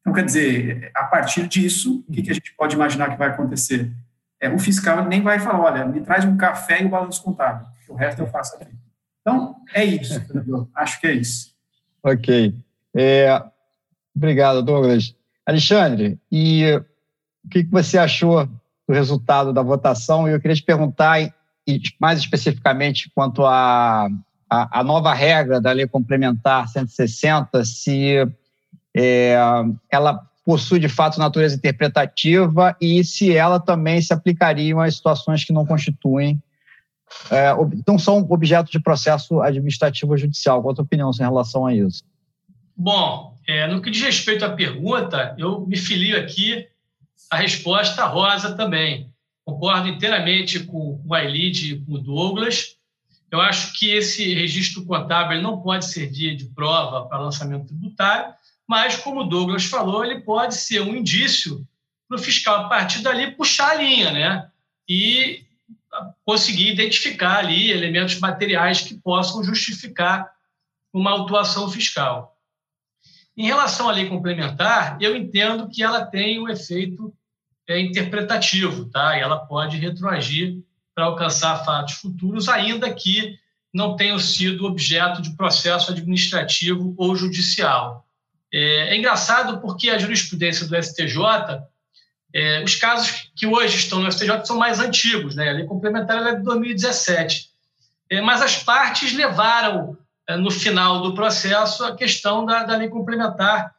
Então, 0.00 0.14
quer 0.14 0.24
dizer, 0.24 0.90
a 0.94 1.04
partir 1.04 1.46
disso, 1.46 2.02
o 2.08 2.12
que, 2.12 2.22
que 2.22 2.30
a 2.30 2.34
gente 2.34 2.54
pode 2.56 2.74
imaginar 2.74 3.10
que 3.10 3.18
vai 3.18 3.28
acontecer? 3.28 3.92
É, 4.40 4.48
o 4.48 4.58
fiscal 4.58 5.04
nem 5.04 5.20
vai 5.20 5.38
falar, 5.38 5.60
olha, 5.60 5.84
me 5.84 6.00
traz 6.00 6.24
um 6.24 6.34
café 6.38 6.82
e 6.82 6.86
o 6.86 6.88
balanço 6.88 7.22
contábil. 7.22 7.66
O 7.90 7.94
resto 7.94 8.22
eu 8.22 8.26
faço 8.26 8.56
aqui. 8.56 8.72
Então, 9.20 9.56
é 9.74 9.84
isso, 9.84 10.18
Acho 10.74 10.98
que 10.98 11.08
é 11.08 11.12
isso. 11.12 11.54
Ok. 12.02 12.54
É, 12.94 13.42
obrigado, 14.16 14.62
Douglas. 14.62 15.14
Alexandre, 15.44 16.18
e 16.32 16.64
o 17.44 17.48
que 17.50 17.64
você 17.64 17.98
achou 17.98 18.46
do 18.46 18.94
resultado 18.94 19.52
da 19.52 19.60
votação? 19.60 20.26
E 20.26 20.32
eu 20.32 20.40
queria 20.40 20.56
te 20.56 20.62
perguntar, 20.62 21.18
mais 22.00 22.18
especificamente, 22.18 23.10
quanto 23.14 23.44
à 23.44 24.08
a, 24.54 24.80
a, 24.80 24.84
nova 24.84 25.12
regra 25.12 25.60
da 25.60 25.72
Lei 25.72 25.86
Complementar 25.86 26.68
160, 26.68 27.64
se 27.64 28.26
é, 28.94 29.36
ela 29.90 30.20
possui 30.44 30.78
de 30.78 30.88
fato 30.88 31.18
natureza 31.18 31.56
interpretativa 31.56 32.76
e 32.80 33.02
se 33.02 33.34
ela 33.34 33.58
também 33.58 34.00
se 34.00 34.12
aplicaria 34.12 34.80
a 34.80 34.90
situações 34.90 35.44
que 35.44 35.52
não 35.52 35.66
constituem, 35.66 36.40
é, 37.30 37.50
não 37.86 37.98
são 37.98 38.26
objeto 38.30 38.70
de 38.70 38.78
processo 38.78 39.40
administrativo 39.40 40.16
judicial. 40.16 40.62
Qual 40.62 40.72
a 40.72 40.74
tua 40.76 40.84
opinião 40.84 41.10
em 41.10 41.22
relação 41.22 41.66
a 41.66 41.74
isso? 41.74 42.04
Bom, 42.76 43.36
é, 43.46 43.66
no 43.66 43.80
que 43.80 43.90
diz 43.90 44.02
respeito 44.02 44.44
à 44.44 44.50
pergunta, 44.50 45.34
eu 45.38 45.66
me 45.66 45.76
filio 45.76 46.18
aqui 46.18 46.66
a 47.30 47.36
resposta 47.36 48.04
rosa 48.04 48.54
também. 48.54 49.10
Concordo 49.44 49.88
inteiramente 49.88 50.60
com 50.60 51.00
o 51.04 51.14
Ailide 51.14 51.74
e 51.74 51.80
com 51.80 51.92
o 51.92 51.98
Douglas. 51.98 52.76
Eu 53.34 53.40
acho 53.40 53.72
que 53.72 53.90
esse 53.90 54.32
registro 54.32 54.86
contábil 54.86 55.42
não 55.42 55.60
pode 55.60 55.86
servir 55.86 56.36
de 56.36 56.44
prova 56.44 57.04
para 57.08 57.18
lançamento 57.18 57.66
tributário, 57.66 58.32
mas, 58.64 58.94
como 58.94 59.22
o 59.22 59.24
Douglas 59.24 59.64
falou, 59.64 60.04
ele 60.04 60.20
pode 60.20 60.54
ser 60.54 60.82
um 60.82 60.94
indício 60.94 61.66
para 62.08 62.16
o 62.16 62.20
fiscal, 62.20 62.60
a 62.60 62.68
partir 62.68 63.02
dali, 63.02 63.32
puxar 63.32 63.70
a 63.70 63.74
linha 63.74 64.12
né? 64.12 64.48
e 64.88 65.44
conseguir 66.24 66.70
identificar 66.70 67.38
ali 67.38 67.72
elementos 67.72 68.20
materiais 68.20 68.82
que 68.82 68.94
possam 68.94 69.42
justificar 69.42 70.30
uma 70.92 71.10
autuação 71.10 71.68
fiscal. 71.68 72.38
Em 73.36 73.46
relação 73.46 73.88
à 73.88 73.92
lei 73.92 74.08
complementar, 74.08 74.96
eu 75.00 75.16
entendo 75.16 75.68
que 75.68 75.82
ela 75.82 76.06
tem 76.06 76.40
um 76.40 76.48
efeito 76.48 77.12
é, 77.68 77.80
interpretativo, 77.80 78.88
tá? 78.90 79.18
E 79.18 79.22
ela 79.22 79.44
pode 79.44 79.76
retroagir 79.76 80.62
para 80.94 81.04
alcançar 81.04 81.64
fatos 81.64 81.94
futuros, 81.94 82.48
ainda 82.48 82.92
que 82.92 83.36
não 83.72 83.96
tenham 83.96 84.18
sido 84.18 84.66
objeto 84.66 85.20
de 85.20 85.36
processo 85.36 85.90
administrativo 85.90 86.94
ou 86.96 87.16
judicial. 87.16 88.06
É, 88.52 88.94
é 88.94 88.96
engraçado 88.96 89.60
porque 89.60 89.90
a 89.90 89.98
jurisprudência 89.98 90.66
do 90.68 90.80
STJ, 90.80 91.18
é, 92.32 92.62
os 92.62 92.76
casos 92.76 93.30
que 93.34 93.46
hoje 93.46 93.76
estão 93.76 94.00
no 94.00 94.10
STJ 94.10 94.44
são 94.44 94.56
mais 94.56 94.78
antigos, 94.78 95.34
né? 95.34 95.50
A 95.50 95.52
lei 95.52 95.64
complementar 95.64 96.24
é 96.24 96.36
de 96.36 96.44
2017. 96.44 97.50
É, 98.08 98.20
mas 98.20 98.40
as 98.40 98.62
partes 98.62 99.12
levaram, 99.12 99.98
é, 100.28 100.36
no 100.36 100.50
final 100.50 101.02
do 101.02 101.14
processo, 101.14 101.84
a 101.84 101.96
questão 101.96 102.46
da, 102.46 102.62
da 102.62 102.76
lei 102.76 102.88
complementar 102.88 103.74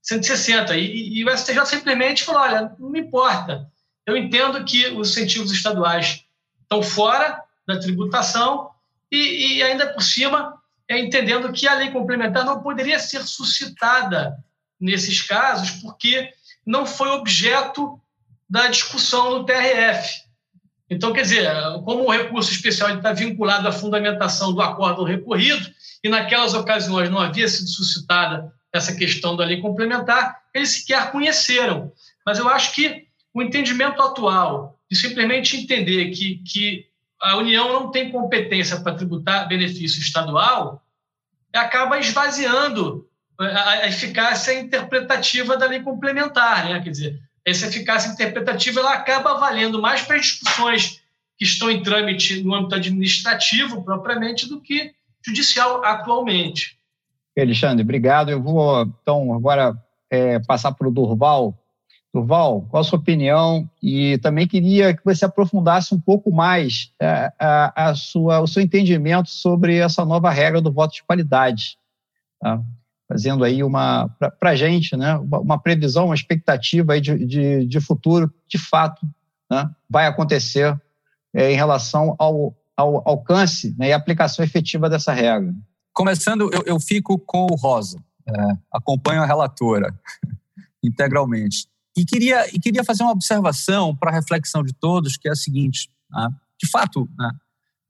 160. 0.00 0.76
E, 0.76 1.18
e, 1.18 1.24
o 1.24 1.36
STJ 1.36 1.66
simplesmente 1.66 2.22
falou: 2.22 2.42
olha, 2.42 2.72
não 2.78 2.90
me 2.90 3.00
importa. 3.00 3.66
Eu 4.06 4.16
entendo 4.16 4.64
que 4.64 4.88
os 4.88 5.10
incentivos 5.10 5.52
estaduais 5.52 6.24
estão 6.70 6.82
fora 6.82 7.42
da 7.66 7.80
tributação 7.80 8.70
e, 9.10 9.56
e 9.56 9.62
ainda 9.62 9.92
por 9.92 10.02
cima 10.02 10.54
é, 10.88 10.98
entendendo 10.98 11.52
que 11.52 11.66
a 11.66 11.74
lei 11.74 11.90
complementar 11.90 12.44
não 12.44 12.62
poderia 12.62 12.98
ser 12.98 13.22
suscitada 13.24 14.36
nesses 14.80 15.20
casos, 15.22 15.70
porque 15.82 16.32
não 16.64 16.86
foi 16.86 17.08
objeto 17.08 18.00
da 18.48 18.68
discussão 18.68 19.30
no 19.30 19.44
TRF. 19.44 20.22
Então, 20.88 21.12
quer 21.12 21.22
dizer, 21.22 21.48
como 21.84 22.04
o 22.04 22.10
recurso 22.10 22.50
especial 22.50 22.96
está 22.96 23.12
vinculado 23.12 23.68
à 23.68 23.72
fundamentação 23.72 24.52
do 24.52 24.60
acordo 24.60 25.04
recorrido, 25.04 25.70
e 26.02 26.08
naquelas 26.08 26.54
ocasiões 26.54 27.10
não 27.10 27.20
havia 27.20 27.46
sido 27.46 27.68
suscitada 27.68 28.52
essa 28.72 28.94
questão 28.94 29.36
da 29.36 29.44
lei 29.44 29.60
complementar, 29.60 30.40
eles 30.54 30.70
sequer 30.70 31.12
conheceram. 31.12 31.92
Mas 32.24 32.38
eu 32.38 32.48
acho 32.48 32.74
que 32.74 33.06
o 33.34 33.42
entendimento 33.42 34.00
atual 34.02 34.79
de 34.90 34.96
simplesmente 34.96 35.56
entender 35.56 36.10
que, 36.10 36.42
que 36.44 36.86
a 37.20 37.36
União 37.36 37.72
não 37.72 37.90
tem 37.90 38.10
competência 38.10 38.80
para 38.80 38.94
tributar 38.94 39.46
benefício 39.46 40.00
estadual, 40.00 40.82
acaba 41.54 41.98
esvaziando 41.98 43.06
a 43.38 43.86
eficácia 43.86 44.58
interpretativa 44.58 45.56
da 45.56 45.66
lei 45.66 45.80
complementar. 45.80 46.68
Né? 46.68 46.80
Quer 46.80 46.90
dizer, 46.90 47.20
essa 47.44 47.66
eficácia 47.66 48.10
interpretativa 48.10 48.80
ela 48.80 48.94
acaba 48.94 49.34
valendo 49.34 49.80
mais 49.80 50.02
para 50.02 50.18
discussões 50.18 51.00
que 51.38 51.44
estão 51.44 51.70
em 51.70 51.82
trâmite 51.82 52.42
no 52.42 52.54
âmbito 52.54 52.74
administrativo, 52.74 53.82
propriamente, 53.82 54.46
do 54.46 54.60
que 54.60 54.92
judicial 55.24 55.82
atualmente. 55.84 56.78
Alexandre, 57.38 57.82
obrigado. 57.82 58.30
Eu 58.30 58.42
vou, 58.42 58.82
então, 58.82 59.32
agora 59.32 59.74
é, 60.10 60.38
passar 60.40 60.72
para 60.72 60.86
o 60.86 60.90
Durval 60.90 61.59
Durval, 62.12 62.62
qual 62.68 62.80
a 62.80 62.84
sua 62.84 62.98
opinião? 62.98 63.68
E 63.80 64.18
também 64.18 64.46
queria 64.46 64.94
que 64.94 65.04
você 65.04 65.24
aprofundasse 65.24 65.94
um 65.94 66.00
pouco 66.00 66.32
mais 66.32 66.92
é, 67.00 67.32
a, 67.38 67.90
a 67.90 67.94
sua, 67.94 68.40
o 68.40 68.48
seu 68.48 68.60
entendimento 68.60 69.30
sobre 69.30 69.76
essa 69.76 70.04
nova 70.04 70.30
regra 70.30 70.60
do 70.60 70.72
voto 70.72 70.94
de 70.94 71.04
qualidade. 71.04 71.78
Tá? 72.40 72.60
Fazendo 73.08 73.44
aí 73.44 73.62
uma, 73.62 74.08
para 74.38 74.50
a 74.50 74.56
gente, 74.56 74.96
né, 74.96 75.16
uma 75.18 75.58
previsão, 75.58 76.06
uma 76.06 76.14
expectativa 76.14 76.94
aí 76.94 77.00
de, 77.00 77.24
de, 77.24 77.66
de 77.66 77.80
futuro, 77.80 78.32
de 78.48 78.58
fato, 78.58 79.06
né, 79.50 79.70
vai 79.88 80.06
acontecer 80.06 80.80
é, 81.32 81.52
em 81.52 81.56
relação 81.56 82.16
ao, 82.18 82.56
ao 82.76 83.08
alcance 83.08 83.74
né, 83.78 83.88
e 83.88 83.92
aplicação 83.92 84.44
efetiva 84.44 84.90
dessa 84.90 85.12
regra. 85.12 85.54
Começando, 85.92 86.50
eu, 86.52 86.62
eu 86.66 86.80
fico 86.80 87.18
com 87.18 87.46
o 87.50 87.54
Rosa, 87.54 87.98
é, 88.26 88.32
acompanho 88.72 89.22
a 89.22 89.26
relatora 89.26 89.94
integralmente. 90.82 91.69
E 91.96 92.04
queria, 92.04 92.46
e 92.54 92.60
queria 92.60 92.84
fazer 92.84 93.02
uma 93.02 93.12
observação 93.12 93.94
para 93.94 94.12
reflexão 94.12 94.62
de 94.62 94.72
todos, 94.72 95.16
que 95.16 95.28
é 95.28 95.32
a 95.32 95.36
seguinte: 95.36 95.90
né? 96.10 96.28
de 96.62 96.70
fato, 96.70 97.08
né, 97.18 97.30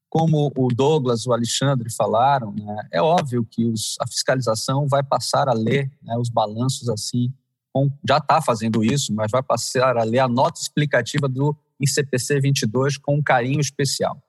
como 0.08 0.52
o 0.56 0.68
Douglas, 0.68 1.26
o 1.26 1.32
Alexandre 1.32 1.90
falaram, 1.92 2.52
né, 2.52 2.88
é 2.90 3.00
óbvio 3.00 3.44
que 3.44 3.64
os, 3.66 3.96
a 4.00 4.06
fiscalização 4.06 4.88
vai 4.88 5.02
passar 5.02 5.48
a 5.48 5.52
ler 5.52 5.90
né, 6.02 6.16
os 6.16 6.28
balanços 6.28 6.88
assim, 6.88 7.32
com, 7.72 7.90
já 8.08 8.18
está 8.18 8.42
fazendo 8.42 8.82
isso, 8.82 9.14
mas 9.14 9.30
vai 9.30 9.42
passar 9.42 9.96
a 9.96 10.02
ler 10.02 10.18
a 10.18 10.28
nota 10.28 10.60
explicativa 10.60 11.28
do 11.28 11.56
ICPC 11.78 12.40
22 12.40 12.96
com 12.96 13.16
um 13.16 13.22
carinho 13.22 13.60
especial. 13.60 14.20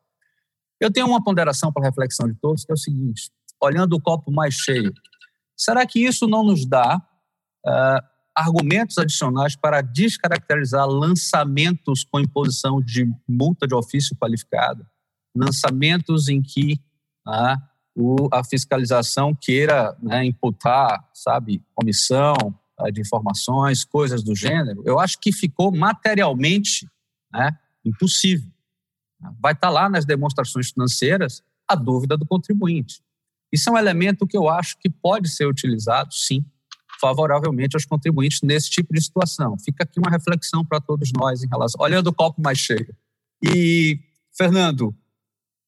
Eu 0.80 0.92
tenho 0.92 1.08
uma 1.08 1.24
ponderação 1.24 1.72
para 1.72 1.84
a 1.84 1.90
reflexão 1.90 2.28
de 2.28 2.36
todos, 2.36 2.66
que 2.66 2.72
é 2.72 2.76
o 2.76 2.78
seguinte: 2.78 3.32
olhando 3.62 3.94
o 3.94 4.02
copo 4.02 4.32
mais 4.32 4.56
cheio, 4.56 4.94
será 5.56 5.86
que 5.86 6.00
isso 6.00 6.28
não 6.28 6.44
nos 6.44 6.66
dá 6.66 6.98
uh, 7.66 8.12
argumentos 8.36 8.98
adicionais 8.98 9.56
para 9.56 9.82
descaracterizar 9.82 10.88
lançamentos 10.88 12.04
com 12.04 12.20
imposição 12.20 12.82
de 12.82 13.12
multa 13.28 13.68
de 13.68 13.76
ofício 13.76 14.16
qualificado, 14.16 14.86
lançamentos 15.36 16.28
em 16.28 16.42
que 16.42 16.80
o, 17.96 18.28
a 18.32 18.44
fiscalização 18.44 19.36
queira 19.36 19.96
né, 20.02 20.26
imputar, 20.26 21.10
sabe, 21.14 21.64
omissão 21.76 22.36
ah, 22.78 22.90
de 22.90 23.02
informações, 23.02 23.84
coisas 23.84 24.24
do 24.24 24.36
gênero, 24.36 24.82
eu 24.86 25.00
acho 25.00 25.20
que 25.20 25.32
ficou 25.32 25.72
materialmente 25.72 26.88
né, 27.32 27.52
impossível. 27.84 28.50
Vai 29.40 29.54
estar 29.54 29.70
lá 29.70 29.88
nas 29.90 30.06
demonstrações 30.06 30.72
financeiras 30.72 31.44
a 31.68 31.76
dúvida 31.76 32.18
do 32.18 32.26
contribuinte. 32.26 33.04
Isso 33.52 33.70
é 33.70 33.74
um 33.74 33.78
elemento 33.78 34.26
que 34.26 34.38
eu 34.38 34.50
acho 34.50 34.78
que 34.80 34.90
pode 34.90 35.30
ser 35.30 35.46
utilizado, 35.46 36.14
sim, 36.14 36.44
favoravelmente 37.02 37.76
aos 37.76 37.84
contribuintes 37.84 38.42
nesse 38.44 38.70
tipo 38.70 38.94
de 38.94 39.04
situação. 39.04 39.58
Fica 39.58 39.84
aqui 39.84 40.00
uma 40.00 40.12
reflexão 40.12 40.64
para 40.64 40.80
todos 40.80 41.12
nós 41.12 41.44
em 41.44 41.48
relação, 41.48 41.84
olhando 41.84 42.08
o 42.08 42.14
copo 42.14 42.40
mais 42.40 42.60
cheio. 42.60 42.96
E, 43.44 44.00
Fernando, 44.32 44.96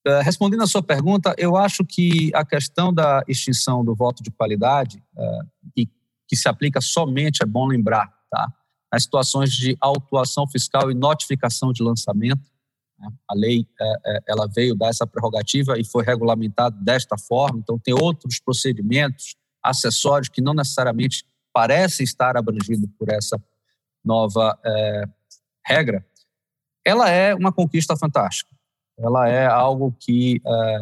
eh, 0.06 0.22
respondendo 0.22 0.62
à 0.62 0.68
sua 0.68 0.84
pergunta, 0.84 1.34
eu 1.38 1.58
acho 1.58 1.84
que 1.84 2.30
a 2.36 2.46
questão 2.46 2.94
da 2.94 3.24
extinção 3.28 3.84
do 3.84 3.96
voto 3.96 4.22
de 4.22 4.30
qualidade, 4.30 5.02
eh, 5.18 5.40
e 5.78 5.90
que 6.28 6.36
se 6.36 6.48
aplica 6.48 6.80
somente, 6.80 7.42
é 7.42 7.46
bom 7.46 7.66
lembrar, 7.66 8.14
tá? 8.30 8.54
nas 8.92 9.04
situações 9.04 9.52
de 9.52 9.76
autuação 9.82 10.48
fiscal 10.48 10.92
e 10.92 10.94
notificação 10.94 11.74
de 11.74 11.82
lançamento, 11.82 12.52
né? 13.00 13.10
a 13.28 13.34
lei 13.34 13.66
eh, 13.82 14.20
ela 14.28 14.48
veio 14.48 14.76
dar 14.76 14.90
essa 14.90 15.08
prerrogativa 15.08 15.80
e 15.80 15.84
foi 15.84 16.04
regulamentado 16.04 16.78
desta 16.84 17.18
forma, 17.18 17.60
então 17.60 17.80
tem 17.80 17.94
outros 17.94 18.40
procedimentos 18.40 19.36
acessórios 19.64 20.30
que 20.30 20.42
não 20.42 20.54
necessariamente 20.54 21.26
parecem 21.54 22.04
estar 22.04 22.36
abrangidos 22.36 22.90
por 22.98 23.10
essa 23.10 23.42
nova 24.04 24.60
é, 24.66 25.04
regra, 25.66 26.06
ela 26.86 27.10
é 27.10 27.34
uma 27.34 27.52
conquista 27.52 27.96
fantástica. 27.96 28.54
Ela 28.98 29.30
é 29.30 29.46
algo 29.46 29.96
que 30.00 30.42
é, 30.46 30.82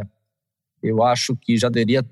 eu 0.81 1.03
acho 1.03 1.35
que 1.35 1.57
já 1.57 1.69
deveria, 1.69 2.03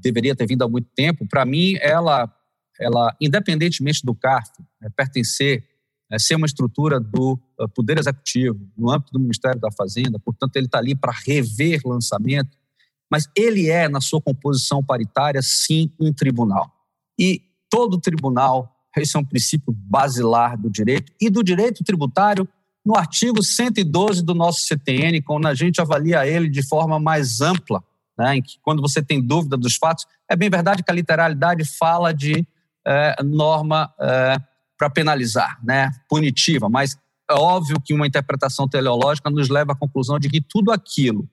deveria 0.00 0.36
ter 0.36 0.46
vindo 0.46 0.62
há 0.62 0.68
muito 0.68 0.88
tempo. 0.94 1.26
Para 1.26 1.46
mim, 1.46 1.76
ela, 1.80 2.30
ela, 2.78 3.16
independentemente 3.20 4.04
do 4.04 4.14
CARF, 4.14 4.52
é, 4.82 4.90
pertencer, 4.90 5.64
é, 6.10 6.18
ser 6.18 6.34
uma 6.34 6.46
estrutura 6.46 7.00
do 7.00 7.38
é, 7.58 7.66
Poder 7.68 7.98
Executivo, 7.98 8.60
no 8.76 8.90
âmbito 8.90 9.12
do 9.12 9.18
Ministério 9.18 9.60
da 9.60 9.70
Fazenda, 9.70 10.18
portanto, 10.18 10.56
ele 10.56 10.66
está 10.66 10.78
ali 10.78 10.94
para 10.94 11.12
rever 11.26 11.80
lançamento, 11.84 12.57
mas 13.10 13.28
ele 13.36 13.68
é, 13.68 13.88
na 13.88 14.00
sua 14.00 14.20
composição 14.20 14.82
paritária, 14.82 15.40
sim, 15.42 15.90
um 15.98 16.12
tribunal. 16.12 16.70
E 17.18 17.42
todo 17.70 18.00
tribunal, 18.00 18.74
esse 18.96 19.16
é 19.16 19.20
um 19.20 19.24
princípio 19.24 19.72
basilar 19.72 20.58
do 20.58 20.70
direito, 20.70 21.12
e 21.20 21.30
do 21.30 21.42
direito 21.42 21.84
tributário, 21.84 22.48
no 22.84 22.96
artigo 22.96 23.42
112 23.42 24.22
do 24.22 24.34
nosso 24.34 24.62
CTN, 24.66 25.20
quando 25.22 25.46
a 25.46 25.54
gente 25.54 25.80
avalia 25.80 26.26
ele 26.26 26.48
de 26.48 26.66
forma 26.66 26.98
mais 26.98 27.40
ampla, 27.40 27.82
né, 28.18 28.36
em 28.36 28.42
que 28.42 28.58
quando 28.62 28.80
você 28.80 29.02
tem 29.02 29.22
dúvida 29.22 29.56
dos 29.56 29.76
fatos, 29.76 30.06
é 30.28 30.34
bem 30.34 30.50
verdade 30.50 30.82
que 30.82 30.90
a 30.90 30.94
literalidade 30.94 31.64
fala 31.64 32.12
de 32.12 32.46
é, 32.86 33.22
norma 33.22 33.92
é, 34.00 34.36
para 34.76 34.90
penalizar, 34.90 35.58
né, 35.62 35.90
punitiva, 36.08 36.68
mas 36.68 36.96
é 37.30 37.34
óbvio 37.34 37.80
que 37.80 37.92
uma 37.92 38.06
interpretação 38.06 38.66
teleológica 38.66 39.28
nos 39.28 39.48
leva 39.48 39.72
à 39.72 39.76
conclusão 39.76 40.18
de 40.18 40.30
que 40.30 40.40
tudo 40.40 40.72
aquilo 40.72 41.28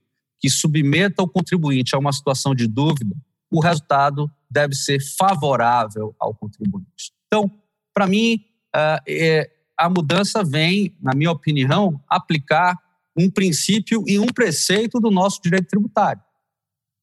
que 0.45 0.49
submeta 0.51 1.23
o 1.23 1.27
contribuinte 1.27 1.95
a 1.95 1.97
uma 1.97 2.13
situação 2.13 2.53
de 2.53 2.67
dúvida, 2.67 3.15
o 3.51 3.59
resultado 3.59 4.29
deve 4.47 4.75
ser 4.75 4.99
favorável 5.17 6.15
ao 6.19 6.35
contribuinte. 6.35 7.11
Então, 7.25 7.49
para 7.91 8.05
mim, 8.05 8.45
é, 8.75 9.49
a 9.75 9.89
mudança 9.89 10.43
vem, 10.43 10.95
na 11.01 11.15
minha 11.15 11.31
opinião, 11.31 11.99
aplicar 12.07 12.77
um 13.17 13.27
princípio 13.27 14.03
e 14.05 14.19
um 14.19 14.27
preceito 14.27 14.99
do 14.99 15.09
nosso 15.09 15.41
direito 15.41 15.67
tributário. 15.67 16.21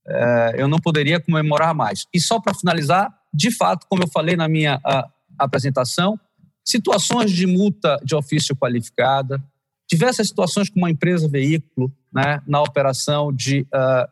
É, 0.07 0.55
eu 0.59 0.69
não 0.69 0.79
poderia 0.79 1.19
comemorar 1.19 1.75
mais. 1.75 2.07
E 2.15 2.21
só 2.21 2.41
para 2.41 2.55
finalizar, 2.55 3.13
de 3.35 3.51
fato, 3.51 3.89
como 3.89 4.05
eu 4.05 4.09
falei 4.09 4.37
na 4.37 4.47
minha 4.47 4.81
apresentação, 5.37 6.17
situações 6.65 7.33
de 7.33 7.45
multa 7.45 7.99
de 8.05 8.15
ofício 8.15 8.55
qualificada, 8.55 9.43
diversas 9.91 10.29
situações 10.29 10.71
com 10.71 10.79
uma 10.79 10.91
empresa 10.93 11.29
veículo, 11.29 11.93
né, 12.13 12.43
na 12.47 12.61
operação 12.61 13.33
de 13.33 13.63
uh, 13.63 14.09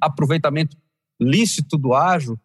aproveitamento 0.00 0.76
lícito 1.20 1.78
do 1.78 1.94
ágio, 1.94 2.38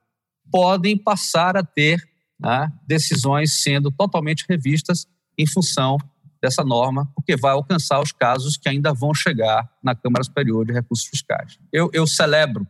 podem 0.52 0.98
passar 0.98 1.58
a 1.58 1.64
ter 1.64 2.02
né, 2.40 2.72
decisões 2.86 3.62
sendo 3.62 3.92
totalmente 3.92 4.46
revistas 4.48 5.08
em 5.38 5.48
função 5.48 5.98
dessa 6.42 6.64
norma, 6.64 7.08
porque 7.16 7.36
vai 7.36 7.52
alcançar 7.52 8.02
os 8.02 8.12
casos 8.12 8.58
que 8.58 8.68
ainda 8.68 8.94
vão 8.94 9.14
chegar 9.14 9.70
na 9.84 9.94
Câmara 9.94 10.24
Superior 10.24 10.66
de 10.66 10.74
Recursos 10.74 11.08
Fiscais. 11.08 11.60
Eu, 11.72 11.90
eu 11.94 12.08
celebro, 12.08 12.68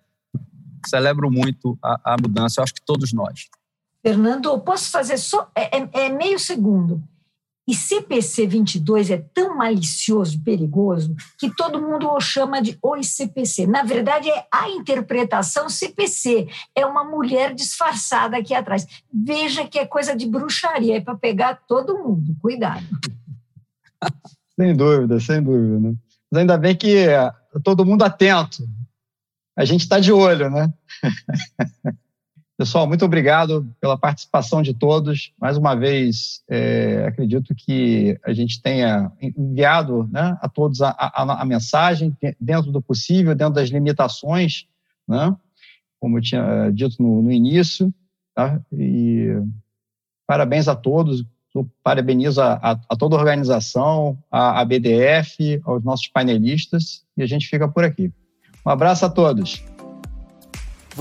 celebro 0.86 1.32
muito 1.32 1.78
a, 1.82 2.14
a 2.14 2.18
mudança, 2.22 2.60
eu 2.60 2.64
acho 2.64 2.74
que 2.74 2.86
todos 2.86 3.14
nós. 3.14 3.48
Fernando, 4.02 4.60
posso 4.60 4.90
fazer 4.90 5.18
só. 5.18 5.50
É, 5.56 5.78
é, 5.78 5.90
é 6.06 6.10
meio 6.10 6.38
segundo. 6.40 7.02
E 7.68 7.76
CPC 7.76 8.48
22 8.48 9.12
é 9.12 9.18
tão 9.18 9.56
malicioso, 9.56 10.42
perigoso, 10.44 11.16
que 11.38 11.54
todo 11.56 11.82
mundo 11.82 12.10
o 12.10 12.20
chama 12.20 12.62
de 12.62 12.78
oi 12.82 13.04
CPC. 13.04 13.68
Na 13.68 13.84
verdade, 13.84 14.30
é 14.30 14.46
a 14.52 14.70
interpretação 14.70 15.70
CPC. 15.70 16.48
É 16.76 16.86
uma 16.86 17.04
mulher 17.04 17.54
disfarçada 17.54 18.38
aqui 18.38 18.54
atrás. 18.54 18.86
Veja 19.14 19.68
que 19.68 19.78
é 19.78 19.86
coisa 19.86 20.16
de 20.16 20.28
bruxaria, 20.28 20.98
é 20.98 21.02
para 21.02 21.16
pegar 21.16 21.62
todo 21.68 22.00
mundo. 22.00 22.36
Cuidado. 22.42 22.86
Sem 24.60 24.76
dúvida, 24.76 25.20
sem 25.20 25.42
dúvida. 25.42 25.80
Né? 25.80 25.96
Mas 26.30 26.42
ainda 26.42 26.58
bem 26.58 26.76
que 26.76 26.96
é 26.98 27.32
todo 27.64 27.86
mundo 27.86 28.04
atento. 28.04 28.68
A 29.58 29.66
gente 29.66 29.82
está 29.82 30.00
de 30.00 30.12
olho, 30.12 30.50
né? 30.50 30.72
Pessoal, 32.62 32.86
muito 32.86 33.04
obrigado 33.04 33.68
pela 33.82 33.98
participação 33.98 34.62
de 34.62 34.72
todos. 34.72 35.34
Mais 35.42 35.58
uma 35.58 35.74
vez, 35.74 36.44
é, 36.48 37.06
acredito 37.08 37.56
que 37.56 38.20
a 38.24 38.34
gente 38.34 38.62
tenha 38.62 39.12
enviado 39.20 40.08
né, 40.12 40.38
a 40.40 40.48
todos 40.48 40.80
a, 40.80 40.90
a, 40.90 41.42
a, 41.42 41.44
mensagem 41.44 42.16
dentro 42.40 42.72
do 42.72 42.80
possível, 42.80 43.34
dentro 43.34 43.56
das 43.56 43.70
limitações, 43.70 44.68
né, 45.08 45.36
como 46.00 46.20
eu 46.20 46.22
tinha 46.22 46.70
dito 46.70 47.02
no, 47.02 47.24
no 47.24 47.32
início. 47.32 47.92
Tá? 48.36 48.62
E 48.72 49.42
parabéns 50.28 50.68
a 50.68 50.76
todos. 50.76 51.26
Eu 51.56 51.68
parabenizo 51.84 52.44
a, 52.44 52.80
a, 52.88 52.96
toda 52.96 53.16
a 53.16 53.20
organização, 53.20 54.20
a, 54.30 54.64
BDF, 54.64 55.60
aos 55.64 55.84
nossos 55.84 56.08
painelistas, 56.10 57.04
e 57.18 57.24
a 57.24 57.26
gente 57.26 57.48
fica 57.48 57.68
por 57.68 57.84
aqui. 57.84 58.14
Um 58.64 58.70
abraço 58.70 59.04
a 59.04 59.10
todos. 59.10 59.64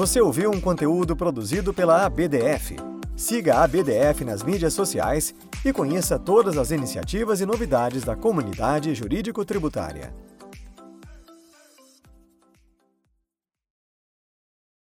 Você 0.01 0.19
ouviu 0.19 0.51
um 0.51 0.59
conteúdo 0.59 1.15
produzido 1.15 1.75
pela 1.75 2.07
ABDF. 2.07 2.75
Siga 3.15 3.57
a 3.57 3.65
ABDF 3.65 4.25
nas 4.25 4.43
mídias 4.43 4.73
sociais 4.73 5.35
e 5.63 5.75
conheça 5.75 6.19
todas 6.19 6.57
as 6.57 6.71
iniciativas 6.71 7.43
e 7.43 7.45
novidades 7.45 8.03
da 8.03 8.17
comunidade 8.17 8.95
jurídico-tributária. 8.95 10.11